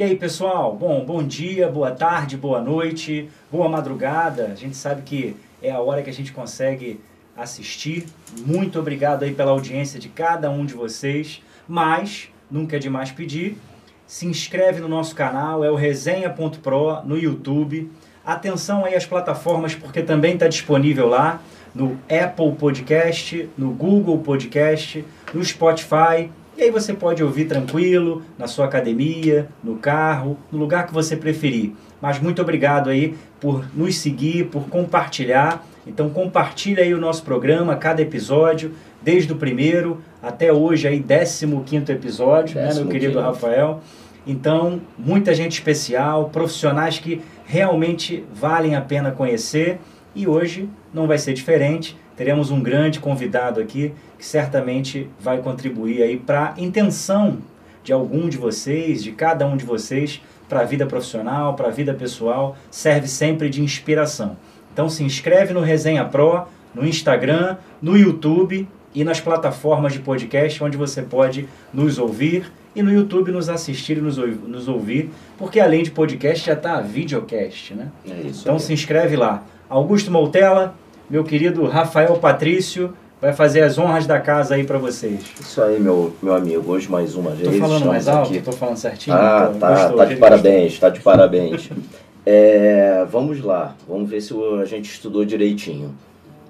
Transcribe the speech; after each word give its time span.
E 0.00 0.02
aí, 0.02 0.16
pessoal? 0.16 0.74
Bom, 0.74 1.04
bom 1.04 1.22
dia, 1.22 1.68
boa 1.68 1.90
tarde, 1.90 2.34
boa 2.34 2.58
noite, 2.58 3.28
boa 3.52 3.68
madrugada. 3.68 4.46
A 4.46 4.54
gente 4.54 4.74
sabe 4.74 5.02
que 5.02 5.36
é 5.60 5.70
a 5.70 5.78
hora 5.78 6.02
que 6.02 6.08
a 6.08 6.12
gente 6.12 6.32
consegue 6.32 6.98
assistir. 7.36 8.06
Muito 8.46 8.80
obrigado 8.80 9.24
aí 9.24 9.34
pela 9.34 9.50
audiência 9.50 10.00
de 10.00 10.08
cada 10.08 10.50
um 10.50 10.64
de 10.64 10.72
vocês. 10.72 11.42
Mas, 11.68 12.30
nunca 12.50 12.76
é 12.76 12.78
demais 12.78 13.10
pedir, 13.10 13.58
se 14.06 14.24
inscreve 14.26 14.80
no 14.80 14.88
nosso 14.88 15.14
canal, 15.14 15.62
é 15.62 15.70
o 15.70 15.74
resenha.pro 15.74 17.02
no 17.04 17.18
YouTube. 17.18 17.92
Atenção 18.24 18.86
aí 18.86 18.94
às 18.94 19.04
plataformas, 19.04 19.74
porque 19.74 20.00
também 20.02 20.32
está 20.32 20.48
disponível 20.48 21.08
lá 21.08 21.42
no 21.74 21.98
Apple 22.08 22.52
Podcast, 22.52 23.50
no 23.54 23.70
Google 23.72 24.16
Podcast, 24.20 25.04
no 25.34 25.44
Spotify. 25.44 26.30
E 26.60 26.64
aí 26.64 26.70
você 26.70 26.92
pode 26.92 27.24
ouvir 27.24 27.46
tranquilo, 27.46 28.22
na 28.36 28.46
sua 28.46 28.66
academia, 28.66 29.48
no 29.64 29.76
carro, 29.76 30.36
no 30.52 30.58
lugar 30.58 30.86
que 30.86 30.92
você 30.92 31.16
preferir. 31.16 31.72
Mas 32.02 32.20
muito 32.20 32.42
obrigado 32.42 32.90
aí 32.90 33.14
por 33.40 33.64
nos 33.74 33.96
seguir, 33.96 34.44
por 34.48 34.68
compartilhar. 34.68 35.64
Então 35.86 36.10
compartilha 36.10 36.82
aí 36.82 36.92
o 36.92 37.00
nosso 37.00 37.22
programa, 37.22 37.76
cada 37.76 38.02
episódio, 38.02 38.72
desde 39.00 39.32
o 39.32 39.36
primeiro 39.36 40.02
até 40.22 40.52
hoje 40.52 40.86
aí 40.86 41.02
15 41.02 41.46
episódio, 41.90 42.60
né, 42.60 42.74
meu 42.74 42.88
querido 42.88 43.18
Rafael. 43.18 43.80
Então, 44.26 44.82
muita 44.98 45.32
gente 45.32 45.52
especial, 45.52 46.28
profissionais 46.28 46.98
que 46.98 47.22
realmente 47.46 48.22
valem 48.34 48.76
a 48.76 48.82
pena 48.82 49.10
conhecer 49.10 49.78
e 50.14 50.28
hoje 50.28 50.68
não 50.92 51.06
vai 51.06 51.16
ser 51.16 51.32
diferente. 51.32 51.96
Teremos 52.14 52.50
um 52.50 52.62
grande 52.62 53.00
convidado 53.00 53.62
aqui 53.62 53.94
que 54.20 54.26
certamente 54.26 55.08
vai 55.18 55.38
contribuir 55.38 56.02
aí 56.02 56.18
para 56.18 56.52
a 56.54 56.60
intenção 56.60 57.38
de 57.82 57.90
algum 57.90 58.28
de 58.28 58.36
vocês, 58.36 59.02
de 59.02 59.12
cada 59.12 59.46
um 59.46 59.56
de 59.56 59.64
vocês, 59.64 60.20
para 60.46 60.60
a 60.60 60.64
vida 60.64 60.84
profissional, 60.84 61.54
para 61.54 61.68
a 61.68 61.70
vida 61.70 61.94
pessoal, 61.94 62.54
serve 62.70 63.08
sempre 63.08 63.48
de 63.48 63.62
inspiração. 63.62 64.36
Então 64.74 64.90
se 64.90 65.02
inscreve 65.02 65.54
no 65.54 65.60
Resenha 65.60 66.04
Pro, 66.04 66.42
no 66.74 66.86
Instagram, 66.86 67.56
no 67.80 67.96
YouTube 67.96 68.68
e 68.94 69.04
nas 69.04 69.22
plataformas 69.22 69.94
de 69.94 70.00
podcast 70.00 70.62
onde 70.62 70.76
você 70.76 71.00
pode 71.00 71.48
nos 71.72 71.98
ouvir 71.98 72.52
e 72.76 72.82
no 72.82 72.92
YouTube 72.92 73.32
nos 73.32 73.48
assistir 73.48 73.96
e 73.96 74.00
nos, 74.02 74.18
nos 74.18 74.68
ouvir, 74.68 75.08
porque 75.38 75.58
além 75.58 75.82
de 75.82 75.90
podcast 75.90 76.46
já 76.46 76.52
está 76.52 76.78
videocast, 76.82 77.72
né? 77.72 77.88
É 78.06 78.20
isso 78.28 78.42
então 78.42 78.56
aí. 78.56 78.60
se 78.60 78.70
inscreve 78.70 79.16
lá. 79.16 79.42
Augusto 79.66 80.10
Moutella, 80.10 80.74
meu 81.08 81.24
querido 81.24 81.66
Rafael 81.66 82.14
Patrício, 82.18 82.92
vai 83.20 83.32
fazer 83.32 83.62
as 83.62 83.76
honras 83.78 84.06
da 84.06 84.18
casa 84.18 84.54
aí 84.54 84.64
para 84.64 84.78
vocês. 84.78 85.20
Isso 85.40 85.62
aí, 85.62 85.78
meu, 85.78 86.14
meu 86.22 86.34
amigo. 86.34 86.72
Hoje 86.72 86.90
mais 86.90 87.14
uma 87.14 87.32
vez. 87.32 87.52
Tô 87.52 87.58
falando 87.58 87.86
mais 87.86 88.08
alto? 88.08 88.30
Aqui. 88.30 88.42
Tô 88.42 88.52
falando 88.52 88.76
certinho? 88.76 89.16
Ah, 89.16 89.46
Então, 89.48 89.60
tá, 89.60 89.74
gostou, 89.74 89.96
tá 89.98 90.04
de 90.06 90.16
parabéns, 90.16 90.78
tá 90.78 90.88
de 90.88 91.00
parabéns. 91.00 91.70
É, 92.26 93.02
vamos 93.10 93.40
lá, 93.40 93.74
vamos 93.88 94.08
ver 94.08 94.20
se 94.20 94.34
a 94.60 94.66
gente 94.66 94.90
estudou 94.90 95.24
direitinho. 95.24 95.94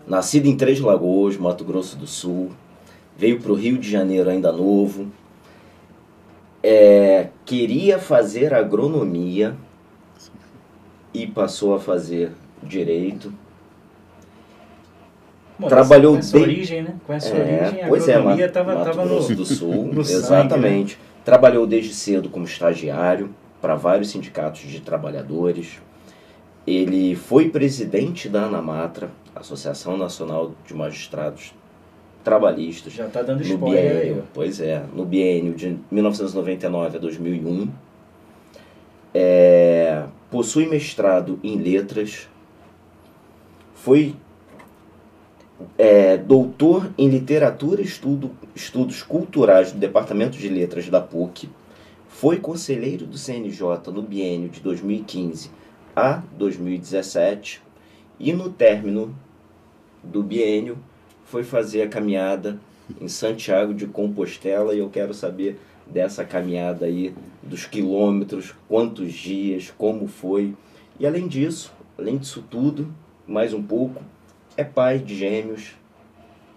Nascido 0.05 0.47
em 0.47 0.57
Três 0.57 0.81
Lagoas, 0.81 1.37
Mato 1.37 1.65
Grosso 1.65 1.97
do 1.97 2.09
Sul, 2.09 2.51
veio 3.17 3.41
para 3.41 3.53
o 3.53 3.55
Rio 3.55 3.79
de 3.79 3.89
Janeiro 3.89 4.29
ainda 4.29 4.51
novo, 4.51 5.07
é, 6.61 7.29
queria 7.47 8.01
fazer 8.01 8.53
agronomia 8.53 9.55
e 11.15 11.25
passou 11.25 11.73
a 11.73 11.79
fazer 11.79 12.33
direito. 12.61 13.33
Bom, 15.61 15.69
Trabalhou 15.69 16.15
com 16.15 16.19
essa 16.21 16.33
bem- 16.33 16.43
origem, 16.43 16.83
né? 16.83 16.95
Com 17.07 17.13
essa 17.13 17.37
É, 17.37 17.41
origem, 17.63 17.83
a 17.85 17.89
pois 17.89 18.09
é, 18.09 18.15
agronomia 18.15 18.45
Mato, 18.47 18.53
tava, 18.55 18.75
Mato 18.75 18.85
tava 18.87 19.05
no... 19.05 19.21
do 19.21 19.45
Sul, 19.45 19.85
no 19.93 20.03
sangue, 20.05 20.13
né? 20.13 20.19
exatamente. 20.19 20.99
Trabalhou 21.25 21.67
desde 21.67 21.93
cedo 21.93 22.29
como 22.31 22.47
estagiário 22.47 23.31
para 23.61 23.75
vários 23.75 24.09
sindicatos 24.09 24.63
de 24.63 24.81
trabalhadores. 24.81 25.79
Ele 26.67 27.15
foi 27.15 27.51
presidente 27.51 28.29
da 28.29 28.45
ANAMATRA, 28.45 29.11
Associação 29.35 29.97
Nacional 29.99 30.53
de 30.67 30.73
Magistrados 30.75 31.53
Trabalhistas, 32.25 32.93
Já 32.93 33.07
tá 33.09 33.23
dando 33.23 33.43
spoiler 33.43 33.97
aí, 33.97 34.03
biênio, 34.05 34.25
pois 34.35 34.61
é, 34.61 34.83
no 34.95 35.05
biênio 35.05 35.55
de 35.55 35.79
1999 35.91 36.97
a 36.97 37.01
2001. 37.01 37.69
É, 39.13 40.05
possui 40.31 40.67
mestrado 40.67 41.39
em 41.43 41.57
letras, 41.57 42.29
foi 43.75 44.15
é, 45.79 46.17
doutor 46.17 46.91
em 46.97 47.09
literatura 47.09 47.81
e 47.81 47.85
estudo, 47.85 48.31
estudos 48.55 49.03
culturais 49.03 49.73
do 49.73 49.79
Departamento 49.79 50.37
de 50.37 50.49
Letras 50.49 50.89
da 50.89 51.01
PUC, 51.01 51.49
foi 52.09 52.39
conselheiro 52.39 53.07
do 53.07 53.17
CNJ 53.17 53.91
no 53.93 54.03
biênio 54.03 54.49
de 54.49 54.61
2015 54.61 55.51
a 55.95 56.23
2017 56.37 57.63
e 58.19 58.33
no 58.33 58.51
término 58.51 59.15
do 60.03 60.23
biênio 60.23 60.79
foi 61.25 61.43
fazer 61.45 61.83
a 61.83 61.89
caminhada 61.89 62.59
em 63.01 63.09
Santiago 63.09 63.73
de 63.73 63.87
Compostela 63.87 64.75
e 64.75 64.79
eu 64.79 64.91
quero 64.91 65.15
saber 65.15 65.59
dessa 65.87 66.25
caminhada 66.25 66.87
aí, 66.87 67.15
dos 67.43 67.67
quilômetros, 67.67 68.55
quantos 68.69 69.13
dias, 69.13 69.73
como 69.77 70.07
foi. 70.07 70.55
E 70.99 71.07
além 71.07 71.27
disso, 71.27 71.73
além 71.99 72.19
disso 72.19 72.45
tudo, 72.49 72.93
mais 73.27 73.53
um 73.53 73.63
pouco, 73.63 74.03
é 74.61 74.65
pai 74.65 74.99
de 74.99 75.15
gêmeos, 75.17 75.73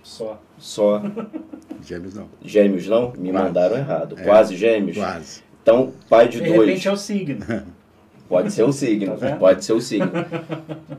Só. 0.04 0.40
só 0.58 1.02
Gêmeos 1.84 2.14
não. 2.16 2.28
gêmeos 2.42 2.88
não, 2.88 3.12
me 3.18 3.32
Quase. 3.32 3.32
mandaram 3.32 3.78
errado. 3.78 4.16
É. 4.20 4.24
Quase 4.24 4.56
gêmeos. 4.56 4.98
Quase. 4.98 5.42
Então, 5.62 5.94
pai 6.10 6.28
de, 6.28 6.40
De 6.42 6.48
dois. 6.48 6.60
repente 6.68 6.88
é 6.88 6.92
o 6.92 6.98
signo. 6.98 7.46
Pode 8.30 8.52
ser 8.52 8.64
o 8.64 8.72
signo, 8.72 9.16
Tá 9.18 9.36
pode 9.36 9.64
ser 9.64 9.74
o 9.74 9.82
signo. 9.82 10.10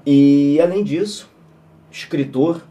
E 0.06 0.60
além 0.60 0.84
disso, 0.84 1.28
escritor, 1.90 2.62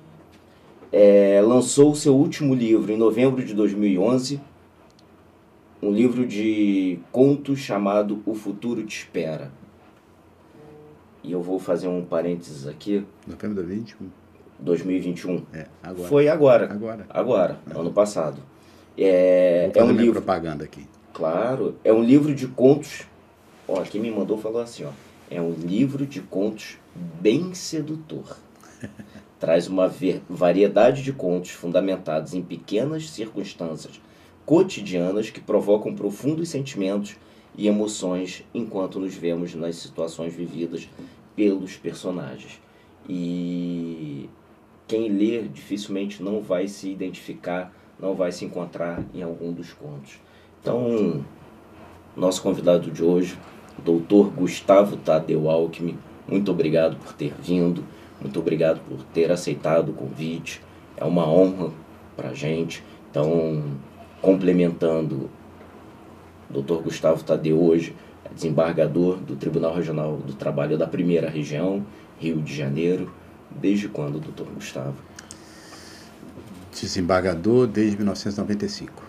é, 0.92 1.42
lançou 1.42 1.92
o 1.92 1.96
seu 1.96 2.16
último 2.16 2.54
livro 2.56 2.90
em 2.92 2.96
novembro 2.98 3.44
de 3.44 3.54
2011, 3.54 4.40
um 5.82 5.92
livro 5.92 6.26
de 6.26 6.98
contos 7.12 7.60
chamado 7.60 8.22
O 8.26 8.34
Futuro 8.36 8.84
Te 8.86 9.00
Espera. 9.00 9.52
E 11.24 11.32
eu 11.34 11.42
vou 11.42 11.60
fazer 11.60 11.88
um 11.90 12.06
parênteses 12.06 12.66
aqui, 12.66 13.04
Novembro 13.28 13.64
de 13.66 13.70
21. 13.76 14.08
2021. 14.64 15.44
É, 15.54 15.68
agora. 15.82 16.08
Foi 16.08 16.28
agora, 16.28 16.74
Agora. 16.74 17.06
agora, 17.10 17.60
ano 17.76 17.92
passado. 17.92 18.38
É, 18.98 19.72
é 19.74 19.84
um 19.84 19.92
livro 19.92 20.14
propaganda 20.14 20.64
aqui. 20.64 20.88
Claro, 21.14 21.76
é 21.84 21.92
um 21.92 22.02
livro 22.04 22.34
de 22.34 22.48
contos. 22.48 23.06
Ó, 23.68 23.82
quem 23.82 24.02
me 24.02 24.10
mandou 24.10 24.38
falou 24.38 24.62
assim, 24.62 24.86
ó. 24.86 24.90
É 25.30 25.42
um 25.42 25.52
livro 25.52 26.06
de 26.06 26.22
contos 26.22 26.78
bem 26.96 27.54
sedutor. 27.54 28.38
Traz 29.40 29.68
uma 29.68 29.92
variedade 30.30 31.04
de 31.04 31.12
contos 31.12 31.52
fundamentados 31.52 32.34
em 32.34 32.42
pequenas 32.42 33.10
circunstâncias 33.10 34.00
cotidianas 34.46 35.30
que 35.30 35.42
provocam 35.42 35.94
profundos 35.96 36.50
sentimentos 36.50 37.16
e 37.56 37.68
emoções 37.68 38.44
enquanto 38.54 39.00
nos 39.00 39.16
vemos 39.16 39.54
nas 39.56 39.76
situações 39.78 40.34
vividas 40.34 40.88
pelos 41.36 41.76
personagens. 41.78 42.60
E 43.08 44.30
quem 44.88 45.10
lê 45.10 45.42
dificilmente 45.44 46.22
não 46.22 46.42
vai 46.42 46.68
se 46.68 46.90
identificar, 46.90 47.74
não 48.00 48.14
vai 48.14 48.32
se 48.32 48.46
encontrar 48.46 49.04
em 49.14 49.24
algum 49.24 49.52
dos 49.52 49.74
contos. 49.74 50.20
Então, 50.62 51.24
nosso 52.16 52.42
convidado 52.42 52.92
de 52.92 53.04
hoje, 53.04 53.38
doutor 53.84 54.30
Gustavo 54.30 54.98
Tadeu 54.98 55.50
Alckmin, 55.50 55.98
muito 56.28 56.52
obrigado 56.52 56.96
por 56.98 57.14
ter 57.14 57.34
vindo, 57.42 57.84
muito 58.22 58.40
obrigado 58.40 58.80
por 58.88 59.04
ter 59.14 59.32
aceitado 59.32 59.90
o 59.90 59.94
convite. 59.94 60.62
É 60.96 61.04
uma 61.04 61.28
honra 61.28 61.72
para 62.16 62.30
a 62.30 62.34
gente. 62.34 62.84
Então, 63.10 63.64
complementando, 64.22 65.30
doutor 66.50 66.82
Gustavo 66.82 67.24
Tadeu 67.24 67.62
hoje 67.62 67.96
é 68.24 68.34
desembargador 68.34 69.18
do 69.18 69.36
Tribunal 69.36 69.74
Regional 69.74 70.18
do 70.18 70.34
Trabalho 70.34 70.78
da 70.78 70.88
Primeira 70.88 71.30
Região, 71.30 71.86
Rio 72.20 72.42
de 72.42 72.56
Janeiro. 72.56 73.12
Desde 73.60 73.88
quando, 73.88 74.20
doutor 74.20 74.48
Gustavo? 74.54 74.96
Desembargador 76.72 77.68
desde 77.68 77.98
1995. 77.98 79.04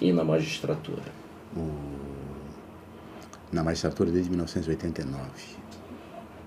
E 0.00 0.12
na 0.12 0.24
magistratura? 0.24 1.02
Na 3.52 3.62
magistratura 3.62 4.10
desde 4.10 4.30
1989. 4.30 5.20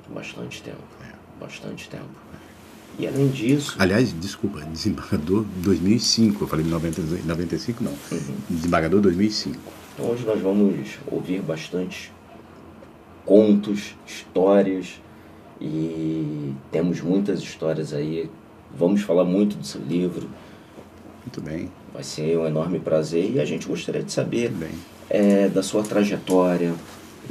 Bastante 0.10 0.62
tempo. 0.64 0.78
Bastante 1.40 1.90
tempo. 1.90 2.10
E 2.98 3.08
além 3.08 3.28
disso, 3.30 3.76
Aliás, 3.80 4.14
desculpa, 4.20 4.62
desembargador 4.62 5.46
2005. 5.58 6.44
Eu 6.44 6.48
falei 6.48 6.66
90, 6.66 7.02
95, 7.26 7.84
não. 7.84 7.92
Uhum. 7.92 8.36
Desembargador 8.50 9.02
2005. 9.02 9.58
então 9.94 10.12
hoje 10.12 10.26
nós 10.26 10.40
vamos 10.42 10.98
ouvir 11.08 11.42
bastante 11.42 12.12
contos, 13.26 13.96
histórias 14.06 15.02
e 15.60 16.54
temos 16.72 17.02
muitas 17.02 17.40
histórias 17.40 17.94
aí. 17.94 18.30
Vamos 18.76 19.02
falar 19.02 19.24
muito 19.24 19.56
do 19.56 19.66
seu 19.66 19.82
livro. 19.82 20.30
Muito 21.26 21.42
bem, 21.42 21.70
Vai 21.94 22.04
ser 22.04 22.40
um 22.40 22.48
enorme 22.48 22.80
prazer 22.80 23.36
e 23.36 23.40
a 23.40 23.46
gente 23.46 23.68
gostaria 23.68 24.02
de 24.02 24.12
saber 24.12 24.52
é, 25.08 25.48
da 25.48 25.62
sua 25.62 25.84
trajetória. 25.84 26.74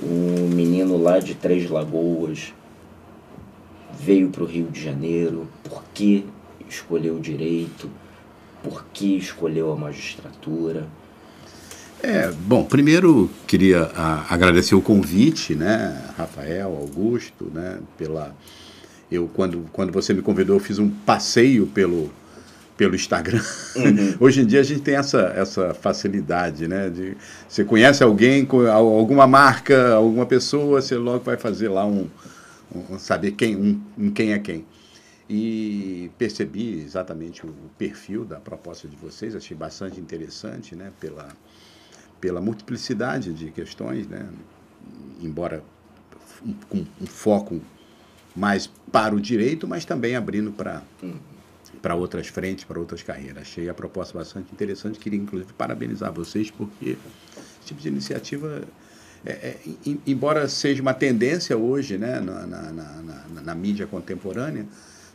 Um 0.01 0.49
menino 0.49 0.97
lá 0.97 1.19
de 1.19 1.35
Três 1.35 1.69
Lagoas 1.69 2.55
veio 3.99 4.31
para 4.31 4.45
o 4.45 4.47
Rio 4.47 4.67
de 4.67 4.81
Janeiro. 4.81 5.49
Por 5.65 5.83
que 5.93 6.25
escolheu 6.69 7.17
o 7.17 7.21
direito? 7.21 7.91
Por 8.63 8.85
que 8.93 9.17
escolheu 9.17 9.73
a 9.73 9.77
magistratura? 9.77 10.87
É, 12.03 12.33
bom, 12.33 12.65
primeiro 12.65 13.31
queria 13.47 13.85
a, 13.95 14.35
agradecer 14.35 14.75
o 14.75 14.83
convite, 14.83 15.55
né, 15.55 16.03
Rafael, 16.19 16.77
Augusto, 16.77 17.45
né, 17.55 17.79
pela 17.97 18.35
eu 19.09 19.31
quando 19.33 19.69
quando 19.73 19.93
você 19.93 20.13
me 20.13 20.21
convidou, 20.21 20.57
eu 20.57 20.61
fiz 20.61 20.81
um 20.81 20.91
passeio 20.91 21.67
pelo 21.69 22.11
pelo 22.77 22.97
Instagram. 22.97 23.41
Uhum. 23.77 24.17
Hoje 24.27 24.41
em 24.41 24.47
dia 24.47 24.61
a 24.61 24.65
gente 24.65 24.81
tem 24.81 24.97
essa, 24.97 25.33
essa 25.37 25.75
facilidade, 25.75 26.67
né? 26.67 26.91
De, 26.91 27.17
você 27.49 27.65
conhece 27.65 28.03
alguém, 28.03 28.49
alguma 28.73 29.27
marca, 29.27 29.95
alguma 29.95 30.27
pessoa, 30.27 30.81
você 30.81 30.97
logo 30.97 31.23
vai 31.23 31.37
fazer 31.37 31.69
lá 31.69 31.87
um, 31.87 32.09
um 32.75 32.99
saber 32.99 33.33
quem, 33.33 33.57
um, 33.57 33.81
um, 33.97 34.11
quem 34.11 34.33
é 34.33 34.39
quem. 34.39 34.65
E 35.31 36.11
percebi 36.19 36.81
exatamente 36.81 37.47
o 37.47 37.55
perfil 37.79 38.25
da 38.25 38.41
proposta 38.41 38.89
de 38.89 38.97
vocês, 38.97 39.37
achei 39.37 39.57
bastante 39.57 40.01
interessante, 40.01 40.75
né? 40.75 40.91
Pela, 40.99 41.29
pela 42.23 42.41
multiplicidade 42.41 43.33
de 43.33 43.51
questões, 43.51 44.07
né? 44.07 44.25
embora 45.21 45.63
com 46.69 46.79
um, 46.79 47.07
foco 47.07 47.61
mais 48.35 48.71
para 48.93 49.13
o 49.13 49.21
direito, 49.21 49.67
mas 49.67 49.85
também 49.85 50.15
abrindo 50.15 50.53
para 50.53 50.83
para 51.81 51.97
outras 51.97 52.29
frentes, 52.29 52.65
para 52.65 52.79
outras 52.79 53.03
carreiras. 53.03 53.43
Achei 53.43 53.69
a 53.69 53.75
proposta 53.75 54.17
bastante 54.17 54.53
interessante. 54.53 55.01
Queria, 55.01 55.19
inclusive, 55.19 55.53
parabenizar 55.55 56.13
vocês, 56.13 56.49
porque 56.49 56.91
esse 56.91 57.67
tipo 57.67 57.81
de 57.81 57.89
iniciativa, 57.89 58.63
é, 59.27 59.33
é, 59.33 59.57
embora 60.07 60.47
seja 60.47 60.81
uma 60.81 60.95
tendência 60.95 61.57
hoje 61.59 61.99
né, 61.99 62.21
na, 62.21 62.47
na, 62.47 62.73
na, 62.73 63.41
na 63.43 63.55
mídia 63.55 63.85
contemporânea, 63.85 64.65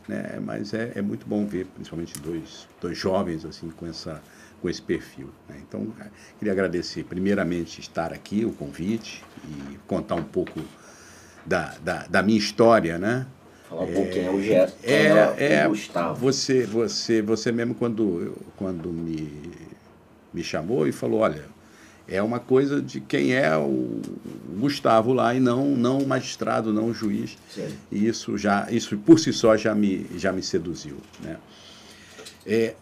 né, 0.06 0.38
mas 0.44 0.74
é, 0.74 0.92
é 0.96 1.00
muito 1.00 1.26
bom 1.26 1.46
ver, 1.46 1.64
principalmente, 1.74 2.18
dois, 2.20 2.68
dois 2.82 2.98
jovens 2.98 3.46
assim 3.46 3.70
com 3.70 3.86
essa 3.86 4.20
com 4.60 4.68
esse 4.68 4.82
perfil. 4.82 5.30
Né? 5.48 5.56
Então, 5.66 5.86
é, 6.00 6.06
queria 6.38 6.52
agradecer, 6.52 7.04
primeiramente, 7.04 7.80
estar 7.80 8.12
aqui, 8.12 8.44
o 8.44 8.52
convite, 8.52 9.24
e 9.44 9.78
contar 9.86 10.14
um 10.14 10.24
pouco 10.24 10.60
da, 11.44 11.74
da, 11.82 12.06
da 12.06 12.22
minha 12.22 12.38
história, 12.38 12.98
né? 12.98 13.26
Falar 13.68 13.82
um 13.82 13.88
é, 13.88 13.92
pouco 13.92 14.10
quem 14.10 14.24
é 14.24 14.30
o, 14.30 14.42
Ge 14.42 14.52
é, 14.52 14.72
é, 14.82 15.52
é, 15.54 15.68
Gustavo. 15.68 16.20
Você, 16.20 16.64
você, 16.64 17.22
você 17.22 17.52
mesmo, 17.52 17.74
quando, 17.74 18.36
quando 18.56 18.88
me, 18.88 19.30
me 20.32 20.42
chamou 20.42 20.86
e 20.86 20.92
falou, 20.92 21.20
olha, 21.20 21.44
é 22.08 22.22
uma 22.22 22.40
coisa 22.40 22.80
de 22.80 23.00
quem 23.00 23.34
é 23.34 23.54
o 23.56 24.00
Gustavo 24.58 25.12
lá 25.12 25.34
e 25.34 25.40
não 25.40 25.76
não 25.76 25.98
o 25.98 26.06
magistrado, 26.06 26.72
não 26.72 26.86
o 26.86 26.94
juiz. 26.94 27.36
Sim. 27.50 27.68
E 27.92 28.06
isso 28.06 28.38
já 28.38 28.66
isso 28.70 28.96
por 28.96 29.18
si 29.20 29.30
só 29.30 29.54
já 29.56 29.74
me 29.74 30.06
já 30.16 30.32
me 30.32 30.42
seduziu, 30.42 30.96
né? 31.20 31.36
É, 32.46 32.74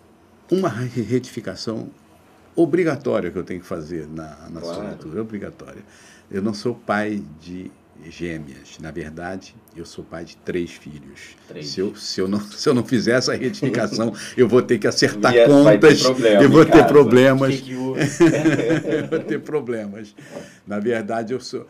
uma 0.50 0.68
retificação 0.68 1.90
obrigatória 2.54 3.30
que 3.30 3.36
eu 3.36 3.44
tenho 3.44 3.60
que 3.60 3.66
fazer 3.66 4.06
na, 4.08 4.48
na 4.48 4.60
claro. 4.60 4.80
assinatura, 4.80 5.20
obrigatória. 5.20 5.82
Eu 6.30 6.42
não 6.42 6.54
sou 6.54 6.74
pai 6.74 7.22
de 7.40 7.70
gêmeas. 8.04 8.78
Na 8.80 8.90
verdade, 8.90 9.54
eu 9.74 9.84
sou 9.84 10.04
pai 10.04 10.24
de 10.24 10.36
três 10.38 10.72
filhos. 10.72 11.36
Três. 11.48 11.68
Se, 11.68 11.80
eu, 11.80 11.94
se, 11.94 12.20
eu 12.20 12.28
não, 12.28 12.40
se 12.50 12.68
eu 12.68 12.74
não 12.74 12.84
fizer 12.84 13.12
essa 13.12 13.34
retificação, 13.34 14.12
eu 14.36 14.48
vou 14.48 14.62
ter 14.62 14.78
que 14.78 14.86
acertar 14.86 15.32
contas, 15.46 16.02
eu 16.02 16.50
vou 16.50 16.64
ter 16.64 16.86
problemas. 16.86 17.62
eu 17.68 17.96
vou 19.08 19.18
ter 19.20 19.40
problemas. 19.40 20.14
Na 20.66 20.78
verdade, 20.78 21.32
eu 21.32 21.40
sou. 21.40 21.66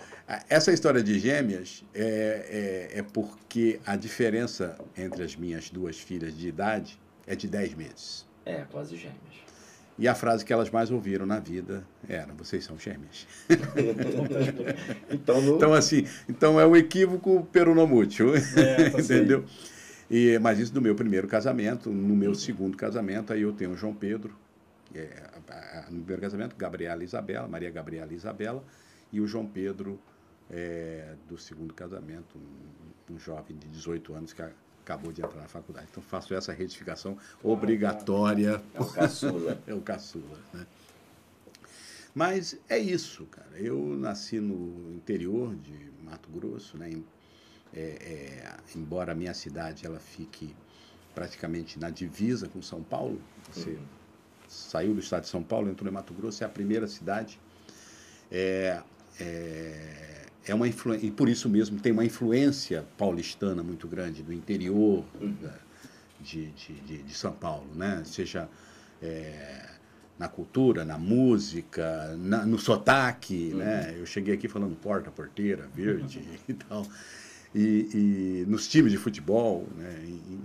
Essa 0.48 0.72
história 0.72 1.02
de 1.02 1.18
gêmeas 1.18 1.84
é, 1.94 2.90
é, 2.94 2.98
é 2.98 3.02
porque 3.02 3.78
a 3.86 3.94
diferença 3.94 4.76
entre 4.96 5.22
as 5.22 5.36
minhas 5.36 5.70
duas 5.70 5.98
filhas 5.98 6.36
de 6.36 6.48
idade 6.48 6.98
é 7.26 7.36
de 7.36 7.46
10 7.46 7.74
meses. 7.74 8.26
É, 8.46 8.64
quase 8.70 8.96
gêmeas. 8.96 9.44
E 9.98 10.06
a 10.06 10.14
frase 10.14 10.44
que 10.44 10.52
elas 10.52 10.70
mais 10.70 10.90
ouviram 10.90 11.26
na 11.26 11.38
vida 11.38 11.84
era: 12.08 12.32
vocês 12.34 12.64
são 12.64 12.78
gêmeas. 12.78 13.26
então, 15.10 15.40
no... 15.40 15.56
então, 15.56 15.72
assim, 15.74 16.06
então 16.28 16.60
é 16.60 16.66
um 16.66 16.76
equívoco 16.76 17.46
peronomútil, 17.52 18.34
é, 18.34 18.90
tá 18.90 19.00
entendeu? 19.00 19.44
E, 20.10 20.38
mas 20.38 20.58
isso 20.58 20.72
do 20.72 20.80
meu 20.80 20.94
primeiro 20.94 21.26
casamento, 21.26 21.90
no 21.90 22.14
meu 22.14 22.34
segundo 22.34 22.76
casamento, 22.76 23.32
aí 23.32 23.42
eu 23.42 23.52
tenho 23.52 23.72
o 23.72 23.76
João 23.76 23.94
Pedro, 23.94 24.36
é, 24.94 25.08
no 25.90 25.98
primeiro 25.98 26.22
casamento, 26.22 26.54
Gabriela 26.56 27.02
e 27.02 27.04
Isabela, 27.04 27.48
Maria 27.48 27.70
Gabriela 27.70 28.12
e 28.12 28.16
Isabela, 28.16 28.62
e 29.12 29.20
o 29.20 29.26
João 29.26 29.46
Pedro 29.46 29.98
é, 30.50 31.14
do 31.28 31.36
segundo 31.36 31.74
casamento, 31.74 32.38
um, 32.38 33.14
um, 33.14 33.18
jovem 33.18 33.56
de 33.56 33.66
18 33.68 34.14
anos 34.14 34.32
que 34.32 34.42
acabou 34.86 35.12
de 35.12 35.20
entrar 35.20 35.40
na 35.40 35.48
faculdade. 35.48 35.88
Então 35.90 36.00
faço 36.00 36.32
essa 36.32 36.52
retificação 36.52 37.18
obrigatória. 37.42 38.62
É 38.72 38.80
o 38.80 38.86
caçula. 38.86 39.60
é 39.66 39.74
o 39.74 39.80
caçula, 39.80 40.38
né? 40.54 40.64
Mas 42.14 42.56
é 42.68 42.78
isso, 42.78 43.26
cara. 43.26 43.58
Eu 43.58 43.76
nasci 43.98 44.38
no 44.38 44.94
interior 44.94 45.56
de 45.56 45.90
Mato 46.04 46.30
Grosso, 46.30 46.78
né? 46.78 46.90
É, 47.74 47.80
é, 47.80 48.56
embora 48.76 49.10
a 49.10 49.14
minha 49.14 49.34
cidade 49.34 49.84
ela 49.84 49.98
fique 49.98 50.54
praticamente 51.14 51.78
na 51.78 51.90
divisa 51.90 52.48
com 52.48 52.62
São 52.62 52.82
Paulo, 52.82 53.20
você 53.50 53.70
uhum. 53.70 53.84
saiu 54.48 54.94
do 54.94 55.00
estado 55.00 55.22
de 55.22 55.28
São 55.28 55.42
Paulo, 55.42 55.68
entrou 55.68 55.90
em 55.90 55.92
Mato 55.92 56.14
Grosso, 56.14 56.44
é 56.44 56.46
a 56.46 56.48
primeira 56.48 56.86
cidade. 56.86 57.40
É, 58.30 58.80
é 59.18 60.26
é 60.46 60.54
uma 60.54 60.66
e 60.68 61.10
por 61.10 61.28
isso 61.28 61.48
mesmo 61.48 61.80
tem 61.80 61.92
uma 61.92 62.04
influência 62.04 62.84
paulistana 62.96 63.62
muito 63.62 63.88
grande 63.88 64.22
do 64.22 64.32
interior 64.32 65.04
de, 66.20 66.50
de, 66.52 67.02
de, 67.02 67.14
São 67.14 67.32
Paulo, 67.32 67.68
né? 67.74 68.02
seja 68.04 68.48
é, 69.02 69.70
na 70.18 70.28
cultura, 70.28 70.84
na 70.84 70.98
música, 70.98 72.16
na, 72.16 72.44
no 72.44 72.58
sotaque. 72.58 73.50
Uhum. 73.52 73.58
Né? 73.58 73.94
Eu 73.98 74.06
cheguei 74.06 74.34
aqui 74.34 74.48
falando 74.48 74.74
porta, 74.76 75.10
porteira, 75.10 75.68
verde 75.74 76.22
e 76.48 76.54
tal. 76.54 76.86
E, 77.54 78.42
e, 78.42 78.44
nos 78.48 78.68
times 78.68 78.92
de 78.92 78.98
futebol, 78.98 79.66
né? 79.76 80.04
E, 80.04 80.40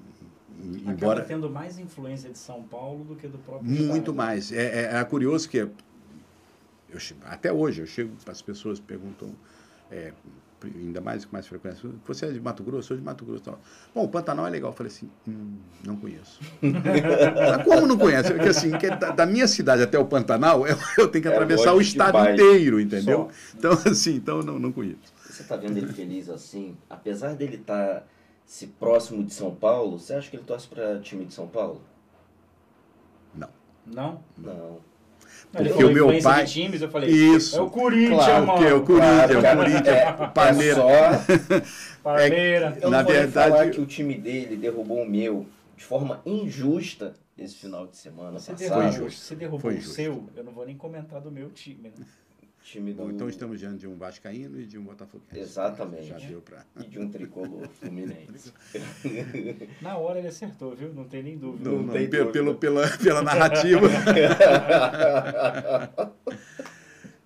embora 0.85 1.21
Acaba 1.21 1.21
tendo 1.21 1.49
mais 1.49 1.79
influência 1.79 2.29
de 2.29 2.37
São 2.37 2.63
Paulo 2.63 3.03
do 3.03 3.15
que 3.15 3.27
do 3.27 3.39
próprio 3.39 3.69
muito 3.69 4.11
estado. 4.11 4.13
mais 4.13 4.51
é, 4.51 4.83
é, 4.83 4.95
é 4.95 5.03
curioso 5.03 5.49
que 5.49 5.57
eu, 5.57 5.71
até 7.23 7.51
hoje 7.51 7.81
eu 7.81 7.87
chego 7.87 8.15
as 8.27 8.41
pessoas 8.41 8.79
perguntam 8.79 9.33
é, 9.91 10.13
ainda 10.63 11.01
mais 11.01 11.25
com 11.25 11.33
mais 11.33 11.47
frequência. 11.47 11.89
Você 12.05 12.25
é 12.25 12.31
de 12.31 12.39
Mato 12.39 12.63
Grosso? 12.63 12.89
Sou 12.89 12.97
de 12.97 13.03
Mato 13.03 13.25
Grosso. 13.25 13.43
Bom, 13.93 14.03
o 14.03 14.07
Pantanal 14.07 14.47
é 14.47 14.49
legal. 14.49 14.71
Eu 14.71 14.75
falei 14.75 14.91
assim, 14.91 15.09
hum, 15.27 15.57
não 15.83 15.95
conheço. 15.97 16.39
Como 17.65 17.87
não 17.87 17.97
conhece? 17.97 18.33
Porque 18.33 18.49
assim, 18.49 18.71
que 18.77 18.89
da, 18.89 19.11
da, 19.11 19.25
minha 19.25 19.47
cidade 19.47 19.81
até 19.81 19.97
o 19.97 20.05
Pantanal, 20.05 20.67
eu, 20.67 20.77
eu 20.97 21.07
tenho 21.07 21.21
que 21.23 21.27
é 21.27 21.31
atravessar 21.31 21.73
o 21.73 21.81
estado 21.81 22.17
inteiro, 22.29 22.79
entendeu? 22.79 23.29
Só. 23.31 23.57
Então, 23.57 23.71
assim, 23.91 24.15
então 24.15 24.41
não, 24.41 24.59
não 24.59 24.71
conheço. 24.71 25.13
Você 25.25 25.41
está 25.41 25.55
vendo 25.55 25.77
ele 25.77 25.91
feliz 25.91 26.29
assim? 26.29 26.77
Apesar 26.89 27.35
dele 27.35 27.55
estar 27.55 28.01
tá, 28.01 28.03
se 28.45 28.67
próximo 28.67 29.23
de 29.23 29.33
São 29.33 29.53
Paulo, 29.53 29.97
você 29.97 30.13
acha 30.13 30.29
que 30.29 30.35
ele 30.35 30.43
torce 30.43 30.67
para 30.67 30.99
time 30.99 31.25
de 31.25 31.33
São 31.33 31.47
Paulo? 31.47 31.81
Não. 33.33 33.49
Não? 33.85 34.23
Não. 34.37 34.90
Porque 35.51 35.83
o 35.83 35.91
meu 35.91 36.21
pai. 36.21 36.45
Times, 36.45 36.81
eu 36.81 36.89
falei, 36.89 37.09
isso. 37.09 37.57
É 37.57 37.61
o 37.61 37.69
Corinthians, 37.69 38.23
claro, 38.25 38.47
mano. 38.47 38.59
Que 38.59 38.65
é 38.65 38.73
o 38.73 38.81
Corinthians, 38.83 39.31
claro, 39.31 39.39
o 39.39 39.57
Corinthians, 39.57 39.87
é, 39.87 40.09
o 40.09 40.27
Palmeiras. 40.29 40.83
É 42.01 42.03
Palmeiras. 42.03 42.77
É, 42.77 42.85
eu 42.85 42.89
na 42.89 43.03
verdade, 43.03 43.51
falar 43.51 43.69
que 43.69 43.81
o 43.81 43.85
time 43.85 44.15
dele 44.15 44.55
derrubou 44.55 45.03
o 45.03 45.09
meu 45.09 45.45
de 45.77 45.83
forma 45.83 46.21
injusta 46.25 47.13
esse 47.37 47.55
final 47.55 47.87
de 47.87 47.97
semana 47.97 48.39
você 48.39 48.51
passado. 48.53 48.79
Derrubou, 48.79 49.09
você 49.09 49.35
derrubou 49.35 49.71
o 49.71 49.81
seu, 49.81 50.29
eu 50.35 50.43
não 50.43 50.51
vou 50.51 50.65
nem 50.65 50.75
comentar 50.75 51.21
do 51.21 51.31
meu 51.31 51.49
time, 51.49 51.91
né? 51.97 52.05
Time 52.63 52.93
do... 52.93 53.03
Bom, 53.03 53.11
então 53.11 53.29
estamos 53.29 53.59
diante 53.59 53.79
de 53.79 53.87
um 53.87 53.97
Vascaíno 53.97 54.59
e 54.59 54.65
de 54.65 54.77
um 54.77 54.83
Botafogo. 54.83 55.23
Exatamente. 55.33 56.07
Já 56.07 56.17
deu 56.17 56.41
pra... 56.41 56.65
E 56.79 56.87
de 56.87 56.99
um 56.99 57.09
tricolor 57.09 57.67
fluminense. 57.69 58.53
Na 59.81 59.97
hora 59.97 60.19
ele 60.19 60.27
acertou, 60.27 60.75
viu? 60.75 60.93
Não 60.93 61.05
tem 61.05 61.23
nem 61.23 61.37
dúvida. 61.37 61.69
Não, 61.69 61.77
não, 61.77 61.85
não 61.85 61.93
tem 61.93 62.09
pelo, 62.09 62.31
dúvida. 62.31 62.55
Pela, 62.55 62.97
pela 62.97 63.21
narrativa. 63.21 63.87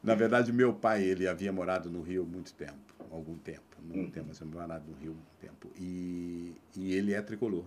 Na 0.04 0.14
verdade, 0.14 0.54
meu 0.54 0.74
pai, 0.74 1.04
ele 1.04 1.28
havia 1.28 1.52
morado 1.52 1.90
no 1.90 2.02
Rio 2.02 2.26
muito 2.26 2.54
tempo, 2.54 2.94
algum 3.12 3.38
tempo. 3.38 3.64
Não 3.82 4.04
hum. 4.04 4.10
tempo, 4.10 4.28
mas 4.30 4.40
morado 4.42 4.86
no 4.90 4.96
Rio 4.98 5.14
muito 5.14 5.36
tempo. 5.40 5.70
E, 5.78 6.54
e 6.76 6.94
ele 6.94 7.14
é 7.14 7.22
tricolor. 7.22 7.66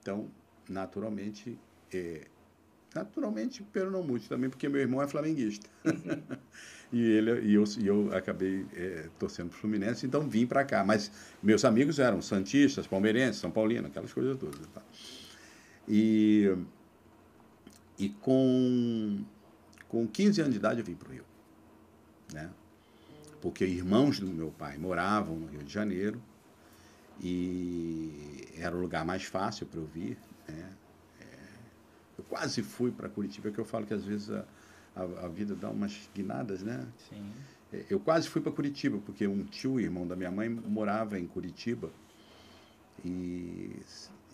Então, 0.00 0.28
naturalmente, 0.68 1.58
é, 1.92 2.26
naturalmente, 2.94 3.62
pelo 3.62 3.90
não 3.90 4.02
muito 4.02 4.28
também, 4.28 4.48
porque 4.48 4.68
meu 4.68 4.80
irmão 4.80 5.02
é 5.02 5.08
flamenguista. 5.08 5.68
Uhum. 5.84 6.22
e, 6.92 7.02
ele, 7.02 7.40
e, 7.40 7.54
eu, 7.54 7.64
e 7.78 7.86
eu 7.86 8.16
acabei 8.16 8.66
é, 8.74 9.08
torcendo 9.18 9.48
para 9.48 9.56
o 9.56 9.60
Fluminense, 9.60 10.06
então 10.06 10.28
vim 10.28 10.46
para 10.46 10.64
cá. 10.64 10.84
Mas 10.84 11.10
meus 11.42 11.64
amigos 11.64 11.98
eram 11.98 12.22
santistas, 12.22 12.86
palmeirenses, 12.86 13.40
são 13.40 13.50
paulinos, 13.50 13.86
aquelas 13.86 14.12
coisas 14.12 14.38
todas. 14.38 14.60
Tá? 14.68 14.82
E, 15.88 16.54
e 17.98 18.08
com, 18.08 19.24
com 19.88 20.06
15 20.06 20.40
anos 20.40 20.52
de 20.52 20.58
idade 20.58 20.80
eu 20.80 20.84
vim 20.84 20.94
para 20.94 21.08
o 21.08 21.12
Rio. 21.12 21.24
né? 22.32 22.50
Porque 23.40 23.64
irmãos 23.64 24.20
do 24.20 24.26
meu 24.28 24.50
pai 24.50 24.78
moravam 24.78 25.36
no 25.36 25.46
Rio 25.46 25.62
de 25.62 25.72
Janeiro 25.72 26.22
e 27.20 28.48
era 28.56 28.74
o 28.74 28.80
lugar 28.80 29.04
mais 29.04 29.24
fácil 29.24 29.66
para 29.66 29.80
eu 29.80 29.86
vir, 29.86 30.16
né? 30.48 30.72
É, 31.20 31.24
eu 32.18 32.24
quase 32.24 32.62
fui 32.62 32.90
para 32.90 33.08
Curitiba, 33.08 33.50
que 33.50 33.58
eu 33.58 33.64
falo 33.64 33.86
que 33.86 33.94
às 33.94 34.04
vezes 34.04 34.30
a, 34.30 34.44
a, 34.94 35.26
a 35.26 35.28
vida 35.28 35.54
dá 35.54 35.70
umas 35.70 36.08
guinadas, 36.14 36.62
né? 36.62 36.86
Sim. 37.08 37.24
É, 37.72 37.84
Eu 37.90 37.98
quase 38.00 38.28
fui 38.28 38.40
para 38.40 38.52
Curitiba, 38.52 38.98
porque 39.04 39.26
um 39.26 39.44
tio, 39.44 39.80
irmão 39.80 40.06
da 40.06 40.14
minha 40.16 40.30
mãe, 40.30 40.48
morava 40.48 41.18
em 41.18 41.26
Curitiba. 41.26 41.90
E, 43.04 43.76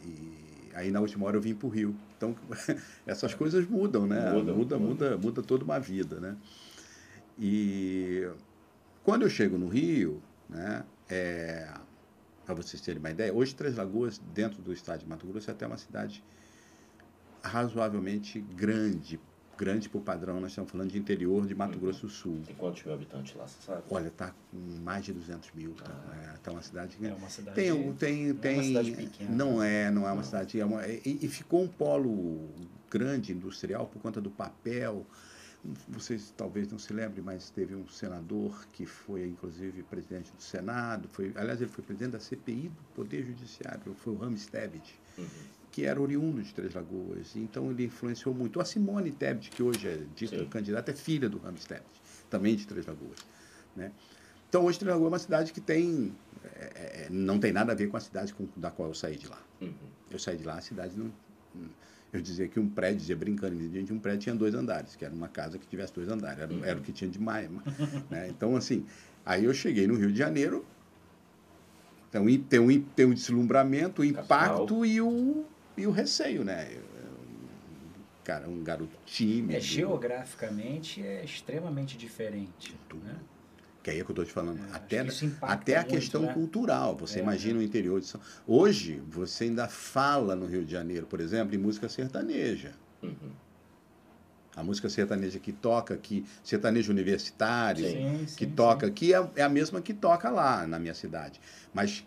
e 0.05 0.71
aí 0.75 0.91
na 0.91 1.01
última 1.01 1.27
hora 1.27 1.37
eu 1.37 1.41
vim 1.41 1.55
para 1.55 1.67
o 1.67 1.71
Rio. 1.71 1.95
Então, 2.17 2.35
essas 3.07 3.35
coisas 3.35 3.67
mudam, 3.67 4.07
né? 4.07 4.33
Muda, 4.33 4.53
muda, 4.53 4.79
muda. 4.79 4.79
muda, 4.79 5.19
muda 5.19 5.43
toda 5.43 5.65
uma 5.65 5.79
vida, 5.79 6.21
né? 6.21 6.37
E 7.39 8.29
quando 9.03 9.23
eu 9.23 9.31
chego 9.31 9.57
no 9.57 9.69
Rio, 9.69 10.23
né? 10.49 10.85
É, 11.09 11.69
para 12.45 12.55
vocês 12.55 12.81
terem 12.83 12.99
uma 12.99 13.11
ideia, 13.11 13.33
hoje 13.33 13.55
Três 13.55 13.77
Lagoas, 13.77 14.19
dentro 14.19 14.61
do 14.61 14.73
estado 14.73 15.01
de 15.01 15.09
Mato 15.09 15.27
Grosso, 15.27 15.51
é 15.51 15.53
até 15.53 15.67
uma 15.67 15.79
cidade 15.79 16.23
razoavelmente 17.43 18.41
grande. 18.41 19.19
Grande 19.61 19.91
por 19.91 20.01
padrão, 20.01 20.41
nós 20.41 20.53
estamos 20.53 20.71
falando 20.71 20.91
de 20.91 20.99
interior 20.99 21.47
de 21.47 21.55
Mato 21.55 21.79
Grosso 21.79 22.07
do 22.07 22.09
Sul. 22.11 22.41
Tem 22.47 22.57
quantos 22.57 22.83
mil 22.83 22.95
habitantes 22.95 23.35
lá, 23.37 23.47
você 23.47 23.61
sabe? 23.61 23.83
Olha, 23.91 24.11
tá 24.11 24.35
com 24.51 24.57
mais 24.83 25.05
de 25.05 25.13
200 25.13 25.51
mil. 25.53 25.75
Tá, 25.75 25.93
é, 26.33 26.39
tá 26.43 26.51
uma 26.51 26.63
cidade 26.63 26.97
É 27.03 27.13
uma 27.13 27.29
cidade. 27.29 27.55
Tem, 27.57 27.71
um- 27.71 27.93
tem, 27.95 28.29
não 28.29 28.31
é 28.31 28.35
tem. 28.41 28.55
uma 28.55 28.63
cidade 28.65 28.93
pequena. 28.93 29.31
Não 29.37 29.63
é, 29.63 29.91
não 29.91 30.03
é 30.09 30.13
uma 30.13 30.17
Não. 30.17 30.23
cidade. 30.25 30.59
É 30.59 30.65
uma, 30.65 30.87
e, 30.87 31.19
e 31.21 31.29
ficou 31.29 31.63
um 31.63 31.69
polo 31.69 32.49
grande 32.91 33.33
industrial 33.35 33.87
por 33.87 34.01
conta 34.01 34.19
do 34.19 34.31
papel. 34.31 35.05
Vocês 35.87 36.33
talvez 36.35 36.73
não 36.73 36.79
se 36.79 36.91
lembrem, 36.95 37.23
mas 37.23 37.51
teve 37.51 37.75
um 37.77 37.87
senador 37.87 38.65
que 38.73 38.87
foi, 38.87 39.27
inclusive, 39.29 39.83
presidente 39.83 40.33
do 40.35 40.43
Senado. 40.43 41.07
Foi, 41.13 41.33
aliás, 41.37 41.61
ele 41.61 41.71
foi 41.71 41.85
presidente 41.85 42.13
da 42.13 42.19
CPI 42.19 42.71
do 42.71 42.83
Poder 42.95 43.27
Judiciário. 43.27 43.93
Foi 43.95 44.15
o 44.15 44.17
Ramos 44.17 44.47
Tebet, 44.47 44.99
Uhum. 45.19 45.27
Que 45.71 45.85
era 45.85 46.01
oriundo 46.01 46.43
de 46.43 46.53
Três 46.53 46.75
Lagoas. 46.75 47.37
Então, 47.37 47.71
ele 47.71 47.85
influenciou 47.85 48.35
muito. 48.35 48.61
A 48.61 48.65
Simone 48.65 49.13
Tebet, 49.13 49.51
que 49.51 49.63
hoje 49.63 49.87
é 49.87 50.03
dita 50.15 50.45
candidata, 50.47 50.91
é 50.91 50.95
filha 50.95 51.29
do 51.29 51.39
Ramos 51.39 51.65
Tebet, 51.65 51.85
também 52.29 52.57
de 52.57 52.67
Três 52.67 52.87
Lagoas. 52.87 53.19
Né? 53.77 53.93
Então, 54.49 54.65
hoje, 54.65 54.79
Três 54.79 54.93
Lagoas 54.93 55.11
é 55.11 55.13
uma 55.13 55.19
cidade 55.19 55.53
que 55.53 55.61
tem. 55.61 56.13
é, 56.45 57.05
é, 57.05 57.09
não 57.11 57.39
tem 57.39 57.53
nada 57.53 57.73
a 57.73 57.75
ver 57.75 57.89
com 57.89 57.97
a 57.97 58.01
cidade 58.01 58.35
com, 58.35 58.49
da 58.57 58.71
qual 58.71 58.89
eu 58.89 58.95
saí 58.95 59.17
de 59.17 59.29
lá. 59.29 59.41
Uhum. 59.61 59.73
Eu 60.11 60.19
saí 60.19 60.37
de 60.37 60.45
lá, 60.45 60.55
a 60.55 60.61
cidade 60.61 60.99
não. 60.99 61.13
Eu 62.13 62.21
dizia 62.21 62.49
que 62.49 62.59
um 62.59 62.69
prédio, 62.69 62.99
dizia 62.99 63.15
brincando, 63.15 63.57
gente, 63.71 63.93
um 63.93 63.99
prédio 63.99 64.21
tinha 64.21 64.35
dois 64.35 64.53
andares, 64.53 64.97
que 64.97 65.05
era 65.05 65.15
uma 65.15 65.29
casa 65.29 65.59
que 65.59 65.67
tivesse 65.69 65.95
dois 65.95 66.09
andares, 66.09 66.41
era, 66.41 66.53
era 66.67 66.79
o 66.79 66.83
que 66.83 66.93
tinha 66.93 67.09
de 67.09 67.21
mais. 67.21 67.49
Né? 68.11 68.29
Então, 68.29 68.57
assim, 68.57 68.85
aí 69.25 69.45
eu 69.45 69.55
cheguei 69.55 69.87
no 69.87 69.95
Rio 69.95 70.11
de 70.11 70.19
Janeiro, 70.19 70.67
então, 72.11 72.25
tem, 72.49 72.59
um, 72.59 72.83
tem 72.83 73.07
um 73.07 73.15
deslumbramento, 73.15 74.03
o 74.03 74.05
impacto 74.05 74.85
e 74.85 75.01
o, 75.01 75.45
e 75.81 75.87
o 75.87 75.91
receio, 75.91 76.45
né? 76.45 76.79
Cara, 78.25 78.49
um 78.49 78.63
garoto 78.63 78.97
tímido. 79.07 79.57
É, 79.57 79.61
geograficamente 79.61 81.03
é 81.05 81.25
extremamente 81.25 81.97
diferente. 81.97 82.77
Tudo. 82.89 83.05
Né? 83.05 83.17
Que 83.83 83.91
aí 83.91 84.01
é 84.01 84.05
que 84.05 84.11
eu 84.11 84.13
estou 84.13 84.25
te 84.25 84.33
falando. 84.33 84.59
É, 84.59 84.77
até 84.77 85.01
até 85.41 85.77
a 85.77 85.81
muito, 85.81 85.91
questão 85.95 86.23
né? 86.23 86.35
cultural. 86.35 86.97
Você 86.99 87.19
É, 87.19 87.23
imagina 87.23 87.59
o 87.59 87.63
interior 87.63 87.99
de 87.99 88.07
São 88.07 88.21
Hoje, 88.47 89.03
você 89.09 89.45
ainda 89.45 89.69
fala 89.69 90.37
no 90.37 90.47
Rio 90.47 90.65
de 90.65 90.71
Janeiro, 90.71 91.07
por 91.07 91.21
exemplo, 91.21 91.55
em 91.55 91.59
música 91.59 91.89
sertaneja. 91.89 92.73
Uhum. 93.03 93.33
A 94.55 94.63
música 94.63 94.89
sertaneja 94.91 95.39
que 95.39 95.53
toca 95.53 95.95
aqui, 95.95 96.27
sertanejo 96.45 96.93
universitário, 96.93 97.87
Sim, 97.87 98.27
que 98.37 98.45
sim, 98.45 98.51
toca 98.51 98.85
sim. 98.87 98.93
aqui, 98.93 99.15
é, 99.15 99.31
é 99.37 99.43
a 99.43 99.49
mesma 99.49 99.81
que 99.81 99.95
toca 99.95 100.29
lá 100.29 100.67
na 100.67 100.79
minha 100.79 100.93
cidade. 100.93 101.41
Mas 101.73 102.05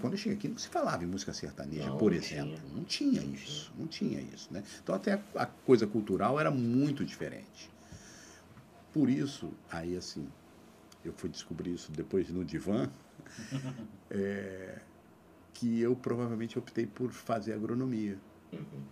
quando 0.00 0.14
eu 0.14 0.18
cheguei 0.18 0.36
aqui, 0.36 0.48
não 0.48 0.58
se 0.58 0.68
falava 0.68 1.04
em 1.04 1.06
música 1.06 1.32
sertaneja, 1.32 1.86
Não, 1.88 1.96
por 1.96 2.12
exemplo. 2.12 2.56
tinha. 2.56 2.74
Não 2.74 2.84
tinha 2.84 3.22
isso. 3.22 3.72
Não 3.78 3.86
tinha 3.86 4.20
isso. 4.20 4.52
Né? 4.52 4.64
Então, 4.82 4.94
até 4.94 5.12
a, 5.12 5.22
a 5.36 5.46
coisa 5.46 5.86
cultural 5.86 6.40
era 6.40 6.50
muito 6.50 7.04
diferente. 7.04 7.70
Por 8.92 9.08
isso, 9.08 9.52
aí 9.70 9.96
assim, 9.96 10.28
eu 11.04 11.12
fui 11.12 11.28
descobrir 11.28 11.72
isso 11.72 11.92
depois 11.92 12.28
no 12.30 12.44
divã, 12.44 12.90
é, 14.10 14.78
que 15.54 15.80
eu 15.80 15.94
provavelmente 15.94 16.58
optei 16.58 16.86
por 16.86 17.12
fazer 17.12 17.52
agronomia. 17.52 18.18
Uhum. 18.52 18.82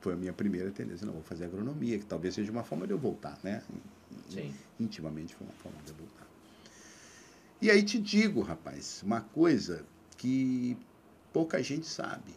Foi 0.00 0.14
a 0.14 0.16
minha 0.16 0.32
primeira 0.32 0.70
tendência. 0.70 1.06
Não, 1.06 1.14
vou 1.14 1.22
fazer 1.22 1.44
agronomia, 1.44 1.98
que 1.98 2.06
talvez 2.06 2.34
seja 2.34 2.50
uma 2.50 2.62
forma 2.64 2.86
de 2.86 2.92
eu 2.92 2.98
voltar, 2.98 3.38
né? 3.42 3.62
Sim. 4.30 4.54
intimamente 4.80 5.34
foi 5.34 5.46
uma 5.46 5.54
forma 5.56 5.78
de 5.84 5.90
eu 5.90 5.96
voltar. 5.96 6.26
E 7.60 7.70
aí 7.70 7.82
te 7.82 7.98
digo, 7.98 8.42
rapaz, 8.42 9.02
uma 9.02 9.20
coisa 9.20 9.84
que 10.16 10.76
pouca 11.32 11.62
gente 11.62 11.86
sabe. 11.86 12.34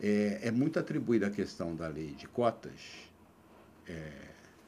É, 0.00 0.40
é 0.44 0.50
muito 0.50 0.78
atribuída 0.78 1.28
a 1.28 1.30
questão 1.30 1.74
da 1.74 1.86
lei 1.88 2.10
de 2.12 2.26
cotas 2.26 2.80
é, 3.86 4.10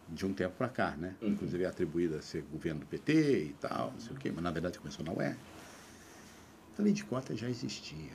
de 0.08 0.24
um 0.24 0.32
tempo 0.32 0.54
para 0.56 0.68
cá, 0.68 0.96
né? 0.96 1.16
Uhum. 1.20 1.30
Inclusive 1.30 1.64
é 1.64 1.66
atribuída 1.66 2.18
a 2.18 2.22
ser 2.22 2.42
governo 2.42 2.80
do 2.80 2.86
PT 2.86 3.44
e 3.44 3.52
tal, 3.60 3.92
não 3.92 4.00
sei 4.00 4.12
o 4.14 4.18
quê, 4.18 4.30
mas 4.32 4.42
na 4.44 4.50
verdade 4.50 4.78
começou 4.78 5.04
na 5.04 5.12
UE. 5.12 5.34
A 6.78 6.82
lei 6.82 6.92
de 6.92 7.04
cotas 7.04 7.38
já 7.38 7.48
existia. 7.48 8.12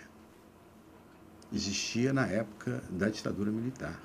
Existia 1.53 2.13
na 2.13 2.25
época 2.27 2.81
da 2.89 3.09
ditadura 3.09 3.51
militar. 3.51 3.99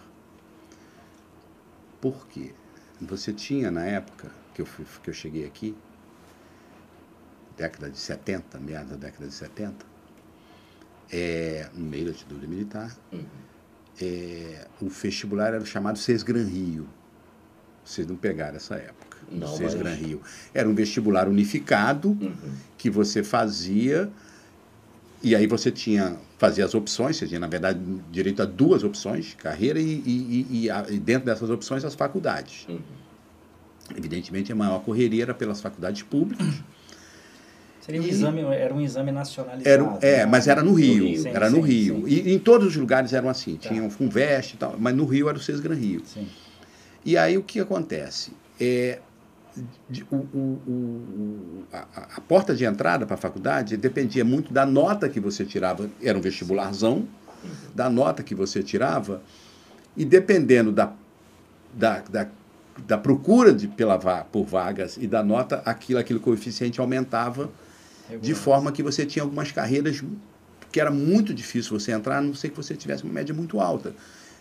Por 2.00 2.26
quê? 2.28 2.54
Você 3.00 3.33
tinha 3.33 3.71
na 3.71 3.85
época 3.85 4.30
que 4.54 4.62
eu, 4.62 4.66
fui- 4.66 4.87
que 5.02 5.11
eu 5.11 5.14
cheguei 5.14 5.45
aqui, 5.45 5.76
década 7.57 7.91
de 7.91 7.99
70, 7.99 8.59
meados 8.59 8.91
da 8.91 8.97
década 8.97 9.27
de 9.27 9.35
70, 9.35 9.75
é, 11.13 11.69
no 11.75 11.85
meio 11.85 12.07
da 12.07 12.13
ditadura 12.13 12.47
militar, 12.47 12.97
Uhum. 13.13 13.25
é, 14.01 14.67
o 14.81 14.89
vestibular 14.89 15.55
era 15.55 15.65
chamado 15.65 15.99
Sesgran 15.99 16.45
Rio. 16.45 16.87
Vocês 17.85 18.07
não 18.07 18.17
pegaram 18.17 18.57
essa 18.57 18.75
época. 18.75 19.17
Não, 19.31 19.47
Sesgran 19.57 19.91
mas- 19.91 19.99
Rio. 20.01 20.21
Era 20.53 20.69
um 20.69 20.75
vestibular 20.75 21.29
unificado 21.29 22.09
Uhum. 22.11 22.35
que 22.77 22.91
você 22.91 23.23
fazia 23.23 24.11
e 25.23 25.35
aí 25.35 25.47
você 25.47 25.71
tinha 25.71 26.17
fazia 26.39 26.65
as 26.67 26.75
opções, 26.75 27.17
você 27.17 27.27
tinha 27.27 27.41
na 27.41 27.47
verdade 27.47 27.81
direito 28.13 28.43
a 28.43 28.45
duas 28.45 28.85
opções, 28.85 29.35
carreira 29.39 29.81
e, 29.81 29.85
e- 30.05 30.67
e- 30.67 30.95
e 30.95 30.99
dentro 30.99 31.25
dessas 31.25 31.49
opções 31.49 31.83
as 31.85 31.95
faculdades. 31.95 32.67
Uhum. 32.69 32.79
Evidentemente 33.97 34.53
a 34.53 34.55
maior 34.55 34.81
correria 34.83 35.23
era 35.23 35.35
pelas 35.35 35.61
faculdades 35.61 36.03
públicas. 36.03 36.47
Seria 37.87 38.00
um 38.02 38.05
E- 38.05 38.11
exame, 38.11 38.40
era 38.43 38.75
um 38.75 38.81
exame 38.81 39.12
nacionalizado. 39.12 39.69
Era, 39.69 39.85
um- 39.85 39.99
é, 40.02 40.16
né? 40.19 40.26
mas 40.26 40.49
era 40.49 40.61
no 40.61 40.75
Rio, 40.75 41.05
Rio, 41.07 41.23
sim, 41.23 41.28
era 41.28 41.49
no 41.49 41.59
sim, 41.59 41.62
Rio. 41.62 41.95
sim. 42.09 42.14
E 42.14 42.35
em 42.35 42.38
todos 42.38 42.66
os 42.66 42.76
lugares 42.76 43.12
eram 43.12 43.28
assim, 43.28 43.55
Tá. 43.57 43.69
tinha 43.69 43.81
um 43.81 43.88
Funvest 43.88 44.55
e 44.55 44.57
tal, 44.57 44.75
mas 44.76 44.93
no 44.95 45.05
Rio 45.05 45.28
era 45.28 45.38
o 45.38 45.40
Sesgran 45.40 45.76
Rio. 45.76 46.02
Sim. 46.05 46.26
E 47.05 47.16
aí 47.16 47.38
o 47.38 47.45
que 47.45 47.61
acontece? 47.61 48.33
É, 48.61 48.99
o- 50.11 50.16
o- 50.16 50.61
o- 50.66 51.64
a, 51.73 51.87
a- 52.16 52.21
porta 52.23 52.57
de 52.57 52.64
entrada 52.64 53.07
para 53.07 53.14
a 53.14 53.19
faculdade 53.19 53.76
dependia 53.76 54.25
muito 54.25 54.52
da 54.52 54.66
nota 54.66 55.09
que 55.09 55.21
você 55.21 55.45
tirava, 55.45 55.88
era 56.02 56.19
um 56.19 56.21
vestibularzão, 56.21 57.07
da 57.73 57.88
nota 57.88 58.25
que 58.25 58.35
você 58.35 58.62
tirava, 58.64 59.23
e 59.97 60.05
dependendo 60.05 60.73
da, 60.73 60.93
da, 61.73 62.00
da, 62.00 62.26
da 62.87 62.99
procura 62.99 63.52
de, 63.55 63.69
pela, 63.69 63.97
por 64.25 64.45
vagas 64.45 64.97
e 65.00 65.07
da 65.07 65.23
nota, 65.23 65.62
aquilo, 65.64 66.00
aquele 66.00 66.19
coeficiente 66.19 66.81
aumentava 66.81 67.49
de 68.21 68.35
forma 68.35 68.73
que 68.73 68.83
você 68.83 69.05
tinha 69.05 69.23
algumas 69.23 69.51
carreiras 69.53 70.03
que 70.71 70.81
era 70.81 70.91
muito 70.91 71.33
difícil 71.33 71.79
você 71.79 71.93
entrar, 71.93 72.19
a 72.19 72.21
não 72.21 72.35
ser 72.35 72.51
que 72.51 72.57
você 72.57 72.77
tivesse 72.77 73.05
uma 73.05 73.13
média 73.13 73.35
muito 73.35 73.61
alta, 73.61 73.95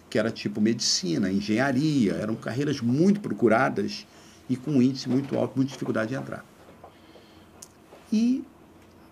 que 0.10 0.20
era 0.20 0.30
tipo 0.30 0.60
medicina, 0.60 1.32
engenharia, 1.32 2.14
eram 2.14 2.36
carreiras 2.36 2.82
muito 2.82 3.20
procuradas 3.20 4.06
e 4.50 4.56
com 4.56 4.72
um 4.72 4.82
índice 4.82 5.10
muito 5.10 5.38
alto, 5.38 5.56
muita 5.56 5.72
dificuldade 5.72 6.10
de 6.10 6.16
entrar. 6.16 6.46
E 8.12 8.44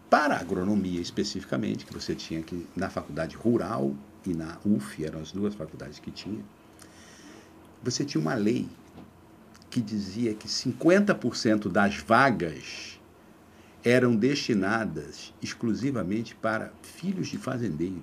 para 0.10 0.36
a 0.36 0.40
agronomia 0.40 1.02
especificamente, 1.02 1.86
que 1.86 1.94
você 1.94 2.14
tinha 2.14 2.42
que 2.44 2.68
na 2.76 2.90
faculdade 2.90 3.36
rural 3.36 3.96
e 4.26 4.34
na 4.34 4.58
UF, 4.64 5.04
eram 5.04 5.20
as 5.20 5.32
duas 5.32 5.56
faculdades 5.56 6.00
que 6.00 6.12
tinha, 6.12 6.44
você 7.82 8.06
tinha 8.06 8.22
uma 8.22 8.36
lei 8.36 8.68
que 9.70 9.82
dizia 9.82 10.34
que 10.34 10.48
50% 10.48 11.68
das 11.68 11.98
vagas 11.98 12.93
eram 13.84 14.16
destinadas 14.16 15.34
exclusivamente 15.42 16.36
para 16.36 16.72
filhos 16.82 17.28
de 17.28 17.38
fazendeiros 17.38 18.02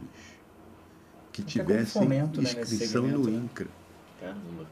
que 1.32 1.42
Até 1.42 1.50
tivessem 1.50 2.02
fomento, 2.02 2.42
né, 2.42 2.48
inscrição 2.50 3.02
no 3.06 3.24
segmento, 3.24 3.30
né? 3.30 3.36
INCRA. 3.44 3.68
Caramba. 4.20 4.66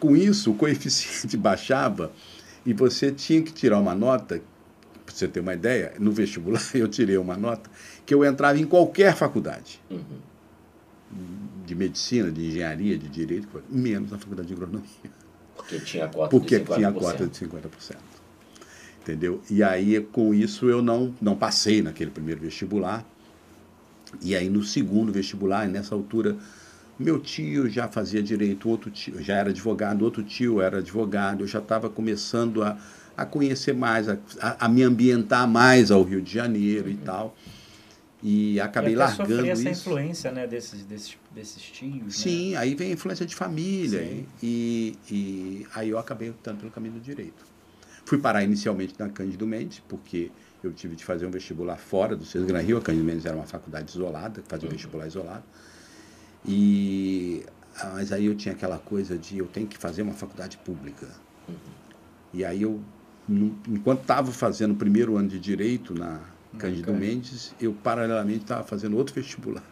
Com 0.00 0.16
isso, 0.16 0.50
o 0.52 0.54
coeficiente 0.54 1.36
baixava 1.38 2.12
e 2.64 2.72
você 2.72 3.12
tinha 3.12 3.42
que 3.42 3.52
tirar 3.52 3.78
uma 3.78 3.94
nota, 3.94 4.40
para 5.04 5.14
você 5.14 5.28
ter 5.28 5.40
uma 5.40 5.52
ideia, 5.54 5.94
no 5.98 6.10
vestibular 6.12 6.62
eu 6.74 6.88
tirei 6.88 7.16
uma 7.18 7.36
nota 7.36 7.70
que 8.06 8.14
eu 8.14 8.24
entrava 8.24 8.58
em 8.58 8.64
qualquer 8.66 9.14
faculdade, 9.14 9.80
Uhum. 9.90 10.04
de 11.66 11.74
medicina, 11.74 12.30
de 12.30 12.46
engenharia, 12.48 12.96
de 12.98 13.08
direito, 13.08 13.62
menos 13.68 14.10
na 14.10 14.18
faculdade 14.18 14.48
de 14.48 14.54
agronomia. 14.54 14.88
Porque 15.56 15.78
tinha 15.80 16.06
a 16.06 16.08
cota 16.08 16.28
porque 16.30 16.58
de 16.58 16.64
50%. 16.64 16.74
tinha 16.74 16.88
a 16.88 16.92
cota 16.92 17.26
de 17.26 17.38
50%. 17.38 17.96
Entendeu? 19.04 19.42
E 19.50 19.62
aí, 19.62 20.00
com 20.00 20.32
isso, 20.32 20.66
eu 20.66 20.80
não, 20.80 21.14
não 21.20 21.36
passei 21.36 21.82
naquele 21.82 22.10
primeiro 22.10 22.40
vestibular. 22.40 23.04
E 24.22 24.34
aí, 24.34 24.48
no 24.48 24.62
segundo 24.62 25.12
vestibular, 25.12 25.68
nessa 25.68 25.94
altura, 25.94 26.38
meu 26.98 27.20
tio 27.20 27.68
já 27.68 27.86
fazia 27.86 28.22
direito, 28.22 28.66
outro 28.66 28.90
tio 28.90 29.22
já 29.22 29.36
era 29.36 29.50
advogado, 29.50 30.02
outro 30.02 30.22
tio 30.22 30.58
era 30.62 30.78
advogado, 30.78 31.42
eu 31.42 31.46
já 31.46 31.58
estava 31.58 31.90
começando 31.90 32.62
a, 32.62 32.78
a 33.14 33.26
conhecer 33.26 33.74
mais, 33.74 34.08
a, 34.08 34.16
a, 34.40 34.68
me 34.70 34.82
ambientar 34.82 35.46
mais 35.46 35.90
ao 35.90 36.02
Rio 36.02 36.22
de 36.22 36.32
Janeiro 36.32 36.88
e 36.88 36.96
tal. 36.96 37.36
E 38.22 38.58
acabei 38.58 38.94
e 38.94 38.96
largando 38.96 39.28
sofrer 39.28 39.50
essa 39.50 39.70
isso. 39.70 39.80
influência, 39.82 40.32
né, 40.32 40.46
desses, 40.46 40.82
desses, 40.82 41.18
desses 41.30 41.62
tios, 41.62 41.94
né? 41.94 42.08
Sim, 42.08 42.56
aí 42.56 42.74
vem 42.74 42.88
a 42.88 42.94
influência 42.94 43.26
de 43.26 43.34
família. 43.34 44.00
E, 44.42 44.96
e 45.10 45.66
aí 45.74 45.90
eu 45.90 45.98
acabei 45.98 46.30
optando 46.30 46.60
pelo 46.60 46.72
caminho 46.72 46.94
do 46.94 47.00
direito. 47.00 47.53
Fui 48.14 48.20
parar 48.20 48.44
inicialmente 48.44 48.94
na 48.96 49.08
Cândido 49.08 49.44
Mendes, 49.44 49.82
porque 49.88 50.30
eu 50.62 50.72
tive 50.72 50.94
de 50.94 51.04
fazer 51.04 51.26
um 51.26 51.32
vestibular 51.32 51.76
fora 51.76 52.14
do 52.14 52.24
César 52.24 52.46
Gran 52.46 52.60
Rio. 52.60 52.78
A 52.78 52.80
Cândido 52.80 53.04
Mendes 53.04 53.26
era 53.26 53.34
uma 53.34 53.44
faculdade 53.44 53.90
isolada, 53.90 54.40
fazia 54.46 54.68
um 54.68 54.70
vestibular 54.70 55.08
isolado. 55.08 55.42
E, 56.46 57.44
ah, 57.76 57.90
mas 57.94 58.12
aí 58.12 58.26
eu 58.26 58.36
tinha 58.36 58.54
aquela 58.54 58.78
coisa 58.78 59.18
de 59.18 59.38
eu 59.38 59.46
tenho 59.46 59.66
que 59.66 59.76
fazer 59.76 60.02
uma 60.02 60.12
faculdade 60.12 60.58
pública. 60.58 61.08
E 62.32 62.44
aí 62.44 62.62
eu, 62.62 62.80
enquanto 63.68 64.02
estava 64.02 64.30
fazendo 64.30 64.74
o 64.74 64.76
primeiro 64.76 65.16
ano 65.16 65.28
de 65.28 65.40
Direito 65.40 65.92
na 65.92 66.20
Cândido 66.56 66.86
Cândido. 66.86 66.92
Mendes, 66.92 67.52
eu 67.60 67.72
paralelamente 67.72 68.42
estava 68.42 68.62
fazendo 68.62 68.96
outro 68.96 69.12
vestibular 69.12 69.64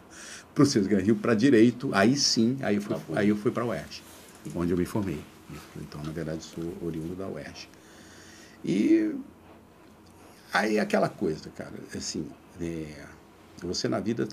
para 0.53 0.63
o 0.63 0.65
César 0.65 0.99
Rio 0.99 1.15
para 1.15 1.33
Direito. 1.33 1.91
Aí 1.93 2.17
sim, 2.17 2.57
aí 2.61 2.75
eu 2.75 2.81
fui, 2.81 2.97
aí 3.15 3.29
eu 3.29 3.37
fui 3.37 3.51
para 3.51 3.63
a 3.63 3.67
UERJ, 3.67 4.03
onde 4.53 4.73
eu 4.73 4.77
me 4.77 4.85
formei. 4.85 5.21
Então, 5.77 6.03
na 6.03 6.11
verdade, 6.11 6.43
sou 6.43 6.73
oriundo 6.81 7.15
da 7.15 7.25
UERJ. 7.29 7.69
E 8.63 9.13
aí 10.51 10.79
aquela 10.79 11.09
coisa, 11.09 11.49
cara, 11.49 11.73
assim, 11.95 12.25
é, 12.61 13.05
você 13.61 13.87
na 13.87 13.99
vida, 13.99 14.27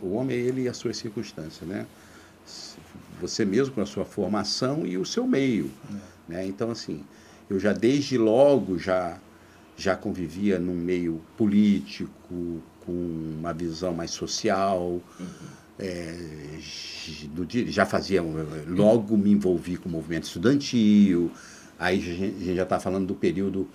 o 0.00 0.14
homem 0.14 0.36
é 0.36 0.40
ele 0.40 0.62
e 0.62 0.68
as 0.68 0.76
suas 0.76 0.96
circunstâncias, 0.96 1.68
né? 1.68 1.86
Você 3.20 3.44
mesmo 3.44 3.74
com 3.74 3.80
a 3.80 3.86
sua 3.86 4.04
formação 4.04 4.86
e 4.86 4.96
o 4.98 5.04
seu 5.04 5.26
meio, 5.26 5.70
né? 6.28 6.46
Então, 6.46 6.70
assim, 6.70 7.04
eu 7.48 7.58
já 7.60 7.72
desde 7.72 8.16
logo 8.18 8.78
já 8.78 9.18
já 9.76 9.96
convivia 9.96 10.58
num 10.58 10.74
meio 10.74 11.22
político, 11.38 12.60
com 12.84 12.92
uma 13.38 13.52
visão 13.54 13.94
mais 13.94 14.10
social, 14.10 15.00
é, 15.78 16.58
do 17.30 17.46
di- 17.46 17.70
já 17.70 17.86
fazia, 17.86 18.22
logo 18.68 19.16
me 19.16 19.30
envolvi 19.30 19.76
com 19.78 19.88
o 19.88 19.92
movimento 19.92 20.24
estudantil, 20.24 21.30
aí 21.80 21.98
a 21.98 22.00
gente 22.00 22.54
já 22.54 22.62
está 22.62 22.78
falando 22.78 23.06
do 23.06 23.14
período 23.14 23.66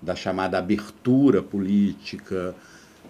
da 0.00 0.14
chamada 0.14 0.56
abertura 0.56 1.42
política, 1.42 2.54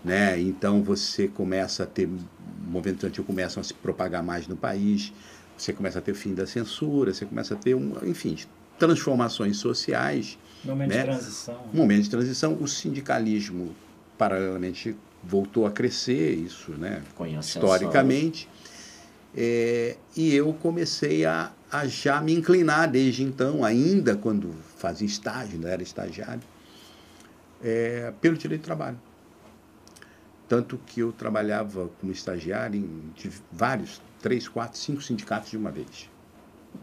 né? 0.02 0.40
Então 0.40 0.82
você 0.82 1.28
começa 1.28 1.82
a 1.82 1.86
ter, 1.86 2.06
o 2.06 2.18
movimento 2.66 2.96
estudantil 2.96 3.24
começa 3.24 3.60
a 3.60 3.62
se 3.62 3.74
propagar 3.74 4.22
mais 4.22 4.48
no 4.48 4.56
país, 4.56 5.12
você 5.56 5.72
começa 5.72 5.98
a 5.98 6.02
ter 6.02 6.14
fim 6.14 6.34
da 6.34 6.46
censura, 6.46 7.12
você 7.12 7.26
começa 7.26 7.52
a 7.52 7.56
ter, 7.58 7.74
um, 7.74 7.92
enfim, 8.04 8.36
transformações 8.78 9.58
sociais, 9.58 10.38
Momento 10.64 10.88
né? 10.88 10.98
de 10.98 11.04
transição. 11.04 11.64
momento 11.72 12.02
de 12.04 12.10
transição, 12.10 12.58
o 12.58 12.66
sindicalismo 12.66 13.74
paralelamente 14.16 14.96
voltou 15.22 15.66
a 15.66 15.70
crescer, 15.70 16.32
isso, 16.34 16.72
né? 16.72 17.02
Ascensão. 17.38 17.40
historicamente. 17.40 18.48
É, 19.36 19.96
e 20.16 20.34
eu 20.34 20.52
comecei 20.54 21.26
a, 21.26 21.52
a 21.70 21.86
já 21.86 22.20
me 22.20 22.32
inclinar 22.34 22.90
desde 22.90 23.22
então, 23.22 23.64
ainda 23.64 24.16
quando 24.16 24.52
fazia 24.76 25.06
estágio, 25.06 25.54
ainda 25.54 25.68
era 25.68 25.82
estagiário, 25.82 26.42
é, 27.62 28.12
pelo 28.20 28.36
direito 28.36 28.62
do 28.62 28.64
trabalho. 28.64 28.98
Tanto 30.48 30.78
que 30.86 31.00
eu 31.00 31.12
trabalhava 31.12 31.90
como 32.00 32.10
estagiário 32.10 32.80
em 32.80 33.12
vários, 33.52 34.00
três, 34.22 34.48
quatro, 34.48 34.78
cinco 34.78 35.02
sindicatos 35.02 35.50
de 35.50 35.56
uma 35.56 35.70
vez. 35.70 36.08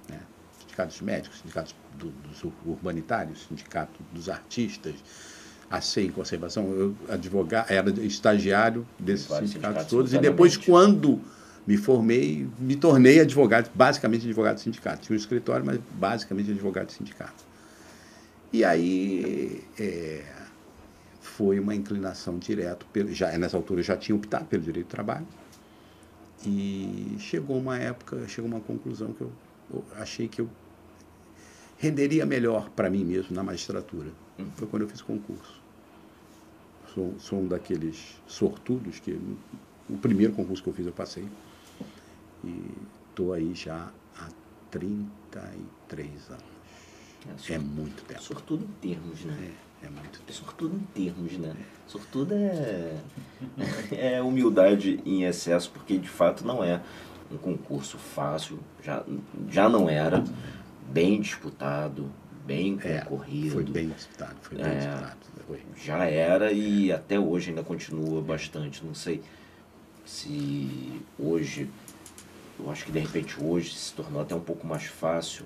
né? 0.10 0.20
Sindicatos 0.62 1.02
médicos, 1.02 1.40
sindicatos 1.40 1.76
do- 1.98 2.12
dos 2.28 2.44
ur- 2.44 2.54
urbanitários, 2.66 3.46
sindicato 3.48 4.00
dos 4.12 4.30
artistas, 4.30 4.94
a 5.70 5.80
em 6.00 6.12
conservação. 6.12 6.70
Eu 6.74 6.96
advogado, 7.10 7.72
era 7.72 7.90
estagiário 8.06 8.86
desses 9.00 9.26
sindicatos 9.26 9.52
sindicatos 9.52 9.88
todos. 9.88 10.14
E 10.14 10.20
depois, 10.20 10.56
quando 10.58 11.20
me 11.66 11.78
formei, 11.78 12.48
me 12.60 12.76
tornei 12.76 13.20
advogado, 13.20 13.72
basicamente 13.74 14.26
advogado 14.26 14.56
de 14.56 14.62
sindicato. 14.62 15.02
Tinha 15.02 15.16
um 15.16 15.20
escritório, 15.20 15.66
mas 15.66 15.80
basicamente 15.94 16.52
advogado 16.52 16.88
de 16.88 16.94
sindicato. 16.94 17.44
E 18.54 18.64
aí 18.64 19.64
é, 19.80 20.24
foi 21.20 21.60
uma 21.60 21.74
inclinação 21.74 22.38
direto. 22.38 22.86
Pelo, 22.94 23.12
já, 23.12 23.36
nessa 23.38 23.58
altura 23.58 23.80
eu 23.80 23.84
já 23.84 23.98
tinha 23.98 24.16
optado 24.16 24.46
pelo 24.46 24.62
direito 24.62 24.88
do 24.88 24.92
trabalho. 24.92 25.28
E 26.46 27.16
chegou 27.20 27.58
uma 27.58 27.78
época, 27.78 28.28
chegou 28.28 28.50
uma 28.50 28.60
conclusão 28.60 29.12
que 29.12 29.22
eu, 29.22 29.32
eu 29.74 29.84
achei 29.98 30.28
que 30.28 30.42
eu 30.42 30.50
renderia 31.78 32.26
melhor 32.26 32.70
para 32.70 32.90
mim 32.90 33.04
mesmo 33.04 33.36
na 33.36 33.44
magistratura. 33.44 34.10
Foi 34.56 34.68
quando 34.68 34.84
eu 34.84 34.88
fiz 34.88 35.02
concurso. 35.02 35.60
Sou, 36.94 37.16
sou 37.20 37.42
um 37.42 37.48
daqueles 37.48 38.22
sortudos 38.28 39.00
que 39.00 39.20
o 39.90 39.98
primeiro 39.98 40.34
concurso 40.34 40.64
que 40.64 40.70
eu 40.70 40.74
fiz 40.74 40.86
eu 40.86 40.94
passei. 40.94 41.28
E 42.44 42.72
estou 43.10 43.34
aí 43.34 43.54
já 43.54 43.90
há 44.20 44.28
33 44.72 46.30
anos. 46.30 46.44
É, 47.50 47.54
É 47.54 47.58
muito 47.60 48.04
tempo. 48.06 48.22
Sortudo 48.22 48.64
em 48.64 48.90
termos, 48.90 49.22
né? 49.26 49.52
É, 49.82 49.86
é 49.88 49.90
muito 49.90 50.20
tempo. 50.20 50.34
Sortudo 50.34 50.76
em 50.76 50.84
termos, 50.94 51.34
né? 51.38 51.56
Sortudo 51.88 52.34
é, 52.34 52.98
é 53.92 54.22
humildade 54.22 55.00
em 55.06 55.24
excesso, 55.24 55.72
porque 55.72 55.98
de 55.98 56.10
fato 56.10 56.46
não 56.46 56.64
é 56.64 56.82
um 57.32 57.38
concurso 57.38 57.98
fácil, 57.98 58.60
já, 58.84 59.04
já 59.50 59.68
não 59.68 59.90
era, 59.90 60.24
bem 60.92 61.20
disputado, 61.20 62.12
bem 62.46 62.78
É, 62.84 63.00
concorrido. 63.00 63.52
foi 63.54 63.64
bem 63.64 63.90
disputado, 63.90 64.36
foi 64.44 64.58
bem 64.58 64.68
É. 64.68 64.76
disputado. 64.78 65.18
Foi. 65.48 65.60
Já 65.84 66.06
era 66.06 66.52
e 66.52 66.92
até 66.92 67.20
hoje 67.20 67.50
ainda 67.50 67.64
continua 67.64 68.22
bastante. 68.22 68.86
Não 68.86 68.94
sei 68.94 69.22
se 70.06 71.02
hoje, 71.18 71.70
eu 72.60 72.72
acho 72.72 72.86
que 72.86 72.92
de 72.92 73.00
repente 73.00 73.36
hoje 73.42 73.74
se 73.76 73.94
tornou 73.94 74.22
até 74.22 74.34
um 74.36 74.40
pouco 74.40 74.66
mais 74.66 74.86
fácil, 74.86 75.46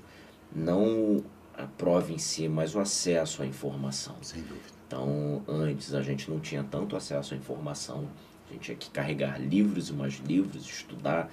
não 0.56 1.24
a 1.54 1.64
prova 1.66 2.12
em 2.12 2.18
si, 2.18 2.48
mas 2.48 2.76
o 2.76 2.80
acesso 2.80 3.42
à 3.42 3.46
informação. 3.46 4.16
Sem 4.22 4.42
dúvida. 4.44 4.66
Então, 4.88 5.44
antes 5.48 5.94
a 5.94 6.02
gente 6.02 6.30
não 6.30 6.40
tinha 6.40 6.64
tanto 6.64 6.96
acesso 6.96 7.34
à 7.34 7.38
informação, 7.38 8.08
a 8.50 8.54
gente 8.54 8.62
tinha 8.64 8.78
que 8.78 8.90
carregar 8.90 9.40
livros 9.40 9.90
e 9.90 9.94
mais 9.94 10.14
livros, 10.26 10.66
estudar 10.66 11.30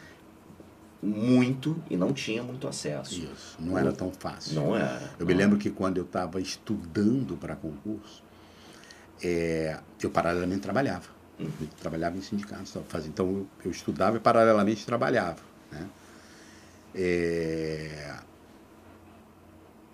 muito 1.03 1.81
e 1.89 1.97
não 1.97 2.12
tinha 2.12 2.43
muito 2.43 2.67
acesso. 2.67 3.15
Isso. 3.33 3.57
Não 3.61 3.79
era 3.79 3.93
tão 3.93 4.11
fácil. 4.11 4.55
Não 4.55 4.75
era. 4.77 5.11
Eu 5.19 5.27
me 5.27 5.33
não 5.33 5.41
lembro 5.41 5.59
que 5.59 5.71
quando 5.71 5.99
eu 5.99 6.05
estava 6.05 6.41
estudando 6.41 7.37
para 7.37 7.55
concurso, 7.55 8.23
é, 9.23 9.79
eu 10.03 10.11
paralelamente 10.11 10.61
trabalhava. 10.62 11.09
Hum. 11.39 11.49
Eu 11.61 11.67
trabalhava 11.81 12.17
em 12.17 12.23
sindicatos. 12.23 12.77
fazia- 12.89 13.09
Então 13.09 13.27
eu, 13.29 13.47
eu 13.67 13.71
estudava 13.71 14.17
e 14.17 14.21
paralelamente 14.21 14.85
trabalhava. 14.85 15.39
Né? 15.70 15.88
É, 16.94 18.16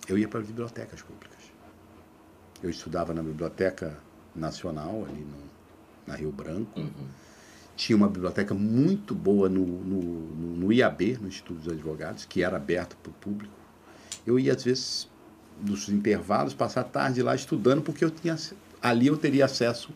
eu 0.09 0.19
ia 0.19 0.29
para 0.29 0.41
bibliotecas 0.41 1.03
públicas. 1.03 1.39
Eu 2.63 2.71
estudava 2.71 3.13
na 3.13 3.23
Biblioteca 3.23 3.99
Nacional, 4.35 5.05
ali 5.09 5.21
no, 5.21 5.39
na 6.07 6.15
Rio 6.15 6.31
Branco. 6.31 6.79
Uhum. 6.79 7.09
Tinha 7.75 7.97
uma 7.97 8.09
biblioteca 8.09 8.55
muito 8.55 9.15
boa 9.15 9.49
no, 9.49 9.67
no, 9.67 10.03
no, 10.03 10.57
no 10.57 10.73
IAB, 10.73 11.19
no 11.21 11.29
Instituto 11.29 11.59
dos 11.61 11.73
Advogados, 11.73 12.25
que 12.25 12.43
era 12.43 12.57
aberto 12.57 12.97
para 12.97 13.11
o 13.11 13.15
público. 13.15 13.55
Eu 14.27 14.39
ia, 14.39 14.53
às 14.53 14.63
vezes, 14.63 15.09
nos 15.61 15.89
intervalos, 15.89 16.55
passar 16.55 16.83
a 16.83 16.85
tarde 16.85 17.23
lá 17.23 17.35
estudando, 17.35 17.83
porque 17.83 18.05
eu 18.05 18.11
tinha, 18.11 18.37
ali 18.81 19.07
eu 19.09 19.17
teria 19.17 19.47
acesso 19.47 19.91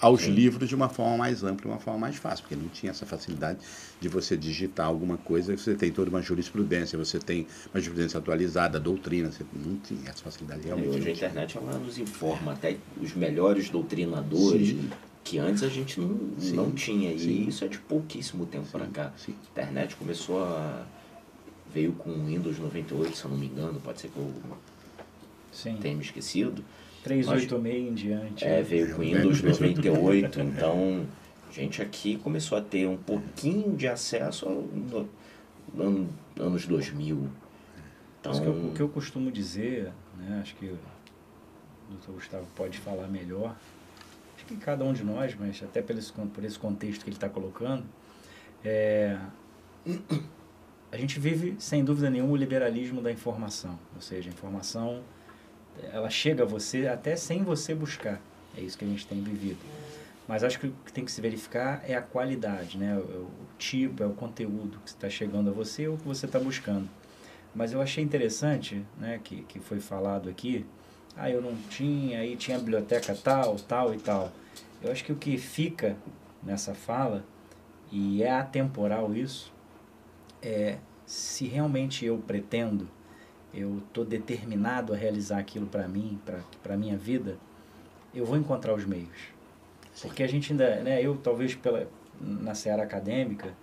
aos 0.00 0.22
Sim. 0.22 0.30
livros 0.32 0.68
de 0.68 0.74
uma 0.74 0.88
forma 0.88 1.18
mais 1.18 1.42
ampla, 1.44 1.62
de 1.62 1.66
uma 1.68 1.78
forma 1.78 2.00
mais 2.00 2.16
fácil, 2.16 2.42
porque 2.44 2.56
não 2.56 2.68
tinha 2.70 2.90
essa 2.90 3.04
facilidade 3.04 3.58
de 4.00 4.08
você 4.08 4.36
digitar 4.36 4.86
alguma 4.86 5.18
coisa, 5.18 5.54
você 5.56 5.74
tem 5.74 5.92
toda 5.92 6.08
uma 6.08 6.22
jurisprudência, 6.22 6.98
você 6.98 7.18
tem 7.18 7.46
uma 7.74 7.80
jurisprudência 7.80 8.18
atualizada, 8.18 8.80
doutrina, 8.80 9.30
você 9.30 9.44
não 9.52 9.76
tinha 9.76 10.08
essa 10.08 10.22
facilidade 10.22 10.62
E 10.62 10.66
realmente. 10.66 10.96
hoje 10.96 11.08
a 11.08 11.12
internet 11.12 11.56
ela 11.58 11.78
nos 11.78 11.98
informa 11.98 12.52
até 12.52 12.76
os 13.00 13.12
melhores 13.14 13.68
doutrinadores 13.68 14.68
Sim. 14.70 14.90
que 15.22 15.38
antes 15.38 15.62
a 15.62 15.68
gente 15.68 16.00
não, 16.00 16.18
Sim, 16.38 16.52
não 16.56 16.70
tinha. 16.72 17.12
E 17.12 17.18
sim. 17.18 17.46
isso 17.46 17.62
é 17.64 17.68
de 17.68 17.78
pouquíssimo 17.78 18.46
tempo 18.46 18.66
para 18.72 18.86
cá. 18.86 19.12
Sim. 19.18 19.34
A 19.48 19.50
internet 19.60 19.96
começou 19.96 20.42
a. 20.42 20.86
veio 21.72 21.92
com 21.92 22.10
o 22.10 22.26
Windows 22.26 22.58
98, 22.58 23.16
se 23.16 23.24
eu 23.26 23.30
não 23.30 23.36
me 23.38 23.46
engano, 23.46 23.78
pode 23.80 24.00
ser 24.00 24.08
que 24.08 24.16
eu 24.16 24.32
Sim. 25.52 25.76
tenha 25.76 25.94
me 25.94 26.02
esquecido. 26.02 26.64
386 27.04 27.88
em 27.90 27.94
diante. 27.94 28.44
É, 28.44 28.62
veio 28.62 28.94
com 28.94 29.02
Windows 29.02 29.40
bem- 29.40 29.50
98, 29.52 30.40
então 30.40 31.06
a 31.48 31.52
gente 31.52 31.80
aqui 31.82 32.16
começou 32.18 32.56
a 32.58 32.60
ter 32.60 32.86
um 32.86 32.96
pouquinho 32.96 33.76
de 33.76 33.88
acesso 33.88 34.48
no, 34.48 35.08
no, 35.74 36.08
anos 36.38 36.66
2000. 36.66 37.28
Então, 38.20 38.32
Isso 38.32 38.42
que 38.42 38.46
eu- 38.48 38.66
o 38.66 38.72
que 38.74 38.80
eu 38.80 38.88
costumo 38.88 39.30
dizer, 39.32 39.90
né, 40.18 40.40
acho 40.42 40.54
que 40.56 40.66
o 40.66 40.78
doutor 41.90 42.14
Gustavo 42.14 42.46
pode 42.54 42.78
falar 42.78 43.08
melhor, 43.08 43.56
acho 44.36 44.44
que 44.44 44.56
cada 44.56 44.84
um 44.84 44.92
de 44.92 45.02
nós, 45.02 45.34
mas 45.38 45.62
até 45.62 45.80
por 45.80 45.96
esse, 45.96 46.12
por 46.12 46.44
esse 46.44 46.58
contexto 46.58 47.02
que 47.02 47.08
ele 47.08 47.16
está 47.16 47.28
colocando, 47.28 47.84
é, 48.62 49.18
a 50.92 50.96
gente 50.96 51.18
vive, 51.18 51.56
sem 51.58 51.82
dúvida 51.84 52.10
nenhuma, 52.10 52.32
o 52.32 52.36
liberalismo 52.36 53.00
da 53.00 53.10
informação. 53.10 53.78
Ou 53.94 54.02
seja, 54.02 54.28
a 54.28 54.32
informação, 54.32 55.00
ela 55.92 56.10
chega 56.10 56.42
a 56.42 56.46
você 56.46 56.86
até 56.86 57.16
sem 57.16 57.42
você 57.42 57.74
buscar. 57.74 58.20
É 58.56 58.60
isso 58.60 58.76
que 58.76 58.84
a 58.84 58.88
gente 58.88 59.06
tem 59.06 59.22
vivido. 59.22 59.58
Mas 60.26 60.44
acho 60.44 60.60
que 60.60 60.68
o 60.68 60.74
que 60.84 60.92
tem 60.92 61.04
que 61.04 61.10
se 61.10 61.20
verificar 61.20 61.82
é 61.86 61.94
a 61.94 62.02
qualidade, 62.02 62.78
né? 62.78 62.96
o, 62.96 63.00
o 63.00 63.30
tipo, 63.58 64.02
é 64.02 64.06
o 64.06 64.12
conteúdo 64.12 64.78
que 64.84 64.90
está 64.90 65.08
chegando 65.08 65.50
a 65.50 65.52
você 65.52 65.88
ou 65.88 65.96
que 65.96 66.04
você 66.04 66.26
está 66.26 66.38
buscando. 66.38 66.88
Mas 67.54 67.72
eu 67.72 67.82
achei 67.82 68.02
interessante, 68.02 68.84
né, 68.96 69.20
que, 69.22 69.42
que 69.42 69.58
foi 69.58 69.80
falado 69.80 70.28
aqui, 70.28 70.64
ah, 71.16 71.28
eu 71.28 71.42
não 71.42 71.56
tinha, 71.68 72.20
aí 72.20 72.36
tinha 72.36 72.58
biblioteca 72.58 73.14
tal, 73.14 73.56
tal 73.56 73.92
e 73.92 73.98
tal. 73.98 74.30
Eu 74.80 74.92
acho 74.92 75.04
que 75.04 75.12
o 75.12 75.16
que 75.16 75.36
fica 75.36 75.96
nessa 76.42 76.74
fala, 76.74 77.24
e 77.90 78.22
é 78.22 78.30
atemporal 78.30 79.12
isso, 79.12 79.52
é 80.40 80.78
se 81.04 81.46
realmente 81.46 82.04
eu 82.04 82.18
pretendo, 82.18 82.88
eu 83.52 83.78
estou 83.78 84.04
determinado 84.04 84.92
a 84.92 84.96
realizar 84.96 85.38
aquilo 85.38 85.66
para 85.66 85.86
mim, 85.88 86.18
para 86.62 86.74
a 86.74 86.76
minha 86.76 86.96
vida, 86.96 87.38
eu 88.14 88.24
vou 88.24 88.36
encontrar 88.36 88.74
os 88.74 88.84
meios. 88.84 89.30
Porque 90.02 90.22
a 90.22 90.28
gente 90.28 90.52
ainda, 90.52 90.76
né, 90.82 91.04
eu 91.04 91.16
talvez 91.16 91.54
pela, 91.54 91.88
na 92.20 92.54
seara 92.54 92.82
acadêmica, 92.82 93.54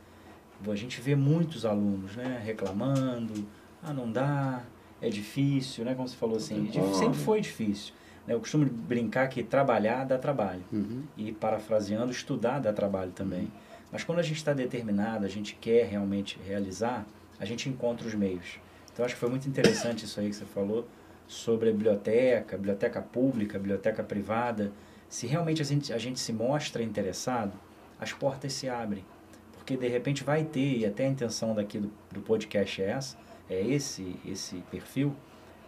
a 0.66 0.76
gente 0.76 1.00
vê 1.02 1.16
muitos 1.16 1.66
alunos 1.66 2.16
né, 2.16 2.42
reclamando, 2.44 3.48
ah, 3.82 3.94
não 3.94 4.12
dá, 4.12 4.64
é 5.02 5.10
difícil, 5.10 5.86
né? 5.86 5.94
Como 5.94 6.08
você 6.08 6.16
falou 6.16 6.38
assim, 6.38 6.70
como. 6.74 6.94
sempre 6.96 7.18
foi 7.18 7.42
difícil. 7.42 7.94
né? 8.26 8.34
Eu 8.34 8.40
costumo 8.40 8.66
brincar 8.66 9.28
que 9.28 9.44
trabalhar 9.44 10.04
dá 10.04 10.18
trabalho. 10.18 10.64
Uhum. 10.72 11.04
E 11.16 11.32
parafraseando, 11.32 12.12
estudar 12.12 12.60
dá 12.60 12.74
trabalho 12.74 13.12
também. 13.12 13.52
Mas 13.92 14.04
quando 14.04 14.20
a 14.20 14.24
gente 14.24 14.38
está 14.38 14.54
determinado, 14.54 15.26
a 15.26 15.30
gente 15.30 15.56
quer 15.56 15.86
realmente 15.86 16.38
realizar, 16.46 17.06
a 17.40 17.46
gente 17.46 17.70
encontra 17.70 18.06
os 18.08 18.14
meios. 18.14 18.60
Então 18.98 19.06
acho 19.06 19.14
que 19.14 19.20
foi 19.20 19.30
muito 19.30 19.48
interessante 19.48 20.06
isso 20.06 20.20
aí 20.20 20.28
que 20.28 20.36
você 20.36 20.46
falou 20.46 20.88
sobre 21.28 21.70
a 21.70 21.72
biblioteca, 21.72 22.58
biblioteca 22.58 23.00
pública, 23.00 23.60
biblioteca 23.60 24.02
privada. 24.02 24.72
Se 25.08 25.28
realmente 25.28 25.62
a 25.62 25.66
gente, 25.66 25.94
a 25.94 26.00
gente 26.00 26.20
se 26.20 26.34
mostra 26.34 26.82
interessado, 26.82 27.54
as 28.00 28.12
portas 28.12 28.54
se 28.54 28.68
abrem. 28.68 29.06
Porque 29.54 29.78
de 29.78 29.88
repente 29.88 30.24
vai 30.24 30.44
ter, 30.44 30.80
e 30.80 30.84
até 30.84 31.06
a 31.06 31.10
intenção 31.10 31.54
daqui 31.54 31.78
do, 31.78 31.92
do 32.12 32.22
podcast 32.22 32.82
é 32.82 32.90
essa, 32.90 33.18
é 33.48 33.62
esse, 33.62 34.16
esse 34.26 34.64
perfil, 34.72 35.16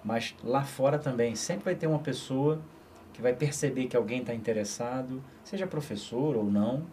mas 0.04 0.36
lá 0.44 0.64
fora 0.64 0.98
também 0.98 1.36
sempre 1.36 1.66
vai 1.66 1.76
ter 1.76 1.86
uma 1.86 2.00
pessoa 2.00 2.60
que 3.14 3.22
vai 3.22 3.34
perceber 3.36 3.86
que 3.86 3.96
alguém 3.96 4.22
está 4.22 4.34
interessado, 4.34 5.24
seja 5.44 5.68
professor 5.68 6.36
ou 6.36 6.46
não, 6.46 6.84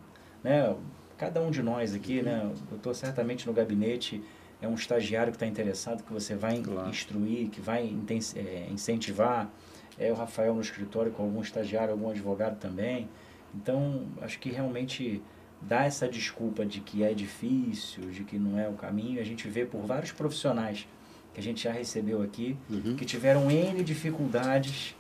né? 0.45 0.77
Cada 1.17 1.41
um 1.41 1.51
de 1.51 1.63
nós 1.63 1.95
aqui, 1.95 2.21
né? 2.21 2.43
Eu 2.71 2.77
estou 2.77 2.93
certamente 2.93 3.47
no 3.47 3.55
gabinete, 3.55 4.23
é 4.61 4.67
um 4.69 4.75
estagiário 4.75 5.33
que 5.33 5.37
está 5.37 5.47
interessado, 5.47 6.03
que 6.03 6.13
você 6.13 6.35
vai 6.35 6.61
Claro. 6.63 6.89
instruir, 6.89 7.49
que 7.51 7.61
vai 7.61 7.95
é, 8.37 8.69
incentivar. 8.71 9.51
É 9.99 10.11
o 10.11 10.15
Rafael 10.15 10.55
no 10.55 10.61
escritório 10.61 11.11
com 11.13 11.23
algum 11.23 11.41
estagiário, 11.41 11.93
algum 11.93 12.11
advogado 12.11 12.59
também. 12.59 13.09
Então, 13.55 14.05
acho 14.21 14.39
que 14.39 14.51
realmente 14.51 15.23
dá 15.61 15.85
essa 15.85 16.07
desculpa 16.09 16.67
de 16.67 16.81
que 16.81 17.03
é 17.03 17.15
difícil, 17.15 18.11
de 18.11 18.23
que 18.25 18.39
não 18.39 18.59
é 18.59 18.69
o 18.69 18.75
caminho. 18.75 19.21
A 19.21 19.25
gente 19.25 19.49
vê 19.49 19.65
por 19.65 19.81
vários 19.83 20.13
profissionais 20.13 20.87
que 21.33 21.41
a 21.41 21.43
gente 21.43 21.65
já 21.65 21.73
recebeu 21.73 22.23
aqui, 22.23 22.57
Uhum. 22.69 22.97
que 22.97 23.05
tiveram 23.05 23.51
N 23.51 23.83
dificuldades 23.83 24.95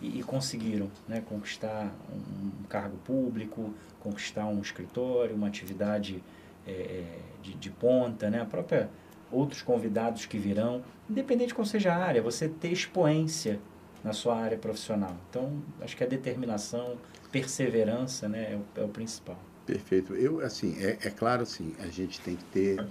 e, 0.00 0.18
e 0.20 0.22
conseguiram 0.22 0.88
né, 1.08 1.20
conquistar 1.28 1.92
um, 2.12 2.46
um 2.46 2.64
cargo 2.68 2.96
público, 2.98 3.72
conquistar 4.00 4.46
um 4.46 4.60
escritório, 4.60 5.34
uma 5.34 5.46
atividade 5.48 6.22
é, 6.66 6.70
é, 6.70 7.04
de, 7.42 7.54
de 7.54 7.70
ponta, 7.70 8.30
né, 8.30 8.40
a 8.40 8.44
própria 8.44 8.88
outros 9.30 9.62
convidados 9.62 10.26
que 10.26 10.38
virão, 10.38 10.82
independente 11.08 11.48
de 11.48 11.54
qual 11.54 11.64
seja 11.64 11.92
a 11.92 11.96
área, 11.96 12.22
você 12.22 12.48
ter 12.48 12.72
expoência 12.72 13.58
na 14.02 14.12
sua 14.12 14.36
área 14.36 14.56
profissional. 14.56 15.14
Então, 15.28 15.62
acho 15.80 15.96
que 15.96 16.04
a 16.04 16.06
determinação, 16.06 16.96
perseverança 17.30 18.28
né, 18.28 18.52
é, 18.52 18.56
o, 18.56 18.82
é 18.82 18.84
o 18.84 18.88
principal. 18.88 19.38
Perfeito. 19.66 20.14
Eu, 20.14 20.40
assim, 20.40 20.76
é, 20.78 20.98
é 21.02 21.10
claro, 21.10 21.42
assim, 21.42 21.74
a 21.80 21.86
gente 21.86 22.20
tem 22.20 22.36
que 22.36 22.44
ter 22.44 22.86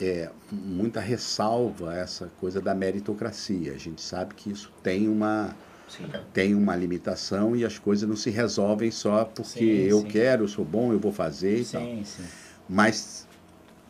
é, 0.00 0.30
muita 0.50 1.00
ressalva 1.00 1.92
a 1.92 1.96
essa 1.96 2.30
coisa 2.40 2.60
da 2.60 2.74
meritocracia. 2.74 3.72
A 3.72 3.78
gente 3.78 4.00
sabe 4.00 4.34
que 4.34 4.50
isso 4.50 4.72
tem 4.82 5.08
uma, 5.08 5.54
sim. 5.88 6.04
tem 6.32 6.54
uma 6.54 6.76
limitação 6.76 7.56
e 7.56 7.64
as 7.64 7.78
coisas 7.78 8.08
não 8.08 8.16
se 8.16 8.30
resolvem 8.30 8.90
só 8.90 9.24
porque 9.24 9.58
Sim, 9.60 9.88
eu 9.88 10.00
sim. 10.00 10.08
quero, 10.08 10.44
eu 10.44 10.48
sou 10.48 10.64
bom, 10.64 10.92
eu 10.92 10.98
vou 10.98 11.12
fazer 11.12 11.60
e 11.60 11.64
tal. 11.64 11.80
Sim, 11.80 12.02
sim. 12.04 12.24
Mas 12.68 13.27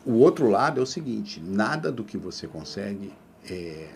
o 0.09 0.13
outro 0.19 0.49
lado 0.49 0.79
é 0.79 0.83
o 0.83 0.85
seguinte: 0.85 1.41
nada 1.45 1.91
do 1.91 2.03
que 2.03 2.17
você 2.17 2.47
consegue 2.47 3.11
é, 3.49 3.87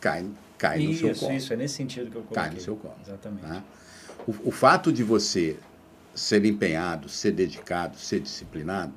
cai, 0.00 0.26
cai 0.58 0.78
no 0.78 0.94
seu 0.94 1.10
Isso, 1.12 1.20
colo. 1.20 1.32
isso, 1.36 1.52
é 1.52 1.56
nesse 1.56 1.74
sentido 1.74 2.10
que 2.10 2.16
eu 2.16 2.22
coloquei. 2.22 2.42
Cai 2.42 2.50
no 2.54 2.60
seu 2.60 2.76
colo. 2.76 2.94
Exatamente. 3.06 3.42
tá? 3.42 3.62
O, 4.26 4.34
o 4.48 4.50
fato 4.50 4.92
de 4.92 5.02
você 5.02 5.56
ser 6.14 6.44
empenhado, 6.44 7.08
ser 7.08 7.32
dedicado, 7.32 7.96
ser 7.98 8.20
disciplinado, 8.20 8.94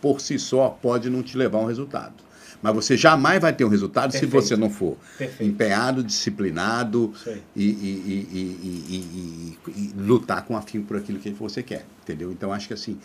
por 0.00 0.20
si 0.20 0.38
só 0.38 0.68
pode 0.68 1.10
não 1.10 1.22
te 1.22 1.36
levar 1.36 1.58
a 1.58 1.62
um 1.62 1.66
resultado. 1.66 2.14
Mas 2.60 2.74
você 2.74 2.96
jamais 2.96 3.40
vai 3.40 3.52
ter 3.52 3.64
um 3.64 3.68
resultado 3.68 4.10
se 4.12 4.20
Perfeito. 4.20 4.42
você 4.46 4.56
não 4.56 4.68
for 4.68 4.96
Perfeito. 5.16 5.48
empenhado, 5.48 6.02
disciplinado 6.02 7.12
Isso 7.14 7.30
e- 7.54 7.62
e- 7.62 8.28
e- 8.32 9.58
e 9.68 9.92
lutar 9.96 10.44
com 10.44 10.56
afinco 10.56 10.86
por 10.88 10.96
aquilo 10.96 11.18
que 11.20 11.30
você 11.30 11.62
quer, 11.62 11.84
entendeu? 12.02 12.32
Então 12.32 12.52
acho 12.52 12.66
que 12.66 12.74
assim 12.74 12.98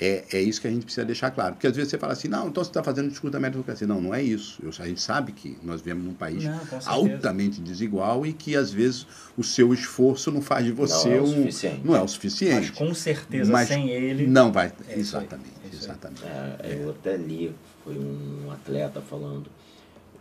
é, 0.00 0.24
é 0.32 0.40
isso 0.40 0.60
que 0.60 0.66
a 0.68 0.70
gente 0.70 0.84
precisa 0.84 1.04
deixar 1.04 1.30
claro, 1.30 1.54
porque 1.54 1.66
às 1.66 1.74
vezes 1.74 1.90
você 1.90 1.98
fala 1.98 2.12
assim, 2.12 2.28
não, 2.28 2.48
então 2.48 2.62
você 2.62 2.70
está 2.70 2.82
fazendo 2.82 3.08
discurso 3.08 3.32
da 3.32 3.40
meritocracia, 3.40 3.86
não, 3.86 4.00
não 4.00 4.14
é 4.14 4.22
isso. 4.22 4.60
Eu- 4.62 4.70
a 4.78 4.86
gente 4.86 5.00
sabe 5.00 5.32
que 5.32 5.58
nós 5.62 5.80
vivemos 5.80 6.04
num 6.04 6.14
país 6.14 6.44
Não, 6.44 6.60
altamente 6.86 7.60
desigual 7.60 8.24
e 8.24 8.32
que 8.32 8.54
às 8.56 8.72
vezes 8.72 9.06
o 9.36 9.42
seu 9.42 9.74
esforço 9.74 10.30
não 10.30 10.40
faz 10.40 10.64
de 10.64 10.72
você 10.72 11.08
Não 11.08 11.16
é 11.16 11.20
o 11.20 11.22
um 11.24 11.26
suficiente. 11.26 11.80
não 11.84 11.94
é 11.94 11.98
o 11.98 12.02
Mas 12.02 12.10
suficiente. 12.12 12.72
com 12.72 12.94
certeza, 12.94 13.52
Mas 13.52 13.68
sem 13.68 13.88
ele. 13.90 14.26
Não 14.26 14.52
vai, 14.52 14.66
É 14.88 14.98
isso 14.98 15.16
aí, 15.16 15.24
exatamente, 15.24 15.50
é 15.62 15.66
aí. 15.66 15.72
exatamente. 15.74 16.24
É, 16.24 16.78
eu 16.82 16.90
até 16.90 17.16
li, 17.16 17.54
foi 17.84 17.98
um 17.98 18.50
atleta 18.52 19.00
falando, 19.00 19.50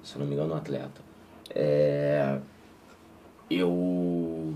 se 0.03 0.17
não 0.17 0.25
me 0.25 0.33
engano, 0.33 0.53
um 0.53 0.57
atleta. 0.57 1.01
É, 1.53 2.37
eu 3.49 4.53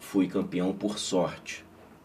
fui 0.00 0.28
campeão 0.28 0.72
por 0.72 0.98
sorte. 0.98 1.64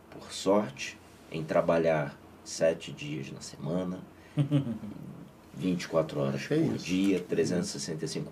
Por 0.09 0.31
sorte 0.31 0.97
em 1.31 1.43
trabalhar 1.43 2.19
sete 2.43 2.91
dias 2.91 3.31
na 3.31 3.41
semana, 3.41 3.99
24 5.53 6.19
horas 6.19 6.41
É 6.49 6.55
por 6.57 6.75
isso. 6.75 6.85
dia, 6.85 7.19
365 7.19 8.31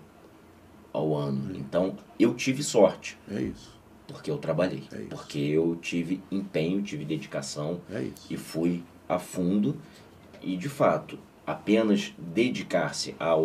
ao 0.92 1.14
ano. 1.16 1.54
Então, 1.56 1.96
eu 2.18 2.34
tive 2.34 2.62
sorte, 2.62 3.16
É 3.30 3.40
isso, 3.40 3.78
porque 4.08 4.30
eu 4.30 4.38
trabalhei. 4.38 4.82
É. 4.92 4.96
Porque 5.04 5.38
eu 5.38 5.76
tive 5.80 6.20
empenho, 6.30 6.82
tive 6.82 7.04
dedicação, 7.04 7.80
é 7.90 8.02
isso. 8.02 8.26
e 8.30 8.36
fui 8.36 8.82
a 9.08 9.18
fundo 9.18 9.76
e 10.42 10.56
de 10.56 10.68
fato 10.68 11.18
apenas 11.46 12.12
dedicar-se 12.16 13.14
ao, 13.18 13.42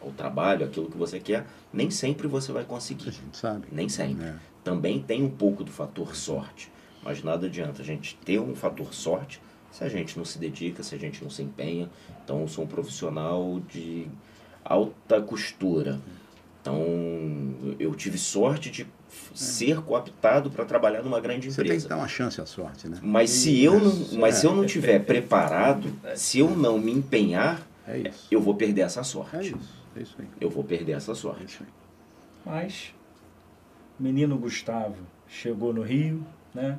ao 0.00 0.10
trabalho, 0.16 0.64
aquilo 0.66 0.90
que 0.90 0.96
você 0.96 1.20
quer, 1.20 1.46
nem 1.72 1.90
sempre 1.90 2.26
você 2.26 2.52
vai 2.52 2.62
A 2.62 2.66
conseguir. 2.66 3.10
gente 3.12 3.36
sabe. 3.36 3.66
Nem 3.70 3.88
sempre. 3.88 4.24
É. 4.26 4.34
Também 4.64 5.00
tem 5.00 5.22
um 5.22 5.30
pouco 5.30 5.62
do 5.64 5.70
fator 5.70 6.14
sorte, 6.16 6.70
mas 7.02 7.22
nada 7.22 7.46
adianta 7.46 7.80
a 7.80 7.84
gente 7.84 8.16
ter 8.24 8.38
um 8.40 8.54
fator 8.56 8.92
sorte 8.92 9.40
se 9.70 9.84
a 9.84 9.88
gente 9.88 10.16
não 10.18 10.24
se 10.24 10.38
dedica, 10.38 10.82
se 10.82 10.94
a 10.94 10.98
gente 10.98 11.22
não 11.22 11.30
se 11.30 11.42
empenha. 11.42 11.88
Então 12.24 12.40
eu 12.42 12.48
sou 12.48 12.64
um 12.64 12.66
profissional 12.66 13.60
de 13.72 14.06
alta 14.64 15.20
costura. 15.22 16.00
Então 16.60 16.84
eu 17.78 17.94
tive 17.94 18.18
sorte 18.18 18.70
de 18.70 18.86
ser 19.34 19.80
cooptado 19.82 20.50
para 20.50 20.64
trabalhar 20.64 21.02
numa 21.02 21.20
grande 21.20 21.50
Você 21.50 21.56
tem 21.56 21.64
que 21.64 21.70
empresa. 21.70 21.88
dar 21.88 21.96
uma 21.96 22.08
chance 22.08 22.40
à 22.40 22.46
sorte, 22.46 22.88
né? 22.88 22.98
Mas 23.02 23.30
se 23.30 23.62
eu 23.62 23.78
não, 23.80 24.18
mas 24.18 24.36
é. 24.36 24.40
se 24.40 24.46
eu 24.46 24.54
não 24.54 24.66
tiver 24.66 24.98
preparado, 25.04 25.90
se 26.14 26.40
eu 26.40 26.50
não 26.50 26.78
me 26.78 26.92
empenhar, 26.92 27.66
É 27.86 27.98
isso. 27.98 28.26
eu 28.30 28.40
vou 28.40 28.54
perder 28.54 28.82
essa 28.82 29.00
É 29.00 29.04
sorte. 29.04 29.48
isso, 29.56 29.74
é 29.96 30.02
isso 30.02 30.16
aí. 30.18 30.26
Eu 30.40 30.50
vou 30.50 30.62
perder 30.62 30.92
essa 30.92 31.12
É 31.12 31.14
sorte. 31.14 31.46
isso 31.46 31.62
aí. 31.62 31.68
Mas 32.44 32.92
menino 33.98 34.36
Gustavo 34.36 34.96
chegou 35.26 35.72
no 35.72 35.82
Rio, 35.82 36.22
né? 36.54 36.78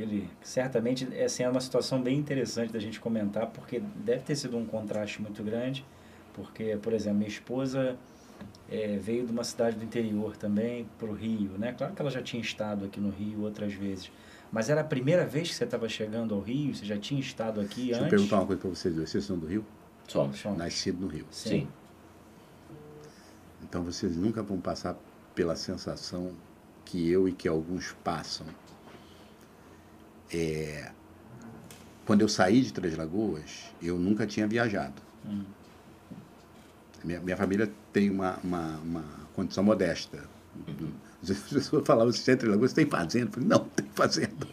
Ele 0.00 0.28
certamente 0.42 1.08
essa 1.12 1.42
é 1.42 1.48
uma 1.48 1.60
situação 1.60 2.00
bem 2.00 2.18
interessante 2.18 2.72
da 2.72 2.78
gente 2.78 2.98
comentar, 3.00 3.46
porque 3.48 3.80
deve 3.96 4.22
ter 4.22 4.36
sido 4.36 4.56
um 4.56 4.64
contraste 4.64 5.20
muito 5.20 5.42
grande, 5.42 5.84
porque, 6.32 6.78
por 6.80 6.92
exemplo, 6.92 7.18
minha 7.18 7.28
esposa 7.28 7.96
eh, 8.70 8.98
veio 9.00 9.26
de 9.26 9.32
uma 9.32 9.44
cidade 9.44 9.76
do 9.76 9.84
interior 9.84 10.36
também 10.36 10.86
para 10.98 11.08
o 11.08 11.12
Rio, 11.12 11.52
né? 11.58 11.74
Claro 11.76 11.94
que 11.94 12.00
ela 12.00 12.10
já 12.10 12.22
tinha 12.22 12.40
estado 12.40 12.84
aqui 12.84 13.00
no 13.00 13.10
Rio 13.10 13.42
outras 13.42 13.72
vezes, 13.72 14.10
mas 14.50 14.68
era 14.70 14.80
a 14.80 14.84
primeira 14.84 15.26
vez 15.26 15.48
que 15.48 15.54
você 15.54 15.64
estava 15.64 15.88
chegando 15.88 16.34
ao 16.34 16.40
Rio, 16.40 16.74
você 16.74 16.84
já 16.84 16.98
tinha 16.98 17.20
estado 17.20 17.60
aqui 17.60 17.86
Deixa 17.86 18.00
eu 18.00 18.04
antes? 18.04 18.10
perguntar 18.10 18.36
uma 18.36 18.46
coisa 18.46 18.60
para 18.60 18.70
vocês 18.70 18.94
dois. 18.94 19.10
Vocês 19.10 19.24
são 19.24 19.38
do 19.38 19.46
Rio? 19.46 19.64
Somos. 20.08 20.38
Somos. 20.38 20.58
Nascido 20.58 21.00
no 21.00 21.06
Rio. 21.06 21.26
Sim. 21.30 21.68
Então 23.62 23.84
vocês 23.84 24.16
nunca 24.16 24.42
vão 24.42 24.58
passar 24.60 24.96
pela 25.34 25.54
sensação 25.54 26.32
que 26.84 27.08
eu 27.08 27.28
e 27.28 27.32
que 27.32 27.46
alguns 27.46 27.92
passam. 28.02 28.46
É, 30.32 30.90
quando 32.06 32.20
eu 32.22 32.28
saí 32.28 32.60
de 32.62 32.72
Três 32.72 32.96
Lagoas, 32.96 33.72
eu 33.82 33.98
nunca 33.98 34.26
tinha 34.26 34.46
viajado. 34.46 35.00
Hum. 35.28 35.42
Minha, 37.04 37.20
minha 37.20 37.36
família 37.36 37.70
tem 37.92 38.10
uma, 38.10 38.38
uma, 38.44 38.80
uma 38.84 39.04
condição 39.34 39.64
modesta. 39.64 40.18
As 41.22 41.36
pessoas 41.38 41.86
falavam 41.86 42.08
assim, 42.10 42.36
Três 42.36 42.44
Lagoas 42.52 42.72
tem 42.72 42.86
fazenda. 42.86 43.26
Eu 43.26 43.32
falei, 43.32 43.48
não, 43.48 43.58
tem 43.60 43.86
fazenda. 43.94 44.46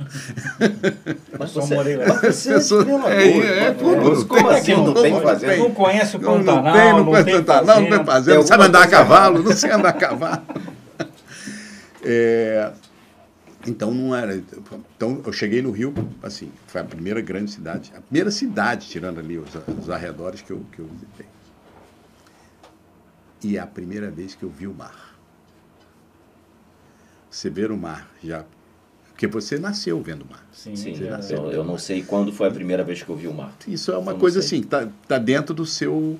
Mas 1.40 1.52
Só 1.52 1.62
você, 1.62 1.76
morei 1.76 1.96
lá. 1.98 2.06
mas 2.08 2.36
você 2.36 2.50
é 2.50 2.54
Pessoas- 2.56 2.88
é, 2.88 2.92
é, 3.28 3.70
mas- 3.72 3.78
tudo, 3.78 4.26
Como 4.28 4.48
tem, 4.50 4.58
assim 4.58 4.72
não 4.74 4.86
não 4.86 4.94
tem, 5.02 5.22
fazenda? 5.22 5.58
Não 5.58 5.72
conhece 5.74 6.16
o 6.18 6.20
Não, 6.22 6.38
não 6.40 6.46
Pantanal, 6.46 6.74
tem, 6.74 6.90
não 6.92 6.98
não 7.00 7.06
conhece 7.06 7.26
tem 7.26 7.36
Pantanal, 7.44 7.82
não 7.82 7.90
tem 7.90 8.06
fazenda. 8.06 8.38
não 8.38 8.48
sabe 8.48 8.64
alguma 8.64 8.68
andar 8.80 8.84
a 8.84 8.88
cavalo, 8.90 9.44
não 9.44 9.52
sei 9.56 9.72
andar 9.72 9.90
a 9.90 9.94
cavalo. 9.94 10.42
É, 12.10 12.72
então 13.68 13.94
não 13.94 14.16
era. 14.16 14.36
Então 14.96 15.22
eu 15.26 15.34
cheguei 15.34 15.62
no 15.62 15.72
Rio, 15.72 15.94
assim, 16.24 16.52
foi 16.68 16.82
a 16.82 16.84
primeira 16.84 17.22
grande 17.22 17.52
cidade, 17.52 17.92
a 17.96 18.02
primeira 18.02 18.32
cidade, 18.32 18.88
tirando 18.88 19.20
ali 19.20 19.38
os, 19.38 19.50
os 19.80 19.90
arredores 19.90 20.42
que 20.42 20.52
eu, 20.52 20.62
que 20.72 20.80
eu 20.80 20.86
visitei. 20.86 21.26
E 23.44 23.58
é 23.58 23.60
a 23.60 23.68
primeira 23.68 24.10
vez 24.10 24.34
que 24.34 24.44
eu 24.44 24.50
vi 24.50 24.68
o 24.68 24.74
mar. 24.74 25.16
Você 27.30 27.50
ver 27.50 27.72
o 27.72 27.78
mar 27.78 28.10
já. 28.24 28.46
Porque 29.10 29.28
você 29.28 29.58
nasceu 29.58 30.02
vendo 30.02 30.24
o 30.24 30.30
mar. 30.30 30.48
Sim, 30.54 30.76
Sim, 30.76 30.92
é 30.92 30.94
verdade. 30.94 31.34
eu, 31.34 31.52
eu 31.52 31.64
não 31.64 31.78
sei 31.78 32.04
quando 32.04 32.32
foi 32.32 32.48
a 32.48 32.52
primeira 32.52 32.84
vez 32.84 33.02
que 33.02 33.10
eu 33.10 33.16
vi 33.16 33.28
o 33.28 33.34
mar. 33.34 33.54
Isso 33.68 33.92
é 33.92 33.98
uma 33.98 34.12
Eu 34.12 34.18
coisa 34.18 34.40
assim, 34.40 34.62
que 34.62 34.68
tá, 34.68 34.88
tá 35.08 35.18
dentro 35.18 35.54
do 35.56 35.66
seu, 35.66 36.20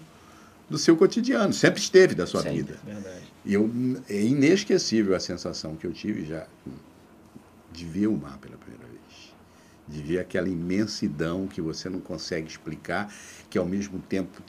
do 0.70 0.78
seu 0.78 0.98
cotidiano, 0.98 1.54
sempre 1.54 1.80
esteve 1.80 2.16
da 2.16 2.26
sua 2.26 2.42
Sempre. 2.42 2.58
vida. 2.58 2.80
Verdade. 2.84 3.22
E 3.46 3.54
eu, 3.54 3.70
é 4.10 4.20
inesquecível 4.22 5.16
a 5.16 5.20
sensação 5.20 5.76
que 5.76 5.86
eu 5.86 5.94
tive 5.94 6.26
já 6.26 6.46
de 7.78 7.86
ver 7.86 8.08
o 8.08 8.18
mar 8.18 8.40
pela 8.40 8.58
primeira 8.58 8.88
vez. 8.88 9.36
De 9.88 10.02
ver 10.02 10.20
aquela 10.20 10.50
imensidão 10.50 11.48
que 11.48 11.62
você 11.62 11.88
não 11.88 12.00
consegue 12.00 12.48
explicar, 12.48 13.14
que 13.50 13.58
ao 13.58 13.66
mesmo 13.66 14.00
tempo 14.00 14.42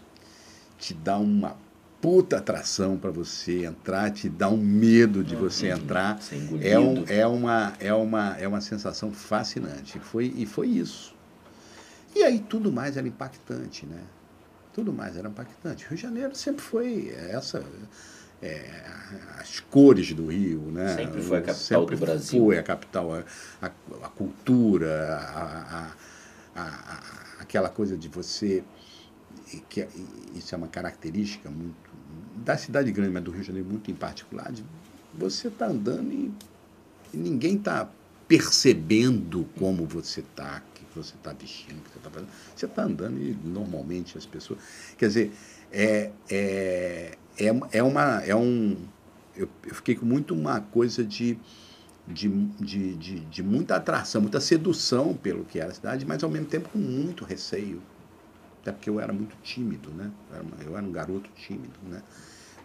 te 0.78 0.94
dá 0.94 1.18
uma 1.18 1.56
puta 2.00 2.38
atração 2.38 2.96
para 2.96 3.10
você 3.10 3.66
entrar, 3.66 4.10
te 4.10 4.28
dá 4.28 4.48
um 4.48 4.56
medo 4.56 5.22
de 5.22 5.36
você 5.36 5.68
entrar. 5.68 6.20
Ser 6.22 6.36
engolido. 6.36 6.66
É, 6.66 6.78
um, 6.78 7.04
é, 7.06 7.26
uma, 7.26 7.72
é, 7.78 7.92
uma, 7.92 8.36
é 8.38 8.48
uma 8.48 8.60
sensação 8.62 9.12
fascinante. 9.12 9.98
Foi, 9.98 10.32
e 10.34 10.46
foi 10.46 10.68
isso. 10.68 11.14
E 12.16 12.22
aí 12.22 12.38
tudo 12.38 12.72
mais 12.72 12.96
era 12.96 13.06
impactante, 13.06 13.84
né? 13.84 14.00
Tudo 14.72 14.92
mais 14.92 15.16
era 15.16 15.28
impactante. 15.28 15.84
Rio 15.86 15.96
de 15.96 16.02
Janeiro 16.02 16.34
sempre 16.34 16.62
foi 16.62 17.10
essa. 17.10 17.62
É, 18.42 18.84
as 19.38 19.60
cores 19.60 20.12
do 20.12 20.26
Rio, 20.26 20.60
né? 20.72 20.94
Sempre 20.96 21.20
foi 21.22 21.38
a 21.38 21.42
capital 21.42 21.80
Sempre 21.80 21.96
do 21.96 22.00
Brasil. 22.00 22.44
Foi 22.44 22.58
a 22.58 22.62
capital, 22.62 23.12
a, 23.14 23.24
a, 23.62 23.66
a 24.06 24.08
cultura, 24.08 25.16
a, 25.18 25.92
aquela 27.40 27.68
coisa 27.68 27.96
de 27.96 28.08
você. 28.08 28.62
Que 29.68 29.82
é- 29.82 29.88
isso 30.34 30.54
é 30.54 30.58
uma 30.58 30.68
característica 30.68 31.50
muito 31.50 31.76
da 32.36 32.56
cidade 32.56 32.92
grande, 32.92 33.10
mas 33.12 33.24
do 33.24 33.30
Rio 33.30 33.40
de 33.40 33.46
Janeiro 33.46 33.68
muito 33.68 33.90
em 33.90 33.94
particular. 33.94 34.52
de 34.52 34.64
você 35.14 35.48
está 35.48 35.66
andando 35.66 36.12
e, 36.12 36.32
e 37.12 37.16
ninguém 37.16 37.56
está 37.56 37.88
percebendo 38.28 39.48
como 39.58 39.86
você 39.86 40.20
está, 40.20 40.62
o 40.68 40.74
que 40.74 40.84
você 40.94 41.14
está 41.14 41.32
vestindo, 41.32 41.78
o 41.78 41.82
que 41.82 41.90
você 41.90 41.98
está 41.98 42.10
fazendo. 42.10 42.28
Você 42.54 42.66
está 42.66 42.82
andando 42.82 43.18
e 43.18 43.36
normalmente 43.42 44.18
as 44.18 44.26
pessoas. 44.26 44.60
Quer 44.98 45.08
dizer, 45.08 45.32
é, 45.72 46.10
é, 46.30 47.16
é, 47.38 47.78
é 47.78 47.82
uma. 47.82 48.22
É 48.24 48.34
um, 48.34 48.76
eu, 49.36 49.48
eu 49.66 49.74
fiquei 49.74 49.94
com 49.94 50.04
muito 50.06 50.34
uma 50.34 50.60
coisa 50.60 51.04
de, 51.04 51.38
de, 52.06 52.28
de, 52.60 52.96
de, 52.96 53.20
de 53.20 53.42
muita 53.42 53.76
atração, 53.76 54.20
muita 54.22 54.40
sedução 54.40 55.14
pelo 55.14 55.44
que 55.44 55.58
era 55.60 55.70
a 55.70 55.74
cidade, 55.74 56.06
mas 56.06 56.22
ao 56.24 56.30
mesmo 56.30 56.46
tempo 56.48 56.68
com 56.70 56.78
muito 56.78 57.24
receio. 57.24 57.82
Até 58.62 58.72
porque 58.72 58.90
eu 58.90 59.00
era 59.00 59.12
muito 59.12 59.36
tímido, 59.42 59.90
né? 59.92 60.10
Eu 60.30 60.34
era, 60.36 60.44
uma- 60.44 60.56
eu 60.64 60.76
era 60.76 60.86
um 60.86 60.92
garoto 60.92 61.30
tímido, 61.32 61.78
né? 61.82 62.02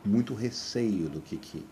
Muito 0.05 0.33
receio 0.33 1.09
do 1.09 1.21
que, 1.21 1.37
que 1.37 1.65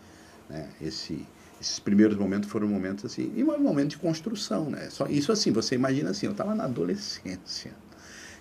né? 0.48 0.70
Esse, 0.80 1.28
esses 1.60 1.78
primeiros 1.78 2.16
momentos 2.16 2.50
foram 2.50 2.68
momentos 2.68 3.04
assim, 3.04 3.32
e 3.36 3.44
um 3.44 3.58
momento 3.60 3.90
de 3.90 3.98
construção, 3.98 4.70
né? 4.70 4.90
Só, 4.90 5.06
isso 5.06 5.32
assim, 5.32 5.52
você 5.52 5.74
imagina 5.74 6.10
assim, 6.10 6.26
eu 6.26 6.32
estava 6.32 6.54
na 6.54 6.64
adolescência, 6.64 7.72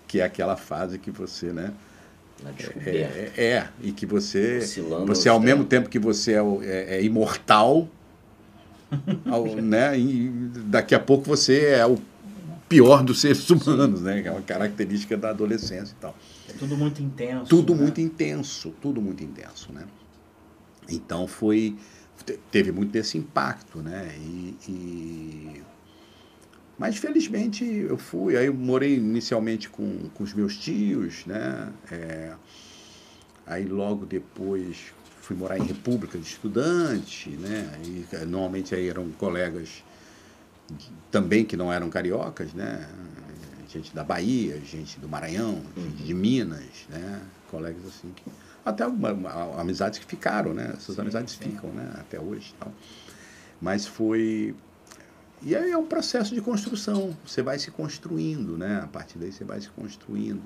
que 0.08 0.19
é 0.19 0.24
aquela 0.24 0.58
fase 0.58 0.97
que 1.00 1.12
você, 1.12 1.54
né? 1.54 1.74
Na 2.43 2.49
É, 2.49 2.54
descoberta. 2.54 3.17
é, 3.17 3.32
é, 3.38 3.67
e 3.82 3.91
que 3.91 4.06
você, 4.06 4.58
Oscilando 4.60 5.06
você 5.06 5.30
ao 5.30 5.39
mesmo 5.39 5.63
tempo 5.63 5.88
que 5.89 5.99
você 5.99 6.34
é, 6.34 6.38
é- 6.63 6.95
é 6.97 7.04
imortal, 7.04 7.88
ao- 9.30 9.45
né? 9.56 9.91
Daqui 10.65 10.95
a 10.95 10.99
pouco 10.99 11.23
você 11.25 11.65
é 11.65 11.86
o 11.86 11.97
pior 12.67 13.04
dos 13.04 13.21
seres 13.21 13.49
humanos, 13.49 14.01
né? 14.01 14.21
Que 14.21 14.27
é 14.27 14.32
uma 14.32 14.41
característica 14.41 15.15
da 15.17 15.30
adolescência 15.30 15.93
e 15.93 16.01
tal. 16.01 16.15
É 16.49 16.54
tudo 16.54 16.75
muito 16.75 17.01
intenso. 17.01 17.45
Tudo 17.45 17.75
né? 17.75 17.82
muito 17.82 18.01
intenso, 18.01 18.73
tudo 18.82 19.01
muito 19.01 19.23
intenso, 19.23 19.71
né? 19.71 19.84
Então 20.89 21.27
foi 21.27 21.75
te- 22.25 22.39
teve 22.51 22.71
muito 22.71 22.91
desse 22.91 23.17
impacto, 23.17 23.80
né? 23.80 24.13
E, 24.17 24.56
e- 24.67 25.62
mas 26.82 26.98
felizmente 26.98 27.63
eu 27.63 27.96
fui, 27.96 28.36
aí 28.36 28.48
eu 28.48 28.54
morei 28.56 28.96
inicialmente 28.96 29.70
com, 29.70 30.10
com 30.15 30.24
os 30.24 30.34
meus 30.34 30.58
tios, 30.58 31.28
né? 31.28 31.72
É, 31.91 32.34
aí 33.46 33.65
logo 33.65 34.04
depois 34.04 34.91
fui 35.22 35.36
morar 35.36 35.60
em 35.60 35.63
República 35.63 36.17
de 36.17 36.26
Estudante, 36.26 37.30
né? 37.38 37.70
E 37.86 38.26
normalmente 38.26 38.74
aí 38.74 38.89
eram 38.89 39.12
colegas 39.12 39.84
também 41.12 41.46
que 41.46 41.56
não 41.56 41.72
eram 41.72 41.88
cariocas, 41.88 42.52
né? 42.52 42.89
Gente 43.67 43.94
da 43.94 44.04
Bahia, 44.04 44.60
gente 44.65 45.00
do 45.00 45.08
Maranhão, 45.08 45.62
gente 45.78 46.04
de 46.04 46.13
Minas, 46.15 46.88
né? 46.89 47.22
Colegas 47.52 47.86
assim 47.86 48.12
que 48.12 48.24
até 48.65 48.88
uma, 48.88 49.13
uma- 49.13 49.62
amizades 49.62 50.00
que 50.00 50.06
ficaram, 50.06 50.52
né? 50.52 50.72
Essas 50.74 50.96
Sim, 50.96 51.02
amizades 51.02 51.36
sim. 51.36 51.44
ficam, 51.44 51.72
né? 51.74 51.91
Até 51.94 52.20
hoje, 52.20 52.56
e 52.56 52.60
tal. 52.60 52.74
Mas 53.62 53.86
foi 53.86 54.56
e 55.41 55.56
aí 55.56 55.71
é 55.71 55.77
um 55.77 55.86
processo 55.86 56.36
de 56.36 56.41
construção. 56.41 57.17
Você 57.25 57.41
vai 57.41 57.58
se 57.58 57.71
construindo, 57.71 58.58
né? 58.58 58.82
A 58.84 58.88
partir 58.88 59.17
daí 59.17 59.32
você 59.32 59.43
vai 59.43 59.60
se 59.60 59.69
construindo. 59.69 60.43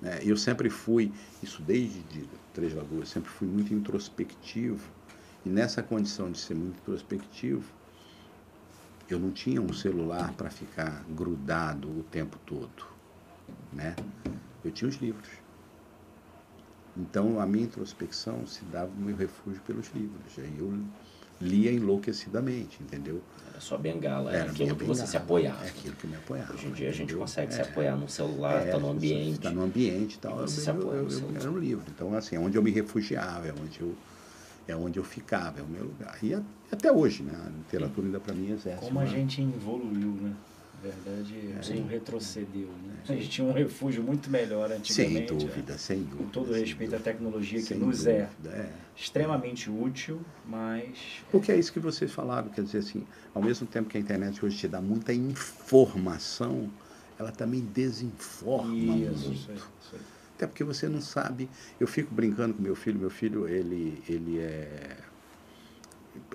Né? 0.00 0.20
Eu 0.22 0.36
sempre 0.36 0.70
fui, 0.70 1.12
isso 1.42 1.60
desde 1.62 2.00
de 2.04 2.28
Três 2.54 2.72
Lagoas, 2.74 3.08
sempre 3.08 3.30
fui 3.30 3.48
muito 3.48 3.74
introspectivo. 3.74 4.80
E 5.44 5.48
nessa 5.48 5.82
condição 5.82 6.30
de 6.30 6.38
ser 6.38 6.54
muito 6.54 6.78
introspectivo, 6.78 7.64
eu 9.08 9.18
não 9.18 9.30
tinha 9.30 9.60
um 9.60 9.72
celular 9.72 10.32
para 10.34 10.50
ficar 10.50 11.04
grudado 11.08 11.88
o 11.88 12.02
tempo 12.04 12.38
todo, 12.44 12.86
né? 13.72 13.96
Eu 14.64 14.70
tinha 14.70 14.88
os 14.88 14.96
livros. 14.96 15.30
Então 16.96 17.40
a 17.40 17.46
minha 17.46 17.64
introspecção 17.64 18.46
se 18.46 18.64
dava 18.66 18.90
o 18.90 19.00
meu 19.00 19.16
refúgio 19.16 19.62
pelos 19.62 19.88
livros. 19.94 20.38
Aí 20.38 20.54
eu 20.58 20.78
lia 21.40 21.70
enlouquecidamente, 21.72 22.82
entendeu? 22.82 23.20
Era 23.50 23.60
só 23.60 23.76
bengala, 23.78 24.30
era 24.30 24.40
Era 24.42 24.50
aquilo 24.50 24.74
que 24.76 24.84
você 24.84 24.92
bengala, 25.02 25.06
se 25.06 25.16
apoiava. 25.16 25.64
É 25.64 25.68
aquilo 25.68 25.94
que 25.96 26.06
me 26.06 26.16
apoiava. 26.16 26.52
Hoje 26.54 26.66
em 26.66 26.72
dia 26.72 26.88
a 26.88 26.92
gente 26.92 27.02
entendeu? 27.04 27.18
consegue 27.20 27.54
se 27.54 27.60
É. 27.60 27.62
apoiar 27.64 27.96
num 27.96 28.08
celular, 28.08 28.66
É, 28.66 28.70
tá 28.70 28.78
no 28.78 28.86
você 28.86 28.92
ambiente. 28.92 29.30
Está 29.36 29.50
no 29.50 29.62
ambiente 29.62 30.14
e 30.14 30.18
tal. 30.18 30.36
Você 30.36 30.42
eu, 30.60 30.64
se 30.64 30.70
apoia 30.70 30.96
eu, 30.96 31.02
no 31.02 31.08
eu, 31.08 31.10
celular. 31.10 31.40
era 31.40 31.50
um 31.50 31.58
livro. 31.58 31.84
Então, 31.94 32.14
assim, 32.14 32.36
é 32.36 32.38
onde 32.40 32.56
eu 32.58 32.62
me 32.62 32.70
refugiava, 32.70 33.46
é 33.48 33.52
onde 33.52 33.80
eu, 33.80 33.94
é 34.66 34.76
onde 34.76 34.98
eu 34.98 35.04
ficava, 35.04 35.60
é 35.60 35.62
o 35.62 35.66
meu 35.66 35.84
lugar. 35.84 36.18
E 36.22 36.34
a- 36.34 36.42
até 36.70 36.92
hoje, 36.92 37.22
né? 37.22 37.32
A 37.46 37.48
literatura 37.50 38.06
ainda 38.06 38.20
para 38.20 38.34
mim 38.34 38.50
exerce. 38.52 38.80
Como 38.84 38.98
a 38.98 39.02
uma- 39.02 39.10
gente 39.10 39.40
evoluiu, 39.42 40.10
né? 40.20 40.32
Na 40.82 40.90
verdade, 40.90 41.54
Sim. 41.62 41.80
não 41.80 41.88
retrocedeu, 41.88 42.68
né? 42.68 42.94
A 43.08 43.12
gente 43.14 43.28
tinha 43.28 43.46
um 43.46 43.52
refúgio 43.52 44.02
muito 44.02 44.30
melhor 44.30 44.68
Sem 44.68 44.76
antigamente. 44.78 45.32
né? 45.32 45.38
dúvida, 45.40 45.78
sem 45.78 45.98
dúvida. 46.02 46.16
Com 46.24 46.28
todo 46.30 46.52
sem 46.52 46.60
respeito 46.64 46.94
à 46.94 46.98
dúvida. 46.98 47.12
tecnologia 47.12 47.58
que 47.58 47.64
Sem 47.66 47.78
nos 47.78 48.06
é 48.06 48.28
é. 48.46 48.70
extremamente 48.96 49.68
útil, 49.68 50.20
mas 50.46 50.96
Porque 51.32 51.50
é 51.50 51.58
isso 51.58 51.72
que 51.72 51.80
vocês 51.80 52.12
falaram, 52.12 52.48
quer 52.48 52.62
dizer 52.62 52.78
assim, 52.78 53.04
ao 53.34 53.42
mesmo 53.42 53.66
tempo 53.66 53.88
que 53.88 53.96
a 53.96 54.00
internet 54.00 54.44
hoje 54.44 54.56
te 54.56 54.68
dá 54.68 54.80
muita 54.80 55.12
informação, 55.12 56.70
ela 57.18 57.32
também 57.32 57.60
desinforma 57.60 58.72
isso, 58.74 58.86
muito. 58.86 59.12
isso 59.32 59.50
aí, 59.50 59.56
isso 59.56 59.94
aí. 59.94 60.00
Até 60.36 60.46
porque 60.46 60.62
você 60.62 60.88
não 60.88 61.00
sabe. 61.00 61.50
Eu 61.80 61.88
fico 61.88 62.14
brincando 62.14 62.54
com 62.54 62.62
meu 62.62 62.76
filho. 62.76 62.96
Meu 63.00 63.10
filho, 63.10 63.48
ele, 63.48 64.00
ele 64.08 64.38
é. 64.38 64.96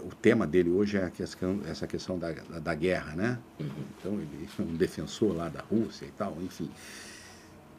O 0.02 0.13
tema 0.15 0.46
dele 0.48 0.69
hoje 0.69 0.98
é 0.98 1.10
questão, 1.10 1.60
essa 1.67 1.86
questão 1.88 2.17
da, 2.17 2.32
da, 2.32 2.60
da 2.60 2.76
guerra, 2.76 3.15
né? 3.15 3.39
Uhum. 3.60 3.67
Então, 4.00 4.13
ele 4.13 4.48
é 4.60 4.62
um 4.62 4.76
defensor 4.76 5.36
lá 5.36 5.50
da 5.50 5.62
Rússia 5.62 6.06
e 6.06 6.12
tal, 6.12 6.38
enfim. 6.41 6.69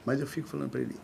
Mas 0.05 0.21
eu 0.21 0.27
fico 0.27 0.49
falando 0.49 0.71
para 0.71 0.81
ele, 0.81 0.95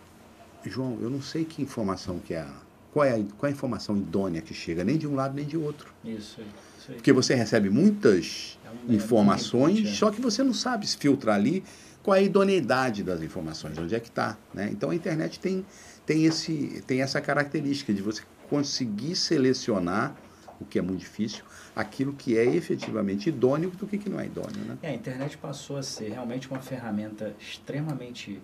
João, 0.67 0.99
eu 1.01 1.09
não 1.11 1.23
sei 1.23 1.45
que 1.45 1.63
informação 1.63 2.19
que 2.19 2.35
é. 2.35 2.47
Qual 2.93 3.05
é, 3.05 3.11
a, 3.13 3.25
qual 3.39 3.45
é 3.45 3.49
a 3.49 3.51
informação 3.51 3.97
idônea 3.97 4.43
que 4.43 4.53
chega, 4.53 4.83
nem 4.83 4.99
de 4.99 5.07
um 5.07 5.15
lado 5.15 5.35
nem 5.35 5.45
de 5.47 5.57
outro. 5.57 5.93
Isso 6.05 6.41
isso. 6.41 6.93
Porque 6.95 7.13
você 7.13 7.35
recebe 7.35 7.71
muitas 7.71 8.59
É 8.65 8.71
um- 8.71 8.95
informações, 8.95 9.87
é. 9.87 9.93
só 9.93 10.11
que 10.11 10.21
você 10.21 10.43
não 10.43 10.53
sabe 10.53 10.87
se 10.87 10.97
filtrar 10.97 11.37
ali 11.37 11.63
qual 12.03 12.17
é 12.17 12.21
a 12.21 12.23
idoneidade 12.23 13.03
das 13.05 13.23
informações, 13.23 13.79
onde 13.79 13.95
é 13.95 14.01
que 14.01 14.09
está. 14.09 14.37
Né? 14.53 14.71
Então 14.73 14.91
a 14.91 14.95
internet 14.95 15.39
tem, 15.39 15.65
tem, 16.05 16.25
esse, 16.25 16.83
tem 16.87 17.01
essa 17.03 17.21
característica 17.21 17.93
de 17.95 18.03
você 18.03 18.23
conseguir 18.49 19.15
selecionar, 19.15 20.17
o 20.61 20.65
que 20.65 20.79
é 20.79 20.83
muito 20.83 21.01
difícil, 21.01 21.43
aquilo 21.75 22.13
que 22.13 22.37
é 22.37 22.45
efetivamente 22.45 23.29
idôneo 23.29 23.71
do 23.71 23.87
que, 23.87 23.97
que 23.97 24.09
não 24.11 24.21
é 24.21 24.27
idôneo. 24.27 24.61
Né? 24.67 24.79
É, 24.83 24.91
a 24.91 24.95
internet 24.95 25.39
passou 25.39 25.79
a 25.79 25.83
ser 25.83 26.11
realmente 26.11 26.49
uma 26.51 26.61
ferramenta 26.61 27.35
extremamente 27.41 28.41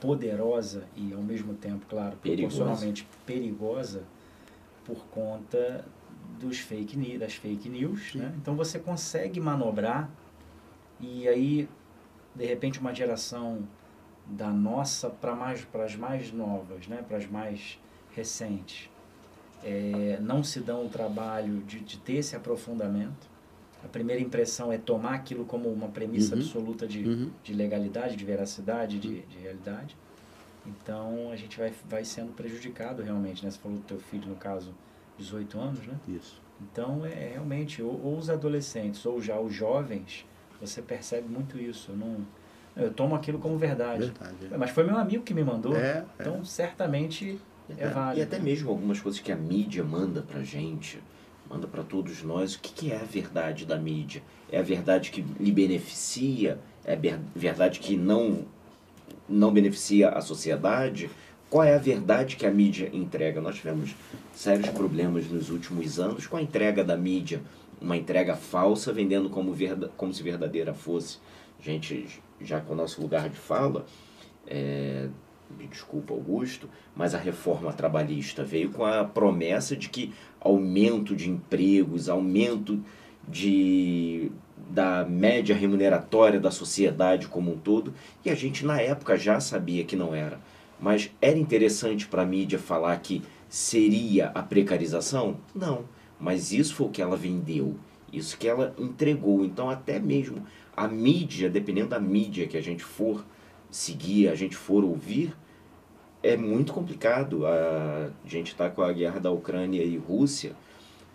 poderosa 0.00 0.84
e 0.96 1.12
ao 1.12 1.22
mesmo 1.22 1.54
tempo, 1.54 1.84
claro, 1.88 2.16
Perigosa. 2.16 2.56
proporcionalmente 2.56 3.08
perigosa 3.24 4.04
por 4.84 5.06
conta 5.06 5.84
dos 6.38 6.58
fake 6.58 6.96
news, 6.96 7.18
das 7.18 7.34
fake 7.34 7.68
news, 7.68 8.14
né? 8.14 8.32
Então 8.36 8.54
você 8.54 8.78
consegue 8.78 9.40
manobrar 9.40 10.10
e 11.00 11.26
aí 11.28 11.68
de 12.34 12.44
repente 12.44 12.78
uma 12.78 12.94
geração 12.94 13.66
da 14.26 14.50
nossa 14.50 15.08
para 15.08 15.34
mais 15.34 15.64
para 15.64 15.84
as 15.84 15.96
mais 15.96 16.32
novas, 16.32 16.86
né? 16.86 17.04
Para 17.06 17.16
as 17.16 17.26
mais 17.26 17.78
recentes, 18.14 18.90
é, 19.64 20.18
não 20.20 20.42
se 20.44 20.60
dão 20.60 20.86
o 20.86 20.88
trabalho 20.88 21.58
de, 21.66 21.80
de 21.80 21.98
ter 21.98 22.14
esse 22.14 22.36
aprofundamento. 22.36 23.34
A 23.84 23.88
primeira 23.88 24.20
impressão 24.20 24.72
é 24.72 24.78
tomar 24.78 25.14
aquilo 25.14 25.44
como 25.44 25.68
uma 25.68 25.88
premissa 25.88 26.34
Uhum. 26.34 26.40
absoluta 26.40 26.86
de, 26.86 27.04
Uhum. 27.06 27.30
de 27.42 27.52
legalidade, 27.54 28.16
de 28.16 28.24
veracidade, 28.24 28.98
de, 28.98 29.20
de 29.22 29.38
realidade. 29.38 29.96
Então 30.66 31.30
a 31.30 31.36
gente 31.36 31.56
vai, 31.58 31.72
vai 31.88 32.04
sendo 32.04 32.32
prejudicado 32.32 33.02
realmente, 33.02 33.44
né? 33.44 33.50
Você 33.50 33.58
falou 33.58 33.78
do 33.78 33.84
teu 33.84 33.98
filho, 33.98 34.28
no 34.28 34.34
caso, 34.36 34.74
18 35.18 35.58
anos, 35.60 35.86
né? 35.86 35.94
Isso. 36.08 36.40
Então 36.60 37.04
é 37.06 37.30
realmente, 37.34 37.82
ou, 37.82 38.00
ou 38.02 38.16
os 38.18 38.28
adolescentes, 38.30 39.04
ou 39.06 39.20
já 39.20 39.38
os 39.38 39.52
jovens, 39.54 40.24
você 40.60 40.82
percebe 40.82 41.28
muito 41.28 41.58
isso. 41.58 41.92
Eu, 41.92 41.96
não, 41.96 42.16
eu 42.74 42.92
tomo 42.92 43.14
aquilo 43.14 43.38
como 43.38 43.56
verdade. 43.58 44.06
Verdade. 44.06 44.34
é. 44.50 44.56
Mas 44.56 44.70
foi 44.70 44.82
meu 44.84 44.96
amigo 44.96 45.22
que 45.22 45.34
me 45.34 45.44
mandou. 45.44 45.76
É, 45.76 45.98
é. 45.98 46.04
Então 46.18 46.44
certamente 46.44 47.38
E 47.68 47.72
é 47.80 47.84
até, 47.84 47.94
válido. 47.94 48.20
e 48.20 48.22
até 48.22 48.38
mesmo 48.38 48.70
algumas 48.70 49.00
coisas 49.00 49.20
que 49.20 49.32
a 49.32 49.36
mídia 49.36 49.82
manda 49.82 50.22
pra 50.22 50.42
gente, 50.42 50.98
manda 51.50 51.66
pra 51.66 51.82
todos 51.82 52.22
nós. 52.22 52.54
O 52.54 52.60
que, 52.60 52.72
que 52.72 52.92
é 52.92 52.96
a 52.96 53.04
verdade 53.04 53.64
da 53.66 53.76
mídia? 53.76 54.22
É 54.50 54.58
a 54.58 54.62
verdade 54.62 55.10
que 55.10 55.22
lhe 55.40 55.52
beneficia? 55.52 56.58
É 56.84 56.92
a 56.92 56.96
ver- 56.96 57.20
verdade 57.34 57.80
que 57.80 57.96
não, 57.96 58.44
não 59.28 59.52
beneficia 59.52 60.10
a 60.10 60.20
sociedade? 60.20 61.10
Qual 61.50 61.62
é 61.64 61.74
a 61.74 61.78
verdade 61.78 62.36
que 62.36 62.44
a 62.46 62.50
mídia 62.50 62.90
entrega? 62.92 63.40
Nós 63.40 63.56
tivemos 63.56 63.94
sérios 64.34 64.68
problemas 64.70 65.28
nos 65.30 65.50
últimos 65.50 65.98
anos 66.00 66.26
com 66.26 66.36
a 66.36 66.42
entrega 66.42 66.82
da 66.84 66.96
mídia, 66.96 67.40
uma 67.80 67.96
entrega 67.96 68.34
falsa, 68.36 68.92
vendendo 68.92 69.30
como, 69.30 69.52
verda, 69.52 69.90
como 69.96 70.12
se 70.12 70.22
verdadeira 70.22 70.74
fosse. 70.74 71.18
Gente, 71.60 72.06
já 72.40 72.60
com 72.60 72.72
o 72.72 72.76
nosso 72.76 73.00
lugar 73.00 73.28
de 73.28 73.36
fala, 73.36 73.86
é, 74.46 75.08
me 75.50 75.66
desculpa, 75.66 76.12
Augusto, 76.12 76.68
mas 76.94 77.14
a 77.14 77.18
reforma 77.18 77.72
trabalhista 77.72 78.42
veio 78.42 78.70
com 78.70 78.84
a 78.84 79.04
promessa 79.04 79.76
de 79.76 79.88
que 79.88 80.12
aumento 80.40 81.14
de 81.14 81.30
empregos, 81.30 82.08
aumento 82.08 82.82
de, 83.28 84.30
da 84.70 85.04
média 85.04 85.54
remuneratória 85.54 86.40
da 86.40 86.50
sociedade 86.50 87.28
como 87.28 87.52
um 87.52 87.58
todo, 87.58 87.92
e 88.24 88.30
a 88.30 88.34
gente 88.34 88.64
na 88.64 88.80
época 88.80 89.16
já 89.16 89.40
sabia 89.40 89.84
que 89.84 89.96
não 89.96 90.14
era. 90.14 90.40
Mas 90.80 91.10
era 91.20 91.38
interessante 91.38 92.06
para 92.06 92.22
a 92.22 92.26
mídia 92.26 92.58
falar 92.58 92.96
que 92.98 93.22
seria 93.48 94.28
a 94.34 94.42
precarização? 94.42 95.36
Não, 95.54 95.84
mas 96.20 96.52
isso 96.52 96.74
foi 96.74 96.86
o 96.86 96.90
que 96.90 97.02
ela 97.02 97.16
vendeu, 97.16 97.76
isso 98.12 98.36
que 98.36 98.48
ela 98.48 98.74
entregou. 98.78 99.44
Então, 99.44 99.70
até 99.70 99.98
mesmo 99.98 100.44
a 100.76 100.86
mídia, 100.86 101.48
dependendo 101.48 101.88
da 101.90 102.00
mídia 102.00 102.46
que 102.46 102.56
a 102.56 102.62
gente 102.62 102.84
for 102.84 103.24
seguir, 103.70 104.28
a 104.28 104.34
gente 104.34 104.56
for 104.56 104.84
ouvir, 104.84 105.34
é 106.22 106.36
muito 106.36 106.72
complicado. 106.72 107.46
A 107.46 108.10
gente 108.26 108.48
está 108.48 108.68
com 108.70 108.82
a 108.82 108.92
guerra 108.92 109.20
da 109.20 109.30
Ucrânia 109.30 109.82
e 109.82 109.96
Rússia. 109.96 110.52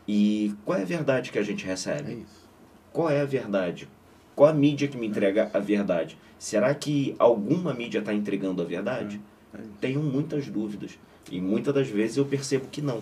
E 0.08 0.54
qual 0.66 0.78
é 0.80 0.82
a 0.82 0.86
verdade 0.86 1.32
que 1.32 1.40
a 1.40 1.44
gente 1.44 1.66
É 1.66 1.70
recebe? 1.70 2.14
isso. 2.14 2.50
Qual 2.92 3.10
é 3.10 3.22
a 3.22 3.26
verdade? 3.26 3.88
Qual 4.36 4.50
a 4.50 4.54
mídia 4.54 4.88
que 4.88 4.98
me 4.98 5.08
entrega 5.08 5.50
a 5.54 5.60
verdade? 5.60 6.18
Será 6.40 6.74
que 6.74 7.16
alguma 7.20 7.74
mídia 7.74 8.00
está 8.00 8.14
entregando 8.14 8.62
a 8.62 8.66
verdade? 8.66 9.22
É 9.54 9.60
isso. 9.62 9.70
Tenho 9.80 10.02
muitas 10.02 10.48
dúvidas. 10.48 10.98
E 11.30 11.40
muitas 11.40 11.74
das 11.74 11.88
vezes 11.88 12.18
eu 12.18 12.26
percebo 12.26 12.68
que 12.72 12.82
não. 12.82 13.02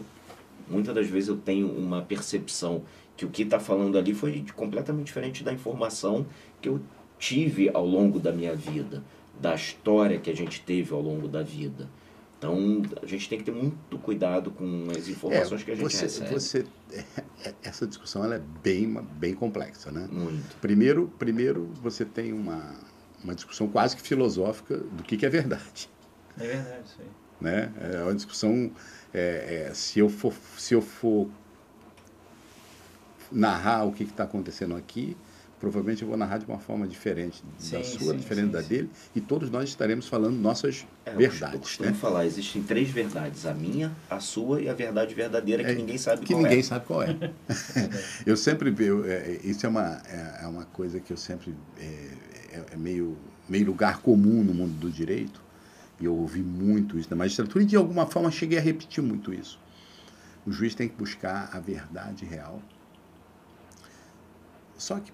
Muitas 0.69 0.93
das 0.93 1.07
vezes 1.07 1.29
eu 1.29 1.37
tenho 1.37 1.67
uma 1.71 2.01
percepção 2.01 2.83
que 3.15 3.25
o 3.25 3.29
que 3.29 3.43
está 3.43 3.59
falando 3.59 3.97
ali 3.97 4.13
foi 4.13 4.43
completamente 4.55 5.07
diferente 5.07 5.43
da 5.43 5.51
informação 5.51 6.25
que 6.61 6.69
eu 6.69 6.79
tive 7.17 7.69
ao 7.73 7.85
longo 7.85 8.19
da 8.19 8.31
minha 8.31 8.55
vida, 8.55 9.03
da 9.39 9.55
história 9.55 10.19
que 10.19 10.29
a 10.29 10.35
gente 10.35 10.61
teve 10.61 10.93
ao 10.93 11.01
longo 11.01 11.27
da 11.27 11.41
vida. 11.41 11.87
Então 12.37 12.81
a 13.01 13.05
gente 13.05 13.27
tem 13.27 13.37
que 13.37 13.43
ter 13.43 13.51
muito 13.51 13.97
cuidado 13.97 14.49
com 14.51 14.87
as 14.97 15.09
informações 15.09 15.61
que 15.61 15.71
a 15.71 15.75
gente 15.75 15.85
É, 15.85 15.89
você, 15.89 16.03
recebe. 16.03 16.29
você, 16.29 16.65
é, 17.43 17.53
essa 17.61 17.85
discussão 17.85 18.23
ela 18.23 18.35
é 18.35 18.41
bem, 18.63 18.93
bem 19.13 19.33
complexa, 19.33 19.91
né? 19.91 20.07
Muito. 20.09 20.55
Primeiro, 20.61 21.11
primeiro 21.19 21.69
você 21.81 22.05
tem 22.05 22.31
uma, 22.31 22.75
uma 23.21 23.35
discussão 23.35 23.67
quase 23.67 23.95
que 23.95 24.01
filosófica 24.01 24.77
do 24.77 25.03
que, 25.03 25.17
que 25.17 25.25
é 25.25 25.29
verdade. 25.29 25.89
É 26.37 26.47
verdade 26.47 26.81
isso 26.85 26.97
aí. 27.01 27.07
Né? 27.41 27.73
É 27.93 28.03
uma 28.03 28.15
discussão, 28.15 28.71
é, 29.13 29.67
é, 29.69 29.73
se, 29.73 29.99
eu 29.99 30.07
for, 30.07 30.33
se 30.57 30.73
eu 30.73 30.81
for 30.81 31.29
narrar 33.31 33.83
o 33.85 33.91
que 33.91 34.03
está 34.03 34.23
acontecendo 34.23 34.75
aqui, 34.75 35.15
provavelmente 35.59 36.01
eu 36.01 36.07
vou 36.07 36.17
narrar 36.17 36.37
de 36.37 36.45
uma 36.45 36.57
forma 36.59 36.87
diferente 36.87 37.43
da 37.71 37.83
Sim, 37.83 37.83
sua, 37.83 38.13
sim, 38.13 38.17
diferente 38.19 38.45
sim, 38.47 38.51
da 38.51 38.61
dele, 38.61 38.89
e 39.15 39.19
todos 39.21 39.49
nós 39.49 39.67
estaremos 39.69 40.07
falando 40.07 40.37
nossas 40.37 40.85
É, 41.05 41.11
eu 41.13 41.17
verdades. 41.17 41.59
costumo 41.59 41.89
né? 41.89 41.95
falar, 41.95 42.25
existem 42.25 42.63
três 42.63 42.89
verdades, 42.89 43.45
a 43.45 43.53
minha, 43.53 43.91
a 44.09 44.19
sua 44.19 44.61
e 44.61 44.69
a 44.69 44.73
verdade 44.73 45.13
verdadeira 45.13 45.63
que 45.63 45.71
É, 45.71 45.75
ninguém 45.75 45.97
sabe 45.97 46.25
que 46.25 46.33
qual 46.33 46.43
ninguém 46.43 46.59
é. 46.59 46.63
sabe 46.63 46.85
qual 46.85 47.03
é. 47.03 47.15
eu 48.25 48.37
sempre 48.37 48.73
eu, 48.79 49.03
é, 49.05 49.39
isso 49.43 49.65
é 49.65 49.69
uma 49.69 50.01
é, 50.07 50.39
é 50.43 50.47
uma 50.47 50.65
coisa 50.65 50.99
que 50.99 51.11
eu 51.11 51.17
sempre 51.17 51.53
é, 51.77 51.83
é- 52.53 52.65
é 52.73 52.77
meio 52.77 53.17
meio 53.47 53.65
lugar 53.65 53.99
comum 54.01 54.43
no 54.43 54.53
mundo 54.53 54.73
do 54.79 54.89
direito 54.91 55.41
e 55.99 56.05
eu 56.05 56.15
ouvi 56.15 56.41
muito 56.41 56.97
isso 56.97 57.09
na 57.09 57.15
magistratura 57.15 57.63
e 57.63 57.67
de 57.67 57.75
alguma 57.75 58.05
forma 58.05 58.31
cheguei 58.31 58.57
a 58.57 58.61
repetir 58.61 59.03
muito 59.03 59.33
isso. 59.33 59.59
O 60.45 60.51
juiz 60.51 60.73
tem 60.73 60.87
que 60.87 60.95
buscar 60.95 61.49
a 61.51 61.59
verdade 61.59 62.25
real. 62.25 62.61
Só 64.77 64.99
que 64.99 65.11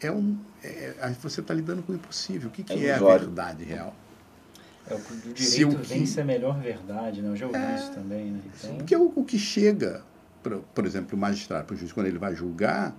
é 0.00 0.10
um 0.10 0.36
é, 0.62 0.94
aí 1.00 1.14
você 1.22 1.40
está 1.40 1.54
lidando 1.54 1.82
com 1.82 1.92
o 1.92 1.94
impossível. 1.94 2.48
O 2.48 2.52
que, 2.52 2.62
que 2.62 2.72
É 2.72 2.86
é, 2.86 2.94
a 2.94 2.98
verdade 2.98 3.64
real? 3.64 3.94
É, 4.88 4.94
o 4.94 4.98
do 4.98 5.36
Se 5.36 5.50
direito 5.64 5.76
o 5.76 5.80
que- 5.80 5.86
vence 5.94 6.20
a 6.20 6.24
melhor 6.24 6.58
verdade, 6.60 7.20
né? 7.20 7.28
Eu 7.28 7.36
já 7.36 7.46
ouvi 7.46 7.58
É, 7.58 7.74
isso 7.74 7.90
também, 7.92 8.26
né? 8.26 8.40
Então, 8.46 8.76
Porque 8.76 8.96
o, 8.96 9.12
o 9.16 9.24
que 9.24 9.38
chega, 9.38 10.02
pra, 10.42 10.58
por 10.74 10.86
exemplo, 10.86 11.16
o 11.16 11.20
magistrado, 11.20 11.64
para 11.66 11.74
o 11.74 11.76
juiz, 11.76 11.92
quando 11.92 12.06
ele 12.06 12.18
vai 12.18 12.34
julgar, 12.34 12.94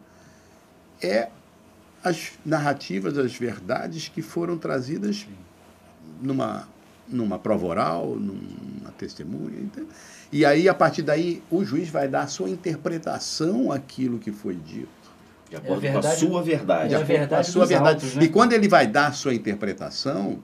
é 1.01 1.29
as 2.03 2.33
narrativas, 2.45 3.17
as 3.17 3.35
verdades 3.35 4.07
que 4.07 4.21
foram 4.21 4.57
trazidas 4.57 5.25
numa, 6.21 6.67
numa 7.07 7.39
prova 7.39 7.65
oral, 7.65 8.15
numa 8.15 8.91
testemunha. 8.97 9.59
entende? 9.59 9.87
E 10.31 10.45
aí, 10.45 10.67
a 10.67 10.73
partir 10.73 11.01
daí, 11.01 11.41
o 11.49 11.63
juiz 11.63 11.89
vai 11.89 12.07
dar 12.07 12.23
a 12.23 12.27
sua 12.27 12.49
interpretação 12.49 13.71
àquilo 13.71 14.19
que 14.19 14.31
foi 14.31 14.55
dito. 14.55 14.89
De 15.49 15.55
acordo 15.55 15.81
com 15.89 15.97
a 15.99 16.01
sua 16.03 16.41
verdade. 16.43 16.93
É 16.93 16.97
a 16.97 17.03
verdade 17.03 17.41
a 17.41 17.43
sua 17.51 17.65
verdade. 17.65 17.89
autos, 17.95 18.15
né? 18.15 18.23
E 18.23 18.29
quando 18.29 18.53
ele 18.53 18.67
vai 18.67 18.85
dar 18.85 19.07
a 19.07 19.11
sua 19.13 19.33
interpretação, 19.33 20.41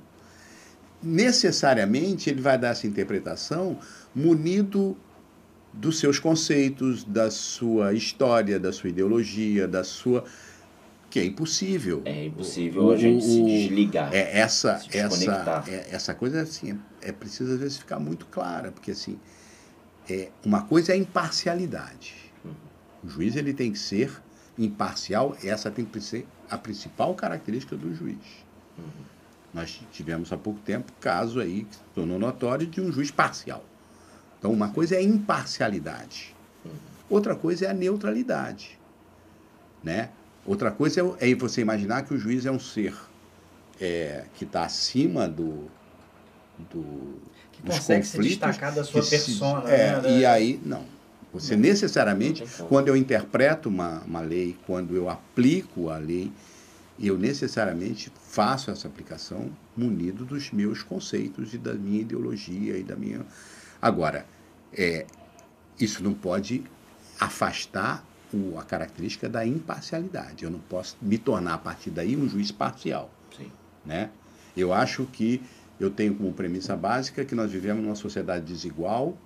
necessariamente 1.02 2.30
ele 2.30 2.42
vai 2.42 2.58
dar 2.58 2.70
essa 2.70 2.88
interpretação 2.88 3.78
munido 4.16 4.98
dos 5.74 6.00
seus 6.00 6.20
conceitos, 6.20 7.04
da 7.04 7.30
sua 7.32 7.94
história, 7.94 8.60
da 8.60 8.72
sua 8.72 8.90
ideologia, 8.90 9.68
da 9.68 9.84
sua 9.84 10.24
que 11.10 11.20
é 11.20 11.26
impossível. 11.26 12.02
É 12.06 12.26
impossível 12.26 12.86
O- 12.86 12.92
a 12.92 12.98
gente 12.98 13.24
se 13.24 13.42
o- 13.42 13.46
desligar. 13.46 14.14
É 14.14 14.40
essa 14.40 14.80
Se 14.80 14.98
essa 14.98 15.64
é, 15.68 15.88
essa 15.92 16.14
coisa 16.14 16.42
assim 16.42 16.80
é, 17.02 17.10
é 17.10 17.12
preciso 17.12 17.54
às 17.54 17.60
vezes 17.60 17.78
ficar 17.78 18.00
muito 18.00 18.26
clara 18.28 18.72
porque 18.72 18.92
assim 18.92 19.20
é 20.10 20.30
uma 20.44 20.62
coisa 20.64 20.92
é 20.92 20.96
a 20.96 20.98
imparcialidade. 20.98 22.16
O 23.04 23.10
juiz 23.10 23.36
ele 23.36 23.54
tem 23.54 23.72
que 23.72 23.80
ser 23.80 24.12
imparcial. 24.58 25.36
Essa 25.44 25.70
tem 25.72 25.86
que 25.86 26.00
ser 26.02 26.28
a 26.50 26.58
principal 26.58 27.14
característica 27.16 27.76
do 27.76 27.94
juiz. 27.96 28.18
Nós 29.54 29.82
tivemos 29.92 30.32
há 30.34 30.38
pouco 30.38 30.60
tempo 30.62 30.92
caso 31.00 31.40
aí 31.40 31.64
que 31.66 31.76
se 31.76 31.82
tornou 31.94 32.18
notório 32.18 32.66
de 32.66 32.82
um 32.82 32.92
juiz 32.92 33.12
parcial. 33.12 33.64
Então 34.40 34.52
uma 34.52 34.70
coisa 34.70 34.96
é 34.96 34.98
a 35.00 35.04
imparcialidade. 35.04 36.36
Outra 37.10 37.36
coisa 37.36 37.66
é 37.66 37.70
a 37.70 37.74
neutralidade, 37.74 38.80
né? 39.84 40.10
Outra 40.46 40.72
coisa 40.72 41.02
é, 41.20 41.32
é 41.32 41.36
você 41.36 41.62
imaginar 41.62 42.04
que 42.04 42.14
o 42.14 42.18
juiz 42.18 42.46
é 42.46 42.52
um 42.52 42.60
ser 42.60 42.96
é, 43.80 44.26
que 44.36 44.44
está 44.46 44.64
acima 44.66 45.28
do, 45.28 45.68
do 46.72 47.20
que 47.52 47.62
dos 47.62 47.76
consegue 47.76 48.06
se 48.06 48.18
conflitos, 48.18 48.40
destacar 48.48 48.74
da 48.74 48.84
sua 48.84 49.02
que 49.02 49.08
se- 49.08 49.16
persona, 49.18 49.70
é, 49.70 50.02
né? 50.02 50.20
E 50.20 50.26
aí, 50.26 50.60
não. 50.66 50.86
Você 51.34 51.56
necessariamente, 51.56 52.44
quando 52.70 52.90
eu 52.90 52.96
interpreto 52.96 53.68
uma, 53.68 54.02
uma 54.02 54.22
lei, 54.22 54.56
quando 54.68 54.96
eu 54.96 55.10
aplico 55.10 55.90
a 55.90 55.98
lei, 55.98 56.32
eu 57.00 57.18
necessariamente 57.18 58.12
faço 58.22 58.70
essa 58.70 58.88
aplicação 58.88 59.50
munido 59.76 60.26
dos 60.26 60.52
meus 60.52 60.84
conceitos 60.84 61.54
e 61.54 61.58
da 61.58 61.74
minha 61.74 62.02
ideologia 62.02 62.78
e 62.78 62.84
da 62.84 62.96
minha. 62.96 63.26
Agora, 63.82 64.28
é, 64.72 65.08
isso 65.80 66.04
não 66.04 66.14
pode 66.14 66.64
afastar 67.20 68.06
o, 68.32 68.60
a 68.60 68.64
característica 68.64 69.28
da 69.28 69.46
imparcialidade. 69.46 70.44
Eu 70.44 70.52
não 70.52 70.60
posso 70.60 70.96
me 71.02 71.18
tornar, 71.18 71.56
a 71.56 71.58
partir 71.58 71.90
daí, 71.90 72.16
um 72.16 72.30
juiz 72.30 72.52
parcial. 72.52 73.12
Sim. 73.36 73.52
Né? 73.84 74.12
Eu 74.56 74.72
acho 74.72 75.06
que 75.08 75.42
eu 75.80 75.90
tenho 75.90 76.14
como 76.14 76.32
premissa 76.32 76.78
básica 76.78 77.26
que 77.26 77.34
nós 77.34 77.52
vivemos 77.52 77.84
numa 77.84 77.96
sociedade 77.96 78.46
desigual, 78.46 79.18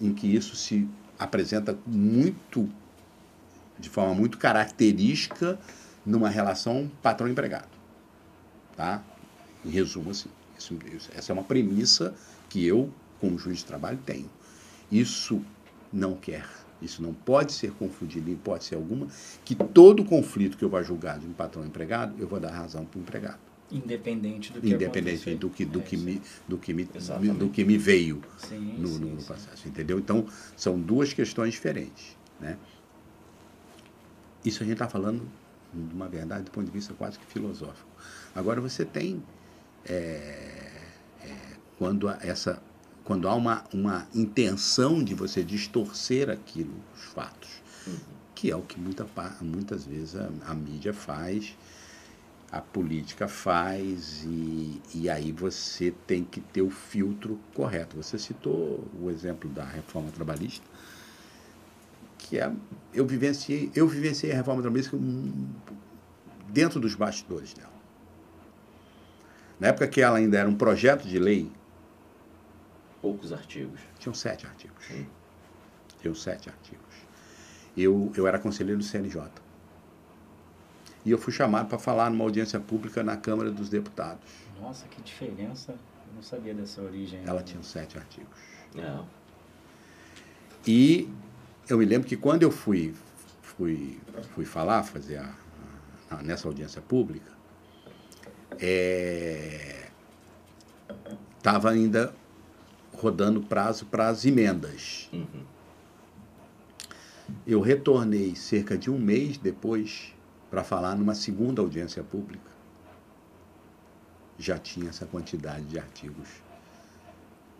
em 0.00 0.12
que 0.12 0.34
isso 0.34 0.56
se 0.56 0.88
apresenta 1.18 1.76
muito, 1.86 2.68
de 3.78 3.88
forma 3.88 4.14
muito 4.14 4.38
característica, 4.38 5.58
numa 6.04 6.28
relação 6.28 6.90
patrão-empregado. 7.02 7.68
Tá? 8.76 9.02
Em 9.64 9.70
resumo, 9.70 10.10
assim, 10.10 10.28
isso, 10.58 10.78
isso, 10.94 11.10
essa 11.14 11.32
é 11.32 11.34
uma 11.34 11.42
premissa 11.42 12.14
que 12.48 12.64
eu, 12.64 12.92
como 13.20 13.38
juiz 13.38 13.58
de 13.58 13.64
trabalho, 13.64 13.98
tenho. 14.04 14.30
Isso 14.90 15.42
não 15.92 16.14
quer, 16.14 16.46
isso 16.80 17.02
não 17.02 17.12
pode 17.12 17.52
ser 17.52 17.72
confundido 17.72 18.30
em 18.30 18.34
hipótese 18.34 18.74
alguma, 18.74 19.08
que 19.44 19.54
todo 19.54 20.04
conflito 20.04 20.56
que 20.56 20.64
eu 20.64 20.68
vá 20.68 20.82
julgar 20.82 21.18
de 21.18 21.26
um 21.26 21.32
patrão-empregado, 21.32 22.14
eu 22.18 22.28
vou 22.28 22.38
dar 22.38 22.50
razão 22.50 22.84
para 22.84 22.98
o 22.98 23.02
empregado. 23.02 23.45
Independente 23.70 24.52
do 24.52 24.60
que 24.60 24.68
Independente 24.68 25.34
do 25.34 25.50
que, 25.50 25.64
do, 25.64 25.80
é, 25.80 25.82
que 25.82 25.96
me, 25.96 26.22
do, 26.46 26.56
que 26.56 26.72
me, 26.72 26.84
do 26.84 27.48
que 27.50 27.64
me 27.64 27.76
veio 27.76 28.22
sim, 28.38 28.76
no, 28.78 28.88
sim, 28.88 28.98
no 29.00 29.20
sim. 29.20 29.26
processo, 29.26 29.66
entendeu? 29.68 29.98
Então, 29.98 30.26
são 30.56 30.78
duas 30.80 31.12
questões 31.12 31.52
diferentes, 31.54 32.16
né? 32.40 32.56
Isso 34.44 34.62
a 34.62 34.66
gente 34.66 34.74
está 34.74 34.88
falando 34.88 35.28
de 35.74 35.94
uma 35.94 36.08
verdade 36.08 36.44
do 36.44 36.50
ponto 36.52 36.66
de 36.66 36.70
vista 36.72 36.94
quase 36.94 37.18
que 37.18 37.26
filosófico. 37.26 37.88
Agora, 38.34 38.60
você 38.60 38.84
tem, 38.84 39.20
é, 39.84 39.92
é, 41.22 41.36
quando, 41.76 42.08
essa, 42.08 42.62
quando 43.02 43.28
há 43.28 43.34
uma, 43.34 43.64
uma 43.72 44.06
intenção 44.14 45.02
de 45.02 45.14
você 45.14 45.42
distorcer 45.42 46.30
aquilo, 46.30 46.74
os 46.96 47.04
fatos, 47.04 47.66
Uhum. 47.86 47.94
que 48.34 48.50
é 48.50 48.56
o 48.56 48.62
que 48.62 48.80
muita, 48.80 49.06
muitas 49.40 49.84
vezes 49.84 50.16
a, 50.16 50.28
a 50.46 50.54
mídia 50.54 50.92
faz, 50.92 51.56
a 52.50 52.60
política 52.60 53.26
faz, 53.26 54.24
e, 54.24 54.80
e 54.94 55.10
aí 55.10 55.32
você 55.32 55.92
tem 56.06 56.24
que 56.24 56.40
ter 56.40 56.62
o 56.62 56.70
filtro 56.70 57.38
correto. 57.54 57.96
Você 57.96 58.18
citou 58.18 58.86
o 59.00 59.10
exemplo 59.10 59.50
da 59.50 59.64
reforma 59.64 60.10
trabalhista, 60.10 60.64
que 62.18 62.38
é, 62.38 62.50
eu 62.94 63.06
vivenciei, 63.06 63.70
eu 63.74 63.86
vivenciei 63.88 64.32
a 64.32 64.36
reforma 64.36 64.62
trabalhista 64.62 64.96
hum, 64.96 65.48
dentro 66.48 66.80
dos 66.80 66.94
bastidores 66.94 67.52
dela. 67.52 67.74
Na 69.58 69.68
época 69.68 69.88
que 69.88 70.00
ela 70.00 70.18
ainda 70.18 70.38
era 70.38 70.48
um 70.48 70.54
projeto 70.56 71.06
de 71.06 71.18
lei, 71.18 71.50
Poucos 73.00 73.32
artigos. 73.32 73.80
tinham 73.98 74.14
sete 74.14 74.46
artigos. 74.46 74.84
Sim. 74.84 75.06
Tinham 76.00 76.14
sete 76.14 76.48
artigos. 76.48 76.80
Eu, 77.76 78.10
eu 78.16 78.26
era 78.26 78.38
conselheiro 78.38 78.78
do 78.78 78.84
CNJ. 78.84 79.30
E 81.06 81.10
eu 81.12 81.16
fui 81.18 81.32
chamado 81.32 81.68
para 81.68 81.78
falar 81.78 82.10
numa 82.10 82.24
audiência 82.24 82.58
pública 82.58 83.00
na 83.00 83.16
Câmara 83.16 83.48
dos 83.48 83.68
Deputados. 83.68 84.24
Nossa, 84.60 84.88
que 84.88 85.00
diferença. 85.00 85.70
Eu 85.70 86.14
não 86.16 86.22
sabia 86.22 86.52
dessa 86.52 86.82
origem. 86.82 87.20
Ela 87.24 87.44
tinha 87.44 87.62
sete 87.62 87.96
artigos. 87.96 88.36
É. 88.76 88.98
E 90.66 91.08
eu 91.68 91.78
me 91.78 91.84
lembro 91.84 92.08
que 92.08 92.16
quando 92.16 92.42
eu 92.42 92.50
fui, 92.50 92.92
fui, 93.40 94.00
fui 94.34 94.44
falar, 94.44 94.82
fazer 94.82 95.18
a, 95.18 95.32
a- 96.10 96.22
nessa 96.24 96.48
audiência 96.48 96.82
pública, 96.82 97.30
estava 101.38 101.70
ainda 101.70 102.12
rodando 102.92 103.40
prazo 103.42 103.86
para 103.86 104.08
as 104.08 104.24
emendas. 104.24 105.08
Uhum. 105.12 105.44
Eu 107.46 107.60
retornei 107.60 108.34
cerca 108.34 108.76
de 108.76 108.90
um 108.90 108.98
mês 108.98 109.38
depois 109.38 110.15
para 110.56 110.64
falar 110.64 110.96
numa 110.96 111.14
segunda 111.14 111.60
audiência 111.60 112.02
pública. 112.02 112.50
Já 114.38 114.58
tinha 114.58 114.88
essa 114.88 115.04
quantidade 115.04 115.66
de 115.66 115.78
artigos 115.78 116.26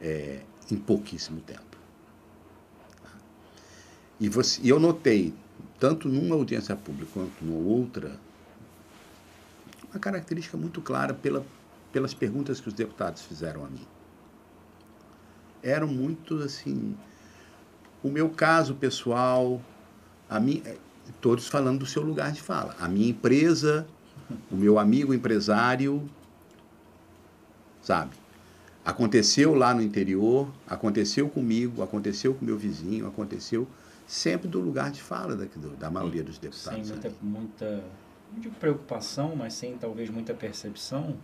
é, 0.01 0.41
em 0.71 0.79
pouquíssimo 0.79 1.43
tempo. 1.43 1.77
E, 4.19 4.31
você, 4.31 4.63
e 4.63 4.71
eu 4.71 4.81
notei, 4.81 5.35
tanto 5.79 6.09
numa 6.09 6.37
audiência 6.37 6.75
pública 6.75 7.11
quanto 7.13 7.45
numa 7.45 7.59
outra, 7.59 8.19
uma 9.91 10.01
característica 10.01 10.57
muito 10.57 10.81
clara 10.81 11.13
pela, 11.13 11.45
pelas 11.93 12.15
perguntas 12.15 12.63
que 12.63 12.69
os 12.69 12.75
deputados 12.75 13.21
fizeram 13.21 13.63
a 13.63 13.69
mim. 13.69 13.87
Eram 15.63 15.89
muito 15.89 16.39
assim. 16.39 16.97
O 18.03 18.09
meu 18.09 18.31
caso 18.31 18.75
pessoal, 18.75 19.61
a 20.31 20.41
minha, 20.41 20.63
todos 21.21 21.49
falando 21.49 21.81
do 21.81 21.87
seu 21.87 22.03
lugar 22.03 22.33
de 22.33 22.41
fala. 22.41 22.75
A 22.81 22.89
minha 22.89 23.09
empresa, 23.09 23.87
o 24.51 24.57
meu 24.57 24.79
amigo 24.79 25.13
empresário, 25.15 26.09
sabe? 27.83 28.13
Aconteceu 28.85 29.55
lá 29.55 29.75
no 29.75 29.83
interior, 29.83 30.49
aconteceu 30.69 31.29
comigo, 31.29 31.83
aconteceu 31.83 32.35
com 32.35 32.45
meu 32.45 32.57
vizinho, 32.57 33.07
aconteceu 33.07 33.67
sempre 34.07 34.47
do 34.47 34.61
lugar 34.61 34.91
de 34.91 35.03
fala 35.03 35.35
da, 35.35 35.47
da 35.79 35.91
maioria 35.91 36.23
dos 36.23 36.37
Sem 36.37 36.43
deputados. 36.51 36.91
muita, 36.91 37.09
ali. 37.09 37.17
muita, 37.23 37.85
não 38.33 38.41
digo 38.41 38.55
preocupação, 38.55 39.35
mas 39.35 39.55
sem 39.55 39.77
talvez 39.77 40.09
muita 40.09 40.33
percepção 40.35 41.17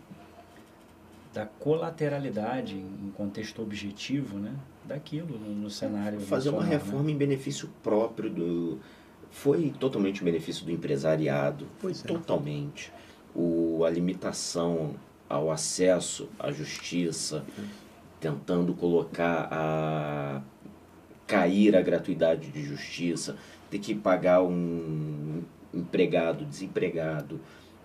da 1.33 1.47
colateralidade 1.47 2.77
em 2.77 3.11
contexto 3.17 3.63
objetivo, 3.63 4.39
né? 4.39 4.55
Daquilo 4.85 5.39
no, 5.39 5.55
no 5.55 5.71
cenário 5.71 6.21
Fazer 6.21 6.51
uma 6.51 6.65
né? 6.65 6.71
reforma 6.71 7.11
em 7.11 7.17
benefício 7.17 7.71
próprio 7.83 8.29
do. 8.29 8.79
Foi 9.33 9.73
totalmente 9.81 10.21
em 10.21 10.25
benefício 10.25 10.65
do 10.65 10.71
empresariado. 10.71 11.67
Pois 11.81 12.05
é. 12.05 12.07
Totalmente. 12.07 12.93
O, 13.35 13.83
a 13.85 13.91
limitação 13.91 14.95
ao 15.29 15.51
acesso 15.51 16.29
à 16.39 16.53
justiça, 16.53 17.45
tentando 18.21 18.75
colocar 18.75 19.49
a. 19.51 20.43
cair 21.27 21.75
a 21.75 21.81
gratuidade 21.81 22.51
de 22.51 22.63
justiça, 22.63 23.37
ter 23.71 23.79
que 23.79 23.95
pagar 23.95 24.43
um 24.43 25.43
empregado, 25.73 26.45
desempregado, 26.45 27.41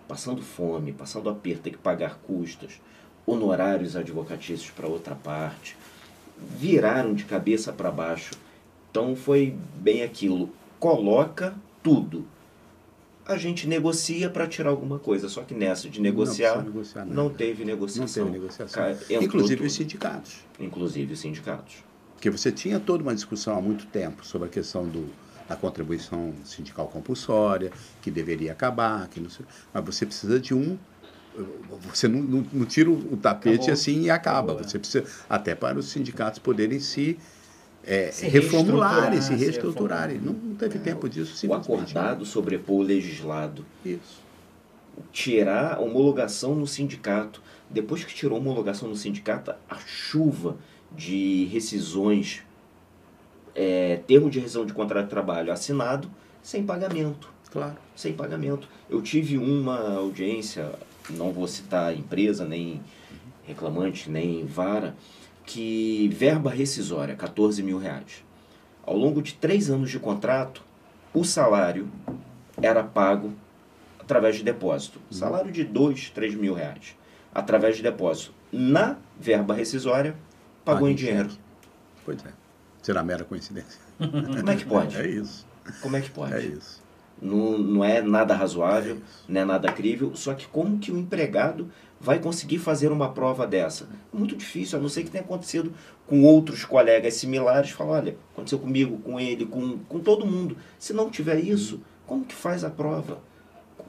passando 0.06 0.42
fome, 0.42 0.92
passando 0.92 1.30
aperto, 1.30 1.62
ter 1.62 1.70
que 1.70 1.78
pagar 1.78 2.18
custos, 2.18 2.80
honorários 3.26 3.96
advocatícios 3.96 4.70
para 4.70 4.86
outra 4.86 5.14
parte, 5.14 5.74
viraram 6.36 7.14
de 7.14 7.24
cabeça 7.24 7.72
para 7.72 7.90
baixo. 7.90 8.34
Então 8.90 9.16
foi 9.16 9.56
bem 9.76 10.02
aquilo. 10.02 10.50
Coloca 10.78 11.54
tudo. 11.82 12.24
A 13.26 13.36
gente 13.36 13.66
negocia 13.66 14.30
para 14.30 14.46
tirar 14.46 14.70
alguma 14.70 14.98
coisa, 14.98 15.28
só 15.28 15.42
que 15.42 15.52
nessa 15.52 15.88
de 15.88 16.00
negociar 16.00 16.56
Não, 16.56 16.62
negociar 16.64 17.04
não, 17.04 17.28
teve 17.28 17.62
Não 17.62 17.72
negociação. 17.72 18.24
teve 18.24 18.38
negociação. 18.38 18.82
Ca- 18.82 18.90
entrou 18.92 19.22
Inclusive 19.22 19.56
tudo. 19.56 19.66
os 19.66 19.72
sindicatos. 19.74 20.36
Inclusive 20.58 21.12
os 21.12 21.20
sindicatos. 21.20 21.74
Porque 22.14 22.30
você 22.30 22.50
tinha 22.50 22.80
toda 22.80 23.02
uma 23.02 23.14
discussão 23.14 23.56
há 23.56 23.60
muito 23.60 23.86
tempo 23.86 24.24
sobre 24.24 24.48
a 24.48 24.50
questão 24.50 24.86
do, 24.88 25.06
da 25.46 25.54
contribuição 25.56 26.32
sindical 26.44 26.88
compulsória, 26.88 27.70
que 28.00 28.10
deveria 28.10 28.52
acabar, 28.52 29.06
que 29.08 29.20
não 29.20 29.28
sei, 29.28 29.44
mas 29.74 29.84
você 29.84 30.06
precisa 30.06 30.40
de 30.40 30.54
um. 30.54 30.78
Você 31.92 32.08
não, 32.08 32.20
não, 32.20 32.46
não 32.52 32.64
tira 32.66 32.90
o 32.90 33.16
tapete 33.16 33.56
Acabou. 33.56 33.72
assim 33.74 34.02
e 34.02 34.10
acaba. 34.10 34.52
Acabou, 34.52 34.60
é. 34.64 34.68
Você 34.68 34.78
precisa, 34.78 35.04
até 35.28 35.54
para 35.54 35.78
os 35.78 35.86
sindicatos 35.90 36.38
poderem 36.40 36.80
se, 36.80 37.16
é, 37.88 38.10
Se 38.12 38.28
reformularem, 38.28 39.20
se 39.22 39.34
reestruturar, 39.34 39.38
se 39.38 39.44
reestruturarem. 39.44 40.18
Não, 40.18 40.32
não 40.32 40.54
teve 40.54 40.78
tempo 40.78 41.08
disso, 41.08 41.32
O 41.32 41.36
simplesmente. 41.36 41.72
acordado 41.72 42.24
sobrepor 42.26 42.76
o 42.80 42.82
legislado. 42.82 43.64
Isso. 43.84 44.22
tirar 45.12 45.74
a 45.76 45.80
homologação 45.80 46.54
no 46.54 46.66
sindicato. 46.66 47.42
Depois 47.70 48.04
que 48.04 48.14
tirou 48.14 48.36
a 48.36 48.40
homologação 48.40 48.88
no 48.88 48.96
sindicato, 48.96 49.52
a 49.68 49.76
chuva 49.86 50.56
de 50.90 51.44
rescisões, 51.52 52.42
é, 53.54 54.00
termo 54.06 54.30
de 54.30 54.38
rescisão 54.38 54.64
de 54.66 54.72
contrato 54.72 55.04
de 55.04 55.10
trabalho 55.10 55.52
assinado, 55.52 56.10
sem 56.42 56.64
pagamento. 56.64 57.30
Claro. 57.50 57.76
Sem 57.96 58.12
pagamento. 58.12 58.68
Eu 58.88 59.00
tive 59.02 59.38
uma 59.38 59.96
audiência, 59.96 60.72
não 61.10 61.32
vou 61.32 61.46
citar 61.46 61.94
empresa, 61.94 62.44
nem 62.44 62.80
reclamante, 63.46 64.10
nem 64.10 64.44
vara, 64.44 64.94
que 65.48 66.08
verba 66.08 66.50
rescisória, 66.50 67.16
14 67.16 67.62
mil 67.62 67.78
reais. 67.78 68.22
Ao 68.84 68.94
longo 68.94 69.22
de 69.22 69.32
três 69.32 69.70
anos 69.70 69.90
de 69.90 69.98
contrato, 69.98 70.62
o 71.14 71.24
salário 71.24 71.88
era 72.60 72.84
pago 72.84 73.32
através 73.98 74.36
de 74.36 74.42
depósito. 74.44 75.00
Salário 75.10 75.50
de 75.50 75.64
2, 75.64 76.10
3 76.10 76.34
mil 76.34 76.52
reais. 76.52 76.94
Através 77.34 77.76
de 77.78 77.82
depósito. 77.82 78.32
Na 78.52 78.96
verba 79.18 79.54
rescisória, 79.54 80.14
pagou 80.66 80.82
Paga 80.82 80.92
em 80.92 80.94
dinheiro. 80.94 81.30
cheque. 81.30 81.40
Pois 82.04 82.24
é. 82.26 82.32
Será 82.82 83.02
mera 83.02 83.24
coincidência. 83.24 83.80
Como 83.98 84.50
é 84.50 84.56
que 84.56 84.66
pode? 84.66 84.96
É 85.00 85.06
isso. 85.08 85.46
Como 85.80 85.96
é 85.96 86.00
que 86.02 86.10
pode? 86.10 86.34
É 86.34 86.40
isso. 86.42 86.82
não, 87.20 87.56
não 87.58 87.84
é 87.84 88.02
nada 88.02 88.34
razoável, 88.34 88.98
não 89.26 89.40
é 89.40 89.44
nada 89.46 89.72
crível. 89.72 90.14
Só 90.14 90.34
que 90.34 90.46
como 90.46 90.78
que 90.78 90.92
o 90.92 90.98
empregado 90.98 91.70
vai 92.00 92.18
conseguir 92.18 92.58
fazer 92.58 92.92
uma 92.92 93.10
prova 93.10 93.46
dessa? 93.46 93.88
Muito 94.12 94.36
difícil, 94.36 94.78
a 94.78 94.82
não 94.82 94.88
ser 94.88 95.04
que 95.04 95.10
tenha 95.10 95.24
acontecido 95.24 95.72
com 96.06 96.22
outros 96.22 96.64
colegas 96.64 97.14
similares. 97.14 97.70
Falar, 97.70 97.98
olha, 97.98 98.16
aconteceu 98.32 98.58
comigo, 98.58 98.98
com 98.98 99.18
ele, 99.18 99.46
com, 99.46 99.78
com 99.78 99.98
todo 100.00 100.26
mundo. 100.26 100.56
Se 100.78 100.92
não 100.92 101.10
tiver 101.10 101.38
isso, 101.40 101.80
como 102.06 102.24
que 102.24 102.34
faz 102.34 102.64
a 102.64 102.70
prova? 102.70 103.18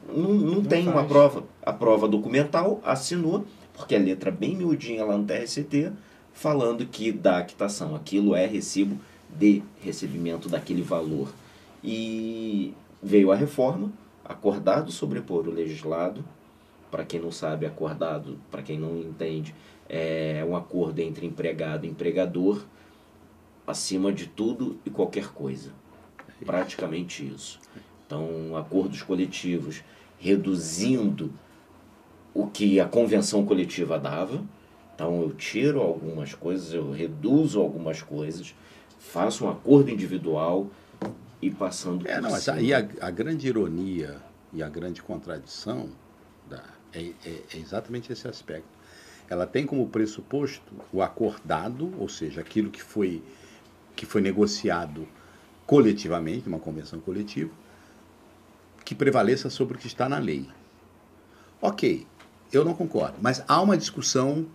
Não, 0.07 0.33
não, 0.33 0.55
não 0.55 0.63
tem 0.63 0.85
faz. 0.85 0.95
uma 0.95 1.05
prova. 1.05 1.43
A 1.63 1.71
prova 1.71 2.07
documental 2.07 2.81
assinou, 2.83 3.45
porque 3.73 3.95
a 3.95 3.99
letra 3.99 4.31
bem 4.31 4.55
miudinha 4.55 5.05
lá 5.05 5.17
no 5.17 5.25
TRCT, 5.25 5.91
falando 6.33 6.85
que 6.85 7.11
da 7.11 7.43
quitação 7.43 7.95
aquilo 7.95 8.35
é 8.35 8.45
recibo 8.45 8.99
de 9.29 9.61
recebimento 9.81 10.49
daquele 10.49 10.81
valor. 10.81 11.31
E 11.83 12.73
veio 13.01 13.31
a 13.31 13.35
reforma, 13.35 13.91
acordado 14.25 14.91
sobrepor 14.91 15.47
o 15.47 15.51
legislado. 15.51 16.23
Para 16.89 17.05
quem 17.05 17.19
não 17.19 17.31
sabe, 17.31 17.65
acordado, 17.65 18.39
para 18.49 18.61
quem 18.61 18.79
não 18.79 18.97
entende, 18.97 19.53
é 19.87 20.45
um 20.47 20.55
acordo 20.55 20.99
entre 20.99 21.25
empregado 21.25 21.85
e 21.85 21.89
empregador, 21.89 22.65
acima 23.65 24.11
de 24.11 24.27
tudo 24.27 24.79
e 24.85 24.89
qualquer 24.89 25.27
coisa. 25.27 25.71
Praticamente 26.45 27.27
isso. 27.27 27.59
Então, 28.05 28.55
acordos 28.57 29.03
coletivos 29.03 29.83
reduzindo 30.17 31.31
o 32.33 32.47
que 32.47 32.79
a 32.79 32.85
convenção 32.85 33.45
coletiva 33.45 33.99
dava. 33.99 34.43
Então, 34.95 35.21
eu 35.21 35.31
tiro 35.31 35.79
algumas 35.79 36.33
coisas, 36.33 36.73
eu 36.73 36.91
reduzo 36.91 37.61
algumas 37.61 38.01
coisas, 38.01 38.53
faço 38.97 39.45
um 39.45 39.49
acordo 39.49 39.89
individual 39.89 40.67
e 41.41 41.49
passando 41.49 42.05
é, 42.07 42.19
não, 42.19 42.31
mas 42.31 42.49
aí 42.49 42.73
a, 42.73 42.79
a, 42.99 43.09
grande 43.09 43.47
ironia 43.47 44.17
e 44.51 44.61
a 44.61 44.67
grande 44.67 45.01
contradição 45.01 45.89
da, 46.49 46.63
é, 46.93 47.11
é, 47.25 47.41
é 47.53 47.57
exatamente 47.57 48.11
esse 48.11 48.27
aspecto. 48.27 48.67
Ela 49.29 49.45
tem 49.45 49.65
como 49.65 49.87
pressuposto 49.87 50.73
o 50.91 51.01
acordado, 51.01 51.93
ou 51.99 52.09
seja, 52.09 52.41
aquilo 52.41 52.71
que 52.71 52.81
foi, 52.81 53.21
que 53.95 54.05
foi 54.05 54.21
negociado 54.21 55.07
coletivamente, 55.67 56.47
uma 56.47 56.59
convenção 56.59 56.99
coletiva, 56.99 57.51
que 58.83 58.95
prevaleça 58.95 59.49
sobre 59.51 59.77
o 59.77 59.79
que 59.79 59.85
está 59.85 60.09
na 60.09 60.17
lei. 60.17 60.49
Ok, 61.61 62.07
eu 62.51 62.65
não 62.65 62.73
concordo, 62.73 63.17
mas 63.21 63.43
há 63.47 63.61
uma 63.61 63.77
discussão 63.77 64.47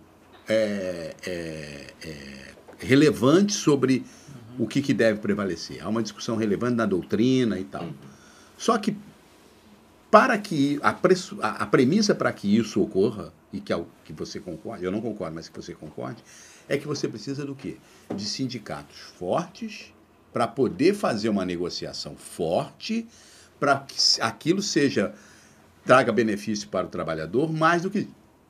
é, 0.47 1.15
é, 1.25 1.93
é, 2.03 2.53
relevante 2.79 3.53
sobre 3.53 4.05
o 4.59 4.67
que, 4.67 4.81
que, 4.81 4.93
deve 4.93 5.19
prevalecer. 5.19 5.81
Há 5.81 5.87
uma 5.87 6.03
discussão 6.03 6.35
relevante 6.35 6.75
na 6.75 6.85
doutrina 6.85 7.57
e 7.57 7.63
tal. 7.63 7.87
Só 8.57 8.77
que 8.77 8.95
para 10.15 10.37
que 10.37 10.79
a, 10.81 10.93
preço, 10.93 11.37
a, 11.41 11.63
a 11.63 11.65
premissa 11.65 12.15
para 12.15 12.31
que 12.31 12.55
isso 12.55 12.81
ocorra 12.81 13.33
e 13.51 13.59
que, 13.59 13.73
que 14.05 14.13
você 14.13 14.39
concorde, 14.39 14.85
eu 14.85 14.89
não 14.89 15.01
concordo, 15.01 15.35
mas 15.35 15.49
que 15.49 15.55
você 15.57 15.75
concorde, 15.75 16.23
é 16.69 16.77
que 16.77 16.87
você 16.87 17.05
precisa 17.05 17.45
do 17.45 17.53
quê? 17.53 17.75
De 18.15 18.23
sindicatos 18.23 18.97
fortes 19.19 19.93
para 20.31 20.47
poder 20.47 20.93
fazer 20.93 21.27
uma 21.27 21.43
negociação 21.43 22.15
forte 22.15 23.05
para 23.59 23.79
que 23.79 23.97
aquilo 24.21 24.61
seja 24.61 25.13
traga 25.83 26.13
benefício 26.13 26.69
para 26.69 26.87
o 26.87 26.89
trabalhador 26.89 27.51
mais 27.51 27.81
do 27.81 27.91
que 27.91 28.07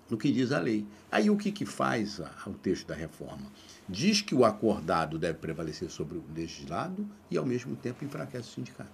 do 0.08 0.20
que 0.20 0.32
diz 0.32 0.52
a 0.52 0.60
lei. 0.60 0.86
Aí 1.12 1.32
o 1.32 1.36
que, 1.36 1.52
que 1.52 1.66
faz 1.66 2.22
a, 2.22 2.32
o 2.46 2.54
texto 2.54 2.86
da 2.86 2.94
reforma? 2.94 3.52
Diz 3.90 4.22
que 4.22 4.36
o 4.36 4.46
acordado 4.46 5.18
deve 5.18 5.40
prevalecer 5.40 5.90
sobre 5.90 6.20
o 6.20 6.24
legislado 6.36 7.10
e, 7.32 7.40
ao 7.40 7.46
mesmo 7.46 7.76
tempo, 7.76 8.06
enfraquece 8.06 8.50
o 8.50 8.54
sindicato. 8.54 8.92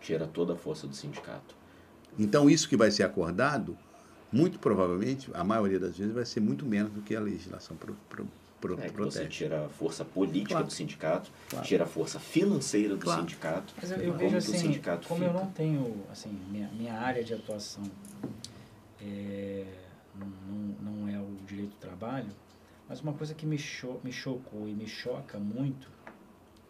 Tira 0.00 0.26
toda 0.26 0.54
a 0.54 0.56
força 0.56 0.86
do 0.86 0.96
sindicato. 0.96 1.59
Então, 2.20 2.50
isso 2.50 2.68
que 2.68 2.76
vai 2.76 2.90
ser 2.90 3.02
acordado, 3.02 3.76
muito 4.30 4.58
provavelmente, 4.58 5.30
a 5.32 5.42
maioria 5.42 5.80
das 5.80 5.96
vezes, 5.96 6.12
vai 6.14 6.26
ser 6.26 6.40
muito 6.40 6.66
menos 6.66 6.92
do 6.92 7.00
que 7.00 7.16
a 7.16 7.20
legislação 7.20 7.74
pro, 7.76 7.96
pro, 8.10 8.28
pro, 8.60 8.78
é, 8.78 8.88
Você 8.88 9.26
tira 9.26 9.64
a 9.64 9.68
força 9.70 10.04
política 10.04 10.50
claro. 10.50 10.66
do 10.66 10.72
sindicato, 10.72 11.30
claro. 11.48 11.66
tira 11.66 11.84
a 11.84 11.86
força 11.86 12.20
financeira 12.20 12.94
do 12.94 13.00
claro. 13.00 13.22
sindicato. 13.22 13.72
Mas 13.80 13.90
eu, 13.90 13.96
eu 13.98 14.16
vejo 14.18 14.36
assim, 14.36 14.78
como 15.08 15.20
fica. 15.20 15.24
eu 15.24 15.32
não 15.32 15.46
tenho, 15.46 16.04
assim, 16.12 16.30
minha, 16.50 16.68
minha 16.68 16.92
área 16.92 17.24
de 17.24 17.32
atuação 17.32 17.84
é, 19.00 19.64
não, 20.14 20.92
não 20.92 21.08
é 21.08 21.18
o 21.18 21.36
direito 21.46 21.70
do 21.70 21.80
trabalho, 21.80 22.28
mas 22.86 23.00
uma 23.00 23.14
coisa 23.14 23.34
que 23.34 23.46
me, 23.46 23.56
cho 23.56 23.98
me 24.04 24.12
chocou 24.12 24.68
e 24.68 24.74
me 24.74 24.86
choca 24.86 25.38
muito 25.38 25.88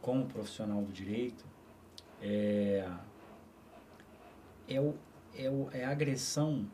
como 0.01 0.27
profissional 0.27 0.81
do 0.81 0.93
direito 0.93 1.45
é, 2.23 2.87
é, 4.69 4.81
o, 4.81 4.95
é, 5.37 5.49
o, 5.49 5.69
é 5.73 5.85
a 5.85 5.91
agressão 5.91 6.67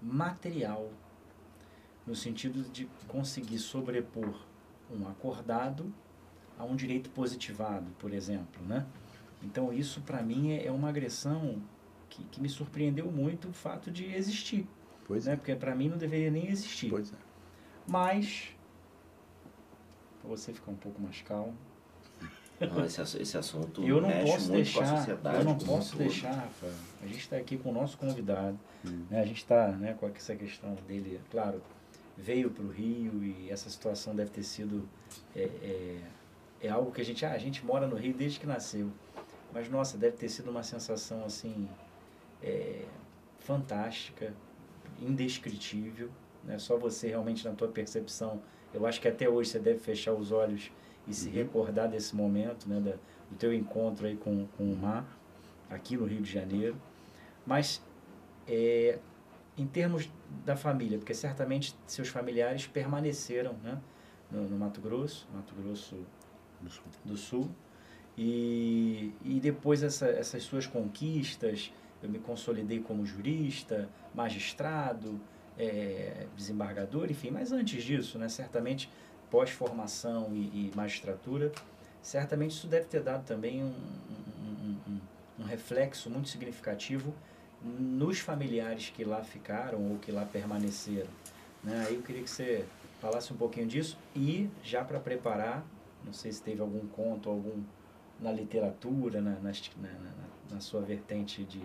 material 0.00 0.90
no 2.06 2.14
sentido 2.14 2.62
de 2.70 2.88
conseguir 3.08 3.58
sobrepor 3.58 4.34
um 4.90 5.08
acordado 5.08 5.92
a 6.58 6.64
um 6.64 6.76
direito 6.76 7.10
positivado, 7.10 7.90
por 7.98 8.12
exemplo, 8.12 8.64
né? 8.66 8.86
Então 9.42 9.72
isso 9.72 10.00
para 10.02 10.22
mim 10.22 10.52
é, 10.52 10.66
é 10.66 10.72
uma 10.72 10.88
agressão 10.88 11.62
que, 12.08 12.22
que, 12.24 12.40
me 12.40 12.48
surpreendeu 12.48 13.10
muito 13.10 13.48
o 13.48 13.52
fato 13.52 13.90
de 13.90 14.04
existir, 14.14 14.66
pois 15.06 15.26
né? 15.26 15.32
É. 15.32 15.36
Porque 15.36 15.54
para 15.54 15.74
mim 15.74 15.88
não 15.88 15.96
deveria 15.96 16.30
nem 16.30 16.48
existir. 16.48 16.90
Pois 16.90 17.12
é. 17.12 17.16
Mas 17.86 18.54
para 20.24 20.30
você 20.30 20.54
ficar 20.54 20.70
um 20.70 20.76
pouco 20.76 21.00
mais 21.00 21.20
calmo. 21.20 21.54
Não, 22.60 22.84
esse, 22.84 23.00
esse 23.20 23.36
assunto 23.36 23.82
eu 23.82 24.00
não 24.00 24.10
posso 24.10 24.52
deixar, 24.52 25.08
Eu 25.08 25.44
não 25.44 25.58
posso 25.58 25.96
deixar, 25.96 26.32
Rafa. 26.32 26.68
A 27.02 27.06
gente 27.06 27.18
está 27.18 27.36
aqui 27.36 27.58
com 27.58 27.70
o 27.70 27.72
nosso 27.72 27.98
convidado. 27.98 28.58
Hum. 28.86 29.04
Né? 29.10 29.20
A 29.20 29.26
gente 29.26 29.38
está 29.38 29.68
né, 29.68 29.94
com 29.98 30.06
essa 30.06 30.36
questão 30.36 30.74
dele, 30.86 31.20
claro, 31.30 31.60
veio 32.16 32.50
para 32.50 32.64
o 32.64 32.70
Rio 32.70 33.24
e 33.24 33.50
essa 33.50 33.68
situação 33.68 34.14
deve 34.14 34.30
ter 34.30 34.42
sido 34.42 34.88
é, 35.34 35.42
é, 35.42 35.98
é, 36.62 36.68
algo 36.68 36.92
que 36.92 37.00
a 37.00 37.04
gente 37.04 37.24
ah, 37.26 37.32
a 37.32 37.38
gente 37.38 37.64
mora 37.64 37.86
no 37.86 37.96
Rio 37.96 38.14
desde 38.14 38.38
que 38.38 38.46
nasceu 38.46 38.90
mas 39.52 39.68
nossa 39.68 39.98
deve 39.98 40.16
ter 40.16 40.28
sido 40.28 40.50
uma 40.50 40.62
sensação 40.62 41.24
assim 41.24 41.68
é, 42.42 42.84
fantástica 43.40 44.32
indescritível 45.00 46.08
né 46.44 46.58
só 46.58 46.76
você 46.76 47.08
realmente 47.08 47.44
na 47.44 47.52
tua 47.52 47.68
percepção 47.68 48.40
eu 48.72 48.86
acho 48.86 49.00
que 49.00 49.08
até 49.08 49.28
hoje 49.28 49.50
você 49.50 49.58
deve 49.58 49.78
fechar 49.78 50.12
os 50.12 50.30
olhos 50.30 50.70
e 51.06 51.14
se 51.14 51.28
uhum. 51.28 51.34
recordar 51.34 51.88
desse 51.88 52.14
momento 52.14 52.68
né 52.68 52.80
da, 52.80 52.92
do 53.30 53.36
teu 53.38 53.52
encontro 53.52 54.06
aí 54.06 54.16
com, 54.16 54.46
com 54.56 54.64
o 54.64 54.76
mar 54.76 55.06
aqui 55.68 55.96
no 55.96 56.04
Rio 56.04 56.22
de 56.22 56.30
Janeiro. 56.30 56.76
Mas 57.46 57.82
é, 58.46 58.98
em 59.56 59.66
termos 59.66 60.10
da 60.44 60.56
família, 60.56 60.98
porque 60.98 61.14
certamente 61.14 61.76
seus 61.86 62.08
familiares 62.08 62.66
permaneceram 62.66 63.54
né, 63.62 63.80
no, 64.30 64.48
no 64.48 64.58
Mato 64.58 64.80
Grosso, 64.80 65.26
Mato 65.32 65.54
Grosso 65.54 65.96
do 66.60 66.70
Sul, 66.70 66.84
do 67.04 67.16
Sul. 67.16 67.50
E, 68.16 69.12
e 69.24 69.40
depois 69.40 69.82
essa, 69.82 70.06
essas 70.06 70.42
suas 70.44 70.66
conquistas, 70.66 71.72
eu 72.02 72.08
me 72.08 72.18
consolidei 72.18 72.80
como 72.80 73.04
jurista, 73.04 73.88
magistrado, 74.14 75.20
é, 75.58 76.26
desembargador, 76.36 77.10
enfim, 77.10 77.30
mas 77.30 77.52
antes 77.52 77.82
disso, 77.82 78.18
né, 78.18 78.28
certamente 78.28 78.88
pós-formação 79.30 80.30
e, 80.32 80.70
e, 80.70 80.72
magistratura, 80.74 81.52
certamente 82.02 82.52
isso 82.52 82.66
deve 82.66 82.86
ter 82.86 83.02
dado 83.02 83.24
também 83.24 83.62
um, 83.62 83.66
um, 83.68 84.76
um, 84.88 85.00
um 85.40 85.44
reflexo 85.44 86.10
muito 86.10 86.28
significativo 86.28 87.14
nos 87.62 88.18
familiares 88.18 88.90
que 88.90 89.04
lá 89.04 89.22
ficaram 89.22 89.90
ou 89.90 89.98
que 89.98 90.12
lá 90.12 90.24
permaneceram. 90.24 91.08
Né? 91.62 91.84
Aí 91.86 91.94
eu 91.94 92.02
queria 92.02 92.22
que 92.22 92.30
você 92.30 92.64
falasse 93.00 93.32
um 93.32 93.36
pouquinho 93.36 93.66
disso 93.66 93.98
e 94.14 94.50
já 94.62 94.84
para 94.84 95.00
preparar, 95.00 95.64
não 96.04 96.12
sei 96.12 96.30
se 96.30 96.42
teve 96.42 96.60
algum 96.60 96.86
conto, 96.88 97.30
algum 97.30 97.62
na 98.20 98.30
literatura, 98.30 99.20
na, 99.20 99.32
na, 99.32 99.52
na, 99.80 99.94
na 100.50 100.60
sua 100.60 100.80
vertente 100.80 101.42
de, 101.44 101.62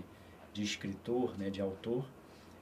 de 0.53 0.63
escritor, 0.63 1.37
né, 1.37 1.49
de 1.49 1.61
autor, 1.61 2.05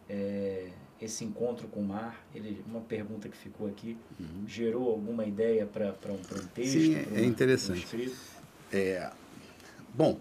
é, 0.09 0.71
esse 1.01 1.23
encontro 1.23 1.67
com 1.67 1.81
o 1.81 1.85
mar, 1.85 2.25
ele, 2.33 2.63
uma 2.67 2.81
pergunta 2.81 3.29
que 3.29 3.37
ficou 3.37 3.67
aqui, 3.67 3.97
uhum. 4.19 4.47
gerou 4.47 4.89
alguma 4.89 5.25
ideia 5.25 5.65
para 5.65 5.93
um, 6.11 6.15
um 6.15 6.47
texto? 6.47 6.73
Sim, 6.73 6.95
é, 7.15 7.23
interessante. 7.23 7.95
Um 7.95 8.75
é, 8.75 9.11
bom, 9.93 10.19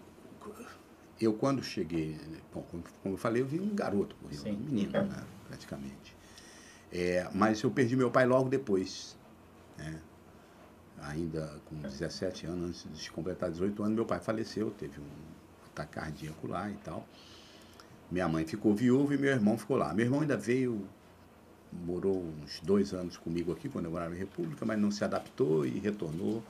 eu 1.20 1.32
quando 1.32 1.62
cheguei, 1.62 2.18
bom, 2.52 2.64
como 3.02 3.14
eu 3.14 3.18
falei, 3.18 3.42
eu 3.42 3.46
vi 3.46 3.58
um 3.58 3.74
garoto 3.74 4.14
correndo, 4.16 4.48
um 4.48 4.64
menino, 4.64 4.92
né, 4.92 5.24
praticamente. 5.48 6.14
É, 6.92 7.28
mas 7.34 7.62
eu 7.62 7.70
perdi 7.70 7.96
meu 7.96 8.10
pai 8.10 8.26
logo 8.26 8.48
depois, 8.48 9.16
né? 9.76 10.00
ainda 11.02 11.60
com 11.66 11.76
17 11.76 12.46
anos, 12.46 12.86
antes 12.86 13.02
de 13.02 13.10
completar 13.10 13.50
18 13.50 13.82
anos, 13.82 13.94
meu 13.94 14.06
pai 14.06 14.20
faleceu, 14.20 14.70
teve 14.70 15.00
um 15.00 15.66
ataque 15.66 15.92
cardíaco 15.92 16.46
lá 16.46 16.70
e 16.70 16.76
tal. 16.76 17.06
Minha 18.10 18.28
mãe 18.28 18.46
ficou 18.46 18.74
viúva 18.74 19.14
e 19.14 19.18
meu 19.18 19.30
irmão 19.30 19.58
ficou 19.58 19.76
lá. 19.76 19.92
Meu 19.92 20.06
irmão 20.06 20.20
ainda 20.20 20.36
veio, 20.36 20.86
morou 21.72 22.24
uns 22.42 22.60
dois 22.60 22.92
anos 22.94 23.16
comigo 23.16 23.52
aqui, 23.52 23.68
quando 23.68 23.86
eu 23.86 23.90
morava 23.90 24.14
em 24.14 24.18
República, 24.18 24.64
mas 24.64 24.78
não 24.78 24.90
se 24.90 25.02
adaptou 25.04 25.66
e 25.66 25.78
retornou. 25.78 26.42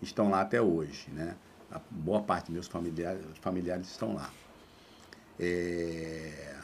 Estão 0.00 0.30
lá 0.30 0.42
até 0.42 0.60
hoje, 0.60 1.10
né? 1.10 1.34
a 1.70 1.80
boa 1.90 2.22
parte 2.22 2.46
dos 2.46 2.54
meus 2.54 2.68
familiares, 2.68 3.24
familiares 3.40 3.88
estão 3.88 4.14
lá. 4.14 4.30
É, 5.38 6.56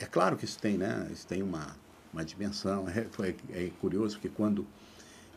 é 0.00 0.06
claro 0.06 0.36
que 0.36 0.44
isso 0.44 0.58
tem, 0.58 0.76
né? 0.76 1.08
Isso 1.12 1.26
tem 1.26 1.42
uma, 1.42 1.76
uma 2.12 2.24
dimensão. 2.24 2.86
É, 2.88 3.06
é 3.50 3.70
curioso 3.80 4.16
porque 4.16 4.28
quando 4.28 4.66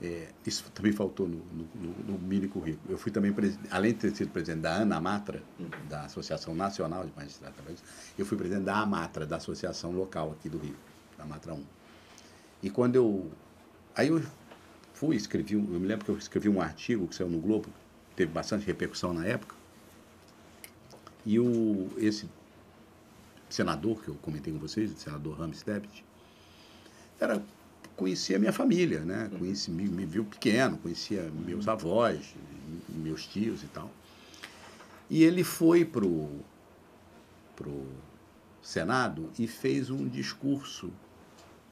é, 0.01 0.29
isso 0.45 0.63
também 0.73 0.93
faltou 0.93 1.27
no, 1.27 1.37
no, 1.37 1.67
no, 2.07 2.19
mini 2.19 2.47
currículo. 2.47 2.89
Eu 2.89 2.97
fui 2.97 3.11
também, 3.11 3.35
além 3.69 3.91
de 3.93 3.99
ter 3.99 4.15
sido 4.15 4.31
presidente 4.31 4.61
da 4.61 4.77
ANAMATRA, 4.77 5.43
uhum. 5.59 5.69
da 5.89 6.05
Associação 6.05 6.55
Nacional 6.55 7.05
de 7.05 7.11
Magistrados, 7.15 7.83
eu 8.17 8.25
fui 8.25 8.37
presidente 8.37 8.63
da 8.63 8.77
AMATRA, 8.79 9.25
da 9.25 9.35
Associação 9.35 9.91
Local 9.91 10.31
aqui 10.31 10.47
do 10.47 10.57
Rio, 10.57 10.75
da 11.17 11.25
AMATRA 11.25 11.53
1. 11.53 11.63
E 12.63 12.69
quando 12.69 12.95
eu. 12.95 13.29
Aí 13.93 14.07
eu 14.07 14.23
fui, 14.93 15.17
escrevi, 15.17 15.55
eu 15.55 15.61
me 15.61 15.85
lembro 15.85 16.05
que 16.05 16.11
eu 16.11 16.17
escrevi 16.17 16.47
um 16.47 16.61
artigo 16.61 17.05
que 17.05 17.15
saiu 17.15 17.29
no 17.29 17.39
Globo, 17.39 17.67
teve 18.15 18.31
bastante 18.31 18.65
repercussão 18.65 19.13
na 19.13 19.25
época. 19.25 19.55
E 21.25 21.39
o, 21.39 21.89
esse 21.97 22.29
senador 23.49 24.01
que 24.01 24.07
eu 24.07 24.15
comentei 24.15 24.53
com 24.53 24.59
vocês, 24.59 24.93
o 24.93 24.97
senador 24.97 25.37
Rames 25.37 25.61
Debit, 25.61 26.05
era 27.19 27.43
conhecia 27.99 28.39
minha 28.39 28.53
família, 28.53 29.01
né? 29.01 29.29
Uhum. 29.33 29.39
Conheci, 29.39 29.69
me, 29.69 29.83
me 29.83 30.05
viu 30.05 30.23
pequeno, 30.23 30.77
conhecia 30.77 31.29
meus 31.45 31.67
avós, 31.67 32.33
meus 32.87 33.27
tios 33.27 33.61
e 33.61 33.67
tal. 33.67 33.91
E 35.09 35.23
ele 35.23 35.43
foi 35.43 35.83
pro 35.83 36.29
pro 37.57 37.85
Senado 38.61 39.29
e 39.37 39.45
fez 39.47 39.89
um 39.89 40.07
discurso 40.07 40.89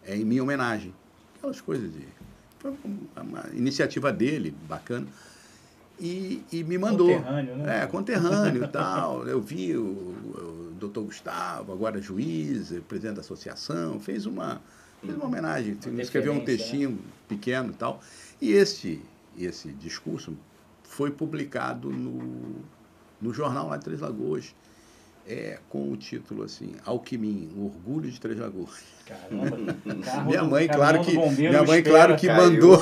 é, 0.03 0.17
em 0.17 0.25
minha 0.25 0.43
homenagem. 0.43 0.93
Aquelas 1.37 1.61
coisas 1.61 1.93
de. 1.93 2.05
Foi 2.59 2.75
uma 3.15 3.45
iniciativa 3.53 4.11
dele, 4.11 4.53
bacana. 4.67 5.07
E, 5.97 6.43
e 6.51 6.63
me 6.63 6.77
mandou. 6.77 7.07
Conterrâneo, 7.07 7.55
né? 7.55 7.83
É, 7.83 7.87
conterrâneo 7.87 8.63
e 8.65 8.67
tal. 8.69 9.25
Eu 9.25 9.39
vi 9.39 9.77
o, 9.77 9.81
o 9.83 10.73
doutor 10.77 11.05
Gustavo, 11.05 11.71
agora 11.71 12.01
juiz, 12.01 12.73
presidente 12.87 13.15
da 13.15 13.21
associação, 13.21 13.99
fez 13.99 14.25
uma, 14.25 14.61
Fiz 15.01 15.15
uma 15.15 15.25
homenagem, 15.25 15.77
escreveu 15.99 16.33
um 16.33 16.39
né? 16.39 16.45
textinho 16.45 16.91
né? 16.91 16.97
pequeno 17.27 17.71
e 17.71 17.75
tal. 17.75 18.01
E 18.41 18.51
esse, 18.51 19.01
esse 19.37 19.69
discurso 19.69 20.35
foi 20.83 21.11
publicado 21.11 21.89
no, 21.91 22.55
no 23.21 23.33
jornal 23.33 23.69
lá 23.69 23.77
de 23.77 23.83
Três 23.83 23.99
Lagoas, 23.99 24.55
é, 25.27 25.59
com 25.69 25.91
o 25.91 25.97
título 25.97 26.43
assim, 26.43 26.75
Alquimim, 26.85 27.49
o 27.55 27.65
orgulho 27.65 28.09
de 28.09 28.19
Três 28.19 28.39
Lagoas. 28.39 28.83
Caramba, 29.05 29.75
minha 30.25 30.43
mãe, 30.43 30.67
claro 30.67 31.03
que, 31.03 31.17
minha 31.17 31.63
mãe, 31.63 31.83
claro 31.83 32.15
que 32.15 32.27
mandou, 32.27 32.81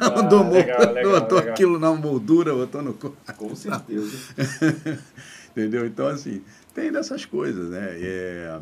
ah, 0.00 0.10
mandou, 0.10 0.50
legal, 0.50 0.92
legal, 0.92 1.20
botou 1.20 1.38
legal. 1.38 1.52
aquilo 1.54 1.78
na 1.78 1.92
moldura, 1.94 2.54
botou 2.54 2.82
no 2.82 2.94
corpo. 2.94 3.16
Com 3.36 3.54
certeza. 3.54 4.16
Entendeu? 5.50 5.86
Então, 5.86 6.06
assim, 6.06 6.42
tem 6.74 6.92
dessas 6.92 7.24
coisas, 7.24 7.70
né? 7.70 7.98
É, 7.98 8.60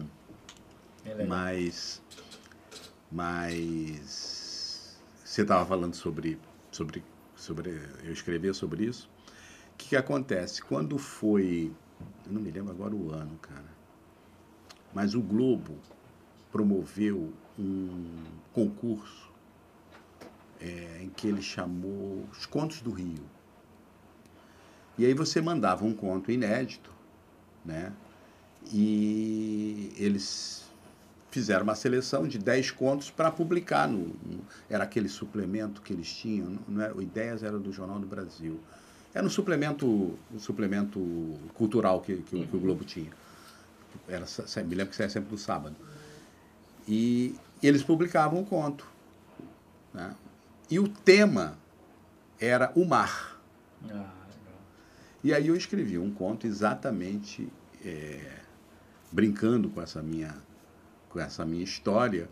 é 1.07 1.25
mas 1.25 2.01
mas 3.11 5.01
você 5.25 5.43
estava 5.43 5.67
falando 5.67 5.95
sobre, 5.95 6.39
sobre, 6.71 7.03
sobre. 7.35 7.71
Eu 8.03 8.13
escrever 8.13 8.55
sobre 8.55 8.85
isso. 8.85 9.11
O 9.73 9.77
que, 9.77 9.89
que 9.91 9.97
acontece? 9.97 10.63
Quando 10.63 10.99
foi. 10.99 11.73
Eu 12.27 12.33
não 12.33 12.41
me 12.41 12.51
lembro 12.51 12.73
agora 12.73 12.95
o 12.95 13.13
ano, 13.13 13.37
cara. 13.39 13.75
Mas 14.95 15.15
o 15.15 15.21
Globo 15.21 15.77
promoveu 16.53 17.33
um 17.59 18.23
concurso 18.53 19.33
é, 20.61 21.01
em 21.03 21.09
que 21.09 21.27
ele 21.27 21.43
chamou 21.43 22.25
Os 22.31 22.47
Contos 22.47 22.81
do 22.81 22.93
Rio. 22.93 23.25
E 24.97 25.05
aí 25.05 25.15
você 25.15 25.41
mandava 25.41 25.85
um 25.85 25.93
conto 25.93 26.31
inédito, 26.31 26.91
né? 27.65 27.93
E 28.73 29.93
eles 29.97 30.64
fizeram 31.35 31.65
uma 31.65 31.75
seleção 31.75 32.29
de 32.29 32.39
10 32.39 32.71
contos 32.71 33.11
para 33.11 33.29
publicar. 33.29 33.89
No, 33.89 33.99
no, 33.99 34.41
era 34.71 34.85
aquele 34.85 35.09
suplemento 35.09 35.83
que 35.83 35.93
eles 35.93 36.09
tinham, 36.09 36.61
não 36.69 36.81
era, 36.81 36.97
o 36.97 37.03
Ideias 37.03 37.43
era 37.43 37.59
do 37.59 37.73
Jornal 37.73 37.99
do 37.99 38.07
Brasil. 38.07 38.61
Era 39.13 39.27
um 39.27 39.31
suplemento, 39.31 40.17
um 40.33 40.39
suplemento 40.39 41.01
cultural 41.55 42.01
que, 42.01 42.19
que, 42.19 42.37
uhum. 42.37 42.47
que 42.47 42.57
o 42.57 42.61
Globo 42.61 42.85
tinha. 42.85 43.11
Era, 44.09 44.25
me 44.65 44.75
lembro 44.77 44.91
que 44.91 44.97
saía 44.97 45.11
sempre 45.11 45.33
no 45.33 45.39
sábado. 45.39 45.75
E 46.87 47.35
eles 47.61 47.83
publicavam 47.83 48.39
um 48.39 48.45
conto. 48.45 48.87
Né? 49.93 50.15
E 50.71 50.79
o 50.79 50.89
tema 50.89 51.59
era 52.39 52.71
o 52.77 52.85
mar. 52.85 53.41
Ah, 53.91 54.09
e 55.23 55.35
aí 55.35 55.49
eu 55.49 55.57
escrevi 55.57 55.99
um 55.99 56.13
conto 56.13 56.47
exatamente 56.47 57.49
é, 57.85 58.39
brincando 59.11 59.69
com 59.69 59.83
essa 59.83 60.01
minha 60.01 60.35
com 61.15 61.21
essa 61.21 61.47
minha 61.47 61.63
história 61.63 62.29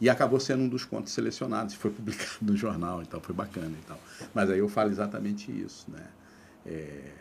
e 0.00 0.08
acabou 0.08 0.40
sendo 0.40 0.62
um 0.62 0.68
dos 0.68 0.84
contos 0.84 1.12
selecionados, 1.12 1.74
foi 1.74 1.90
publicado 1.92 2.38
no 2.40 2.56
jornal 2.56 3.02
e 3.02 3.06
tal, 3.06 3.20
foi 3.20 3.34
bacana 3.34 3.76
e 3.80 3.86
tal. 3.86 4.00
Mas 4.34 4.50
aí 4.50 4.58
eu 4.58 4.68
falo 4.68 4.90
exatamente 4.90 5.52
isso, 5.52 5.90
né? 5.90 6.06
É, 6.64 7.12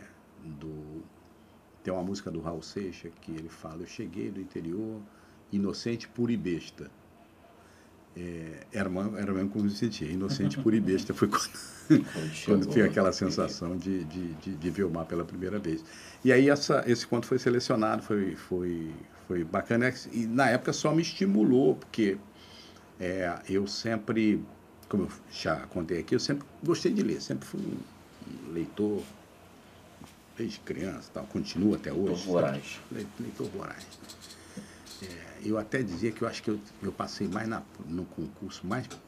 do, 0.43 1.03
tem 1.83 1.93
uma 1.93 2.01
música 2.01 2.31
do 2.31 2.39
Raul 2.39 2.63
Seixas 2.63 3.11
que 3.21 3.31
ele 3.31 3.49
fala, 3.49 3.81
eu 3.81 3.87
cheguei 3.87 4.31
do 4.31 4.39
interior, 4.39 5.01
inocente, 5.51 6.07
puro 6.07 6.31
e 6.31 6.37
besta. 6.37 6.89
É, 8.17 8.65
era, 8.71 8.87
uma, 8.87 9.19
era 9.19 9.33
mesmo 9.33 9.49
como 9.49 9.65
eu 9.65 9.69
me 9.69 9.75
sentia, 9.75 10.09
inocente, 10.09 10.57
puro 10.57 10.75
e 10.75 10.79
besta. 10.79 11.13
Foi 11.13 11.27
quando, 11.27 11.49
quando 12.45 12.65
tive 12.67 12.83
aquela 12.83 13.11
sensação 13.11 13.77
de, 13.77 14.05
de, 14.05 14.33
de, 14.35 14.55
de, 14.55 14.69
ver 14.69 14.85
o 14.85 14.89
mar 14.89 15.05
pela 15.05 15.25
primeira 15.25 15.59
vez. 15.59 15.83
E 16.23 16.31
aí 16.31 16.49
essa, 16.49 16.83
esse 16.87 17.05
conto 17.05 17.27
foi 17.27 17.37
selecionado, 17.37 18.01
foi, 18.01 18.35
foi, 18.35 18.91
foi 19.27 19.43
bacana 19.43 19.93
e 20.11 20.25
na 20.25 20.49
época 20.49 20.73
só 20.73 20.93
me 20.93 21.01
estimulou, 21.01 21.75
porque 21.75 22.17
é, 22.99 23.35
eu 23.49 23.67
sempre, 23.67 24.43
como 24.87 25.03
eu 25.03 25.11
já 25.31 25.57
contei 25.67 25.99
aqui, 25.99 26.15
eu 26.15 26.19
sempre 26.19 26.45
gostei 26.63 26.93
de 26.93 27.01
ler, 27.01 27.21
sempre 27.21 27.47
fui 27.47 27.59
um 27.59 28.53
leitor 28.53 29.01
desde 30.37 30.59
criança, 30.59 31.09
tal, 31.13 31.25
continuo 31.25 31.75
até 31.75 31.91
hoje. 31.91 32.07
Leitor 32.07 32.25
voraz. 32.25 32.81
Leitor 33.19 33.47
voraz. 33.49 33.85
É, 35.01 35.47
eu 35.49 35.57
até 35.57 35.81
dizia 35.81 36.11
que 36.11 36.21
eu 36.21 36.27
acho 36.27 36.43
que 36.43 36.49
eu, 36.49 36.59
eu 36.81 36.91
passei 36.91 37.27
mais 37.27 37.47
na, 37.47 37.61
no 37.87 38.05
concurso, 38.05 38.65
mais 38.65 38.87
por, 38.87 38.99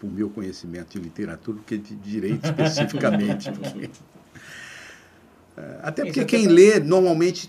por 0.00 0.10
meu 0.10 0.30
conhecimento 0.30 0.92
de 0.92 0.98
literatura 0.98 1.58
do 1.58 1.62
que 1.62 1.76
de 1.76 1.94
direito 1.96 2.44
especificamente. 2.46 3.50
Porque, 3.52 3.90
é, 5.56 5.80
até 5.82 6.04
porque 6.04 6.24
quem 6.24 6.48
lê 6.48 6.80
normalmente 6.80 7.48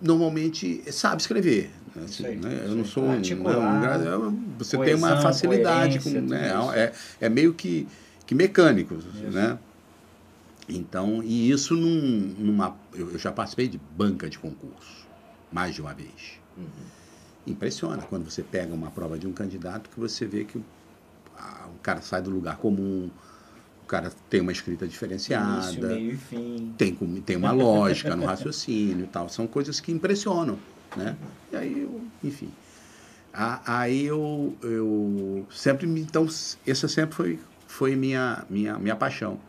normalmente 0.00 0.82
sabe 0.92 1.20
escrever. 1.20 1.70
Né? 1.94 2.04
Assim, 2.04 2.36
né? 2.36 2.62
Eu 2.66 2.74
não 2.74 2.84
sou 2.84 3.04
um, 3.04 3.20
não, 3.20 4.28
um, 4.28 4.54
você 4.58 4.76
coesão, 4.76 4.84
tem 4.84 4.94
uma 4.94 5.20
facilidade 5.20 6.00
com, 6.00 6.10
né? 6.10 6.52
é, 6.74 6.92
é 7.20 7.28
meio 7.28 7.54
que, 7.54 7.86
que 8.26 8.34
mecânico, 8.34 8.94
isso. 8.94 9.30
né? 9.30 9.58
Então, 10.68 11.22
e 11.22 11.50
isso 11.50 11.74
num, 11.74 12.34
numa 12.38 12.76
eu 12.94 13.18
já 13.18 13.32
participei 13.32 13.68
de 13.68 13.80
banca 13.96 14.28
de 14.28 14.38
concurso 14.38 15.06
mais 15.50 15.74
de 15.74 15.80
uma 15.80 15.94
vez. 15.94 16.38
Uhum. 16.56 16.66
Impressiona 17.46 18.02
quando 18.02 18.30
você 18.30 18.42
pega 18.42 18.74
uma 18.74 18.90
prova 18.90 19.18
de 19.18 19.26
um 19.26 19.32
candidato 19.32 19.88
que 19.88 19.98
você 19.98 20.26
vê 20.26 20.44
que 20.44 20.58
o 20.58 21.78
cara 21.82 22.02
sai 22.02 22.20
do 22.20 22.30
lugar 22.30 22.56
comum, 22.58 23.10
cara 23.88 24.12
tem 24.28 24.40
uma 24.40 24.52
escrita 24.52 24.86
diferenciada, 24.86 25.72
Início, 25.72 25.88
meio 25.88 26.12
e 26.12 26.16
fim. 26.16 26.74
Tem, 26.76 26.94
tem 27.24 27.36
uma 27.36 27.50
lógica 27.50 28.14
no 28.14 28.26
raciocínio 28.26 29.04
e 29.04 29.08
tal. 29.08 29.28
São 29.28 29.46
coisas 29.46 29.80
que 29.80 29.90
impressionam, 29.90 30.58
né? 30.94 31.16
E 31.50 31.56
aí, 31.56 31.82
eu, 31.82 32.00
enfim. 32.22 32.52
Aí 33.32 34.04
eu, 34.04 34.56
eu 34.62 35.46
sempre 35.50 35.86
me... 35.86 36.00
Então, 36.00 36.26
essa 36.66 36.86
sempre 36.86 37.14
foi, 37.14 37.40
foi 37.66 37.96
minha, 37.96 38.44
minha, 38.50 38.78
minha 38.78 38.94
paixão. 38.94 39.40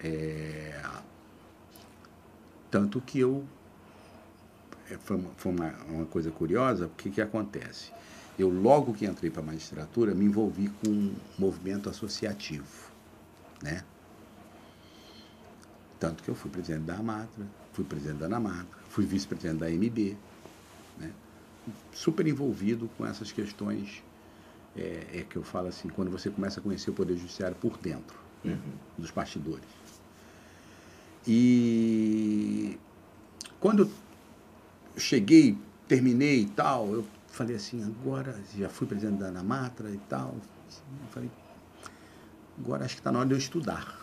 É, 0.00 0.80
tanto 2.70 3.00
que 3.00 3.20
eu... 3.20 3.44
É, 4.90 4.96
foi 5.04 5.16
uma, 5.16 5.30
foi 5.36 5.52
uma, 5.52 5.74
uma 5.88 6.06
coisa 6.06 6.30
curiosa, 6.30 6.88
porque 6.88 7.10
que 7.10 7.20
acontece? 7.20 7.92
Eu, 8.38 8.48
logo 8.48 8.94
que 8.94 9.04
entrei 9.04 9.30
para 9.30 9.42
a 9.42 9.44
magistratura, 9.44 10.14
me 10.14 10.24
envolvi 10.24 10.68
com 10.82 10.90
um 10.90 11.14
movimento 11.38 11.88
associativo 11.88 12.89
né? 13.62 13.84
Tanto 15.98 16.22
que 16.22 16.30
eu 16.30 16.34
fui 16.34 16.50
presidente 16.50 16.84
da 16.84 16.96
Amatra, 16.96 17.46
fui 17.72 17.84
presidente 17.84 18.18
da 18.18 18.26
Anamatra, 18.26 18.78
fui 18.88 19.04
vice-presidente 19.04 19.58
da 19.58 19.70
MB, 19.70 20.16
né? 20.98 21.12
super 21.92 22.26
envolvido 22.26 22.88
com 22.96 23.06
essas 23.06 23.30
questões 23.30 24.02
é, 24.76 25.06
é, 25.12 25.26
que 25.28 25.36
eu 25.36 25.42
falo 25.42 25.68
assim, 25.68 25.88
quando 25.88 26.10
você 26.10 26.30
começa 26.30 26.60
a 26.60 26.62
conhecer 26.62 26.90
o 26.90 26.94
Poder 26.94 27.16
Judiciário 27.16 27.56
por 27.56 27.76
dentro, 27.76 28.18
uhum. 28.44 28.58
dos 28.96 29.10
bastidores. 29.10 29.68
E 31.26 32.78
quando 33.58 33.82
eu 33.82 33.90
cheguei, 34.98 35.56
terminei 35.86 36.42
e 36.42 36.46
tal, 36.46 36.90
eu 36.92 37.04
falei 37.26 37.56
assim, 37.56 37.84
agora 37.84 38.38
já 38.56 38.68
fui 38.68 38.86
presidente 38.86 39.18
da 39.18 39.28
Anamatra 39.28 39.90
e 39.90 39.98
tal, 40.08 40.34
falei, 41.10 41.30
Agora 42.62 42.84
acho 42.84 42.94
que 42.94 43.00
está 43.00 43.10
na 43.10 43.20
hora 43.20 43.28
de 43.28 43.34
eu 43.34 43.38
estudar. 43.38 43.98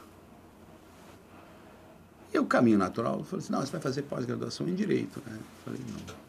E 2.33 2.39
o 2.39 2.45
caminho 2.45 2.77
natural, 2.77 3.19
eu 3.19 3.23
falei 3.23 3.43
assim, 3.43 3.53
não, 3.53 3.61
você 3.61 3.71
vai 3.71 3.81
fazer 3.81 4.01
pós-graduação 4.03 4.67
em 4.67 4.75
Direito. 4.75 5.21
Né? 5.25 5.37
Eu 5.37 5.63
falei, 5.63 5.81
não. 5.87 6.27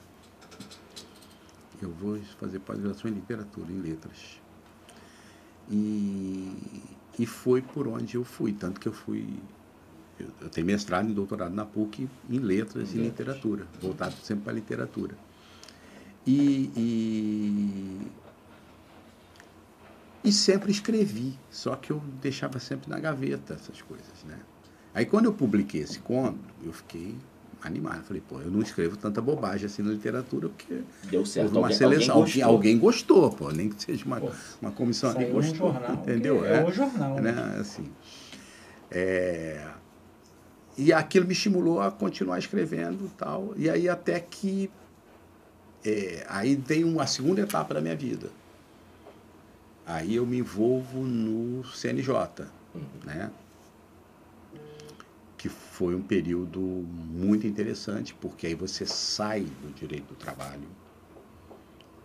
Eu 1.81 1.91
vou 1.91 2.18
fazer 2.39 2.59
pós-graduação 2.61 3.11
em 3.11 3.14
Literatura, 3.14 3.72
em 3.72 3.81
Letras. 3.81 4.41
E, 5.70 6.85
e 7.18 7.26
foi 7.26 7.62
por 7.62 7.89
onde 7.89 8.16
eu 8.16 8.24
fui, 8.24 8.53
tanto 8.53 8.81
que 8.81 8.89
eu 8.89 8.93
fui... 8.93 9.29
Eu, 10.18 10.29
eu 10.41 10.49
tenho 10.49 10.66
mestrado 10.66 11.09
e 11.09 11.14
doutorado 11.14 11.55
na 11.55 11.64
PUC 11.64 12.09
em 12.29 12.39
Letras 12.39 12.93
e 12.93 12.99
Literatura, 12.99 13.66
voltado 13.81 14.14
sempre 14.22 14.45
para 14.45 14.53
a 14.53 14.57
literatura. 14.57 15.16
E, 16.26 16.70
e, 16.76 18.01
e 20.29 20.33
sempre 20.33 20.70
escrevi, 20.70 21.39
só 21.51 21.74
que 21.76 21.91
eu 21.91 22.03
deixava 22.20 22.59
sempre 22.59 22.91
na 22.91 22.99
gaveta 23.01 23.55
essas 23.55 23.81
coisas, 23.83 24.24
né? 24.26 24.37
Aí 24.95 25.07
quando 25.07 25.26
eu 25.26 25.33
publiquei 25.33 25.81
esse 25.83 25.99
conto, 26.01 26.39
eu 26.64 26.72
fiquei 26.72 27.14
animado. 27.62 28.05
Falei, 28.05 28.22
pô, 28.26 28.41
eu 28.41 28.51
não 28.51 28.61
escrevo 28.62 28.97
tanta 28.97 29.20
bobagem 29.20 29.66
assim 29.66 29.83
na 29.83 29.91
literatura, 29.91 30.49
porque 30.49 30.83
Deu 31.05 31.24
certo. 31.26 31.47
houve 31.47 31.59
uma 31.59 31.66
alguém, 31.66 31.79
seleção. 31.79 32.14
alguém 32.16 32.33
gostou. 32.35 32.45
alguém 32.55 32.79
gostou, 32.79 33.31
pô, 33.31 33.51
nem 33.51 33.68
que 33.68 33.83
seja 33.83 34.05
uma, 34.05 34.20
Pô, 34.20 34.31
uma 34.61 34.70
comissão. 34.72 35.12
No 35.12 35.26
gostou, 35.29 35.72
jornal, 35.72 35.93
entendeu? 35.95 36.41
que 36.41 36.47
é 36.47 36.64
o 36.64 36.72
jornal. 36.72 37.20
né? 37.20 37.57
Assim, 37.61 37.91
é, 38.91 39.66
e 40.76 40.93
aquilo 40.93 41.26
me 41.26 41.33
estimulou 41.33 41.81
a 41.81 41.91
continuar 41.91 42.39
escrevendo 42.39 43.07
e 43.07 43.11
tal. 43.16 43.53
E 43.57 43.68
aí 43.68 43.89
até 43.89 44.20
que 44.20 44.70
é, 45.85 46.24
aí 46.29 46.55
vem 46.57 46.85
uma 46.85 47.07
segunda 47.07 47.41
etapa 47.41 47.74
da 47.74 47.81
minha 47.81 47.97
vida. 47.97 48.31
Aí 49.89 50.14
eu 50.16 50.26
me 50.26 50.39
envolvo 50.39 51.05
no 51.07 51.64
CNJ, 51.64 52.47
né? 53.05 53.30
Que 55.39 55.49
foi 55.49 55.95
um 55.95 56.03
período 56.03 56.61
muito 56.61 57.47
interessante, 57.47 58.12
porque 58.14 58.47
aí 58.47 58.55
você 58.55 58.84
sai 58.84 59.43
do 59.45 59.70
direito 59.72 60.09
do 60.09 60.16
trabalho, 60.16 60.68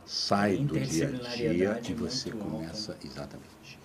sai 0.06 0.58
do 0.58 0.80
dia 0.80 1.08
a 1.10 1.12
dia 1.36 1.82
e 1.88 1.94
você 1.94 2.30
muito 2.32 2.38
começa. 2.44 2.98
Exatamente. 3.04 3.80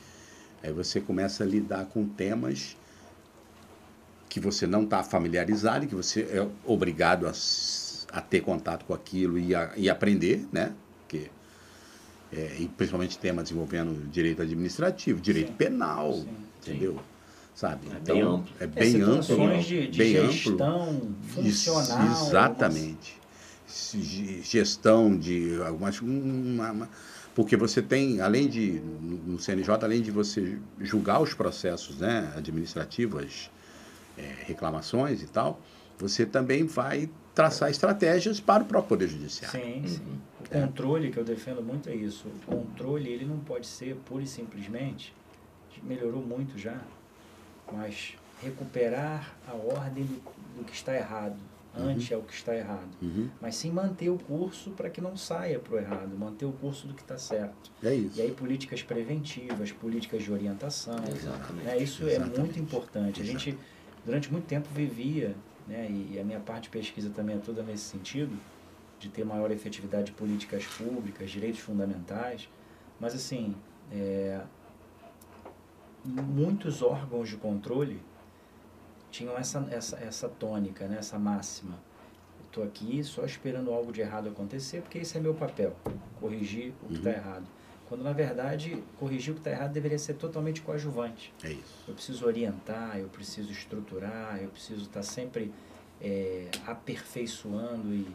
Aí 0.62 0.72
você 0.72 1.00
começa 1.00 1.44
a 1.44 1.46
lidar 1.46 1.86
com 1.86 2.06
temas 2.08 2.76
que 4.28 4.40
você 4.40 4.66
não 4.66 4.84
está 4.84 5.02
familiarizado, 5.02 5.84
e 5.84 5.88
que 5.88 5.94
você 5.94 6.22
é 6.22 6.46
obrigado 6.64 7.26
a, 7.26 7.32
a 8.12 8.20
ter 8.20 8.40
contato 8.42 8.84
com 8.84 8.92
aquilo 8.94 9.38
e, 9.38 9.54
a- 9.54 9.72
e 9.76 9.88
aprender, 9.88 10.46
né? 10.52 10.74
Porque, 11.00 11.30
é, 12.32 12.56
e 12.58 12.68
principalmente 12.68 13.18
temas 13.18 13.50
envolvendo 13.50 14.08
direito 14.10 14.42
administrativo, 14.42 15.20
direito 15.20 15.48
Sim. 15.48 15.54
penal, 15.54 16.12
Sim. 16.12 16.28
entendeu? 16.60 16.98
Sabe? 17.54 17.88
É 17.94 17.98
bem 18.12 18.22
amplo. 18.22 18.44
É 18.60 18.64
É, 18.64 18.66
bem 18.66 19.00
amplo. 19.02 19.22
situações 19.22 19.64
de, 19.66 19.88
de 19.88 19.98
bem 19.98 20.16
amplo. 20.16 20.32
gestão 20.32 21.00
funcional. 21.22 22.06
Isso, 22.12 22.28
Exatamente. 22.28 23.18
Ge- 23.68 24.40
Gestão 24.42 25.16
de 25.16 25.60
algumas. 25.66 26.00
uma- 26.00 26.70
uma- 26.72 26.88
porque 27.34 27.56
você 27.56 27.80
tem, 27.82 28.20
além 28.20 28.48
de, 28.48 28.80
no 28.80 29.38
CNJ, 29.38 29.84
além 29.84 30.00
de 30.02 30.10
você 30.10 30.58
julgar 30.80 31.20
os 31.20 31.34
processos 31.34 31.98
né, 31.98 32.32
administrativos, 32.36 33.50
é, 34.16 34.34
reclamações 34.46 35.22
e 35.22 35.26
tal, 35.26 35.60
você 35.98 36.26
também 36.26 36.64
vai 36.66 37.08
traçar 37.34 37.70
estratégias 37.70 38.40
para 38.40 38.62
o 38.64 38.66
próprio 38.66 38.88
Poder 38.88 39.08
Judiciário. 39.08 39.60
Sim, 39.60 39.82
sim. 39.86 40.20
Uhum. 40.50 40.64
O 40.64 40.66
controle 40.66 41.10
que 41.10 41.18
eu 41.18 41.24
defendo 41.24 41.62
muito 41.62 41.88
é 41.88 41.94
isso. 41.94 42.28
O 42.28 42.46
controle 42.46 43.10
ele 43.10 43.24
não 43.24 43.38
pode 43.38 43.66
ser 43.66 43.96
pura 44.06 44.22
e 44.22 44.26
simplesmente 44.26 45.14
melhorou 45.82 46.22
muito 46.22 46.58
já, 46.58 46.80
mas 47.72 48.16
recuperar 48.42 49.36
a 49.46 49.52
ordem 49.52 50.04
do, 50.04 50.20
do 50.56 50.64
que 50.64 50.74
está 50.74 50.94
errado, 50.94 51.36
ante 51.76 52.12
ao 52.12 52.22
que 52.22 52.34
está 52.34 52.54
errado. 52.54 52.88
Uhum. 53.00 53.28
Mas 53.40 53.54
sim 53.54 53.70
manter 53.70 54.10
o 54.10 54.18
curso 54.18 54.70
para 54.70 54.90
que 54.90 55.00
não 55.00 55.16
saia 55.16 55.58
para 55.58 55.74
o 55.74 55.78
errado, 55.78 56.16
manter 56.18 56.46
o 56.46 56.52
curso 56.52 56.86
do 56.86 56.94
que 56.94 57.02
está 57.02 57.16
certo. 57.16 57.70
É 57.82 57.94
isso. 57.94 58.18
E 58.18 58.22
aí 58.22 58.32
políticas 58.32 58.82
preventivas, 58.82 59.70
políticas 59.70 60.22
de 60.22 60.32
orientação. 60.32 60.98
Exatamente. 61.08 61.64
Né? 61.64 61.78
Isso 61.78 62.04
é 62.04 62.12
Exatamente. 62.12 62.40
muito 62.40 62.58
importante. 62.58 63.20
A 63.20 63.24
gente, 63.24 63.56
durante 64.04 64.32
muito 64.32 64.46
tempo, 64.46 64.68
vivia, 64.74 65.34
né? 65.66 65.88
e 65.90 66.18
a 66.18 66.24
minha 66.24 66.40
parte 66.40 66.64
de 66.64 66.70
pesquisa 66.70 67.10
também 67.10 67.36
é 67.36 67.38
toda 67.38 67.62
nesse 67.62 67.84
sentido, 67.84 68.36
de 68.98 69.08
ter 69.08 69.24
maior 69.24 69.50
efetividade 69.50 70.06
de 70.06 70.12
políticas 70.12 70.64
públicas, 70.66 71.30
direitos 71.30 71.60
fundamentais. 71.60 72.48
Mas, 72.98 73.14
assim, 73.14 73.54
é, 73.92 74.40
muitos 76.04 76.82
órgãos 76.82 77.28
de 77.28 77.36
controle 77.36 78.00
tinham 79.10 79.36
essa, 79.36 79.66
essa, 79.70 79.96
essa 79.98 80.28
tônica, 80.28 80.86
né? 80.86 80.98
essa 80.98 81.18
máxima. 81.18 81.74
Estou 82.44 82.64
aqui 82.64 83.02
só 83.04 83.24
esperando 83.24 83.72
algo 83.72 83.92
de 83.92 84.00
errado 84.00 84.28
acontecer, 84.28 84.80
porque 84.80 84.98
esse 84.98 85.16
é 85.16 85.20
meu 85.20 85.34
papel, 85.34 85.76
corrigir 86.20 86.72
o 86.82 86.88
que 86.88 86.94
está 86.94 87.10
Uhum. 87.10 87.16
errado. 87.16 87.44
Quando, 87.88 88.02
na 88.04 88.12
verdade, 88.12 88.82
corrigir 88.98 89.30
o 89.32 89.34
que 89.34 89.40
está 89.40 89.50
errado 89.50 89.72
deveria 89.72 89.98
ser 89.98 90.14
totalmente 90.14 90.60
coadjuvante. 90.60 91.32
É 91.42 91.52
isso. 91.52 91.84
Eu 91.88 91.94
preciso 91.94 92.26
orientar, 92.26 92.98
eu 92.98 93.08
preciso 93.08 93.50
estruturar, 93.50 94.38
eu 94.42 94.50
preciso 94.50 94.82
estar 94.82 95.02
sempre 95.02 95.52
é, 96.00 96.48
aperfeiçoando 96.66 97.94
e, 97.94 98.06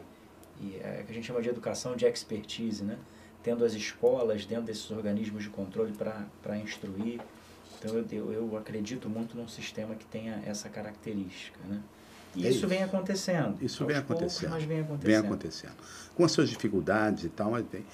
e 0.60 0.76
é 0.76 1.00
o 1.02 1.06
que 1.06 1.12
a 1.12 1.14
gente 1.14 1.26
chama 1.26 1.42
de 1.42 1.48
educação 1.48 1.96
de 1.96 2.06
expertise, 2.06 2.82
né? 2.84 2.98
Tendo 3.42 3.64
as 3.64 3.74
escolas 3.74 4.46
dentro 4.46 4.64
desses 4.64 4.90
organismos 4.90 5.42
de 5.44 5.50
controle 5.50 5.92
para 5.92 6.58
instruir. 6.58 7.20
Então 7.78 7.96
eu, 8.10 8.32
eu, 8.32 8.56
acredito 8.56 9.08
muito 9.10 9.36
num 9.36 9.46
sistema 9.48 9.94
que 9.94 10.06
tenha 10.06 10.42
essa 10.46 10.68
característica, 10.68 11.58
né? 11.68 11.80
E 12.34 12.46
É 12.46 12.48
isso, 12.48 12.58
isso. 12.58 12.68
vem 12.68 12.82
acontecendo. 12.82 13.56
Isso 13.62 13.84
vem 13.84 13.96
poucos, 14.02 14.16
acontecendo. 14.16 14.50
mas 14.50 14.64
vem 14.64 14.80
acontecendo. 14.80 15.06
Vem 15.06 15.16
acontecendo. 15.16 15.74
Com 16.14 16.24
as 16.24 16.32
suas 16.32 16.48
dificuldades 16.48 17.24
e 17.24 17.28
tal, 17.28 17.50
mas 17.50 17.64
vem. 17.70 17.84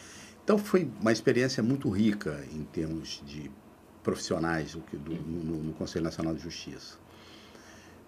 Então 0.45 0.57
foi 0.57 0.89
uma 1.01 1.13
experiência 1.13 1.63
muito 1.63 1.89
rica 1.91 2.45
em 2.53 2.63
termos 2.65 3.21
de 3.27 3.51
profissionais 4.03 4.73
do, 4.73 4.81
do- 4.81 5.15
no, 5.23 5.63
no 5.65 5.73
Conselho 5.75 6.05
Nacional 6.05 6.35
de 6.35 6.41
Justiça. 6.43 6.97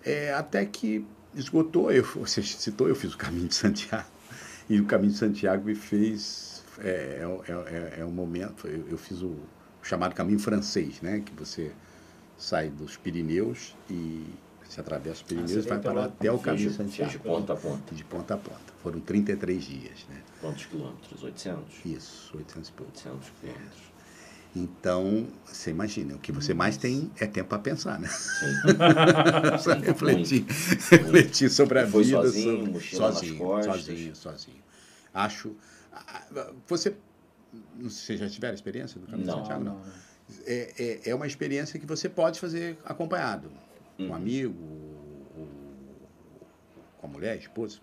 É, 0.04 0.32
até 0.32 0.64
que 0.64 1.04
esgotou, 1.34 1.90
eu, 1.90 2.04
você 2.14 2.42
citou, 2.42 2.88
eu 2.88 2.94
fiz 2.94 3.14
o 3.14 3.18
caminho 3.18 3.48
de 3.48 3.54
Santiago. 3.54 4.06
E 4.72 4.80
o 4.80 4.86
caminho 4.86 5.12
de 5.12 5.18
Santiago 5.18 5.64
me 5.66 5.74
fez. 5.74 6.62
É, 6.78 7.20
é, 7.46 7.52
é, 7.98 8.00
é 8.00 8.04
um 8.04 8.10
momento. 8.10 8.66
Eu, 8.66 8.88
eu 8.88 8.96
fiz 8.96 9.20
o 9.20 9.36
chamado 9.82 10.14
caminho 10.14 10.38
francês, 10.38 11.00
né? 11.02 11.20
Que 11.20 11.32
você 11.34 11.72
sai 12.38 12.70
dos 12.70 12.96
Pirineus 12.96 13.74
e 13.90 14.24
se 14.68 14.80
atravessa 14.80 15.16
os 15.16 15.22
Pirineus 15.22 15.50
você 15.50 15.58
e 15.58 15.62
vai 15.62 15.70
veio 15.72 15.82
para 15.82 15.90
pela- 15.92 16.04
até 16.06 16.32
o 16.32 16.38
caminho 16.38 16.70
de- 16.70 16.74
Santiago. 16.76 17.10
de 17.12 17.18
ponta 17.18 17.52
a 17.52 17.56
ponta. 17.56 17.94
De 17.94 18.04
ponta 18.04 18.34
a 18.34 18.38
ponta. 18.38 18.72
Foram 18.82 19.00
33 19.00 19.62
dias, 19.62 20.06
né? 20.08 20.22
Quantos 20.40 20.64
quilômetros? 20.64 21.22
800? 21.22 21.84
Isso, 21.84 22.34
800 22.38 22.68
e 22.68 22.72
pouco. 22.72 22.92
800 22.92 23.30
quilômetros. 23.40 23.91
Então, 24.54 25.26
você 25.46 25.70
imagina, 25.70 26.14
o 26.14 26.18
que 26.18 26.30
você 26.30 26.52
mais 26.52 26.76
tem 26.76 27.10
é 27.18 27.26
tempo 27.26 27.48
para 27.48 27.58
pensar, 27.58 27.98
né? 27.98 28.08
Sim. 28.08 28.52
Só 29.58 29.72
Sim, 29.74 29.80
refletir, 29.80 30.44
refletir 30.90 31.48
sobre 31.50 31.78
a 31.78 31.86
Foi 31.86 32.04
vida. 32.04 32.20
sozinho, 32.22 32.58
sobre- 32.58 32.70
mochila 32.70 33.12
sozinho, 33.12 33.38
costas. 33.38 33.74
sozinho, 33.76 34.16
sozinho. 34.16 34.62
Acho. 35.14 35.56
ah, 35.92 36.52
Você. 36.66 36.94
Não 37.74 37.88
sei 37.90 38.16
já 38.18 38.28
tiveram 38.28 38.54
experiência 38.54 39.00
do 39.00 39.06
Caminho 39.06 39.26
de 39.26 39.32
Não. 39.34 39.38
Santiago? 39.40 39.64
Não, 39.64 39.74
Não. 39.74 39.82
É, 40.46 40.72
é, 40.78 41.10
é 41.10 41.14
uma 41.14 41.26
experiência 41.26 41.78
que 41.80 41.86
você 41.86 42.08
pode 42.08 42.38
fazer 42.38 42.78
acompanhado. 42.84 43.50
Com 43.96 44.08
um 44.08 44.14
amigo, 44.14 44.54
ou, 45.36 45.46
com 46.98 47.06
a 47.06 47.10
mulher, 47.10 47.38
esposa, 47.38 47.78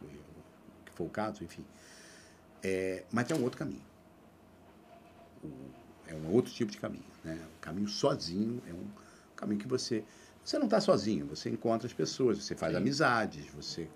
que 0.85 0.91
for 0.93 1.05
o 1.05 1.09
caso, 1.09 1.43
enfim. 1.43 1.63
É, 2.63 3.03
mas 3.11 3.29
é 3.31 3.35
um 3.35 3.43
outro 3.43 3.57
caminho. 3.59 3.81
O- 5.43 5.47
É 6.09 6.15
um 6.15 6.33
outro 6.33 6.51
tipo 6.51 6.71
de 6.71 6.77
caminho. 6.77 7.03
Né? 7.23 7.39
O 7.57 7.59
caminho 7.61 7.87
sozinho 7.87 8.61
é 8.67 8.73
um 8.73 8.87
caminho 9.35 9.59
que 9.61 9.67
você. 9.67 10.03
Você 10.43 10.57
não 10.57 10.65
está 10.65 10.81
sozinho, 10.81 11.27
você 11.27 11.49
encontra 11.49 11.85
as 11.85 11.93
pessoas, 11.93 12.43
você 12.43 12.55
faz 12.55 12.73
Sim. 12.73 12.79
amizades, 12.79 13.45
você. 13.53 13.87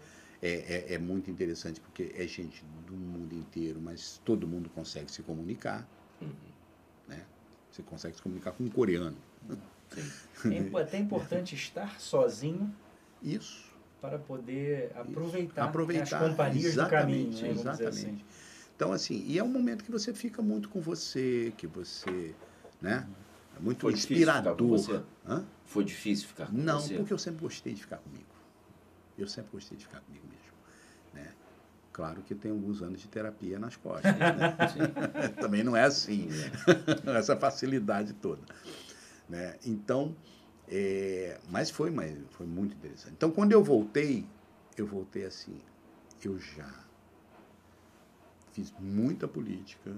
É, 0.41 0.91
é, 0.91 0.93
é 0.95 0.97
muito 0.99 1.31
interessante 1.31 1.79
porque 1.79 2.13
é 2.15 2.27
gente 2.27 2.63
do 2.85 2.93
mundo 2.93 3.33
inteiro, 3.33 3.79
mas 3.81 4.21
todo 4.25 4.45
mundo 4.45 4.69
consegue 4.69 5.09
se 5.09 5.23
comunicar. 5.23 5.87
Uhum. 6.21 6.29
Né? 7.07 7.23
Você 7.71 7.81
consegue 7.81 8.15
se 8.17 8.21
comunicar 8.21 8.51
com 8.51 8.63
um 8.65 8.69
coreano. 8.69 9.17
Sim. 9.91 10.11
É 10.51 10.57
impo- 10.57 10.77
até 10.79 10.97
importante 10.97 11.55
estar 11.55 11.99
sozinho 11.99 12.73
Isso. 13.21 13.63
para 14.01 14.17
poder 14.19 14.91
aproveitar, 14.95 15.65
Aproveitar, 15.65 16.21
as 16.21 16.29
companhias 16.29 16.75
do 16.75 16.87
caminho. 16.89 17.41
Né, 17.41 17.49
exatamente. 17.51 18.25
Então, 18.83 18.91
assim, 18.91 19.23
e 19.25 19.39
é 19.39 19.43
um 19.43 19.47
momento 19.47 19.81
que 19.81 19.89
você 19.89 20.13
fica 20.13 20.41
muito 20.41 20.67
com 20.67 20.81
você, 20.81 21.53
que 21.57 21.65
você, 21.65 22.35
né? 22.81 23.07
É 23.55 23.59
muito 23.61 23.79
Foi 23.79 23.93
difícil 23.93 24.25
ficar 24.25 24.41
com 24.41 24.67
inspirador. 24.67 24.77
você? 24.77 25.01
Hã? 25.25 25.45
Foi 25.63 25.85
difícil 25.85 26.27
ficar 26.27 26.47
com 26.47 26.57
Não, 26.57 26.81
você? 26.81 26.97
porque 26.97 27.13
eu 27.13 27.17
sempre 27.17 27.39
gostei 27.39 27.73
de 27.73 27.79
ficar 27.79 27.95
comigo. 27.99 28.25
Eu 29.17 29.25
sempre 29.25 29.51
gostei 29.53 29.77
de 29.77 29.85
ficar 29.85 30.01
comigo 30.01 30.25
mesmo. 30.27 30.43
Né? 31.13 31.31
Claro 31.93 32.21
que 32.23 32.35
tem 32.35 32.51
alguns 32.51 32.81
anos 32.81 32.99
de 32.99 33.07
terapia 33.07 33.57
nas 33.57 33.77
costas. 33.77 34.11
Né? 34.11 34.53
Também 35.39 35.63
não 35.63 35.77
é 35.77 35.83
assim, 35.85 36.27
né? 36.27 36.51
essa 37.17 37.37
facilidade 37.37 38.11
toda. 38.15 38.41
Né? 39.29 39.55
Então, 39.65 40.13
É, 40.67 41.39
mas 41.49 41.69
foi, 41.69 41.89
mas 41.89 42.17
foi 42.31 42.45
muito 42.45 42.75
interessante. 42.75 43.13
Então, 43.13 43.31
quando 43.31 43.53
eu 43.53 43.63
voltei, 43.63 44.25
eu 44.75 44.85
voltei 44.85 45.23
assim, 45.23 45.61
eu 46.21 46.37
já 46.37 46.82
fiz 48.53 48.71
muita 48.79 49.27
política 49.27 49.91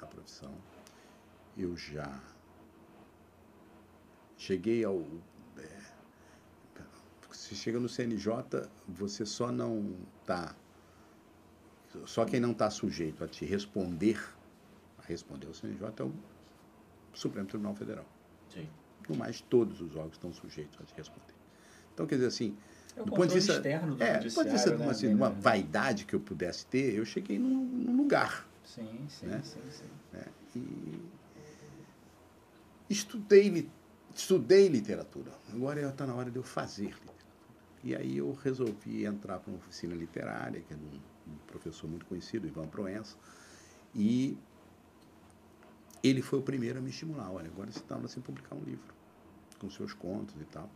na 0.00 0.06
profissão, 0.06 0.52
eu 1.56 1.76
já 1.76 2.20
cheguei 4.36 4.84
ao. 4.84 5.00
É, 5.56 5.82
você 7.30 7.54
chega 7.54 7.78
no 7.78 7.88
CNJ, 7.88 8.68
você 8.86 9.24
só 9.24 9.50
não 9.50 9.96
está. 10.20 10.54
Só 12.04 12.26
quem 12.26 12.40
não 12.40 12.50
está 12.50 12.68
sujeito 12.68 13.24
a 13.24 13.28
te 13.28 13.44
responder, 13.46 14.20
a 14.98 15.02
responder 15.02 15.46
ao 15.46 15.54
CNJ 15.54 15.88
é 16.00 16.02
o 16.02 16.12
Supremo 17.14 17.46
Tribunal 17.46 17.74
Federal. 17.74 18.04
Sim. 18.52 18.68
No 19.08 19.16
mais, 19.16 19.40
todos 19.40 19.80
os 19.80 19.94
órgãos 19.94 20.14
estão 20.14 20.32
sujeitos 20.32 20.78
a 20.80 20.84
te 20.84 20.94
responder. 20.94 21.34
Então, 21.94 22.06
quer 22.06 22.16
dizer 22.16 22.26
assim, 22.26 22.58
É 22.96 23.02
do 23.02 23.12
ponto 23.12 23.28
de 23.28 23.34
vista, 23.34 23.52
externo 23.52 23.94
do 23.94 24.02
é, 24.02 24.18
do 24.18 24.32
ponto 24.32 24.46
de 24.46 24.52
vista 24.52 24.74
assim, 24.74 24.84
né? 24.84 24.92
de 24.94 25.06
uma 25.14 25.28
Né? 25.28 25.36
vaidade 25.38 26.04
que 26.04 26.14
eu 26.14 26.20
pudesse 26.20 26.66
ter, 26.66 26.94
eu 26.94 27.04
cheguei 27.04 27.38
num, 27.38 27.64
num 27.64 27.96
lugar. 27.96 28.48
Sim, 28.64 29.06
sim, 29.08 29.26
né? 29.26 29.40
sim, 29.44 29.60
sim. 29.70 29.84
né? 30.12 30.24
E 30.54 31.00
estudei, 32.88 33.68
estudei 34.14 34.68
literatura. 34.68 35.32
Agora 35.52 35.80
está 35.88 36.06
na 36.06 36.14
hora 36.14 36.30
de 36.30 36.36
eu 36.36 36.42
fazer 36.42 36.84
literatura. 36.84 37.16
E 37.84 37.94
aí 37.94 38.16
eu 38.16 38.32
resolvi 38.42 39.04
entrar 39.04 39.38
para 39.38 39.50
uma 39.50 39.58
oficina 39.58 39.94
literária, 39.94 40.60
que 40.60 40.72
é 40.72 40.76
de 40.76 40.82
um, 40.82 41.32
um 41.32 41.36
professor 41.46 41.88
muito 41.88 42.06
conhecido, 42.06 42.46
Ivan 42.46 42.66
Proença, 42.66 43.16
e 43.94 44.36
ele 46.02 46.22
foi 46.22 46.38
o 46.38 46.42
primeiro 46.42 46.78
a 46.78 46.82
me 46.82 46.90
estimular. 46.90 47.30
Olha, 47.30 47.46
agora 47.48 47.70
você 47.70 47.78
está 47.78 47.96
sem 48.08 48.22
publicar 48.22 48.56
um 48.56 48.64
livro, 48.64 48.94
com 49.58 49.70
seus 49.70 49.92
contos 49.92 50.34
e 50.40 50.44
tal. 50.44 50.68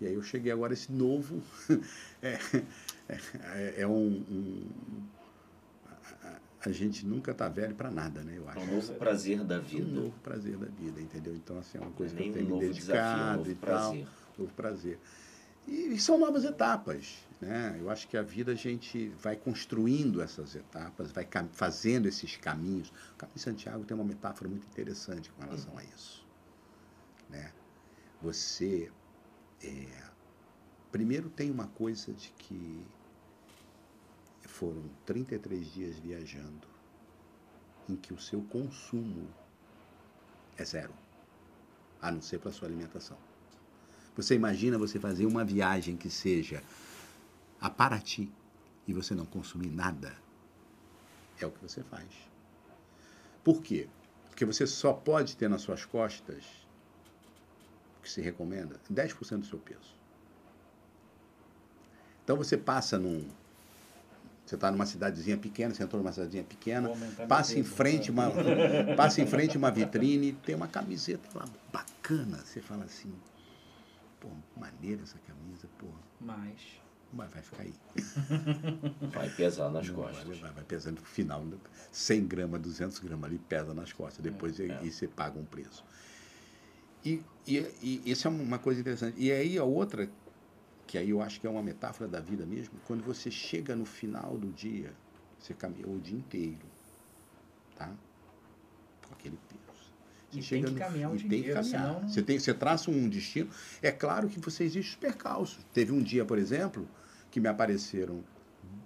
E 0.00 0.06
aí 0.06 0.14
eu 0.14 0.22
cheguei 0.22 0.52
agora 0.52 0.72
esse 0.72 0.92
novo 0.92 1.42
é, 2.22 2.38
é, 3.08 3.74
é 3.78 3.86
um, 3.86 4.06
um- 4.30 4.66
a, 6.64 6.70
gente 6.72 7.06
nunca 7.06 7.30
está 7.32 7.48
velho 7.48 7.74
para 7.74 7.90
nada, 7.90 8.22
né? 8.22 8.34
Eu 8.36 8.46
É 8.48 8.52
acho. 8.52 8.60
um 8.60 8.74
novo 8.74 8.94
prazer 8.94 9.44
da 9.44 9.58
um 9.58 9.62
vida. 9.62 9.90
novo 10.00 10.14
prazer 10.22 10.56
da 10.56 10.66
vida, 10.66 11.00
entendeu? 11.00 11.34
Então 11.34 11.58
assim 11.58 11.78
é 11.78 11.80
uma 11.80 11.90
coisa 11.92 12.14
é 12.14 12.22
que 12.22 12.28
eu 12.28 12.32
tenho 12.32 12.44
um 12.44 12.48
me 12.58 12.64
novo 12.64 12.72
desafio, 12.74 12.94
é 12.94 13.02
um 13.02 13.06
dedicado 13.06 13.38
novo 13.38 13.50
e 13.50 13.54
tal, 13.54 13.90
prazer. 13.90 14.06
novo 14.38 14.52
prazer. 14.54 14.98
E 15.66 15.98
são 16.00 16.18
novas 16.18 16.44
etapas, 16.44 17.18
né? 17.40 17.76
Eu 17.78 17.90
acho 17.90 18.08
que 18.08 18.16
a 18.16 18.22
vida 18.22 18.52
a 18.52 18.54
gente 18.54 19.08
vai 19.20 19.36
construindo 19.36 20.22
essas 20.22 20.54
etapas, 20.56 21.12
vai 21.12 21.26
fazendo 21.52 22.06
esses 22.08 22.36
caminhos. 22.38 22.88
O 23.14 23.16
Caminho 23.18 23.38
Santiago 23.38 23.84
tem 23.84 23.94
uma 23.94 24.04
metáfora 24.04 24.48
muito 24.48 24.66
interessante 24.66 25.30
com 25.30 25.42
relação 25.42 25.76
a 25.76 25.84
isso, 25.84 26.24
né? 27.28 27.52
Você 28.22 28.90
é, 29.62 30.02
primeiro 30.90 31.28
tem 31.28 31.50
uma 31.50 31.66
coisa 31.68 32.12
de 32.12 32.30
que 32.30 32.86
foram 34.46 34.82
33 35.06 35.72
dias 35.72 35.96
viajando 35.98 36.66
em 37.88 37.96
que 37.96 38.12
o 38.12 38.18
seu 38.18 38.42
consumo 38.42 39.28
é 40.56 40.64
zero, 40.64 40.92
a 42.02 42.10
não 42.10 42.20
ser 42.20 42.38
para 42.38 42.52
sua 42.52 42.68
alimentação. 42.68 43.16
Você 44.16 44.34
imagina 44.34 44.76
você 44.76 44.98
fazer 44.98 45.26
uma 45.26 45.44
viagem 45.44 45.96
que 45.96 46.10
seja 46.10 46.62
a 47.60 47.70
Paraty 47.70 48.32
e 48.86 48.92
você 48.92 49.14
não 49.14 49.24
consumir 49.24 49.70
nada? 49.70 50.16
É 51.40 51.46
o 51.46 51.52
que 51.52 51.62
você 51.62 51.82
faz. 51.84 52.08
Por 53.44 53.62
quê? 53.62 53.88
Porque 54.28 54.44
você 54.44 54.66
só 54.66 54.92
pode 54.92 55.36
ter 55.36 55.48
nas 55.48 55.62
suas 55.62 55.84
costas, 55.84 56.44
que 58.08 58.12
se 58.14 58.20
recomenda, 58.22 58.76
10% 58.90 59.40
do 59.40 59.46
seu 59.46 59.58
peso. 59.58 59.94
Então 62.24 62.36
você 62.36 62.56
passa 62.56 62.98
num. 62.98 63.28
Você 64.44 64.54
está 64.54 64.70
numa 64.70 64.86
cidadezinha 64.86 65.36
pequena, 65.36 65.74
você 65.74 65.82
entrou 65.82 66.02
numa 66.02 66.10
cidadezinha 66.10 66.42
pequena, 66.42 66.90
passa 67.28 67.58
em 67.58 67.62
frente 67.62 68.10
né? 68.10 68.22
uma, 68.22 68.32
passa 68.96 69.20
em 69.20 69.26
frente 69.26 69.58
uma 69.58 69.70
vitrine, 69.70 70.32
tem 70.32 70.54
uma 70.54 70.66
camiseta 70.66 71.28
lá 71.38 71.44
bacana. 71.70 72.38
Você 72.38 72.62
fala 72.62 72.84
assim, 72.84 73.12
pô, 74.18 74.28
maneira 74.56 75.02
essa 75.02 75.18
camisa, 75.18 75.68
pô, 75.78 75.86
Mas. 76.18 76.80
vai, 77.12 77.28
vai 77.28 77.42
ficar 77.42 77.62
aí. 77.62 77.74
Vai 79.12 79.28
pesar 79.28 79.70
nas 79.70 79.86
Não, 79.88 79.94
costas. 79.94 80.24
Vai, 80.24 80.36
vai, 80.38 80.50
vai 80.52 80.64
pesando 80.64 81.00
no 81.00 81.04
final, 81.04 81.44
né? 81.44 81.58
100 81.92 82.26
gramas, 82.26 82.60
200 82.62 82.98
gramas 83.00 83.24
ali, 83.28 83.38
pesa 83.38 83.74
nas 83.74 83.92
costas. 83.92 84.22
Depois 84.22 84.58
É. 84.58 84.64
e, 84.82 84.86
e 84.86 84.90
você 84.90 85.06
paga 85.06 85.38
um 85.38 85.44
preço. 85.44 85.84
E, 87.04 87.24
e, 87.46 87.58
e 87.82 88.10
isso 88.10 88.26
é 88.26 88.30
uma 88.30 88.58
coisa 88.58 88.80
interessante. 88.80 89.20
E 89.20 89.30
aí 89.32 89.58
a 89.58 89.64
outra, 89.64 90.10
que 90.86 90.98
aí 90.98 91.10
eu 91.10 91.22
acho 91.22 91.40
que 91.40 91.46
é 91.46 91.50
uma 91.50 91.62
metáfora 91.62 92.08
da 92.08 92.20
vida 92.20 92.46
mesmo, 92.46 92.80
quando 92.84 93.04
você 93.04 93.30
chega 93.30 93.76
no 93.76 93.86
final 93.86 94.38
do 94.38 94.52
dia, 94.52 94.96
você 95.38 95.54
caminhou 95.54 95.96
o 95.96 96.00
dia 96.00 96.16
inteiro, 96.16 96.70
tá? 97.74 97.96
Com 99.06 99.14
aquele 99.14 99.38
peso. 99.38 99.62
Você 100.30 100.40
E 100.40 100.42
chega 100.42 100.66
tem 100.66 100.74
que 100.74 100.80
caminhar 100.80 101.12
o 101.12 101.16
dia 101.16 101.28
tem 101.28 101.38
inteiro, 101.40 101.64
senão 101.64 102.00
não- 102.02 102.08
Você, 102.08 102.22
tem, 102.22 102.38
você 102.38 102.52
traça 102.54 102.90
um 102.90 103.08
destino. 103.08 103.50
É 103.80 103.90
claro 103.90 104.28
que 104.28 104.38
você 104.38 104.64
existe 104.64 104.90
os 104.90 104.96
percalços. 104.96 105.64
Teve 105.72 105.92
um 105.92 106.02
dia, 106.02 106.24
por 106.24 106.38
exemplo, 106.38 106.86
que 107.30 107.40
me 107.40 107.48
apareceram 107.48 108.24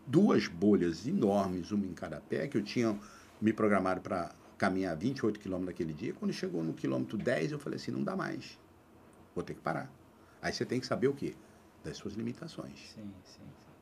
duas 0.06 0.46
bolhas 0.46 1.06
enormes, 1.06 1.72
uma 1.72 1.86
em 1.86 1.94
cada 1.94 2.20
pé, 2.20 2.46
que 2.46 2.56
eu 2.56 2.62
tinha 2.62 2.98
me 3.40 3.52
programado 3.52 4.00
para 4.00 4.34
caminhar 4.62 4.96
28 4.96 5.40
quilômetros 5.40 5.74
naquele 5.74 5.92
dia. 5.92 6.12
Quando 6.14 6.32
chegou 6.32 6.62
no 6.62 6.72
quilômetro 6.72 7.18
10, 7.18 7.50
eu 7.50 7.58
falei 7.58 7.76
assim, 7.78 7.90
não 7.90 8.04
dá 8.04 8.14
mais. 8.14 8.56
Vou 9.34 9.42
ter 9.42 9.54
que 9.54 9.60
parar. 9.60 9.90
Aí 10.40 10.52
você 10.52 10.64
tem 10.64 10.78
que 10.78 10.86
saber 10.86 11.08
o 11.08 11.14
quê? 11.14 11.34
Das 11.82 11.96
suas 11.96 12.14
limitações. 12.14 12.78
Sim, 12.94 13.12
sim, 13.24 13.42
sim. 13.42 13.72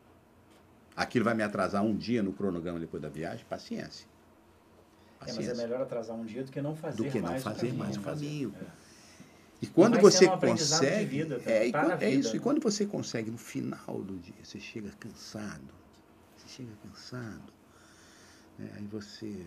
Aquilo 0.97 1.22
vai 1.26 1.35
me 1.35 1.43
atrasar 1.43 1.83
um 1.85 1.95
dia 1.95 2.22
no 2.22 2.33
cronograma 2.33 2.81
depois 2.81 3.03
da 3.03 3.11
viagem? 3.11 3.45
Paciência. 3.47 4.07
É, 4.07 5.26
mas 5.26 5.28
é 5.28 5.35
Paciência. 5.35 5.62
melhor 5.66 5.83
atrasar 5.83 6.16
um 6.16 6.24
dia 6.24 6.43
do 6.45 6.51
que 6.51 6.62
não 6.62 6.74
fazer 6.74 6.97
Do 7.05 7.11
que 7.11 7.20
não 7.20 7.28
mais 7.28 7.43
fazer 7.43 7.59
caminho, 7.66 7.76
mais 7.78 7.97
o 7.97 8.01
né? 8.01 8.05
caminho. 8.07 8.55
É. 8.59 8.66
E 9.61 9.66
quando 9.66 9.93
Vai 9.93 10.03
você 10.03 10.26
um 10.26 10.39
consegue. 10.39 11.05
vida 11.05 11.43
é, 11.45 11.66
e 11.66 11.72
quando- 11.72 12.03
é 12.03 12.09
isso. 12.11 12.35
E 12.35 12.39
né? 12.39 12.43
quando 12.43 12.61
você 12.62 12.87
consegue 12.87 13.31
no 13.31 13.37
final 13.37 14.01
do 14.03 14.16
dia, 14.18 14.43
você 14.43 14.59
chega 14.59 14.91
cansado. 14.99 15.74
Você 16.39 16.49
chega 16.49 16.72
cansado. 16.83 17.53
né, 18.59 18.70
Aí 18.76 18.87
você 18.87 19.45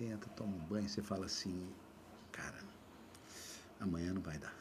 senta, 0.00 0.26
toma 0.34 0.56
um 0.56 0.60
banho, 0.60 0.88
você 0.88 1.02
fala 1.02 1.26
assim, 1.26 1.68
cara, 2.32 2.56
amanhã 3.78 4.14
não 4.14 4.22
vai 4.22 4.38
dar. 4.38 4.54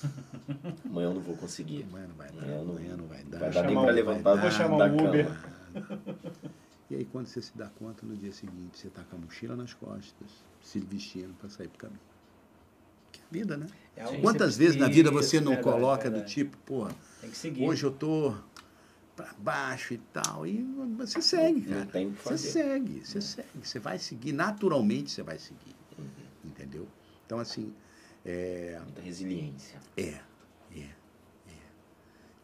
Amanhã 0.88 1.08
eu 1.08 1.14
não 1.14 1.20
vou 1.20 1.36
conseguir. 1.36 1.82
Amanhã 1.90 2.06
não 2.06 2.14
vai 2.14 2.30
dar. 2.30 2.42
É, 2.46 2.62
não- 2.62 2.70
Amanhã 2.70 2.96
não 2.96 3.06
vai 3.06 3.22
dar. 3.24 3.38
vai 3.40 3.50
dar 3.50 3.62
nem 3.64 3.74
não 3.74 3.82
pra 3.82 3.92
vai 3.92 3.94
levantar, 3.94 4.34
dar, 4.36 4.40
vou 4.40 4.50
chamar 4.50 4.90
o 4.92 5.08
Uber. 5.08 5.26
cama. 5.26 6.00
E 6.88 6.94
aí 6.94 7.04
quando 7.04 7.26
você 7.26 7.42
se 7.42 7.50
dá 7.58 7.66
conta, 7.68 8.06
no 8.06 8.16
dia 8.16 8.32
seguinte, 8.32 8.78
você 8.78 8.88
tá 8.88 9.02
com 9.02 9.16
a 9.16 9.18
mochila 9.18 9.56
nas 9.56 9.74
costas, 9.74 10.30
se 10.62 10.78
vestindo 10.78 11.34
para 11.34 11.50
sair 11.50 11.68
pro 11.68 11.78
caminho. 11.78 12.00
Que 13.12 13.20
é 13.20 13.24
a 13.24 13.28
vida, 13.32 13.56
né? 13.56 13.66
É 13.96 14.20
Quantas 14.20 14.56
vezes 14.56 14.76
na 14.76 14.88
vida 14.88 15.10
você 15.10 15.38
não 15.40 15.52
verdade, 15.54 15.64
coloca 15.76 16.10
do 16.10 16.24
tipo, 16.24 16.56
pô, 16.58 16.88
hoje 17.60 17.84
eu 17.84 17.90
tô 17.90 18.34
para 19.18 19.32
baixo 19.36 19.94
e 19.94 19.98
tal, 19.98 20.46
e 20.46 20.62
você 20.96 21.20
segue, 21.20 21.62
Não 21.62 21.78
cara. 21.78 21.86
tem 21.86 22.06
o 22.06 22.12
que 22.12 22.18
Você 22.22 22.28
fazer. 22.28 22.50
segue, 22.52 23.04
você 23.04 23.20
segue, 23.20 23.48
você 23.66 23.78
vai 23.80 23.98
seguir, 23.98 24.32
naturalmente 24.32 25.10
você 25.10 25.24
vai 25.24 25.36
seguir, 25.40 25.74
Uhum. 25.98 26.06
entendeu? 26.44 26.88
Então, 27.26 27.40
assim, 27.40 27.74
é, 28.24 28.78
Muita 28.84 29.02
resiliência. 29.02 29.80
é, 29.96 30.20
é, 30.70 30.82
é. 31.48 31.52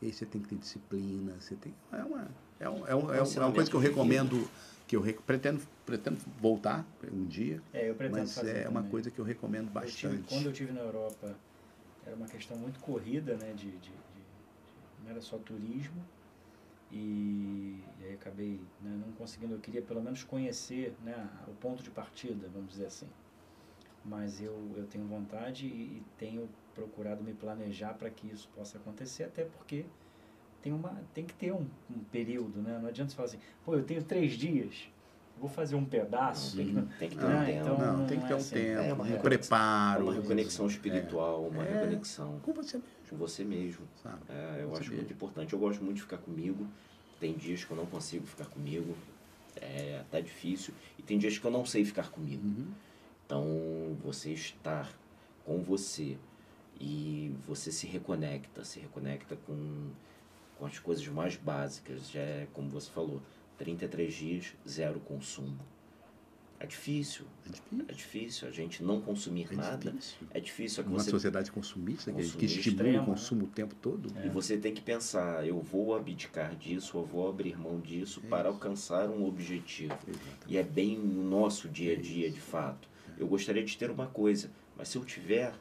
E 0.02 0.06
aí 0.06 0.12
você 0.12 0.26
tem 0.26 0.42
que 0.42 0.48
ter 0.48 0.56
disciplina, 0.56 1.40
você 1.40 1.54
tem, 1.54 1.72
é 1.92 2.02
uma, 2.02 2.28
é, 2.58 2.68
um- 2.68 2.86
é, 2.88 2.94
um- 2.96 3.14
é, 3.14 3.22
um- 3.22 3.32
é 3.36 3.40
uma 3.44 3.52
coisa 3.52 3.70
que 3.70 3.76
eu 3.76 3.80
recomendo, 3.80 4.50
que 4.88 4.96
eu 4.96 5.00
rec- 5.00 5.22
pretendo, 5.22 5.62
pretendo 5.86 6.18
voltar 6.40 6.84
um 7.12 7.24
dia, 7.24 7.62
É, 7.72 7.88
eu 7.88 7.94
pretendo 7.94 8.18
mas 8.18 8.34
fazer 8.34 8.56
é 8.64 8.68
uma 8.68 8.80
também. 8.80 8.90
coisa 8.90 9.12
que 9.12 9.18
eu 9.20 9.24
recomendo 9.24 9.70
Eu 9.72 9.86
tive- 9.86 10.16
bastante. 10.16 10.28
quando 10.28 10.46
eu 10.46 10.52
tive 10.52 10.72
na 10.72 10.80
Europa, 10.80 11.38
era 12.04 12.16
uma 12.16 12.26
questão 12.26 12.56
muito 12.56 12.80
corrida, 12.80 13.36
né? 13.36 13.52
De, 13.52 13.70
de- 13.70 13.78
de- 13.78 13.90
de- 13.90 15.04
não 15.04 15.10
era 15.12 15.20
só 15.20 15.38
turismo. 15.38 16.04
E, 16.96 17.82
e 18.00 18.04
aí 18.04 18.14
acabei 18.14 18.60
né, 18.80 18.96
não 19.04 19.12
conseguindo. 19.14 19.54
Eu 19.54 19.58
queria 19.60 19.82
pelo 19.82 20.00
menos 20.00 20.22
conhecer 20.22 20.94
né, 21.02 21.28
o 21.48 21.54
ponto 21.54 21.82
de 21.82 21.90
partida, 21.90 22.48
vamos 22.54 22.70
dizer 22.70 22.86
assim. 22.86 23.08
Mas 24.04 24.40
eu, 24.40 24.54
eu 24.76 24.86
tenho 24.86 25.04
vontade 25.06 25.66
e, 25.66 25.98
e 25.98 26.02
tenho 26.16 26.48
procurado 26.72 27.24
me 27.24 27.34
planejar 27.34 27.94
para 27.94 28.10
que 28.10 28.28
isso 28.28 28.48
possa 28.54 28.78
acontecer, 28.78 29.24
até 29.24 29.44
porque 29.44 29.86
tem, 30.62 30.72
uma, 30.72 31.02
tem 31.12 31.26
que 31.26 31.34
ter 31.34 31.52
um, 31.52 31.66
um 31.90 32.04
período, 32.12 32.62
né? 32.62 32.78
Não 32.78 32.88
adianta 32.88 33.10
você 33.10 33.16
falar 33.16 33.28
assim, 33.28 33.40
pô, 33.64 33.74
eu 33.74 33.84
tenho 33.84 34.02
três 34.04 34.34
dias, 34.34 34.88
vou 35.38 35.48
fazer 35.48 35.74
um 35.76 35.84
pedaço. 35.84 36.56
tem 36.56 36.66
que- 36.66 36.72
Sim, 36.74 36.88
tem 36.98 37.08
que 37.10 37.16
ter 37.16 37.22
Não, 37.22 37.40
um 37.40 37.44
tempo. 37.44 37.60
então- 37.60 37.78
não, 37.78 38.06
tem 38.06 38.20
que 38.20 38.26
ter 38.26 38.32
é 38.32 38.36
um 38.36 38.38
assim. 38.38 38.54
tempo, 38.54 38.68
É 38.80 38.92
uma 38.92 39.04
um 39.04 39.06
reconexão- 39.06 39.22
preparo. 39.22 40.04
Uma 40.04 40.14
reconexão 40.14 40.66
espiritual, 40.66 41.46
uma 41.46 41.64
É. 41.64 41.72
reconexão 41.74 42.38
Com 42.40 42.52
você 42.52 42.76
mesmo, 42.78 42.88
com 43.10 43.16
você 43.16 43.44
mesmo. 43.44 43.86
sabe? 44.02 44.18
É, 44.28 44.58
eu 44.62 44.68
Você 44.70 44.80
acho 44.80 44.90
mesmo. 44.90 44.96
muito 44.96 45.12
importante. 45.12 45.52
Eu 45.52 45.58
gosto 45.58 45.82
muito 45.84 45.96
de 45.96 46.02
ficar 46.02 46.18
comigo. 46.18 46.66
Tem 47.20 47.32
dias 47.34 47.64
que 47.64 47.70
eu 47.70 47.76
não 47.76 47.86
consigo 47.86 48.26
ficar 48.26 48.46
comigo. 48.46 48.94
É 49.60 49.98
até 50.00 50.20
difícil. 50.20 50.74
E 50.98 51.02
tem 51.02 51.16
dias 51.18 51.38
que 51.38 51.44
eu 51.44 51.50
não 51.50 51.64
sei 51.64 51.84
ficar 51.84 52.10
comigo. 52.10 52.42
Uhum. 52.46 52.66
Então, 53.26 53.96
você 54.02 54.30
estar 54.32 54.92
com 55.44 55.58
você 55.62 56.16
e 56.80 57.34
você 57.46 57.70
se 57.70 57.86
reconecta, 57.86 58.64
se 58.64 58.80
reconecta 58.80 59.36
com, 59.46 59.90
com 60.58 60.66
as 60.66 60.78
coisas 60.78 61.06
mais 61.08 61.36
básicas. 61.36 62.10
Já 62.10 62.20
é, 62.20 62.48
como 62.52 62.68
você 62.68 62.90
falou, 62.90 63.22
33 63.58 64.12
dias, 64.14 64.52
zero 64.68 65.00
consumo. 65.00 65.58
É 66.58 66.66
difícil. 66.66 67.26
É 67.44 67.50
difícil. 67.50 67.84
É 67.88 67.92
difícil 67.92 68.48
a 68.48 68.50
gente 68.50 68.82
não 68.82 69.00
consumir 69.00 69.48
É 69.50 69.54
nada. 69.54 69.90
difícil. 69.90 70.16
É 70.30 70.40
difícil. 70.40 70.80
É 70.80 70.84
que 70.84 70.90
Uma 70.90 70.98
você, 70.98 71.10
sociedade 71.10 71.52
consumista 71.52 72.10
que, 72.12 72.20
estimula 72.22 72.60
extrema, 72.60 73.02
o 73.02 73.06
consumo 73.06 73.44
o 73.44 73.48
tempo 73.48 73.74
todo. 73.74 74.10
E 74.24 74.28
você 74.28 74.56
tem 74.56 74.72
que 74.72 74.80
pensar, 74.80 75.46
eu 75.46 75.60
vou 75.60 75.94
abdicar 75.94 76.54
disso, 76.56 76.96
eu 76.96 77.04
vou 77.04 77.28
abrir 77.28 77.58
mão 77.58 77.78
disso 77.80 78.20
para 78.22 78.48
alcançar 78.48 79.10
um 79.10 79.26
objetivo. 79.26 79.98
E 80.46 80.56
é 80.56 80.62
bem 80.62 80.98
o 80.98 81.04
nosso 81.04 81.68
dia 81.68 81.92
a 81.96 82.00
dia, 82.00 82.30
de 82.30 82.40
fato. 82.40 82.88
Eu 83.18 83.26
gostaria 83.26 83.62
de 83.62 83.76
ter 83.76 83.90
uma 83.90 84.06
coisa, 84.06 84.50
mas 84.76 84.88
se 84.88 84.96
eu 84.96 85.04
tiver, 85.04 85.52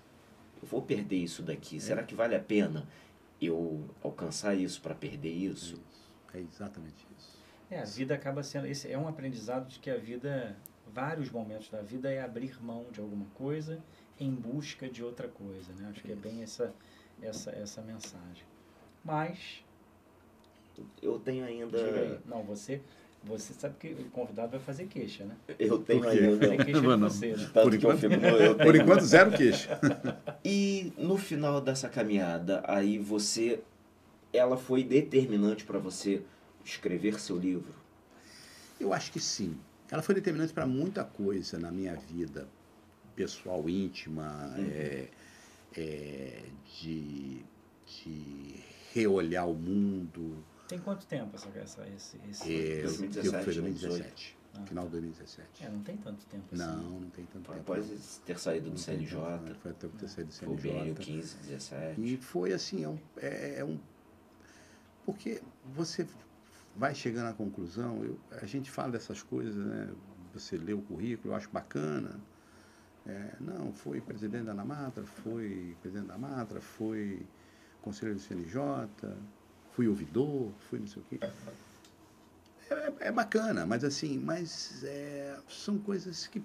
eu 0.61 0.67
vou 0.67 0.81
perder 0.81 1.17
isso 1.17 1.41
daqui. 1.43 1.79
Será 1.81 2.03
que 2.03 2.15
vale 2.15 2.35
a 2.35 2.39
pena 2.39 2.87
eu 3.41 3.83
alcançar 4.01 4.55
isso 4.55 4.79
para 4.81 4.95
perder 4.95 5.33
isso? 5.33 5.75
É 6.33 6.39
exatamente 6.39 7.05
isso. 7.19 7.32
É, 7.73 7.79
a 7.79 7.85
vida 7.85 8.13
acaba 8.13 8.43
sendo. 8.43 8.67
Esse 8.67 8.91
é 8.91 8.97
um 8.97 9.07
aprendizado 9.07 9.67
de 9.67 9.79
que 9.79 9.89
a 9.89 9.97
vida, 9.97 10.55
vários 10.93 11.29
momentos 11.31 11.69
da 11.69 11.81
vida, 11.81 12.11
é 12.11 12.21
abrir 12.21 12.61
mão 12.63 12.85
de 12.91 12.99
alguma 12.99 13.25
coisa 13.33 13.79
em 14.19 14.29
busca 14.31 14.87
de 14.87 15.03
outra 15.03 15.27
coisa. 15.27 15.71
Né? 15.77 15.87
Acho 15.89 16.01
que 16.03 16.11
é 16.11 16.15
bem 16.15 16.43
essa, 16.43 16.73
essa, 17.21 17.49
essa 17.51 17.81
mensagem. 17.81 18.43
Mas, 19.03 19.63
Eu 21.01 21.19
tenho 21.19 21.43
ainda. 21.45 22.21
não, 22.25 22.43
você, 22.43 22.79
você 23.23 23.53
sabe 23.53 23.75
que 23.79 23.87
o 23.93 24.05
convidado 24.11 24.51
vai 24.51 24.59
fazer 24.59 24.85
queixa, 24.85 25.25
né? 25.25 25.35
Eu 25.57 25.79
tenho 25.79 26.07
ainda. 26.07 26.37
Fazer 26.37 26.57
queixa 26.65 26.81
de 26.81 26.87
Mano, 26.87 27.09
você, 27.09 27.35
né? 27.35 27.49
Por 27.53 27.73
enquanto- 27.73 28.03
eu 28.03 28.55
Por 28.55 28.71
tenho- 28.71 28.83
enquanto, 28.83 29.01
zero 29.03 29.31
queixa. 29.31 29.79
E 30.45 30.91
no 30.97 31.17
final 31.17 31.59
dessa 31.61 31.87
caminhada, 31.89 32.61
aí 32.67 32.97
você. 32.99 33.61
Ela 34.33 34.57
foi 34.57 34.83
determinante 34.83 35.63
para 35.63 35.77
você 35.79 36.21
escrever 36.63 37.19
seu 37.19 37.37
livro? 37.37 37.73
Eu 38.79 38.93
acho 38.93 39.11
que 39.11 39.19
sim. 39.19 39.57
Ela 39.91 40.01
foi 40.01 40.15
determinante 40.15 40.53
para 40.53 40.65
muita 40.65 41.03
coisa 41.03 41.59
na 41.59 41.71
minha 41.71 41.95
vida 41.95 42.47
pessoal, 43.15 43.69
íntima, 43.69 44.53
é, 44.57 45.07
é, 45.77 46.43
de, 46.81 47.43
de 47.85 48.55
reolhar 48.93 49.47
o 49.47 49.53
mundo. 49.53 50.43
Tem 50.67 50.79
quanto 50.79 51.05
tempo 51.05 51.35
essa, 51.35 51.49
essa, 51.57 51.87
esse, 51.89 52.17
esse... 52.29 52.51
É, 52.51 52.79
eu- 52.79 52.83
2017, 52.83 53.25
eu, 53.25 53.43
foi 53.43 53.53
2018. 53.53 54.03
2017. 54.03 54.37
Final 54.67 54.85
de 54.85 54.91
2017. 54.91 55.63
É, 55.65 55.69
não 55.69 55.79
tem 55.81 55.97
tanto 55.97 56.25
tempo 56.27 56.45
assim. 56.53 56.63
Não, 56.63 56.99
não 56.99 57.09
tem 57.09 57.25
tanto 57.25 57.51
tempo. 57.51 57.59
Após 57.59 58.21
ter 58.23 58.39
saído 58.39 58.69
do 58.69 58.77
CNJ, 58.79 59.19
tanto, 59.19 59.43
né? 59.49 59.55
Foi 59.61 59.71
até 59.71 59.87
ter 59.87 60.07
saído 60.07 60.29
do 60.29 60.35
foi 60.35 60.47
o 60.47 60.55
biênio 60.55 60.95
CNJ. 60.95 61.05
15, 61.05 61.35
17. 61.37 62.01
E 62.01 62.17
foi 62.17 62.53
assim, 62.53 62.83
é 62.83 62.89
um, 62.89 62.99
é, 63.17 63.55
é 63.59 63.65
um. 63.65 63.79
Porque 65.05 65.41
você 65.73 66.07
vai 66.75 66.95
chegando 66.95 67.27
à 67.27 67.33
conclusão, 67.33 68.03
eu, 68.03 68.19
a 68.41 68.45
gente 68.45 68.71
fala 68.71 68.91
dessas 68.91 69.21
coisas, 69.21 69.55
né? 69.55 69.89
Você 70.33 70.57
lê 70.57 70.73
o 70.73 70.81
currículo, 70.81 71.33
eu 71.33 71.37
acho 71.37 71.49
bacana. 71.49 72.19
É, 73.05 73.35
não, 73.39 73.73
foi 73.73 73.99
presidente 74.01 74.45
da 74.45 74.53
Namatra, 74.53 75.05
foi 75.05 75.77
presidente 75.81 76.07
da 76.07 76.17
Matra, 76.17 76.61
foi 76.61 77.27
conselheiro 77.81 78.17
do 78.17 78.23
CNJ, 78.23 78.57
fui 79.71 79.87
ouvidor, 79.87 80.53
fui 80.69 80.79
não 80.79 80.87
sei 80.87 81.01
o 81.01 81.05
quê. 81.05 81.19
É, 82.69 83.07
é- 83.07 83.11
bacana, 83.11 83.65
mas 83.65 83.83
assim, 83.83 84.17
mas 84.17 84.83
é, 84.83 85.37
são 85.47 85.77
coisas 85.77 86.27
que 86.27 86.41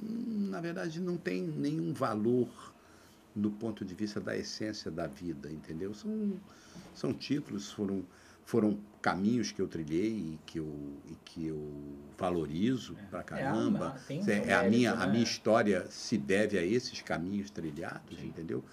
na 0.00 0.60
verdade 0.60 1.00
não 1.00 1.16
tem 1.16 1.42
nenhum 1.42 1.92
valor 1.92 2.48
do 3.34 3.50
ponto 3.50 3.84
de 3.84 3.94
vista 3.94 4.20
da 4.20 4.36
essência 4.36 4.90
da 4.90 5.06
vida, 5.06 5.50
entendeu? 5.50 5.94
São, 5.94 6.40
são 6.94 7.14
títulos, 7.14 7.72
foram, 7.72 8.04
foram 8.48 8.78
caminhos 9.02 9.52
que 9.52 9.60
eu 9.60 9.68
trilhei 9.68 10.08
e 10.08 10.40
que 10.46 10.58
eu, 10.58 10.96
e 11.06 11.14
que 11.22 11.46
eu 11.46 11.70
valorizo 12.16 12.96
pra 13.10 13.22
caramba. 13.22 13.94
É, 13.94 14.06
tem 14.06 14.22
um 14.22 14.30
É, 14.30 14.38
é 14.38 14.54
a, 14.54 14.62
minha, 14.62 14.96
né? 14.96 15.04
a 15.04 15.06
minha 15.06 15.22
história 15.22 15.86
se 15.90 16.16
deve 16.16 16.58
a 16.58 16.64
esses 16.64 17.02
caminhos 17.02 17.50
trilhados, 17.50 18.18
entendeu? 18.22 18.64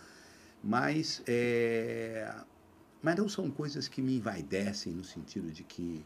Mas, 0.64 1.22
é, 1.28 2.34
mas 3.02 3.18
não 3.18 3.28
são 3.28 3.52
coisas 3.52 3.90
que 3.90 4.02
me 4.02 4.16
envaidecem 4.16 4.94
no 4.94 5.04
sentido 5.04 5.52
de 5.52 5.66
que, 5.66 6.06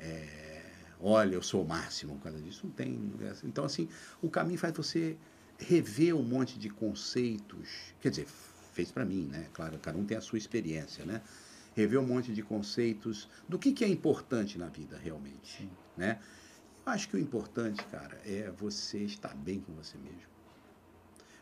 é, 0.00 0.62
olha, 0.98 1.36
eu 1.36 1.42
sou 1.42 1.62
o 1.62 1.68
máximo 1.68 2.16
por 2.16 2.24
causa 2.24 2.42
disso. 2.42 2.66
Não 2.66 2.72
tem. 2.72 3.12
Então, 3.44 3.64
assim, 3.64 3.88
o 4.20 4.28
caminho 4.28 4.58
faz 4.58 4.76
você 4.76 5.16
rever 5.60 6.12
um 6.12 6.24
monte 6.24 6.58
de 6.58 6.68
conceitos. 6.70 7.68
Quer 8.00 8.10
dizer, 8.10 8.26
fez 8.72 8.90
para 8.90 9.04
mim, 9.04 9.28
né? 9.30 9.46
Claro, 9.52 9.78
cada 9.78 9.96
um 9.96 10.04
tem 10.04 10.16
a 10.16 10.20
sua 10.20 10.38
experiência, 10.38 11.04
né? 11.06 11.22
Rever 11.76 12.00
um 12.00 12.06
monte 12.06 12.32
de 12.32 12.42
conceitos 12.42 13.28
do 13.46 13.58
que, 13.58 13.70
que 13.70 13.84
é 13.84 13.88
importante 13.88 14.56
na 14.56 14.66
vida 14.66 14.96
realmente, 14.96 15.58
Sim. 15.58 15.70
né? 15.94 16.18
Eu 16.86 16.92
acho 16.92 17.06
que 17.08 17.16
o 17.16 17.18
importante, 17.20 17.84
cara, 17.84 18.18
é 18.24 18.50
você 18.56 19.00
estar 19.00 19.34
bem 19.36 19.60
com 19.60 19.74
você 19.74 19.98
mesmo. 19.98 20.22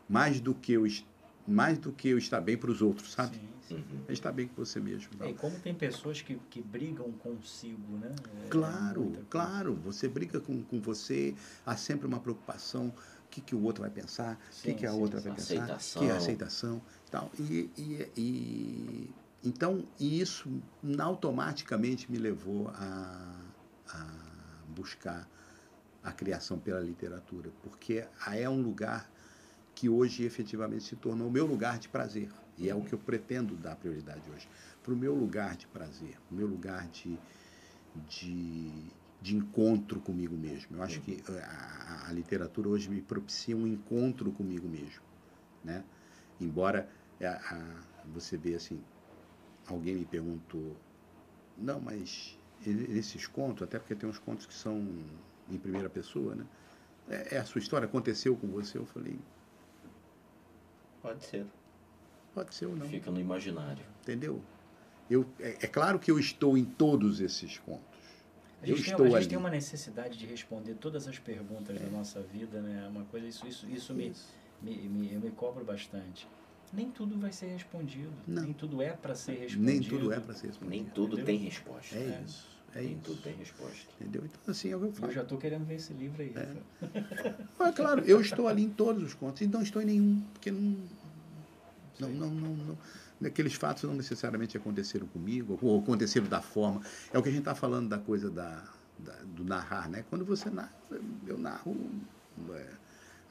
Mais 0.09 0.41
do 0.41 0.53
que 0.53 0.73
eu, 0.73 0.85
es- 0.85 1.05
mais 1.47 1.77
do 1.77 1.93
que 1.93 2.09
eu 2.09 2.17
estar 2.17 2.41
bem 2.41 2.57
para 2.57 2.69
os 2.69 2.81
outros, 2.81 3.13
sabe? 3.13 3.37
Sim, 3.37 3.49
sim. 3.65 3.75
Uhum. 3.75 4.01
É 4.09 4.11
estar 4.13 4.33
bem 4.33 4.47
com 4.47 4.55
você 4.55 4.79
mesmo. 4.79 5.09
É, 5.23 5.29
e 5.29 5.33
como 5.35 5.57
tem 5.59 5.73
pessoas 5.73 6.21
que, 6.21 6.35
que 6.49 6.61
brigam 6.61 7.11
consigo, 7.13 7.97
né? 7.97 8.13
É 8.45 8.49
Claro, 8.49 9.03
coisa. 9.05 9.25
claro. 9.29 9.73
Você 9.85 10.09
briga 10.09 10.41
com, 10.41 10.61
com 10.63 10.81
você, 10.81 11.33
há 11.65 11.77
sempre 11.77 12.05
uma 12.07 12.19
preocupação. 12.19 12.87
O 12.89 13.29
que, 13.29 13.39
que 13.39 13.55
o 13.55 13.61
outro 13.61 13.81
vai 13.83 13.89
pensar? 13.89 14.37
O 14.59 14.63
que, 14.63 14.73
que 14.73 14.85
a 14.85 14.91
sim, 14.91 14.99
outra 14.99 15.19
vai 15.21 15.33
pensar? 15.33 15.53
Aceitação. 15.53 16.01
Que 16.01 16.09
é 16.09 16.11
aceitação. 16.11 16.81
Tal. 17.09 17.31
E, 17.39 17.69
e, 17.77 18.09
e- 18.17 19.09
então, 19.45 19.87
e 19.99 20.19
isso 20.19 20.61
automaticamente 20.99 22.11
me 22.11 22.17
levou 22.17 22.69
a, 22.69 23.53
a 23.87 24.63
buscar 24.67 25.29
a 26.03 26.11
criação 26.11 26.59
pela 26.59 26.79
literatura, 26.79 27.51
porque 27.61 28.07
é 28.27 28.49
um 28.49 28.61
lugar 28.61 29.11
que 29.73 29.89
hoje 29.89 30.23
efetivamente 30.23 30.83
se 30.85 30.95
tornou 30.95 31.27
o 31.27 31.31
meu 31.31 31.45
lugar 31.45 31.79
de 31.79 31.89
prazer. 31.89 32.31
E 32.57 32.69
é 32.69 32.75
o 32.75 32.83
que 32.83 32.93
eu 32.93 32.99
pretendo 32.99 33.57
dar 33.57 33.75
prioridade 33.75 34.29
hoje. 34.31 34.47
Para 34.81 34.93
o 34.93 34.97
meu 34.97 35.13
lugar 35.13 35.57
de 35.57 35.67
prazer, 35.67 36.17
o 36.31 36.33
meu 36.33 36.47
lugar 36.47 36.87
de, 36.89 37.21
de, 37.93 38.95
de 39.19 39.35
encontro 39.35 39.99
comigo 40.01 40.37
mesmo. 40.37 40.77
Eu 40.77 40.83
acho 40.83 41.01
que 41.01 41.23
eh, 41.27 41.43
a, 41.43 42.07
a 42.09 42.11
literatura 42.13 42.69
hoje 42.69 42.89
me 42.89 43.01
propicia 43.01 43.55
um 43.57 43.67
encontro 43.67 44.31
comigo 44.31 44.67
mesmo. 44.69 45.01
Né? 45.63 45.85
Embora 46.39 46.89
eh, 47.19 47.27
a- 47.27 47.87
você 48.05 48.37
vê 48.37 48.55
assim, 48.55 48.85
alguém 49.67 49.95
me 49.95 50.05
perguntou, 50.05 50.75
não, 51.57 51.79
mas 51.79 52.37
esses 52.65 53.27
contos, 53.27 53.63
até 53.63 53.77
porque 53.79 53.95
tem 53.95 54.09
uns 54.09 54.19
contos 54.19 54.45
que 54.45 54.53
são 54.53 54.77
em 55.49 55.57
primeira 55.57 55.89
pessoa, 55.89 56.35
né? 56.35 56.45
É, 57.09 57.35
é 57.35 57.37
a 57.37 57.45
sua 57.45 57.59
história, 57.59 57.85
aconteceu 57.85 58.35
com 58.35 58.47
você? 58.47 58.77
Eu 58.77 58.85
falei, 58.85 59.17
Pode 61.01 61.23
ser. 61.23 61.45
pode 62.33 62.55
ser 62.55 62.65
ou 62.65 62.75
não. 62.75 62.87
Fica 62.87 63.11
no 63.11 63.19
imaginário. 63.19 63.85
Entendeu? 64.01 64.41
Eu, 65.09 65.23
é, 65.39 65.65
é 65.65 65.67
claro 65.67 65.99
que 65.99 66.09
eu 66.09 66.17
estou 66.17 66.57
em 66.57 66.65
todos 66.65 67.19
esses 67.19 67.59
contos. 67.59 67.83
A 68.61 68.67
Eu 68.67 68.75
gente, 68.75 68.85
tem, 68.85 68.93
estou 68.93 69.15
a 69.15 69.19
gente 69.19 69.29
tem 69.29 69.37
uma 69.37 69.51
necessidade 69.51 70.17
de 70.17 70.25
responder 70.25 70.73
todas 70.75 71.07
as 71.07 71.19
perguntas 71.19 71.79
da 71.79 71.87
nossa 71.89 72.21
vida, 72.21 72.59
né? 72.59 72.87
Uma 72.87 73.03
coisa, 73.05 73.27
isso, 73.27 73.45
isso, 73.45 73.69
isso 73.69 73.93
me, 73.93 74.11
me, 74.63 74.75
me, 74.89 75.13
eu 75.13 75.19
me 75.19 75.29
cobro 75.29 75.63
bastante. 75.63 76.27
Nem 76.75 76.89
tudo 76.91 77.17
vai 77.19 77.31
ser 77.31 77.47
respondido. 77.47 78.11
Não. 78.27 78.43
Nem 78.43 78.53
tudo 78.53 78.81
é 78.81 78.91
para 78.91 79.15
ser 79.15 79.31
respondido. 79.33 79.63
Nem 79.63 79.81
tudo 79.81 80.11
é 80.13 80.19
para 80.19 80.33
ser 80.33 80.47
respondido. 80.47 80.69
Nem 80.75 80.85
tudo 80.85 81.05
Entendeu? 81.13 81.25
tem 81.25 81.37
resposta. 81.37 81.95
É 81.95 81.99
É. 81.99 82.23
isso. 82.25 82.55
É 82.75 82.81
Nem 82.81 82.91
isso. 82.91 83.01
tudo 83.03 83.21
tem 83.21 83.33
resposta. 83.35 83.87
Entendeu? 84.01 84.23
Então, 84.25 84.39
assim, 84.51 84.69
é 84.71 84.75
o 84.75 84.79
que 84.79 84.85
eu 84.85 84.89
Eu 84.89 84.93
falo. 84.95 85.11
já 85.13 85.21
estou 85.21 85.37
querendo 85.37 85.65
ver 85.65 85.75
esse 85.75 85.93
livro 85.93 86.21
aí. 86.21 86.33
É. 86.35 86.55
Mas, 87.57 87.73
claro, 87.75 88.01
eu 88.05 88.19
estou 88.19 88.47
ali 88.47 88.63
em 88.63 88.69
todos 88.69 89.01
os 89.01 89.13
contos 89.13 89.41
e 89.41 89.47
não 89.47 89.61
estou 89.61 89.81
em 89.81 89.85
nenhum, 89.85 90.21
porque 90.33 90.51
não. 90.51 90.77
Não, 91.99 92.09
não, 92.09 92.29
não, 92.29 92.55
não. 92.57 92.77
Aqueles 93.25 93.53
fatos 93.53 93.83
não 93.83 93.93
necessariamente 93.95 94.57
aconteceram 94.57 95.07
comigo, 95.07 95.57
ou 95.61 95.79
aconteceram 95.79 96.27
da 96.27 96.41
forma. 96.41 96.81
É 97.13 97.17
o 97.17 97.23
que 97.23 97.29
a 97.29 97.31
gente 97.31 97.39
está 97.39 97.55
falando 97.55 97.87
da 97.87 97.97
coisa 97.97 98.29
da, 98.29 98.61
da- 98.99 99.21
do 99.23 99.45
narrar, 99.45 99.89
né? 99.89 100.03
Quando 100.09 100.25
você 100.25 100.49
narra, 100.49 100.73
eu 101.25 101.37
narro 101.37 101.75
é, 102.51 102.67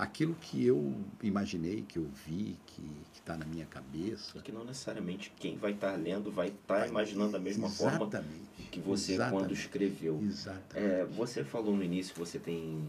aquilo 0.05 0.35
que 0.41 0.65
eu 0.65 0.95
imaginei, 1.23 1.83
que 1.87 1.99
eu 1.99 2.07
vi, 2.27 2.57
que 2.67 2.83
está 3.15 3.37
na 3.37 3.45
minha 3.45 3.67
cabeça. 3.67 4.39
E 4.39 4.41
que 4.43 4.53
não 4.53 4.65
necessariamente 4.65 5.33
quem 5.39 5.57
vai 5.57 5.73
estar 5.73 5.93
lendo 5.97 6.31
vai 6.31 6.49
estar 6.49 6.87
imaginando 6.89 7.33
da 7.33 7.39
mesma 7.39 7.69
forma 7.69 7.97
Exatamente. 8.07 8.69
que 8.71 8.81
você 8.81 9.15
Exatamente. 9.15 9.43
quando 9.43 9.53
escreveu. 9.53 10.21
Exatamente. 10.23 10.91
É, 10.93 11.05
você 11.05 11.43
falou 11.45 11.75
no 11.77 11.83
início 11.83 12.13
que 12.15 12.21
você 12.21 12.39
tem 12.39 12.83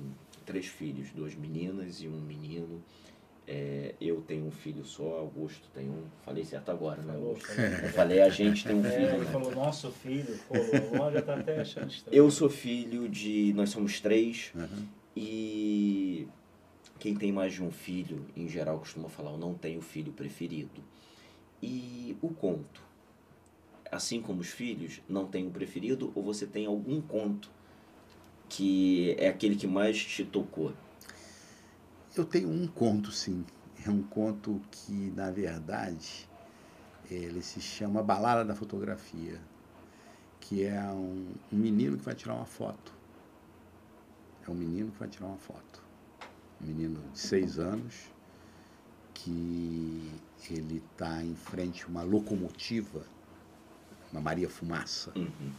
três 0.45 0.67
filhos, 0.67 1.09
duas 1.11 1.33
meninas 1.35 2.01
e 2.01 2.07
um 2.07 2.19
menino. 2.21 2.81
É, 3.47 3.93
eu 4.01 4.21
tenho 4.21 4.47
um 4.47 4.51
filho 4.51 4.83
só, 4.83 5.19
Augusto 5.19 5.67
tem 5.73 5.87
um. 5.87 6.03
Falei 6.23 6.43
certo 6.43 6.69
agora, 6.71 7.01
né? 7.03 7.13
Augusto? 7.13 7.51
Eu 7.51 7.89
falei, 7.89 8.19
a 8.21 8.29
gente 8.29 8.65
tem 8.65 8.75
um 8.75 8.83
É, 8.85 8.89
filho. 8.89 9.07
ele 9.09 9.17
né? 9.19 9.31
falou, 9.31 9.51
nosso 9.53 9.91
filho. 9.91 10.35
Pô, 10.47 10.55
já 11.11 11.19
está 11.19 11.35
até 11.35 11.61
achando 11.61 11.89
estranho. 11.93 12.17
Eu 12.17 12.31
sou 12.31 12.49
filho 12.49 13.07
de. 13.07 13.53
Nós 13.53 13.69
somos 13.69 13.99
três. 13.99 14.51
Uhum. 14.55 14.85
E 15.15 16.27
quem 16.99 17.15
tem 17.15 17.31
mais 17.31 17.53
de 17.53 17.63
um 17.63 17.71
filho, 17.71 18.25
em 18.35 18.47
geral, 18.47 18.79
costuma 18.79 19.09
falar: 19.09 19.31
eu 19.31 19.37
não 19.37 19.53
tenho 19.53 19.81
filho 19.81 20.13
preferido. 20.13 20.83
E 21.61 22.17
o 22.21 22.29
conto? 22.29 22.81
Assim 23.91 24.21
como 24.21 24.41
os 24.41 24.49
filhos, 24.49 25.01
não 25.07 25.27
tem 25.27 25.45
um 25.45 25.51
preferido? 25.51 26.11
Ou 26.15 26.23
você 26.23 26.45
tem 26.45 26.65
algum 26.65 27.01
conto 27.01 27.49
que 28.49 29.15
é 29.17 29.27
aquele 29.27 29.55
que 29.55 29.67
mais 29.67 30.03
te 30.03 30.23
tocou? 30.23 30.73
Eu 32.15 32.25
tenho 32.25 32.49
um 32.49 32.67
conto, 32.67 33.11
sim. 33.11 33.45
É 33.85 33.89
um 33.89 34.01
conto 34.01 34.61
que, 34.71 35.11
na 35.11 35.29
verdade, 35.29 36.27
ele 37.09 37.41
se 37.41 37.61
chama 37.61 38.01
Balada 38.01 38.43
da 38.43 38.55
Fotografia, 38.55 39.39
que 40.39 40.63
é 40.63 40.81
um, 40.83 41.33
um 41.51 41.57
menino 41.57 41.97
que 41.97 42.03
vai 42.03 42.15
tirar 42.15 42.33
uma 42.33 42.45
foto. 42.45 42.93
É 44.47 44.49
um 44.49 44.55
menino 44.55 44.91
que 44.91 44.99
vai 44.99 45.07
tirar 45.07 45.27
uma 45.27 45.37
foto. 45.37 45.84
Um 46.61 46.67
menino 46.67 47.01
de 47.11 47.19
seis 47.19 47.59
anos 47.59 48.11
que 49.13 50.11
ele 50.49 50.83
está 50.91 51.23
em 51.23 51.35
frente 51.35 51.83
a 51.83 51.87
uma 51.87 52.03
locomotiva, 52.03 53.03
uma 54.11 54.21
Maria 54.21 54.49
Fumaça, 54.49 55.11
Uhum. 55.15 55.51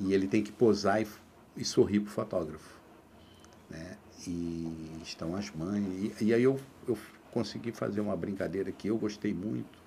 e 0.00 0.12
ele 0.14 0.26
tem 0.28 0.42
que 0.42 0.52
posar 0.52 1.02
e, 1.02 1.06
e 1.56 1.64
sorrir 1.64 2.00
para 2.00 2.08
o 2.10 2.12
fotógrafo. 2.12 2.78
Né? 3.70 3.96
E 4.26 5.00
estão 5.02 5.36
as 5.36 5.50
mães. 5.50 6.14
E, 6.20 6.24
e 6.26 6.34
aí 6.34 6.42
eu, 6.42 6.58
eu 6.86 6.96
consegui 7.32 7.72
fazer 7.72 8.00
uma 8.00 8.16
brincadeira 8.16 8.72
que 8.72 8.88
eu 8.88 8.96
gostei 8.96 9.32
muito, 9.34 9.78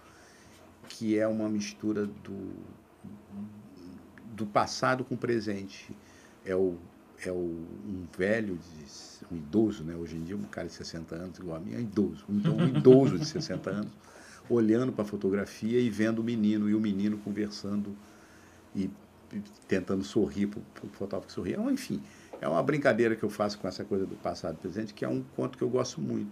que 0.90 1.18
é 1.18 1.28
uma 1.28 1.50
mistura 1.50 2.06
do, 2.06 2.54
do 4.34 4.46
passado 4.46 5.04
com 5.04 5.16
o 5.16 5.18
presente. 5.18 5.96
É 6.46 6.56
o, 6.56 6.78
é 7.26 7.32
o, 7.32 7.36
um 7.36 8.06
velho, 8.18 8.58
de, 8.58 8.86
um 9.32 9.38
idoso, 9.38 9.84
né? 9.84 9.96
hoje 9.96 10.16
em 10.16 10.24
dia 10.24 10.36
um 10.36 10.44
cara 10.44 10.68
de 10.68 10.74
60 10.74 11.16
anos 11.16 11.40
igual 11.40 11.58
a 11.58 11.60
mim, 11.60 11.74
é 11.74 11.80
idoso, 11.80 12.26
então 12.30 12.56
um 12.56 12.68
idoso 12.68 13.18
de 13.18 13.26
60 13.26 13.70
anos, 13.72 13.92
olhando 14.50 14.92
para 14.92 15.04
a 15.04 15.08
fotografia 15.08 15.80
e 15.80 15.90
vendo 15.90 16.20
o 16.20 16.24
menino, 16.24 16.70
e 16.70 16.76
o 16.76 16.80
menino 16.80 17.18
conversando 17.20 17.96
e 18.76 18.90
tentando 19.68 20.04
sorrir 20.04 20.48
para 20.48 20.60
o 20.60 20.90
fotógrafo 20.90 21.32
sorrir. 21.32 21.54
Então, 21.54 21.72
enfim, 21.72 22.02
é 22.42 22.48
uma 22.48 22.62
brincadeira 22.62 23.16
que 23.16 23.24
eu 23.24 23.30
faço 23.30 23.58
com 23.60 23.68
essa 23.68 23.86
coisa 23.86 24.06
do 24.06 24.16
passado 24.16 24.56
e 24.56 24.58
presente, 24.58 24.94
que 24.94 25.06
é 25.06 25.08
um 25.08 25.24
conto 25.36 25.58
que 25.58 25.64
eu 25.64 25.70
gosto 25.70 26.02
muito. 26.02 26.32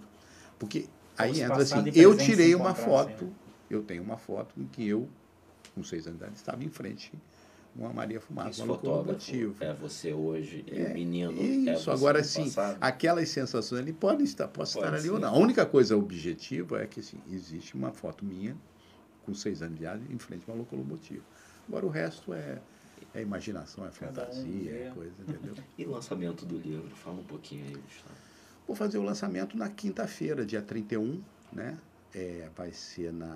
Porque 0.58 0.88
aí 1.18 1.32
Os 1.32 1.40
entra 1.40 1.62
assim, 1.62 1.84
e 1.94 2.00
eu 2.00 2.18
tirei 2.18 2.56
uma 2.56 2.72
encontrassem, 2.72 3.16
foto, 3.16 3.26
né? 3.26 3.32
eu 3.70 3.84
tenho 3.84 4.04
uma 4.04 4.18
foto 4.18 4.54
em 4.58 4.66
que 4.66 4.86
eu, 4.86 5.08
com 5.74 5.84
seis 5.84 6.08
anos 6.08 6.20
de 6.20 6.26
idade, 6.26 6.38
estava 6.38 6.64
em 6.64 6.70
frente 6.70 7.14
uma 7.76 7.94
Maria 7.94 8.20
Fumaça, 8.20 8.50
Esse 8.50 8.62
uma 8.62 8.76
fotógrafo 8.76 9.32
locomotiva. 9.32 9.64
é 9.66 9.74
você 9.74 10.14
hoje 10.14 10.66
e 10.68 10.80
É, 10.80 10.92
o 10.92 10.94
menino 10.94 11.32
Isso, 11.32 11.70
é 11.70 11.76
você 11.76 11.90
agora 11.92 12.20
no 12.20 12.26
sim, 12.26 12.52
aquelas 12.82 13.30
sensações 13.30 13.82
ali 13.82 13.94
podem 13.94 14.24
estar, 14.26 14.48
posso 14.48 14.74
Pode 14.76 14.86
estar 14.88 14.98
ali 14.98 15.08
ser. 15.08 15.12
ou 15.12 15.20
não. 15.20 15.30
A 15.34 15.38
única 15.38 15.66
coisa 15.66 15.96
objetiva 15.96 16.82
é 16.82 16.88
que 16.88 17.00
assim, 17.00 17.18
existe 17.32 17.76
uma 17.76 17.92
foto 17.92 18.26
minha 18.26 18.56
com 19.26 19.34
seis 19.34 19.62
anos 19.62 19.78
de 19.78 19.84
idade 19.84 20.02
em 20.10 20.18
frente 20.18 20.44
a 20.48 20.52
uma 20.54 20.60
locomotiva. 20.60 21.24
Agora 21.68 21.86
o 21.86 21.90
resto 21.90 22.34
é, 22.34 22.60
é 23.14 23.22
imaginação, 23.22 23.86
é 23.86 23.90
um 23.90 23.92
fantasia, 23.92 24.72
é 24.72 24.84
vê. 24.90 24.92
coisa, 24.96 25.14
entendeu? 25.28 25.54
E 25.78 25.86
lançamento 25.86 26.46
do 26.46 26.58
livro? 26.58 26.90
Fala 26.96 27.18
um 27.20 27.24
pouquinho 27.24 27.64
aí, 27.66 27.74
Gustavo. 27.74 28.16
Vou 28.68 28.76
fazer 28.76 28.98
o 28.98 29.04
lançamento 29.04 29.56
na 29.58 29.70
quinta-feira, 29.70 30.46
dia 30.46 30.62
31, 30.62 31.22
né? 31.54 31.78
É, 32.14 32.50
vai 32.56 32.72
ser 32.72 33.12
na 33.14 33.36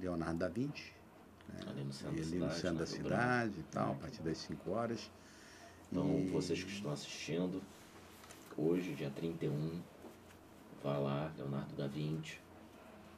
Leonardo 0.00 0.38
da 0.38 0.48
Vinci, 0.48 0.92
né? 1.48 1.60
Ali 1.68 1.84
no 1.84 1.92
centro 1.92 2.14
E 2.16 2.20
da 2.20 2.26
ali 2.26 2.38
no 2.38 2.50
cidade, 2.50 2.60
centro 2.60 2.76
da 2.78 2.86
cidade 2.86 3.60
e 3.60 3.62
tal, 3.64 3.92
a 3.92 3.94
partir 3.94 4.22
das 4.22 4.38
5 4.38 4.70
horas. 4.70 5.10
Então, 5.90 6.18
E- 6.18 6.26
vocês 6.28 6.62
que 6.62 6.70
estão 6.70 6.92
assistindo, 6.92 7.62
hoje, 8.56 8.92
dia 8.94 9.10
31, 9.10 9.80
vá 10.82 10.98
lá, 10.98 11.32
Leonardo 11.38 11.74
da 11.76 11.86
Vinci, 11.86 12.38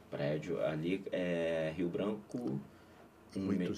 prédio, 0.09 0.63
ali 0.65 1.03
é 1.11 1.73
Rio 1.75 1.89
Branco 1.89 2.59
um 3.35 3.39
me- 3.39 3.67
Oito- 3.67 3.75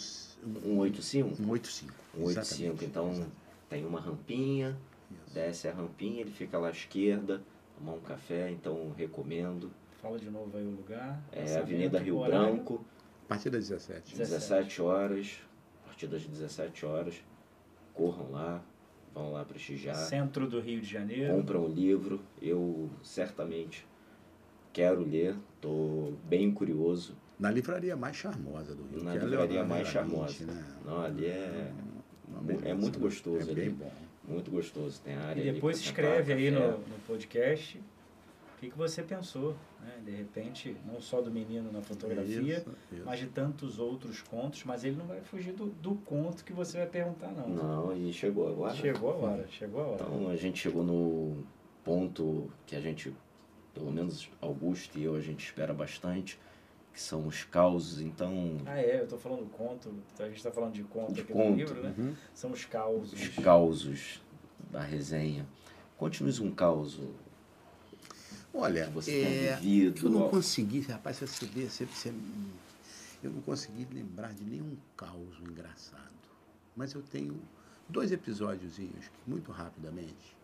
185? 1.01 1.35
185. 1.35 1.93
185, 2.15 2.29
exatamente, 2.31 2.85
então 2.85 3.09
exatamente. 3.11 3.35
tem 3.69 3.85
uma 3.85 3.99
rampinha, 3.99 4.75
Isso. 5.11 5.33
desce 5.33 5.67
a 5.67 5.73
rampinha, 5.73 6.21
ele 6.21 6.31
fica 6.31 6.57
lá 6.57 6.69
à 6.69 6.71
esquerda, 6.71 7.41
tomar 7.77 7.93
um 7.93 7.99
café, 8.01 8.49
então 8.51 8.91
recomendo. 8.97 9.71
Fala 10.01 10.17
de 10.17 10.29
novo 10.29 10.57
aí 10.57 10.65
o 10.65 10.71
lugar. 10.71 11.21
É 11.31 11.57
Avenida 11.57 11.99
Rio. 11.99 12.19
Branco, 12.23 12.83
partir 13.33 13.49
das 13.49 13.67
17. 13.67 14.15
17. 14.15 14.17
17 14.17 14.81
horas, 14.81 15.39
a 15.83 15.87
partir 15.87 16.07
das 16.07 16.25
17 16.25 16.85
horas, 16.85 17.15
corram 17.93 18.31
lá, 18.31 18.63
vão 19.13 19.31
lá 19.33 19.43
prestigiar. 19.45 19.95
Centro 19.95 20.47
do 20.47 20.59
Rio 20.59 20.81
de 20.81 20.87
Janeiro. 20.87 21.33
compram 21.33 21.65
o 21.65 21.67
livro. 21.67 22.19
Eu 22.41 22.89
certamente 23.03 23.85
quero 24.71 25.01
ler, 25.01 25.35
estou 25.55 26.13
bem 26.25 26.51
curioso. 26.51 27.15
Na 27.39 27.51
livraria 27.51 27.95
mais 27.95 28.15
charmosa 28.15 28.75
do 28.75 28.83
Rio. 28.83 29.03
Na 29.03 29.11
que 29.11 29.17
é 29.17 29.21
a 29.21 29.25
livraria 29.25 29.47
Leonardo 29.61 29.69
mais 29.69 29.85
da 29.87 29.91
charmosa. 29.91 30.45
Né? 30.45 30.65
Não, 30.85 31.01
ali 31.01 31.25
é, 31.25 31.71
beleza, 32.41 32.69
é 32.69 32.73
muito 32.73 32.99
né? 32.99 33.05
gostoso 33.05 33.39
É 33.39 33.41
ali. 33.43 33.55
bem 33.55 33.69
bom. 33.71 33.91
muito 34.27 34.51
gostoso. 34.51 35.01
Tem 35.01 35.15
área 35.15 35.39
E 35.39 35.49
ali 35.49 35.51
depois 35.53 35.79
escreve 35.79 36.33
aí 36.33 36.51
no, 36.51 36.77
no 36.77 36.99
podcast 37.07 37.79
que, 38.63 38.71
que 38.71 38.77
você 38.77 39.03
pensou, 39.03 39.55
né? 39.81 39.99
De 40.05 40.11
repente, 40.11 40.75
não 40.85 41.01
só 41.01 41.21
do 41.21 41.29
menino 41.29 41.69
na 41.71 41.81
fotografia, 41.81 42.57
Isso, 42.59 42.69
isso. 42.91 43.03
mas 43.05 43.19
de 43.19 43.27
tantos 43.27 43.77
outros 43.77 44.21
contos, 44.21 44.63
mas 44.63 44.83
ele 44.85 44.95
não 44.95 45.05
vai 45.05 45.19
fugir 45.21 45.51
do, 45.53 45.65
do 45.65 45.95
conto 45.95 46.43
que 46.45 46.53
você 46.53 46.77
vai 46.77 46.87
perguntar, 46.87 47.31
não. 47.31 47.49
Não, 47.49 47.97
e 47.97 48.13
chegou 48.13 48.47
agora. 48.49 48.73
Chegou 48.75 49.11
a 49.11 49.15
hora, 49.15 49.47
chegou 49.49 49.81
a 49.81 49.87
hora. 49.87 50.03
Então 50.03 50.29
a 50.29 50.35
gente 50.37 50.59
chegou 50.59 50.83
no 50.83 51.43
ponto 51.83 52.49
que 52.65 52.75
a 52.75 52.79
gente, 52.79 53.13
pelo 53.73 53.91
menos 53.91 54.29
Augusto 54.41 54.97
e 54.97 55.03
eu, 55.03 55.15
a 55.15 55.19
gente 55.21 55.43
espera 55.45 55.73
bastante, 55.73 56.39
que 56.93 57.01
são 57.01 57.27
os 57.27 57.43
causos. 57.43 57.99
Então, 57.99 58.57
Ah, 58.65 58.79
é, 58.79 59.01
eu 59.01 59.07
tô 59.07 59.17
falando 59.17 59.45
conto, 59.51 59.93
a 60.19 60.29
gente 60.29 60.41
tá 60.41 60.51
falando 60.51 60.71
de 60.73 60.83
conto 60.83 61.11
De 61.13 61.21
aqui 61.21 61.33
conto. 61.33 61.49
no 61.49 61.55
livro, 61.57 61.83
né? 61.83 61.93
Uhum. 61.97 62.13
São 62.33 62.51
os 62.51 62.63
causos. 62.63 63.11
os 63.11 63.29
causos 63.43 64.21
da 64.71 64.79
resenha. 64.79 65.45
Conte-nos 65.97 66.39
um 66.39 66.51
caos 66.51 66.99
Olha, 68.53 68.85
que 68.85 68.91
você 68.91 69.11
é, 69.11 69.55
vivido. 69.55 70.05
eu 70.05 70.11
não 70.11 70.29
consegui, 70.29 70.81
rapaz, 70.81 71.17
você 71.17 71.45
vê, 71.47 71.67
você, 71.69 71.85
você- 71.85 72.13
eu 73.23 73.31
não 73.31 73.41
consegui 73.41 73.87
lembrar 73.91 74.33
de 74.33 74.43
nenhum 74.43 74.77
caos 74.95 75.39
engraçado. 75.41 76.11
Mas 76.75 76.93
eu 76.93 77.01
tenho 77.01 77.41
dois 77.89 78.11
episódiozinhos, 78.11 79.05
que 79.07 79.29
muito 79.29 79.51
rapidamente. 79.51 80.35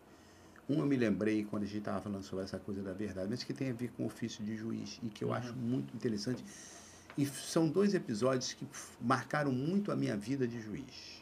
Um 0.68 0.78
eu 0.80 0.86
me 0.86 0.96
lembrei 0.96 1.44
quando 1.44 1.64
a 1.64 1.66
gente 1.66 1.78
estava 1.78 2.00
falando 2.00 2.22
sobre 2.22 2.44
essa 2.44 2.58
coisa 2.58 2.82
da 2.82 2.92
verdade, 2.92 3.28
mas 3.28 3.42
que 3.42 3.52
tem 3.52 3.70
a 3.70 3.72
ver 3.72 3.90
com 3.96 4.04
o 4.04 4.06
ofício 4.06 4.44
de 4.44 4.56
juiz 4.56 4.98
e 5.02 5.08
que 5.08 5.24
eu 5.24 5.32
acho 5.32 5.52
muito 5.54 5.94
interessante. 5.96 6.44
E 7.18 7.26
são 7.26 7.68
dois 7.68 7.92
episódios 7.92 8.52
que 8.52 8.66
marcaram 9.00 9.50
muito 9.52 9.90
a 9.90 9.96
minha 9.96 10.16
vida 10.16 10.46
de 10.46 10.60
juiz. 10.60 11.19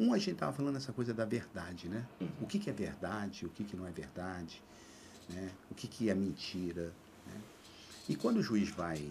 Um 0.00 0.14
a 0.14 0.18
gente 0.18 0.32
estava 0.32 0.50
falando 0.50 0.76
essa 0.76 0.94
coisa 0.94 1.12
da 1.12 1.26
verdade, 1.26 1.86
né? 1.86 2.06
O 2.40 2.46
que, 2.46 2.58
que 2.58 2.70
é 2.70 2.72
verdade, 2.72 3.44
o 3.44 3.50
que, 3.50 3.62
que 3.62 3.76
não 3.76 3.86
é 3.86 3.90
verdade, 3.90 4.62
né? 5.28 5.50
o 5.70 5.74
que, 5.74 5.86
que 5.86 6.08
é 6.08 6.14
mentira. 6.14 6.90
Né? 7.26 7.40
E 8.08 8.16
quando 8.16 8.38
o 8.38 8.42
juiz 8.42 8.70
vai, 8.70 9.06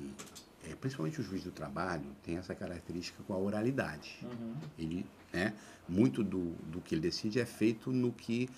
é, 0.68 0.74
principalmente 0.74 1.22
o 1.22 1.24
juiz 1.24 1.44
do 1.44 1.52
trabalho, 1.52 2.06
tem 2.24 2.38
essa 2.38 2.56
característica 2.56 3.22
com 3.22 3.34
a 3.34 3.38
oralidade. 3.38 4.18
Uhum. 4.24 4.56
Ele, 4.80 5.06
né, 5.32 5.53
muito 5.88 6.24
do, 6.24 6.56
do 6.72 6.82
que 6.82 6.95
ele 6.95 7.02
decide 7.02 7.40
é 7.40 7.45
feito 7.45 7.91
no 7.91 8.11
que 8.11 8.49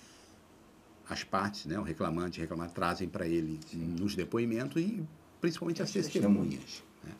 as 1.06 1.22
partes, 1.22 1.66
né, 1.66 1.78
o 1.78 1.82
reclamante 1.82 2.38
e 2.38 2.40
reclamante 2.40 2.72
trazem 2.72 3.10
para 3.10 3.26
ele 3.26 3.60
nos 3.74 4.14
depoimentos 4.14 4.80
e 4.80 5.06
principalmente 5.38 5.82
as 5.82 5.88
As 5.90 5.92
testemunhas. 5.92 6.82
né. 7.04 7.12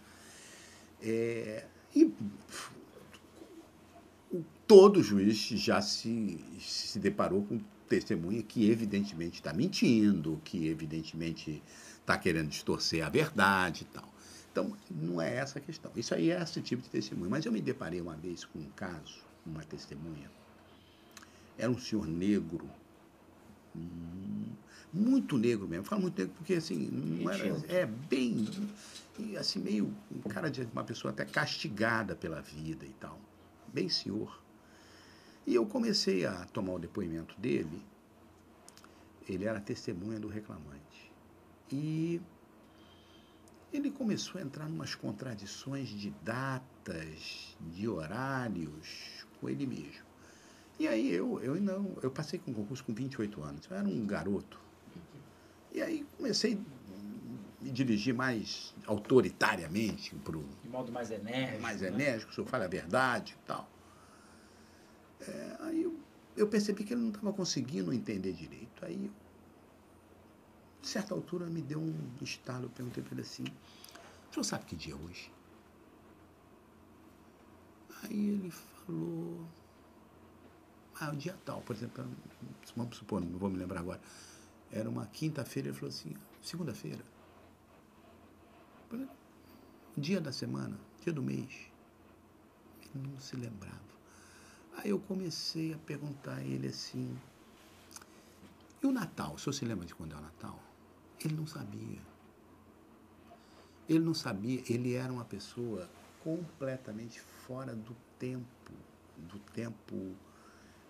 É, 1.03 1.67
e 1.95 2.11
todo 4.67 5.03
juiz 5.03 5.37
já 5.37 5.81
se, 5.81 6.39
se 6.61 6.99
deparou 6.99 7.43
com 7.45 7.61
testemunha 7.89 8.43
que 8.43 8.71
evidentemente 8.71 9.35
está 9.35 9.53
mentindo, 9.53 10.41
que 10.45 10.67
evidentemente 10.67 11.63
está 12.01 12.17
querendo 12.17 12.49
distorcer 12.49 13.05
a 13.05 13.09
verdade 13.09 13.83
e 13.83 13.85
tal. 13.87 14.13
Então, 14.51 14.77
não 14.91 15.21
é 15.21 15.37
essa 15.37 15.59
a 15.59 15.63
questão. 15.63 15.91
Isso 15.97 16.15
aí 16.15 16.31
é 16.31 16.41
esse 16.41 16.61
tipo 16.61 16.83
de 16.83 16.89
testemunha. 16.91 17.31
Mas 17.31 17.47
eu 17.47 17.53
me 17.53 17.61
deparei 17.61 18.01
uma 18.01 18.15
vez 18.17 18.45
com 18.45 18.59
um 18.59 18.71
caso, 18.77 19.23
uma 19.47 19.63
testemunha. 19.65 20.31
Era 21.57 21.71
um 21.71 21.79
senhor 21.79 22.07
negro, 22.07 22.69
muito 24.93 25.39
negro 25.39 25.67
mesmo. 25.67 25.85
Falo 25.85 26.03
muito 26.03 26.19
negro 26.19 26.35
porque, 26.37 26.55
assim, 26.55 26.77
não 26.77 27.31
era, 27.31 27.47
é 27.69 27.87
bem, 27.87 28.47
e, 29.19 29.37
assim, 29.37 29.59
meio 29.61 29.95
um 30.11 30.29
cara 30.29 30.51
de 30.51 30.63
uma 30.73 30.85
pessoa 30.85 31.13
até 31.13 31.25
castigada 31.25 32.15
pela 32.15 32.41
vida 32.43 32.85
e 32.85 32.93
tal. 33.01 33.19
Bem 33.73 33.89
senhor. 33.89 34.42
E 35.47 35.55
eu 35.55 35.67
comecei 35.67 36.25
a 36.25 36.45
tomar 36.47 36.75
o 36.75 36.79
depoimento 36.79 37.39
dele. 37.41 37.83
Ele 39.29 39.45
era 39.45 39.61
testemunha 39.61 40.19
do 40.19 40.29
reclamante. 40.29 41.13
E 41.71 42.21
ele 43.73 43.91
começou 43.91 44.41
a 44.41 44.45
entrar 44.45 44.69
em 44.69 44.73
umas 44.73 44.95
contradições 44.95 45.89
de 45.89 46.11
datas, 46.23 47.57
de 47.61 47.89
horários 47.89 49.27
com 49.41 49.49
ele 49.49 49.67
mesmo. 49.67 50.05
E 50.79 50.87
aí 50.87 51.11
eu, 51.13 51.41
eu 51.41 51.61
não, 51.61 51.97
eu 52.03 52.11
passei 52.11 52.39
com 52.39 52.51
o 52.51 52.55
concurso 52.55 52.85
com 52.85 52.93
28 52.93 53.43
anos, 53.43 53.67
eu 53.71 53.77
era 53.77 53.87
um 53.87 54.07
garoto. 54.07 54.61
E 55.73 55.81
aí 55.81 56.07
comecei 56.17 56.55
a 56.55 57.65
me 57.65 57.71
dirigir 57.71 58.13
mais 58.15 58.75
autoritariamente 58.87 60.15
para 60.17 60.37
o 60.37 60.45
De 60.63 60.69
modo 60.69 60.93
mais 60.93 61.11
enérgico. 61.11 61.63
mais 61.63 61.81
né? 61.81 61.89
enérgico, 61.89 62.33
o 62.33 62.35
senhor 62.35 62.47
fala 62.47 62.65
a 62.65 62.69
verdade 62.69 63.37
e 63.41 63.47
tal. 63.47 63.71
É, 65.29 65.57
aí 65.61 65.83
eu, 65.83 65.99
eu 66.37 66.49
percebi 66.49 66.85
que 66.85 66.93
ele 66.95 67.03
não 67.03 67.11
estava 67.11 67.33
conseguindo 67.33 67.93
entender 67.93 68.33
direito. 68.33 68.85
Aí, 68.85 69.11
de 70.81 70.89
certa 70.89 71.15
altura, 71.15 71.47
me 71.47 71.63
deu 71.63 71.81
um 71.81 71.95
estalo. 72.21 72.67
Eu 72.67 72.71
perguntei 72.71 73.03
para 73.03 73.15
ele 73.15 73.23
assim: 73.23 73.45
o 73.45 74.35
senhor 74.35 74.45
sabe 74.45 74.65
que 74.65 74.77
dia 74.77 74.95
é 74.95 74.97
hoje? 74.97 75.31
Aí 78.03 78.29
ele 78.29 78.51
falou. 78.51 79.47
Ah, 81.01 81.11
o 81.11 81.17
dia 81.17 81.37
tal, 81.45 81.61
por 81.63 81.75
exemplo, 81.75 82.05
vamos 82.77 82.97
supor, 82.97 83.21
não 83.21 83.39
vou 83.39 83.51
me 83.51 83.57
lembrar 83.57 83.81
agora. 83.81 84.01
Era 84.71 84.89
uma 84.89 85.07
quinta-feira, 85.07 85.69
ele 85.69 85.77
falou 85.77 85.91
assim: 85.91 86.15
segunda-feira. 86.41 87.05
Dia 89.97 90.21
da 90.21 90.33
semana, 90.33 90.79
dia 91.03 91.13
do 91.13 91.23
mês. 91.23 91.71
Ele 92.95 93.09
não 93.09 93.21
se 93.21 93.37
lembrava. 93.37 93.93
Aí 94.77 94.91
eu 94.91 94.99
comecei 94.99 95.75
a 95.75 95.79
perguntar 95.79 96.37
a 96.37 96.43
ele 96.43 96.69
assim: 96.69 97.17
e 98.83 98.87
o 98.87 98.93
Natal? 98.93 99.35
O 99.35 99.39
senhor 99.39 99.53
se 99.53 99.65
lembra 99.65 99.87
de 99.87 99.95
quando 99.95 100.13
é 100.15 100.17
o 100.17 100.21
Natal? 100.21 100.59
Ele 101.25 101.35
não 101.35 101.47
sabia. 101.47 102.01
Ele 103.89 104.01
não 104.05 104.15
sabia, 104.15 104.63
ele 104.69 104.95
era 104.95 105.13
uma 105.13 105.25
pessoa 105.25 105.89
completamente 106.23 107.21
fora 107.21 107.75
do 107.75 107.95
tempo, 108.19 108.73
do 109.17 109.39
tempo 109.39 110.15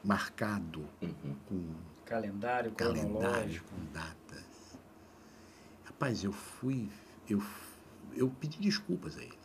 marcado 0.05 0.89
Uhum. 1.01 1.37
com 1.47 1.75
Calendário, 2.05 2.73
calendário, 2.73 3.63
com 3.65 3.85
datas. 3.93 4.77
Rapaz, 5.85 6.23
eu 6.23 6.33
fui, 6.33 6.91
eu, 7.29 7.43
eu 8.15 8.29
pedi 8.29 8.59
desculpas 8.61 9.17
a 9.17 9.23
ele, 9.23 9.39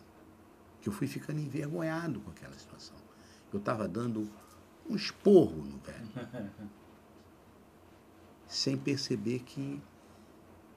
que 0.82 0.90
eu 0.90 0.94
fui 0.94 1.08
ficando 1.08 1.40
envergonhado 1.40 2.20
com 2.20 2.32
aquela 2.32 2.58
situação. 2.58 2.98
Eu 3.52 3.60
estava 3.60 3.88
dando 3.88 4.30
um 4.90 4.96
esporro 4.96 5.64
no 5.64 5.78
velho, 5.80 6.08
sem 8.48 8.78
perceber 8.78 9.40
que, 9.40 9.82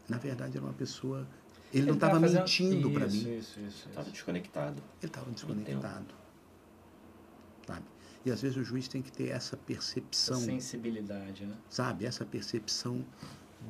na 0.09 0.19
verdade, 0.19 0.57
era 0.57 0.65
uma 0.67 0.73
pessoa. 0.75 1.27
Ele, 1.73 1.87
não 1.87 1.97
tava 1.99 2.17
estava 2.17 2.21
fazendo- 2.21 2.41
mentindo 2.41 2.91
para 2.91 3.07
Isso, 3.07 3.17
mim. 3.29 3.39
Isso, 3.39 3.61
isso, 3.61 3.89
Estava 3.89 4.11
desconectado. 4.11 4.83
Ele 5.01 5.07
estava 5.07 5.31
desconectado. 5.31 6.15
Sabe? 7.67 7.85
E 8.25 8.31
às 8.31 8.43
vezes 8.43 8.57
o 8.57 8.65
juiz 8.65 8.89
tem 8.89 9.01
que 9.01 9.13
ter 9.13 9.29
essa 9.29 9.55
Essa 9.55 9.57
percepção, 9.57 10.41
sensibilidade, 10.41 11.47
né? 11.47 11.57
sabe? 11.69 12.05
Essa 12.05 12.25
percepção 12.25 13.05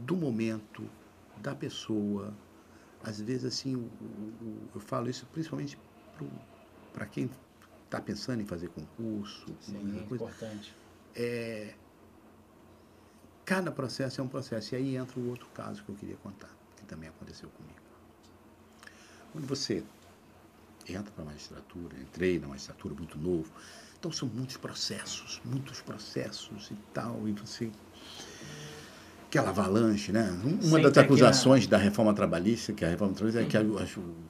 do 0.07 0.17
momento, 0.17 0.89
da 1.37 1.55
pessoa. 1.55 2.35
Às 3.03 3.21
vezes, 3.21 3.45
assim, 3.45 3.77
o- 3.77 3.81
o- 3.81 4.69
eu 4.75 4.81
falo 4.81 5.09
isso 5.11 5.27
principalmente 5.27 5.79
para 6.93 7.07
quem 7.07 7.31
está 7.91 8.01
pensando 8.01 8.41
em 8.41 8.47
fazer 8.47 8.69
concurso, 8.69 9.47
Sim, 9.61 9.99
é 9.99 10.07
coisa. 10.07 10.25
importante. 10.25 10.75
É, 11.15 11.75
cada 13.45 13.73
processo 13.73 14.21
é 14.21 14.25
um 14.25 14.29
processo. 14.29 14.75
E 14.75 14.77
aí 14.77 14.97
entra 14.97 15.19
o 15.19 15.29
outro 15.29 15.49
caso 15.49 15.83
que 15.83 15.89
eu 15.89 15.97
queria 15.97 16.17
contar, 16.17 16.51
que 16.77 16.85
também 16.85 17.09
aconteceu 17.09 17.49
comigo. 17.51 17.81
Quando 19.33 19.47
você 19.47 19.83
entra 20.89 21.11
para 21.13 21.23
a 21.23 21.27
magistratura, 21.27 21.99
entrei 21.99 22.39
na 22.39 22.47
magistratura 22.47 22.95
muito 22.95 23.19
novo, 23.19 23.53
então 23.99 24.13
são 24.13 24.29
muitos 24.29 24.57
processos, 24.57 25.41
muitos 25.45 25.81
processos 25.81 26.71
e 26.71 26.77
tal, 26.95 27.27
e 27.29 27.33
você. 27.33 27.73
Aquela 29.31 29.51
avalanche, 29.51 30.11
né? 30.11 30.29
Uma 30.43 30.61
Sempre 30.61 30.83
das 30.83 30.93
na- 30.97 31.03
acusações 31.03 31.67
da 31.69 31.79
reforma 31.79 32.13
trabalhista, 32.13 32.73
que 32.73 32.85
a 32.85 32.89
reforma 32.89 33.15
trabalhista 33.15 33.41
é 33.43 33.47
que 33.47 33.57
a, 33.57 33.61
a 33.61 33.87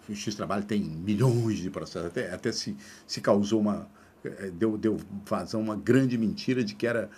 Justiça 0.06 0.32
do 0.32 0.36
Trabalho 0.36 0.62
tem 0.64 0.78
milhões 0.82 1.58
de 1.58 1.70
processos, 1.70 2.08
até, 2.08 2.30
até 2.34 2.52
se, 2.52 2.76
se 3.06 3.18
causou 3.22 3.60
uma. 3.62 3.88
eh, 4.22 4.50
Deu, 4.52 4.76
deu 4.76 4.98
vazão 5.24 5.62
uma 5.62 5.74
grande 5.74 6.18
mentira 6.18 6.62
de 6.62 6.74
que 6.74 6.86
era 6.86 7.08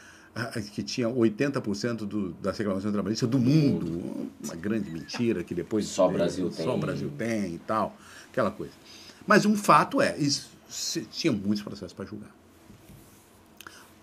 que 0.72 0.82
tinha 0.82 1.08
80% 1.08 2.06
do, 2.06 2.30
das 2.34 2.56
reclamações 2.56 2.92
trabalhistas 2.92 3.28
do 3.28 3.38
mundo. 3.38 4.30
Uma 4.44 4.54
grande 4.54 4.88
mentira 4.88 5.42
que 5.42 5.52
depois. 5.54 5.84
Só 5.86 6.08
o 6.08 6.12
Brasil 6.12 6.50
Só 6.52 6.62
tem. 6.62 6.68
o 6.74 6.78
Brasil 6.78 7.10
tem 7.18 7.54
e 7.56 7.58
tal, 7.58 7.96
aquela 8.30 8.52
coisa. 8.52 8.72
Mas 9.26 9.44
um 9.44 9.56
fato 9.56 10.00
é, 10.00 10.16
isso, 10.16 10.50
se- 10.68 11.02
tinha 11.06 11.32
muitos 11.32 11.62
processos 11.62 11.92
para 11.92 12.04
julgar. 12.06 12.30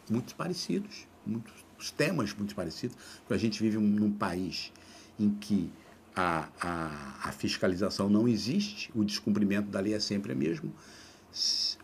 Muitos 0.09 0.33
parecidos, 0.33 1.07
muitos 1.25 1.53
os 1.79 1.89
temas 1.89 2.33
muito 2.33 2.53
parecidos, 2.53 2.97
porque 3.21 3.33
a 3.33 3.37
gente 3.37 3.61
vive 3.63 3.77
num 3.77 4.11
país 4.11 4.71
em 5.17 5.29
que 5.29 5.71
a, 6.15 6.49
a, 6.59 7.29
a 7.29 7.31
fiscalização 7.31 8.09
não 8.09 8.27
existe, 8.27 8.91
o 8.93 9.03
descumprimento 9.05 9.69
da 9.69 9.79
lei 9.79 9.93
é 9.93 9.99
sempre 9.99 10.33
o 10.33 10.35
mesmo. 10.35 10.73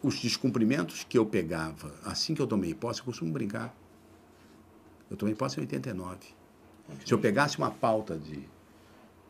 Os 0.04 0.20
descumprimentos 0.20 1.04
que 1.04 1.18
eu 1.18 1.26
pegava, 1.26 1.94
assim 2.04 2.34
que 2.34 2.42
eu 2.42 2.48
tomei 2.48 2.74
posse, 2.74 3.00
eu 3.00 3.06
costumo 3.06 3.32
brincar. 3.32 3.74
Eu 5.10 5.16
tomei 5.16 5.36
posse 5.36 5.58
em 5.58 5.62
89. 5.62 6.18
Se 7.06 7.14
eu 7.14 7.20
pegasse 7.20 7.58
uma 7.58 7.72
pauta 7.72 8.18
de 8.18 8.44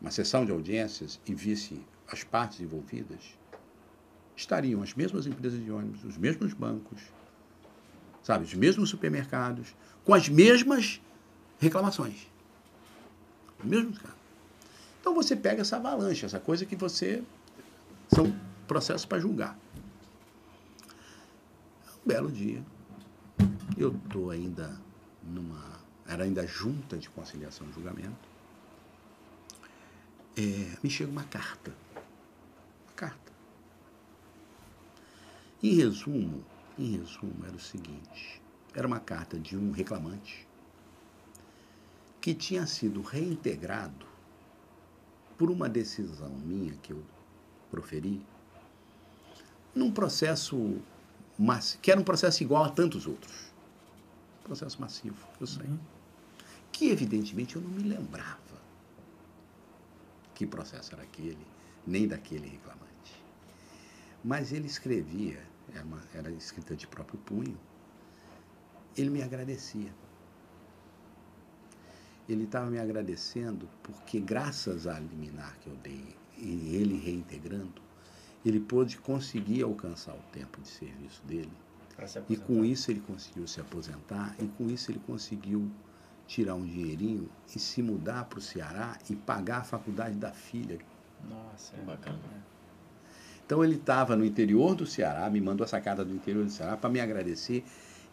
uma 0.02 0.12
sessão 0.12 0.46
de 0.46 0.52
audiências 0.52 1.20
e 1.26 1.36
visse 1.36 1.80
as 2.12 2.24
partes 2.24 2.60
envolvidas, 2.60 3.38
estariam 4.36 4.82
as 4.82 4.94
mesmas 4.94 5.28
empresas 5.28 5.64
de 5.64 5.72
ônibus, 5.72 6.04
os 6.04 6.18
mesmos 6.18 6.54
bancos, 6.54 7.02
sabe, 8.26 8.44
os 8.44 8.56
mesmos 8.56 8.90
supermercados, 8.90 9.76
com 10.04 10.12
as 10.12 10.28
mesmas 10.28 11.00
reclamações. 11.60 12.28
Mesmos 13.64 14.00
casos. 14.00 14.18
Então 15.00 15.14
você 15.14 15.36
pega 15.36 15.62
essa 15.62 15.78
avalanche, 15.78 16.26
essa 16.26 16.40
coisa 16.40 16.66
que 16.66 16.76
você. 16.76 17.24
São 18.10 18.36
processos 18.68 19.06
para 19.06 19.20
julgar. 19.20 19.58
Um 22.04 22.08
belo 22.08 22.32
dia, 22.32 22.64
eu 23.78 23.96
estou 23.96 24.32
ainda 24.32 24.80
numa. 25.24 25.80
Era 26.08 26.24
ainda 26.24 26.46
junta 26.46 26.98
de 26.98 27.10
conciliação 27.10 27.68
e 27.70 27.74
julgamento. 27.74 28.30
É, 30.38 30.78
me 30.84 30.90
chega 30.90 31.12
uma 31.12 31.24
carta. 31.24 31.72
Uma 32.86 32.94
carta. 32.96 33.32
Em 35.64 35.74
resumo, 35.76 36.44
em 36.78 36.98
resumo, 36.98 37.46
era 37.46 37.56
o 37.56 37.60
seguinte: 37.60 38.42
era 38.74 38.88
uma 38.88 39.00
carta 39.00 39.40
de 39.40 39.58
um 39.58 39.72
reclamante 39.72 40.48
que 42.20 42.34
tinha 42.34 42.66
sido 42.66 43.02
reintegrado 43.02 44.06
por 45.38 45.52
uma 45.52 45.70
decisão 45.70 46.30
minha 46.30 46.74
que 46.82 46.92
eu 46.92 47.04
proferi 47.70 48.26
num 49.74 49.92
processo 49.92 50.82
que 51.82 51.92
era 51.92 52.00
um 52.00 52.04
processo 52.04 52.42
igual 52.44 52.64
a 52.64 52.70
tantos 52.70 53.06
outros. 53.06 53.54
Processo 54.44 54.80
massivo, 54.80 55.28
eu 55.40 55.46
sei. 55.46 55.70
Que 56.72 56.90
evidentemente 56.90 57.58
eu 57.58 57.62
não 57.62 57.70
me 57.70 57.84
lembrava 57.84 58.40
que 60.34 60.46
processo 60.46 60.94
era 60.94 61.04
aquele, 61.04 61.46
nem 61.86 62.08
daquele 62.08 62.48
reclamante. 62.48 62.86
Mas 64.24 64.52
ele 64.52 64.68
escrevia, 64.68 65.42
era, 65.74 65.84
uma- 65.84 66.04
era 66.14 66.32
escrita 66.32 66.76
de 66.76 66.88
próprio 66.88 67.18
punho, 67.20 67.58
ele 68.98 69.10
me 69.10 69.22
agradecia. 69.22 69.92
Ele 72.28 72.46
estava 72.46 72.70
me 72.72 72.80
agradecendo 72.80 73.70
porque, 73.84 74.20
graças 74.20 74.88
à 74.88 75.00
liminar 75.00 75.58
que 75.60 75.68
eu 75.68 75.76
dei 75.78 76.16
e 76.38 76.76
ele 76.76 76.98
reintegrando, 76.98 77.82
ele 78.44 78.60
pôde 78.60 78.98
conseguir 78.98 79.64
alcançar 79.64 80.14
o 80.16 80.22
tempo 80.32 80.60
de 80.62 80.68
serviço 80.68 81.24
dele. 81.26 81.52
E 82.30 82.36
com 82.38 82.66
isso 82.66 82.92
ele 82.92 83.00
conseguiu 83.02 83.48
se 83.48 83.62
aposentar 83.62 84.36
e 84.40 84.48
com 84.48 84.70
isso 84.70 84.92
ele 84.92 85.00
conseguiu 85.06 85.70
tirar 86.28 86.56
um 86.56 86.66
dinheirinho 86.66 87.30
e 87.56 87.60
se 87.60 87.82
mudar 87.82 88.26
para 88.26 88.40
o 88.40 88.42
Ceará 88.42 88.98
e 89.10 89.16
pagar 89.16 89.60
a 89.60 89.64
faculdade 89.64 90.16
da 90.18 90.32
filha. 90.32 90.80
Nossa, 91.30 91.76
é. 91.76 91.82
Bacana. 91.82 92.20
Então 93.46 93.64
ele 93.64 93.76
estava 93.76 94.16
no 94.16 94.26
interior 94.26 94.76
do 94.76 94.86
Ceará, 94.86 95.30
me 95.30 95.40
mandou 95.40 95.64
essa 95.66 95.80
carta 95.80 96.04
do 96.04 96.14
interior 96.14 96.44
do 96.44 96.52
Ceará 96.52 96.76
para 96.76 96.90
me 96.90 97.00
agradecer 97.00 97.64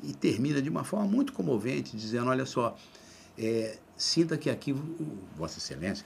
e 0.02 0.12
termina 0.12 0.60
de 0.60 0.68
uma 0.68 0.84
forma 0.84 1.06
muito 1.06 1.32
comovente, 1.32 1.96
dizendo: 1.96 2.28
Olha 2.28 2.44
só, 2.44 2.76
é, 3.38 3.78
sinta 3.96 4.36
que 4.36 4.50
aqui, 4.50 4.72
o- 4.72 5.18
Vossa 5.36 5.58
Excelência, 5.58 6.04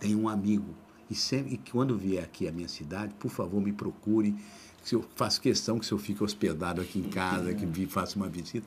tem 0.00 0.14
um 0.16 0.28
amigo 0.28 0.74
e, 1.10 1.14
sempre, 1.14 1.54
e 1.54 1.70
quando 1.70 1.96
vier 1.98 2.24
aqui 2.24 2.48
à 2.48 2.52
minha 2.52 2.68
cidade, 2.68 3.12
por 3.18 3.30
favor, 3.30 3.60
me 3.60 3.72
procure. 3.72 4.34
Se 4.82 4.94
eu 4.94 5.04
faço 5.16 5.40
questão 5.40 5.78
que 5.78 5.84
se 5.84 5.92
eu 5.92 5.98
fique 5.98 6.22
hospedado 6.22 6.80
aqui 6.80 6.98
em 7.00 7.08
casa, 7.10 7.52
que 7.52 7.86
faça 7.86 8.16
uma 8.16 8.28
visita. 8.28 8.66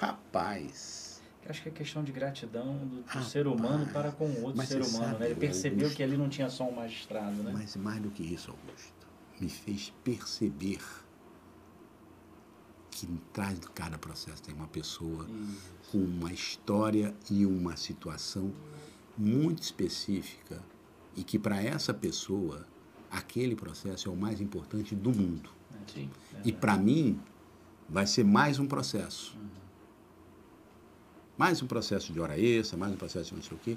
Rapaz, 0.00 1.05
Acho 1.48 1.62
que 1.62 1.68
é 1.68 1.72
questão 1.72 2.02
de 2.02 2.12
gratidão 2.12 2.76
do, 2.78 3.02
do 3.02 3.24
ser 3.24 3.46
humano 3.46 3.86
para 3.92 4.10
com 4.12 4.26
o 4.26 4.42
outro 4.44 4.66
ser 4.66 4.82
humano, 4.82 4.90
sabe, 4.90 5.20
né? 5.20 5.26
Ele 5.26 5.34
percebeu 5.36 5.78
Augusto, 5.78 5.96
que 5.96 6.02
ali 6.02 6.16
não 6.16 6.28
tinha 6.28 6.48
só 6.48 6.68
um 6.68 6.72
magistrado, 6.72 7.42
né? 7.42 7.52
Mas 7.52 7.76
mais 7.76 8.00
do 8.00 8.10
que 8.10 8.22
isso, 8.22 8.50
Augusto, 8.50 9.06
me 9.40 9.48
fez 9.48 9.92
perceber 10.02 10.80
que 12.96 13.06
atrás 13.36 13.60
de 13.60 13.68
cada 13.68 13.98
processo 13.98 14.42
tem 14.42 14.54
uma 14.54 14.66
pessoa 14.66 15.26
Isso. 15.28 15.90
com 15.92 15.98
uma 15.98 16.32
história 16.32 17.14
e 17.30 17.44
uma 17.44 17.76
situação 17.76 18.50
muito 19.18 19.62
específica 19.62 20.62
e 21.14 21.22
que 21.22 21.38
para 21.38 21.62
essa 21.62 21.92
pessoa 21.92 22.66
aquele 23.10 23.54
processo 23.54 24.08
é 24.08 24.12
o 24.12 24.16
mais 24.16 24.40
importante 24.40 24.94
do 24.94 25.10
mundo. 25.10 25.50
Sim. 25.86 26.10
E 26.42 26.52
para 26.52 26.78
mim 26.78 27.20
vai 27.86 28.06
ser 28.06 28.24
mais 28.24 28.58
um 28.58 28.66
processo. 28.66 29.36
Mais 31.36 31.62
um 31.62 31.66
processo 31.66 32.12
de 32.12 32.20
hora 32.20 32.38
extra, 32.38 32.78
mais 32.78 32.92
um 32.92 32.96
processo 32.96 33.30
de 33.30 33.34
não 33.36 33.42
sei 33.42 33.56
o 33.56 33.60
quê. 33.60 33.76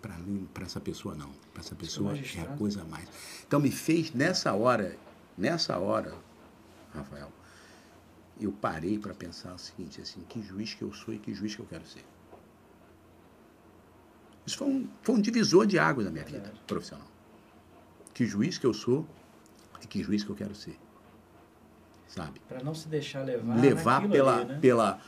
Para 0.00 0.64
essa 0.64 0.80
pessoa 0.80 1.14
não. 1.14 1.30
Para 1.52 1.62
essa 1.62 1.74
pessoa 1.74 2.16
é 2.16 2.40
a 2.42 2.56
coisa 2.56 2.82
a 2.82 2.84
mais. 2.84 3.08
Então 3.46 3.58
me 3.60 3.70
fez 3.70 4.12
nessa 4.12 4.52
hora, 4.54 4.96
nessa 5.36 5.78
hora, 5.78 6.14
Rafael, 6.94 7.30
eu 8.40 8.52
parei 8.52 8.98
para 8.98 9.12
pensar 9.12 9.52
o 9.52 9.58
seguinte, 9.58 10.00
assim, 10.00 10.20
que 10.28 10.40
juiz 10.42 10.72
que 10.74 10.82
eu 10.82 10.92
sou 10.92 11.12
e 11.12 11.18
que 11.18 11.34
juiz 11.34 11.54
que 11.54 11.60
eu 11.60 11.66
quero 11.66 11.86
ser. 11.86 12.04
Isso 14.46 14.56
foi 14.56 14.68
um, 14.68 14.88
foi 15.02 15.14
um 15.16 15.20
divisor 15.20 15.66
de 15.66 15.78
água 15.78 16.04
na 16.04 16.10
minha 16.10 16.24
vida 16.24 16.38
Verdade. 16.38 16.60
profissional. 16.66 17.06
Que 18.14 18.24
juiz 18.24 18.56
que 18.56 18.66
eu 18.66 18.72
sou 18.72 19.06
e 19.82 19.86
que 19.86 20.02
juiz 20.02 20.24
que 20.24 20.30
eu 20.30 20.36
quero 20.36 20.54
ser. 20.54 20.78
Sabe? 22.08 22.40
Para 22.48 22.62
não 22.62 22.74
se 22.74 22.88
deixar 22.88 23.22
levar 23.24 23.60
Levar 23.60 24.08
pela, 24.08 24.36
ali, 24.38 24.44
né? 24.46 24.58
pela, 24.60 25.00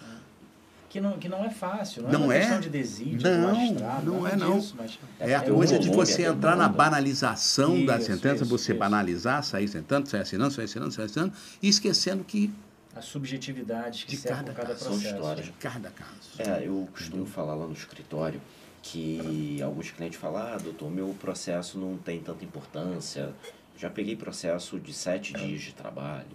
Que 0.93 1.01
não, 1.01 1.13
que 1.19 1.27
não 1.27 1.43
é 1.43 1.49
fácil, 1.49 2.03
não, 2.03 2.11
é 2.11 2.13
Não 2.13 2.25
uma 2.25 2.35
é? 2.35 2.41
questão 2.41 2.61
de 2.61 2.69
desídio, 2.69 3.23
Não, 3.23 3.55
magistrado, 3.55 4.13
não 4.13 4.21
nada 4.21 4.35
é, 4.35 4.37
não. 4.37 4.59
disso, 4.59 4.75
mas 4.77 4.99
É 5.19 5.35
a 5.35 5.39
É 5.39 5.41
coisa 5.51 5.79
de 5.79 5.89
você 5.89 6.25
é 6.25 6.29
entrar 6.29 6.55
na 6.55 6.69
banalização 6.69 7.87
da 7.87 7.97
Isso, 7.97 8.07
sentença, 8.07 8.35
isso, 8.43 8.45
você 8.45 8.73
isso. 8.73 8.79
banalizar, 8.79 9.43
sair 9.43 9.69
sentando, 9.69 10.07
sair 10.09 10.21
assinando, 10.21 10.53
sair 10.53 10.65
assinando, 10.67 10.93
sair 10.93 11.05
assinando, 11.07 11.33
e 11.63 11.69
esquecendo 11.69 12.23
que 12.25 12.53
as 12.95 13.07
subjetividades 13.07 14.05
que 14.05 14.17
De 14.17 14.23
cada 14.23 14.53
cada, 14.53 14.69
caso, 14.69 14.81
são 14.85 14.93
processo. 14.93 15.15
histórias. 15.15 15.47
de 15.47 15.53
cada 15.53 15.89
caso. 15.91 16.11
É, 16.39 16.67
eu 16.69 16.87
costumo 16.93 17.25
falar 17.25 17.55
lá 17.55 17.67
no 17.67 17.73
escritório 17.73 18.39
que 18.83 19.63
alguns 19.63 19.91
clientes 19.91 20.19
falam, 20.21 20.43
ah, 20.43 20.59
doutor, 20.59 20.91
meu 20.91 21.09
processo 21.19 21.79
não 21.79 21.97
tem 21.97 22.21
tanta 22.21 22.45
importância. 22.45 23.31
Já 23.79 23.89
peguei 23.89 24.15
processo 24.15 24.79
de 24.79 24.93
sete 24.93 25.33
dias 25.33 25.63
de 25.63 25.73
trabalho, 25.73 26.27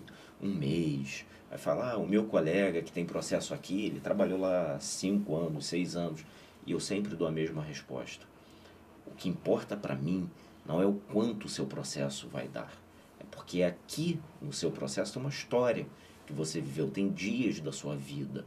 um 0.42 0.50
mês. 0.52 1.26
Vai 1.50 1.58
falar, 1.58 1.94
ah, 1.94 1.98
o 1.98 2.08
meu 2.08 2.26
colega 2.26 2.82
que 2.82 2.92
tem 2.92 3.06
processo 3.06 3.54
aqui, 3.54 3.86
ele 3.86 4.00
trabalhou 4.00 4.40
lá 4.40 4.78
cinco 4.80 5.36
anos, 5.36 5.66
seis 5.66 5.96
anos. 5.96 6.26
E 6.66 6.72
eu 6.72 6.80
sempre 6.80 7.16
dou 7.16 7.28
a 7.28 7.32
mesma 7.32 7.64
resposta. 7.64 8.26
O 9.06 9.12
que 9.12 9.30
importa 9.30 9.78
para 9.78 9.96
mim 9.96 10.30
não 10.66 10.82
é 10.82 10.86
o 10.86 10.94
quanto 10.94 11.46
o 11.46 11.50
seu 11.50 11.66
processo 11.66 12.28
vai 12.28 12.48
dar. 12.48 12.72
É 13.20 13.24
porque 13.32 13.64
aqui 13.64 14.20
no 14.42 14.52
seu 14.52 14.70
processo 14.70 15.14
tem 15.14 15.22
uma 15.22 15.30
história 15.30 15.88
que 16.26 16.34
você 16.34 16.60
viveu, 16.60 16.90
tem 16.90 17.10
dias 17.10 17.62
da 17.62 17.72
sua 17.72 17.96
vida, 17.96 18.46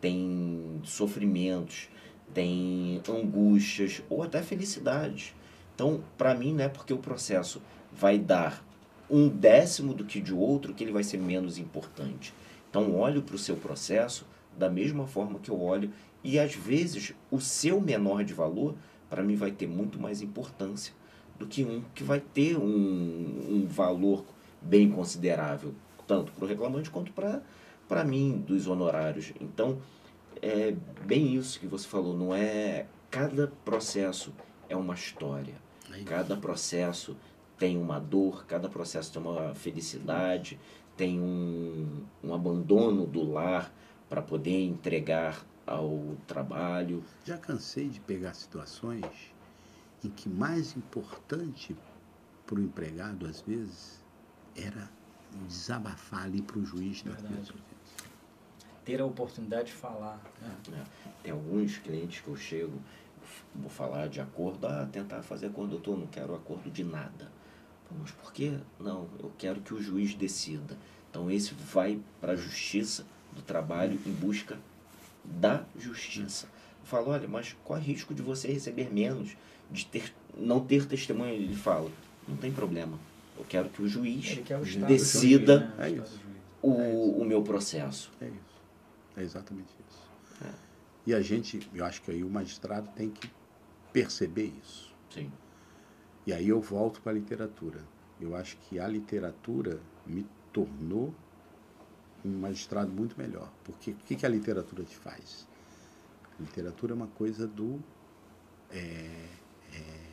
tem 0.00 0.80
sofrimentos, 0.84 1.88
tem 2.34 3.00
angústias 3.08 4.02
ou 4.10 4.22
até 4.22 4.42
felicidades. 4.42 5.34
Então, 5.74 6.04
para 6.18 6.34
mim, 6.34 6.52
não 6.52 6.64
é 6.64 6.68
porque 6.68 6.92
o 6.92 6.98
processo 6.98 7.62
vai 7.90 8.18
dar 8.18 8.62
um 9.10 9.28
décimo 9.28 9.94
do 9.94 10.04
que 10.04 10.20
de 10.20 10.34
outro 10.34 10.74
que 10.74 10.84
ele 10.84 10.92
vai 10.92 11.02
ser 11.02 11.18
menos 11.18 11.58
importante. 11.58 12.34
Então, 12.72 12.96
olho 12.96 13.20
para 13.20 13.36
o 13.36 13.38
seu 13.38 13.54
processo 13.54 14.26
da 14.56 14.70
mesma 14.70 15.06
forma 15.06 15.38
que 15.38 15.50
eu 15.50 15.60
olho 15.60 15.92
e 16.24 16.38
às 16.38 16.54
vezes 16.54 17.12
o 17.30 17.38
seu 17.38 17.78
menor 17.78 18.24
de 18.24 18.32
valor 18.32 18.74
para 19.10 19.22
mim 19.22 19.36
vai 19.36 19.50
ter 19.50 19.66
muito 19.66 20.00
mais 20.00 20.22
importância 20.22 20.94
do 21.38 21.46
que 21.46 21.62
um 21.64 21.82
que 21.94 22.02
vai 22.02 22.18
ter 22.18 22.56
um, 22.56 22.62
um 22.62 23.66
valor 23.66 24.24
bem 24.62 24.90
considerável, 24.90 25.74
tanto 26.06 26.32
para 26.32 26.46
o 26.46 26.48
reclamante 26.48 26.88
quanto 26.88 27.12
para 27.12 28.04
mim, 28.04 28.42
dos 28.46 28.66
honorários. 28.66 29.34
Então, 29.38 29.78
é 30.40 30.74
bem 31.04 31.34
isso 31.34 31.60
que 31.60 31.66
você 31.66 31.86
falou, 31.86 32.16
não 32.16 32.34
é. 32.34 32.86
Cada 33.10 33.48
processo 33.66 34.32
é 34.66 34.74
uma 34.74 34.94
história, 34.94 35.56
cada 36.06 36.38
processo 36.38 37.14
tem 37.58 37.76
uma 37.76 38.00
dor, 38.00 38.46
cada 38.46 38.68
processo 38.68 39.12
tem 39.12 39.20
uma 39.20 39.54
felicidade, 39.54 40.58
tem 41.02 41.18
um, 41.18 42.04
um 42.22 42.32
abandono 42.32 43.04
do 43.04 43.28
lar 43.28 43.74
para 44.08 44.22
poder 44.22 44.64
entregar 44.64 45.44
ao 45.66 46.16
trabalho. 46.28 47.02
Já 47.24 47.36
cansei 47.36 47.88
de 47.88 47.98
pegar 47.98 48.34
situações 48.34 49.04
em 50.04 50.08
que 50.08 50.28
mais 50.28 50.76
importante 50.76 51.76
para 52.46 52.54
o 52.54 52.62
empregado, 52.62 53.26
às 53.26 53.40
vezes, 53.40 54.00
era 54.54 54.88
desabafar 55.48 56.22
ali 56.22 56.40
para 56.40 56.60
o 56.60 56.64
juiz 56.64 57.02
da 57.02 57.10
Verdade. 57.10 57.52
Ter 58.84 59.00
a 59.00 59.04
oportunidade 59.04 59.70
de 59.70 59.72
falar. 59.72 60.22
né? 60.40 60.56
né? 60.68 60.84
Tem 61.20 61.32
alguns 61.32 61.78
clientes 61.78 62.20
que 62.20 62.28
eu 62.28 62.36
chego, 62.36 62.80
vou 63.52 63.70
falar 63.70 64.08
de 64.08 64.20
acordo, 64.20 64.68
ah, 64.68 64.88
tentar 64.92 65.20
fazer 65.22 65.46
acordo, 65.46 65.70
doutor, 65.70 65.98
não 65.98 66.06
quero 66.06 66.32
acordo 66.32 66.70
de 66.70 66.84
nada. 66.84 67.28
Mas 68.00 68.10
por 68.12 68.32
que? 68.32 68.56
Não, 68.80 69.08
eu 69.20 69.32
quero 69.38 69.60
que 69.60 69.74
o 69.74 69.82
juiz 69.82 70.14
decida. 70.14 70.76
Então 71.10 71.30
esse 71.30 71.54
vai 71.54 72.00
para 72.20 72.32
a 72.32 72.36
justiça 72.36 73.04
do 73.32 73.42
trabalho 73.42 73.98
em 74.06 74.12
busca 74.12 74.58
da 75.24 75.64
justiça. 75.78 76.46
Eu 76.80 76.86
falo, 76.86 77.10
olha, 77.10 77.28
mas 77.28 77.54
qual 77.64 77.78
é 77.78 77.82
o 77.82 77.84
risco 77.84 78.12
de 78.14 78.22
você 78.22 78.48
receber 78.52 78.92
menos, 78.92 79.36
de 79.70 79.86
ter, 79.86 80.12
não 80.36 80.60
ter 80.60 80.86
testemunha? 80.86 81.32
Ele 81.32 81.54
fala, 81.54 81.90
não 82.26 82.36
tem 82.36 82.52
problema. 82.52 82.98
Eu 83.38 83.44
quero 83.48 83.68
que 83.68 83.82
o 83.82 83.88
juiz 83.88 84.38
o 84.38 84.86
decida 84.86 85.58
juiz, 85.58 85.70
né? 85.70 85.74
O 85.78 85.82
É 85.82 85.88
juiz. 85.96 86.20
o, 86.62 87.20
o 87.22 87.24
meu 87.24 87.42
processo. 87.42 88.10
É 88.20 88.26
isso. 88.26 88.60
É 89.16 89.22
exatamente 89.22 89.68
isso. 89.88 90.10
É. 90.44 90.50
E 91.06 91.14
a 91.14 91.20
gente, 91.20 91.68
eu 91.74 91.84
acho 91.84 92.02
que 92.02 92.10
aí 92.10 92.22
o 92.24 92.28
magistrado 92.30 92.88
tem 92.96 93.10
que 93.10 93.30
perceber 93.92 94.52
isso. 94.62 94.92
Sim. 95.10 95.30
E 96.26 96.32
aí 96.32 96.48
eu 96.48 96.60
volto 96.60 97.00
para 97.00 97.12
a 97.12 97.14
literatura. 97.14 97.80
Eu 98.20 98.36
acho 98.36 98.56
que 98.58 98.78
a 98.78 98.86
literatura 98.86 99.80
me 100.06 100.26
tornou 100.52 101.12
um 102.24 102.38
magistrado 102.38 102.90
muito 102.90 103.18
melhor. 103.18 103.50
Porque 103.64 103.90
o 103.90 103.96
que, 103.96 104.14
que 104.14 104.26
a 104.26 104.28
literatura 104.28 104.84
te 104.84 104.96
faz? 104.96 105.46
A 106.38 106.42
literatura 106.42 106.92
é 106.92 106.96
uma 106.96 107.08
coisa 107.08 107.46
do. 107.46 107.80
é, 108.70 109.28
é, 109.74 110.12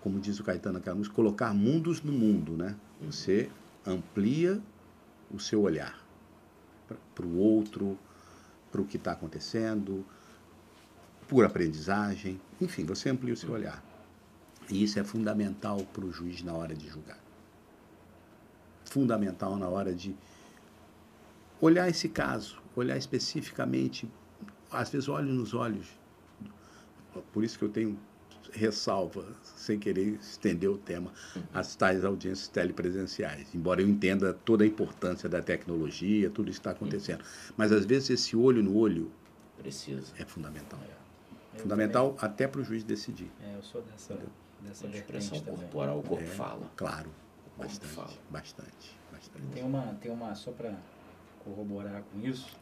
como 0.00 0.20
diz 0.20 0.38
o 0.38 0.44
Caetano 0.44 0.78
naquela 0.78 0.96
música, 0.96 1.14
colocar 1.14 1.52
mundos 1.54 2.02
no 2.02 2.12
mundo, 2.12 2.56
né? 2.56 2.76
Você 3.00 3.50
amplia 3.86 4.60
o 5.30 5.38
seu 5.38 5.62
olhar 5.62 5.98
para 7.14 7.26
o 7.26 7.36
outro, 7.36 7.98
para 8.70 8.80
o 8.80 8.84
que 8.84 8.96
está 8.96 9.12
acontecendo, 9.12 10.04
por 11.26 11.44
aprendizagem, 11.44 12.40
enfim, 12.60 12.84
você 12.84 13.10
amplia 13.10 13.34
o 13.34 13.36
seu 13.36 13.50
olhar. 13.50 13.82
E 14.70 14.82
isso 14.82 14.98
é 14.98 15.04
fundamental 15.04 15.78
para 15.92 16.04
o 16.04 16.12
juiz 16.12 16.42
na 16.42 16.52
hora 16.52 16.74
de 16.74 16.88
julgar. 16.88 17.18
Fundamental 18.84 19.56
na 19.56 19.68
hora 19.68 19.94
de 19.94 20.14
olhar 21.60 21.88
esse 21.88 22.08
caso, 22.08 22.60
olhar 22.76 22.96
especificamente, 22.96 24.10
às 24.70 24.90
vezes 24.90 25.08
olho 25.08 25.32
nos 25.32 25.54
olhos. 25.54 25.86
Por 27.32 27.44
isso 27.44 27.58
que 27.58 27.64
eu 27.64 27.68
tenho 27.68 27.98
ressalva, 28.52 29.26
sem 29.42 29.78
querer 29.78 30.14
estender 30.20 30.70
o 30.70 30.78
tema, 30.78 31.12
as 31.52 31.74
tais 31.76 32.02
audiências 32.04 32.48
telepresenciais. 32.48 33.54
Embora 33.54 33.82
eu 33.82 33.88
entenda 33.88 34.32
toda 34.32 34.64
a 34.64 34.66
importância 34.66 35.28
da 35.28 35.42
tecnologia, 35.42 36.30
tudo 36.30 36.50
isso 36.50 36.60
que 36.60 36.68
está 36.68 36.70
acontecendo. 36.70 37.22
Mas 37.56 37.72
às 37.72 37.84
vezes 37.84 38.08
esse 38.10 38.34
olho 38.36 38.62
no 38.62 38.74
olho 38.76 39.10
Precisa. 39.58 40.12
é 40.18 40.24
fundamental. 40.24 40.78
Eu 41.54 41.60
Fundamental 41.60 42.16
até 42.20 42.46
para 42.46 42.60
o 42.60 42.64
juiz 42.64 42.84
decidir. 42.84 43.28
também- 43.38 43.54
É, 43.54 43.58
eu 43.58 43.62
sou 43.62 43.82
dessa, 43.82 44.16
dessa 44.60 44.86
A 44.86 44.90
expressão 44.90 45.38
também. 45.40 45.60
corporal, 45.60 45.98
o 45.98 46.02
corpo 46.02 46.24
É, 46.24 46.26
fala. 46.26 46.70
Claro, 46.76 47.10
Como 47.56 47.66
bastante, 47.68 47.92
fala. 47.92 48.12
bastante, 48.30 48.98
bastante. 49.12 49.46
Tem 49.52 49.62
uma, 49.64 49.94
tem 50.00 50.10
uma 50.10 50.34
só 50.34 50.50
para 50.52 50.74
corroborar 51.44 52.02
com 52.02 52.20
isso. 52.20 52.56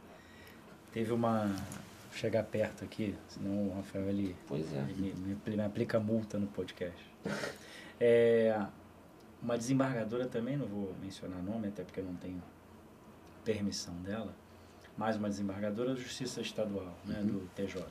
Teve 0.93 1.13
uma 1.13 1.47
vou 1.47 2.13
chegar 2.13 2.43
perto 2.45 2.85
aqui, 2.85 3.15
senão 3.29 3.69
o 3.69 3.75
Rafael 3.77 4.09
ele, 4.09 4.35
Pois 4.47 4.73
é. 4.73 4.79
ele 4.89 5.13
me- 5.15 5.57
me 5.57 5.63
aplica 5.63 5.99
multa 6.01 6.39
no 6.39 6.47
podcast. 6.47 7.05
É, 7.99 8.55
uma 9.43 9.57
desembargadora 9.57 10.27
também, 10.27 10.55
não 10.55 10.67
vou 10.67 10.95
mencionar 11.01 11.43
nome, 11.43 11.69
até 11.69 11.83
porque 11.83 12.01
eu 12.01 12.05
não 12.05 12.15
tenho 12.17 12.43
permissão 13.43 13.95
dela, 14.03 14.35
mais 14.99 15.17
uma 15.17 15.31
desembargadora 15.31 15.95
da 15.95 16.01
Justiça 16.01 16.43
Estadual, 16.43 16.95
né, 17.07 17.21
Uhum. 17.21 17.27
do 17.27 17.49
TJ. 17.55 17.83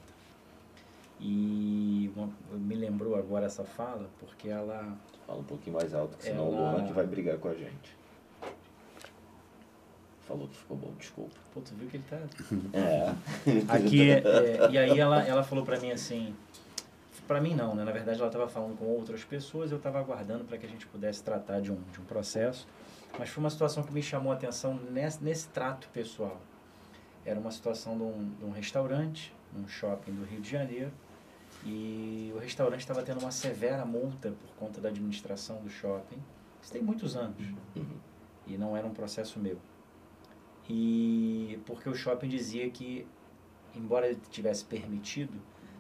E 1.20 2.12
uma- 2.16 2.30
me 2.52 2.76
lembrou 2.76 3.16
agora 3.16 3.46
essa 3.46 3.64
fala, 3.64 4.10
porque 4.20 4.50
ela 4.50 4.98
Fala 5.26 5.40
um 5.40 5.44
pouquinho 5.44 5.76
mais 5.76 5.94
alto, 5.94 6.18
que 6.18 6.24
senão 6.26 6.46
Ela- 6.48 6.56
o 6.56 6.72
Luan 6.74 6.86
que 6.86 6.94
vai 6.94 7.06
brigar 7.08 7.38
com 7.40 7.48
a 7.48 7.54
gente. 7.56 7.96
Falou 10.22 10.48
que 10.48 10.56
ficou 10.58 10.76
bom, 10.78 10.92
desculpa. 10.98 11.36
Pô, 11.54 11.62
tu 11.62 11.74
viu 11.76 11.88
que 11.88 11.98
ele 11.98 12.04
tá. 12.10 12.18
É. 12.74 13.76
Aqui, 13.76 14.12
é, 14.12 14.72
e 14.72 14.78
aí 14.78 15.00
ela, 15.00 15.24
ela 15.24 15.44
falou 15.44 15.64
pra 15.64 15.80
mim 15.80 15.92
assim. 15.92 16.36
Pra 17.28 17.40
mim 17.42 17.56
não, 17.56 17.74
né? 17.76 17.84
Na 17.84 17.92
verdade 17.92 18.20
ela 18.22 18.30
tava 18.30 18.48
falando 18.48 18.78
com 18.78 18.86
outras 18.86 19.24
pessoas, 19.24 19.72
eu 19.72 19.80
tava 19.80 20.00
aguardando 20.00 20.44
para 20.44 20.58
que 20.58 20.66
a 20.66 20.70
gente 20.70 20.86
pudesse 20.88 21.24
tratar 21.24 21.60
de 21.62 21.72
um, 21.72 21.78
de 21.92 22.00
um 22.00 22.04
processo. 22.06 22.68
Mas 23.18 23.30
foi 23.30 23.44
uma 23.44 23.50
situação 23.50 23.82
que 23.84 23.94
me 23.94 24.02
chamou 24.04 24.32
a 24.32 24.36
atenção 24.36 24.76
nesse, 24.92 25.24
nesse 25.24 25.48
trato 25.50 25.88
pessoal. 25.90 26.40
Era 27.26 27.40
uma 27.40 27.52
situação 27.52 27.96
de 27.98 28.04
um, 28.04 28.30
de 28.38 28.46
um 28.46 28.52
restaurante, 28.52 29.34
um 29.58 29.68
shopping 29.68 30.12
do 30.12 30.24
Rio 30.24 30.42
de 30.42 30.50
Janeiro, 30.50 30.92
e 31.66 32.32
o 32.36 32.38
restaurante 32.38 32.82
estava 32.82 33.02
tendo 33.02 33.20
uma 33.20 33.32
severa 33.32 33.84
multa 33.86 34.32
por 34.32 34.56
conta 34.56 34.80
da 34.80 34.90
administração 34.90 35.58
do 35.62 35.70
shopping. 35.70 36.18
Isso 36.62 36.72
tem 36.72 36.82
muitos 36.82 37.16
anos. 37.16 37.44
Uhum. 37.76 37.98
E 38.46 38.58
não 38.58 38.78
era 38.78 38.86
um 38.86 38.94
processo 38.94 39.40
meu. 39.40 39.58
E 40.70 41.60
porque 41.66 41.90
o 41.90 41.96
shopping 41.96 42.28
dizia 42.28 42.70
que, 42.70 43.08
embora 43.76 44.08
ele 44.08 44.20
tivesse 44.30 44.64
permitido, 44.64 45.34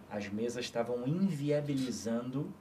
as 0.10 0.28
mesas 0.28 0.66
estavam 0.66 1.07
inviabilizando 1.07 2.52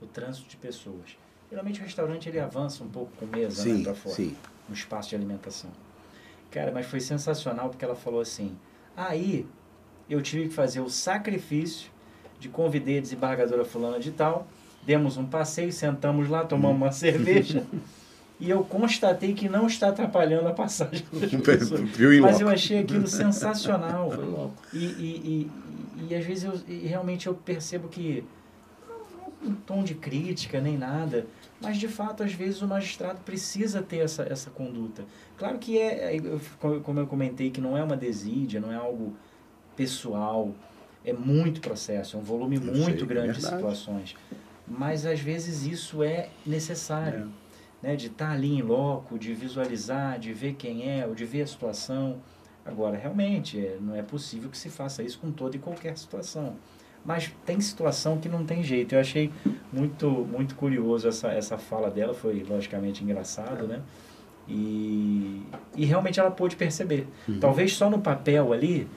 o 0.00 0.06
trânsito 0.06 0.48
de 0.48 0.56
pessoas. 0.56 1.16
Geralmente 1.48 1.80
o 1.80 1.84
restaurante 1.84 2.28
ele 2.28 2.40
avança 2.40 2.82
um 2.82 2.88
pouco 2.88 3.12
com 3.16 3.26
mesa 3.26 3.64
né, 3.64 3.76
Sim, 3.76 3.82
para 3.84 3.94
fora, 3.94 4.14
sim. 4.16 4.36
no 4.68 4.74
espaço 4.74 5.10
de 5.10 5.16
alimentação. 5.16 5.70
Cara, 6.50 6.72
mas 6.72 6.86
foi 6.86 7.00
sensacional 7.00 7.68
porque 7.68 7.84
ela 7.84 7.94
falou 7.94 8.20
assim: 8.20 8.56
aí 8.96 9.46
eu 10.08 10.20
tive 10.22 10.48
que 10.48 10.54
fazer 10.54 10.80
o 10.80 10.88
sacrifício 10.88 11.90
de 12.42 12.48
convidei 12.48 12.98
a 12.98 13.00
desembargadora 13.00 13.64
fulana 13.64 14.00
de 14.00 14.10
tal, 14.10 14.48
demos 14.84 15.16
um 15.16 15.24
passeio, 15.24 15.72
sentamos 15.72 16.28
lá, 16.28 16.44
tomamos 16.44 16.76
uma 16.76 16.92
cerveja. 16.92 17.64
E 18.40 18.50
eu 18.50 18.64
constatei 18.64 19.34
que 19.34 19.48
não 19.48 19.68
está 19.68 19.90
atrapalhando 19.90 20.48
a 20.48 20.52
passagem 20.52 21.04
das 21.12 21.30
pessoas. 21.30 21.80
Mas 22.20 22.40
eu 22.40 22.48
achei 22.48 22.80
aquilo 22.80 23.06
sensacional. 23.06 24.10
E, 24.72 24.78
e, 24.78 25.50
e, 26.00 26.10
e, 26.10 26.14
às 26.16 26.24
vezes 26.24 26.42
eu, 26.42 26.60
realmente 26.88 27.28
eu 27.28 27.34
percebo 27.34 27.86
que 27.86 28.24
não 29.44 29.52
um 29.52 29.54
tom 29.54 29.84
de 29.84 29.94
crítica 29.94 30.60
nem 30.60 30.76
nada, 30.76 31.24
mas 31.60 31.76
de 31.76 31.86
fato 31.86 32.24
às 32.24 32.32
vezes 32.32 32.60
o 32.62 32.66
magistrado 32.66 33.20
precisa 33.20 33.80
ter 33.80 33.98
essa, 33.98 34.24
essa 34.24 34.50
conduta. 34.50 35.04
Claro 35.38 35.58
que 35.58 35.78
é, 35.78 36.16
é, 36.16 36.20
como 36.82 36.98
eu 36.98 37.06
comentei, 37.06 37.48
que 37.48 37.60
não 37.60 37.76
é 37.76 37.84
uma 37.84 37.96
desídia, 37.96 38.60
não 38.60 38.72
é 38.72 38.76
algo 38.76 39.14
pessoal, 39.76 40.52
é 41.04 41.12
muito 41.12 41.60
processo, 41.60 42.16
é 42.16 42.20
um 42.20 42.22
volume 42.22 42.56
Eu 42.56 42.62
muito 42.62 42.98
sei, 42.98 43.06
grande 43.06 43.32
de 43.34 43.40
verdade. 43.40 43.56
situações. 43.56 44.14
Mas 44.66 45.04
às 45.04 45.20
vezes 45.20 45.66
isso 45.66 46.02
é 46.02 46.28
necessário 46.46 47.30
né, 47.82 47.96
de 47.96 48.06
estar 48.06 48.30
ali 48.30 48.52
em 48.58 48.62
loco, 48.62 49.18
de 49.18 49.34
visualizar, 49.34 50.18
de 50.18 50.32
ver 50.32 50.54
quem 50.54 50.88
é, 50.88 51.06
ou 51.06 51.14
de 51.14 51.24
ver 51.24 51.42
a 51.42 51.46
situação. 51.46 52.18
Agora, 52.64 52.96
realmente, 52.96 53.58
é, 53.58 53.76
não 53.80 53.94
é 53.96 54.02
possível 54.02 54.48
que 54.48 54.56
se 54.56 54.70
faça 54.70 55.02
isso 55.02 55.18
com 55.18 55.32
toda 55.32 55.56
e 55.56 55.58
qualquer 55.58 55.96
situação. 55.98 56.54
Mas 57.04 57.32
tem 57.44 57.60
situação 57.60 58.18
que 58.18 58.28
não 58.28 58.44
tem 58.46 58.62
jeito. 58.62 58.94
Eu 58.94 59.00
achei 59.00 59.32
muito, 59.72 60.08
muito 60.08 60.54
curioso 60.54 61.08
essa, 61.08 61.32
essa 61.32 61.58
fala 61.58 61.90
dela, 61.90 62.14
foi 62.14 62.44
logicamente 62.48 63.02
engraçado, 63.02 63.66
né? 63.66 63.82
E, 64.48 65.42
e 65.76 65.84
realmente 65.84 66.20
ela 66.20 66.30
pôde 66.30 66.54
perceber. 66.54 67.08
Talvez 67.40 67.74
só 67.74 67.90
no 67.90 68.00
papel 68.00 68.52
ali, 68.52 68.88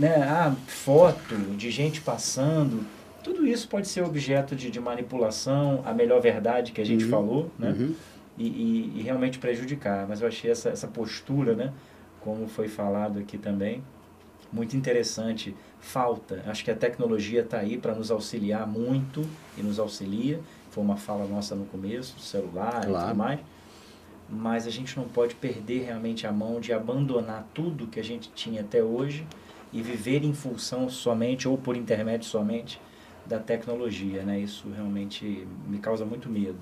né? 0.00 0.22
Ah, 0.24 0.54
foto 0.66 1.36
de 1.56 1.70
gente 1.70 2.00
passando, 2.00 2.84
tudo 3.22 3.46
isso 3.46 3.68
pode 3.68 3.86
ser 3.86 4.02
objeto 4.02 4.56
de, 4.56 4.70
de 4.70 4.80
manipulação, 4.80 5.82
a 5.84 5.92
melhor 5.92 6.20
verdade 6.20 6.72
que 6.72 6.80
a 6.80 6.84
gente 6.86 7.04
Uhum. 7.04 7.10
falou, 7.10 7.50
né? 7.58 7.70
Uhum. 7.78 7.94
e, 8.38 8.46
e, 8.46 8.92
e 8.96 9.02
realmente 9.02 9.38
prejudicar. 9.38 10.06
Mas 10.08 10.22
eu 10.22 10.28
achei 10.28 10.50
essa, 10.50 10.70
essa 10.70 10.88
postura, 10.88 11.54
né, 11.54 11.72
como 12.20 12.48
foi 12.48 12.66
falado 12.68 13.18
aqui 13.18 13.36
também, 13.36 13.82
muito 14.52 14.74
interessante. 14.76 15.54
Falta. 15.82 16.42
Acho 16.46 16.64
que 16.64 16.70
a 16.70 16.74
tecnologia 16.74 17.40
está 17.42 17.58
aí 17.58 17.76
para 17.78 17.94
nos 17.94 18.10
auxiliar 18.10 18.66
muito 18.66 19.22
e 19.56 19.62
nos 19.62 19.78
auxilia. 19.78 20.40
Foi 20.70 20.82
uma 20.84 20.96
fala 20.96 21.26
nossa 21.26 21.54
no 21.54 21.64
começo, 21.66 22.18
celular 22.20 22.82
e 22.84 22.86
Claro. 22.88 23.06
tudo 23.08 23.16
mais. 23.16 23.40
Mas 24.28 24.66
a 24.66 24.70
gente 24.70 24.96
não 24.96 25.04
pode 25.08 25.34
perder 25.34 25.84
realmente 25.86 26.26
a 26.26 26.32
mão 26.32 26.60
de 26.60 26.72
abandonar 26.72 27.46
tudo 27.54 27.86
que 27.86 27.98
a 27.98 28.04
gente 28.04 28.30
tinha 28.34 28.60
até 28.60 28.82
hoje 28.82 29.26
e 29.72 29.82
viver 29.82 30.24
em 30.24 30.32
função 30.34 30.88
somente 30.88 31.48
ou 31.48 31.56
por 31.56 31.76
intermédio 31.76 32.26
somente 32.28 32.80
da 33.26 33.38
tecnologia, 33.38 34.22
né? 34.22 34.38
Isso 34.38 34.68
realmente 34.74 35.46
me 35.66 35.78
causa 35.78 36.04
muito 36.04 36.28
medo. 36.28 36.58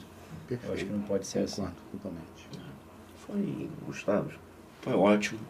Eu 0.50 0.56
acho 0.56 0.58
que 0.58 0.66
Perfeito. 0.66 0.92
não 0.92 1.00
pode 1.02 1.26
ser 1.26 1.40
assim. 1.40 1.62
Concordo 1.62 1.80
totalmente. 1.92 2.48
Foi, 3.26 3.68
Gustavo, 3.86 4.32
foi 4.80 4.92
ótimo. 4.94 5.40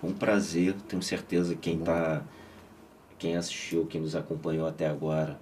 Foi 0.00 0.10
um 0.10 0.14
prazer. 0.14 0.74
Tenho 0.88 1.02
certeza 1.02 1.54
que 1.54 1.60
quem 1.60 1.78
tá, 1.78 2.22
quem 3.18 3.36
assistiu, 3.36 3.86
quem 3.86 4.00
nos 4.00 4.14
acompanhou 4.16 4.66
até 4.66 4.86
agora, 4.86 5.38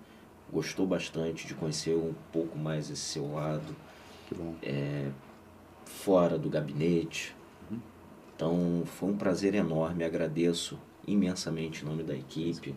gostou 0.52 0.86
bastante 0.86 1.46
de 1.46 1.54
conhecer 1.54 1.94
um 1.94 2.14
pouco 2.32 2.58
mais 2.58 2.90
esse 2.90 3.02
seu 3.02 3.32
lado 3.32 3.74
Que 4.28 4.34
bom. 4.34 4.54
fora 5.84 6.38
do 6.38 6.48
gabinete. 6.48 7.34
Então 8.36 8.82
foi 8.86 9.10
um 9.10 9.16
prazer 9.16 9.54
enorme. 9.54 10.04
Agradeço 10.04 10.78
imensamente 11.12 11.82
em 11.82 11.88
nome 11.88 12.02
da 12.02 12.14
equipe, 12.14 12.74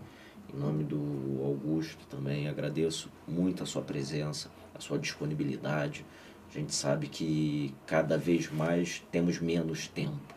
em 0.54 0.58
nome 0.58 0.84
do 0.84 1.44
Augusto 1.44 2.06
também. 2.08 2.48
Agradeço 2.48 3.10
muito 3.28 3.64
a 3.64 3.66
sua 3.66 3.82
presença, 3.82 4.52
a 4.74 4.80
sua 4.80 4.98
disponibilidade. 4.98 6.06
A 6.50 6.60
gente 6.60 6.74
sabe 6.74 7.08
que 7.08 7.74
cada 7.86 8.18
vez 8.18 8.52
mais 8.52 9.04
temos 9.12 9.40
menos 9.40 9.88
tempo. 9.88 10.34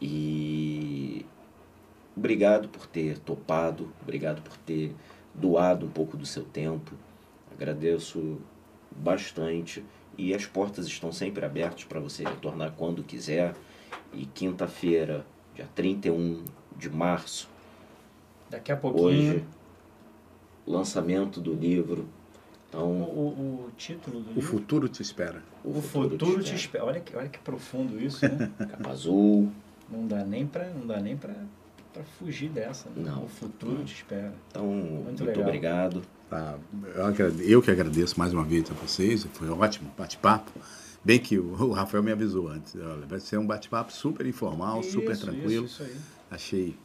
E 0.00 1.26
obrigado 2.16 2.68
por 2.68 2.86
ter 2.86 3.18
topado, 3.18 3.92
obrigado 4.02 4.40
por 4.42 4.56
ter 4.58 4.94
doado 5.34 5.86
um 5.86 5.90
pouco 5.90 6.16
do 6.16 6.24
seu 6.24 6.44
tempo. 6.44 6.92
Agradeço 7.52 8.38
bastante 8.90 9.84
e 10.16 10.34
as 10.34 10.46
portas 10.46 10.86
estão 10.86 11.12
sempre 11.12 11.44
abertas 11.44 11.84
para 11.84 12.00
você 12.00 12.24
retornar 12.24 12.72
quando 12.72 13.02
quiser. 13.02 13.54
E 14.12 14.26
quinta-feira, 14.26 15.26
dia 15.54 15.68
31 15.74 16.44
de 16.80 16.90
março, 16.90 17.48
Daqui 18.50 18.72
a 18.72 18.76
pouquinho. 18.76 19.04
hoje, 19.06 19.44
lançamento 20.66 21.40
do 21.40 21.52
livro. 21.54 22.02
O, 22.02 22.06
Então, 22.68 22.88
o, 22.90 23.66
o 23.66 23.70
título 23.76 24.20
do 24.20 24.30
O 24.30 24.34
livro. 24.34 24.42
futuro 24.50 24.88
te 24.88 25.02
espera. 25.02 25.42
O 25.64 25.80
futuro 25.82 26.42
te 26.42 26.54
espera. 26.54 26.84
Olha 26.84 27.00
que, 27.00 27.16
olha 27.16 27.28
que 27.28 27.38
profundo 27.38 28.00
isso, 28.00 28.24
né? 28.26 28.50
Capa 28.58 28.90
azul. 28.90 29.50
não 29.90 30.06
dá 30.06 30.24
nem 30.24 30.46
pra, 30.46 30.68
não 30.70 30.86
dá 30.86 31.00
nem 31.00 31.16
pra, 31.16 31.34
pra 31.92 32.02
fugir 32.18 32.48
dessa. 32.48 32.88
né? 32.90 33.02
Não. 33.10 33.24
O 33.24 33.28
futuro 33.28 33.82
te 33.84 33.94
espera. 33.94 34.32
Então, 34.50 34.66
muito, 34.66 35.24
legal. 35.24 35.42
obrigado. 35.42 36.02
Tá, 36.28 36.56
eu, 37.40 37.60
que 37.60 37.70
agradeço 37.72 38.16
mais 38.16 38.32
uma 38.32 38.44
vez 38.44 38.70
a 38.70 38.74
vocês, 38.74 39.24
foi 39.32 39.48
um 39.50 39.58
ótimo 39.60 39.90
bate-papo. 39.98 40.52
Bem 41.04 41.18
que 41.18 41.36
o, 41.38 41.50
o 41.60 41.72
Rafael 41.72 42.04
me 42.04 42.12
avisou 42.12 42.46
antes, 42.46 42.76
olha, 42.76 43.04
vai 43.06 43.18
ser 43.18 43.36
um 43.38 43.44
bate-papo 43.46 43.90
super 43.92 44.24
informal, 44.26 44.80
super 44.84 45.10
Isso, 45.12 45.22
tranquilo. 45.26 45.64
Isso, 45.64 45.82
isso 45.82 45.92
aí. 45.92 45.96
Achei 46.30 46.76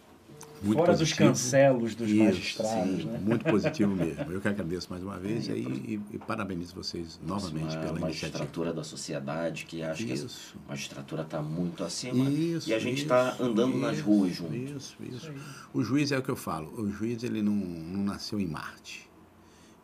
muito 0.61 0.79
Fora 0.79 0.91
dos 0.93 0.99
positivo. 1.01 1.29
cancelos 1.29 1.95
dos 1.95 2.09
Isso, 2.09 2.23
magistrados, 2.23 3.01
sim, 3.01 3.05
né? 3.07 3.19
Muito 3.19 3.45
positivo 3.45 3.95
mesmo. 3.95 4.31
Eu 4.31 4.41
que 4.41 4.47
agradeço 4.47 4.87
mais 4.89 5.03
uma 5.03 5.17
vez 5.17 5.47
e, 5.47 5.51
e, 5.51 6.01
e 6.13 6.17
parabenizo 6.17 6.73
vocês 6.75 7.19
novamente 7.25 7.77
pela 7.77 7.99
iniciativa. 7.99 8.01
magistratura 8.01 8.73
da 8.73 8.83
sociedade 8.83 9.65
que 9.65 9.81
acha 9.83 10.03
que 10.03 10.11
Isso. 10.13 10.55
a 10.65 10.69
magistratura 10.69 11.21
está 11.21 11.41
muito 11.41 11.83
acima. 11.83 12.29
Isso, 12.29 12.69
e 12.69 12.73
a 12.73 12.79
gente 12.79 13.03
está 13.03 13.35
andando 13.39 13.77
nas 13.77 13.97
isso, 13.97 14.05
ruas 14.05 14.33
junto. 14.35 14.55
Isso, 14.55 14.95
isso. 15.01 15.31
O 15.73 15.83
juiz 15.83 16.11
é 16.11 16.17
o 16.17 16.23
que 16.23 16.29
eu 16.29 16.35
falo. 16.35 16.73
O 16.81 16.89
juiz 16.91 17.23
ele 17.23 17.41
não, 17.41 17.53
não 17.53 18.03
nasceu 18.03 18.39
em 18.39 18.47
Marte. 18.47 19.07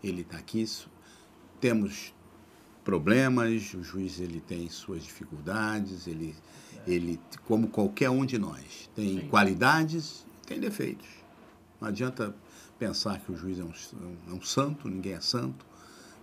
Ele 0.03 0.21
está 0.21 0.38
aqui. 0.38 0.61
isso- 0.63 0.89
Temos 1.59 2.11
problemas. 2.83 3.73
O 3.73 3.83
juiz 3.83 4.19
ele 4.19 4.39
tem 4.41 4.69
suas 4.69 5.03
dificuldades. 5.03 6.07
Ele, 6.07 6.35
ele 6.87 7.19
como 7.45 7.67
qualquer 7.67 8.09
um 8.09 8.25
de 8.25 8.37
nós, 8.37 8.89
tem 8.95 9.19
Sim. 9.21 9.27
qualidades, 9.27 10.25
tem 10.45 10.59
defeitos. 10.59 11.07
Não 11.79 11.87
adianta 11.87 12.35
pensar 12.77 13.19
que 13.19 13.31
o 13.31 13.35
juiz 13.37 13.59
é 13.59 13.63
um, 13.63 13.73
é 14.29 14.33
um 14.33 14.41
santo. 14.41 14.89
Ninguém 14.89 15.13
é 15.13 15.21
santo, 15.21 15.65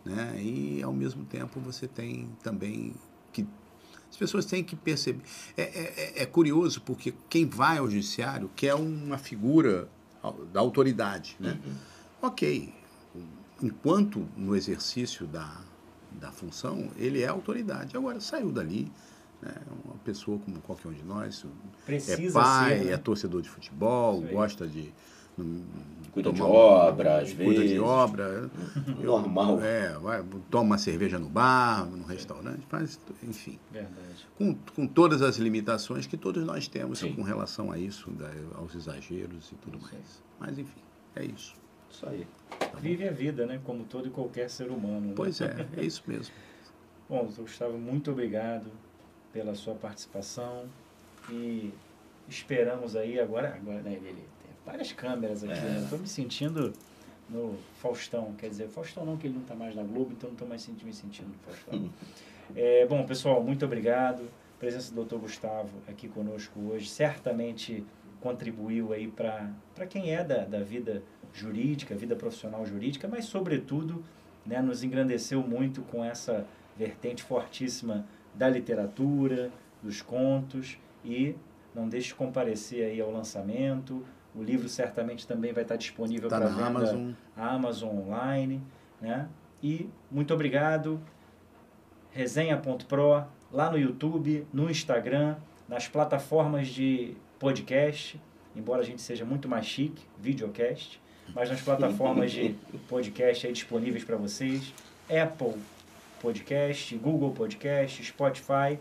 né? 0.04 0.40
E 0.42 0.82
ao 0.82 0.92
mesmo 0.92 1.24
tempo 1.24 1.60
você 1.60 1.86
tem 1.86 2.28
também 2.42 2.94
que 3.32 3.46
as 4.10 4.16
pessoas 4.16 4.44
têm 4.44 4.64
que 4.64 4.74
perceber. 4.74 5.22
É, 5.56 5.62
é- 5.62 5.94
é- 6.18 6.22
é 6.22 6.26
curioso 6.26 6.80
porque 6.80 7.14
quem 7.28 7.46
vai 7.46 7.78
ao 7.78 7.88
judiciário 7.90 8.50
quer 8.56 8.74
uma 8.74 9.18
figura 9.18 9.88
da 10.52 10.60
autoridade. 10.60 11.36
Né? 11.38 11.58
Ok. 12.20 12.72
Enquanto 13.62 14.26
no 14.36 14.54
exercício 14.56 15.26
da, 15.26 15.60
da 16.12 16.30
função, 16.30 16.88
ele 16.96 17.22
é 17.22 17.26
autoridade. 17.28 17.96
Agora, 17.96 18.20
saiu 18.20 18.50
dali, 18.50 18.90
né? 19.42 19.52
uma 19.84 19.94
pessoa 20.04 20.38
como 20.38 20.60
qualquer 20.60 20.88
um 20.88 20.92
de 20.92 21.04
nós, 21.04 21.44
Precisa 21.86 22.38
é 22.38 22.42
pai, 22.42 22.78
ser, 22.78 22.84
né? 22.86 22.92
é 22.92 22.96
torcedor 22.96 23.42
de 23.42 23.48
futebol, 23.48 24.20
gosta 24.22 24.66
de. 24.66 24.92
Cuida 26.12 26.32
de 26.32 26.42
um- 26.42 26.46
obra, 26.46 27.18
às 27.20 27.32
Cuida 27.32 27.60
de 27.62 27.68
vezes. 27.68 27.78
obra. 27.78 28.50
Normal. 29.00 29.60
É, 29.62 29.92
vai, 29.98 30.24
toma 30.50 30.64
uma 30.64 30.78
cerveja 30.78 31.16
no 31.16 31.28
bar, 31.28 31.86
no 31.86 32.04
restaurante, 32.04 32.66
faz, 32.68 32.98
enfim. 33.22 33.56
Verdade. 33.70 34.26
Com, 34.36 34.54
com 34.74 34.86
todas 34.86 35.22
as 35.22 35.36
limitações 35.36 36.08
que 36.08 36.16
todos 36.16 36.44
nós 36.44 36.66
temos 36.66 36.98
Sim. 36.98 37.12
com 37.14 37.22
relação 37.22 37.70
a 37.70 37.78
isso, 37.78 38.10
da- 38.10 38.28
aos 38.56 38.74
exageros 38.74 39.52
e 39.52 39.54
tudo 39.56 39.78
mais. 39.80 40.20
Mas 40.40 40.58
enfim, 40.58 40.80
é 41.14 41.24
isso. 41.24 41.54
Isso 41.90 42.08
aí. 42.08 42.26
Vive 42.80 43.08
a 43.08 43.12
vida, 43.12 43.46
né? 43.46 43.60
Como 43.64 43.84
todo 43.84 44.08
e 44.08 44.10
qualquer 44.10 44.48
ser 44.50 44.70
humano. 44.70 45.08
né? 45.08 45.12
Pois 45.16 45.40
é, 45.40 45.66
é 45.76 45.82
isso 45.82 46.02
mesmo. 46.06 46.34
Bom, 47.08 47.24
doutor 47.24 47.42
Gustavo, 47.42 47.78
muito 47.78 48.10
obrigado. 48.10 48.70
pela 49.32 49.54
sua 49.54 49.74
participação 49.74 50.66
e 51.30 51.72
esperamos 52.28 52.96
aí 52.96 53.18
agora, 53.20 53.54
agora 53.54 53.80
né, 53.82 53.92
ele 53.92 54.12
tem 54.12 54.50
várias 54.64 54.92
câmeras 54.92 55.42
aqui, 55.44 55.60
né? 55.60 55.80
Estou 55.82 55.98
me 55.98 56.06
sentindo 56.08 56.72
no 57.28 57.56
Faustão, 57.80 58.34
quer 58.38 58.48
dizer, 58.48 58.68
Faustão 58.68 59.04
não, 59.04 59.16
que 59.16 59.26
ele 59.26 59.34
não 59.34 59.42
está 59.42 59.54
mais 59.54 59.74
na 59.74 59.82
Globo, 59.82 60.12
então 60.12 60.28
não 60.28 60.34
estou 60.34 60.48
mais 60.48 60.66
me 60.66 60.92
sentindo 60.92 61.28
no 61.28 61.38
Faustão. 61.38 61.90
É, 62.56 62.86
bom, 62.86 63.04
pessoal, 63.04 63.42
muito 63.42 63.62
obrigado. 63.66 64.22
A 64.56 64.58
presença 64.58 64.94
do 64.94 65.04
Dr. 65.04 65.16
Gustavo 65.16 65.68
aqui 65.86 66.08
conosco 66.08 66.58
hoje 66.58 66.88
certamente 66.88 67.84
contribuiu 68.22 68.90
aí 68.94 69.06
para 69.06 69.86
quem 69.86 70.14
é 70.14 70.24
da, 70.24 70.46
da 70.46 70.60
vida 70.60 71.02
jurídica, 71.32 71.94
vida 71.94 72.16
profissional 72.16 72.64
jurídica, 72.66 73.08
mas 73.08 73.24
sobretudo 73.24 74.04
né, 74.44 74.60
nos 74.60 74.82
engrandeceu 74.82 75.42
muito 75.42 75.82
com 75.82 76.04
essa 76.04 76.46
vertente 76.76 77.22
fortíssima 77.22 78.06
da 78.34 78.48
literatura, 78.48 79.50
dos 79.82 80.00
contos 80.02 80.78
e 81.04 81.34
não 81.74 81.88
deixe 81.88 82.08
de 82.08 82.14
comparecer 82.14 82.84
aí 82.84 83.00
ao 83.00 83.10
lançamento. 83.10 84.04
O 84.34 84.42
livro 84.42 84.68
certamente 84.68 85.26
também 85.26 85.52
vai 85.52 85.62
estar 85.62 85.76
disponível 85.76 86.28
Tá 86.28 86.38
para 86.38 86.48
venda 86.48 86.66
Amazon. 86.66 87.10
Amazon 87.36 87.96
online, 87.98 88.62
né? 89.00 89.28
E 89.62 89.88
muito 90.10 90.32
obrigado. 90.32 91.00
Resenha.pro, 92.10 93.24
lá 93.52 93.70
no 93.70 93.78
YouTube, 93.78 94.46
no 94.52 94.70
Instagram, 94.70 95.36
nas 95.68 95.88
plataformas 95.88 96.68
de 96.68 97.16
podcast, 97.38 98.20
embora 98.56 98.82
a 98.82 98.84
gente 98.84 99.02
seja 99.02 99.24
muito 99.24 99.48
mais 99.48 99.66
chique, 99.66 100.04
videocast, 100.18 101.00
mas 101.34 101.50
nas 101.50 101.60
plataformas 101.60 102.30
de 102.32 102.54
podcast 102.88 103.46
aí 103.46 103.52
disponíveis 103.52 104.04
para 104.04 104.16
vocês, 104.16 104.72
Apple 105.08 105.54
Podcast, 106.20 106.96
Google 106.96 107.32
Podcast, 107.32 108.02
Spotify, 108.04 108.78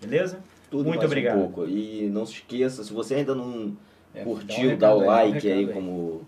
beleza? 0.00 0.42
Tudo 0.70 0.88
Muito 0.88 1.04
obrigado. 1.04 1.38
um 1.38 1.42
pouco. 1.42 1.66
E 1.68 2.08
não 2.10 2.24
se 2.24 2.34
esqueça, 2.34 2.84
se 2.84 2.92
você 2.92 3.16
ainda 3.16 3.34
não 3.34 3.76
É, 4.14 4.22
curtiu, 4.24 4.72
um 4.72 4.76
dá 4.76 4.94
o 4.94 5.00
recado 5.00 5.10
aí, 5.18 5.30
like 5.32 5.48
um 5.48 5.52
aí, 5.52 5.58
aí. 5.66 5.72
como 5.72 6.26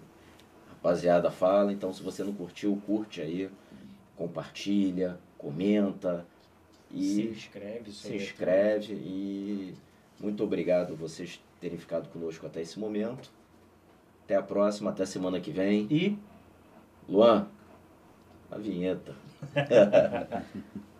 a 0.66 0.70
rapaziada 0.74 1.30
fala. 1.30 1.72
Então, 1.72 1.92
se 1.92 2.02
você 2.02 2.24
não 2.24 2.32
curtiu, 2.32 2.80
curte 2.86 3.20
aí, 3.20 3.48
compartilha, 4.16 5.18
comenta 5.38 6.24
Se 6.90 6.96
e 6.96 7.28
inscreve, 7.30 7.90
se 7.90 7.96
sobretudo. 8.02 8.22
inscreve. 8.24 8.92
E 8.94 9.74
muito 10.20 10.42
obrigado 10.44 10.94
vocês 10.96 11.40
terem 11.60 11.78
ficado 11.78 12.08
conosco 12.08 12.44
até 12.46 12.60
esse 12.60 12.78
momento. 12.78 13.30
Até 14.32 14.40
a 14.40 14.42
próxima, 14.42 14.90
até 14.90 15.04
semana 15.04 15.38
que 15.40 15.50
vem. 15.50 15.86
E 15.90 16.18
Luan, 17.06 17.46
a 18.50 18.56
vinheta. 18.56 19.14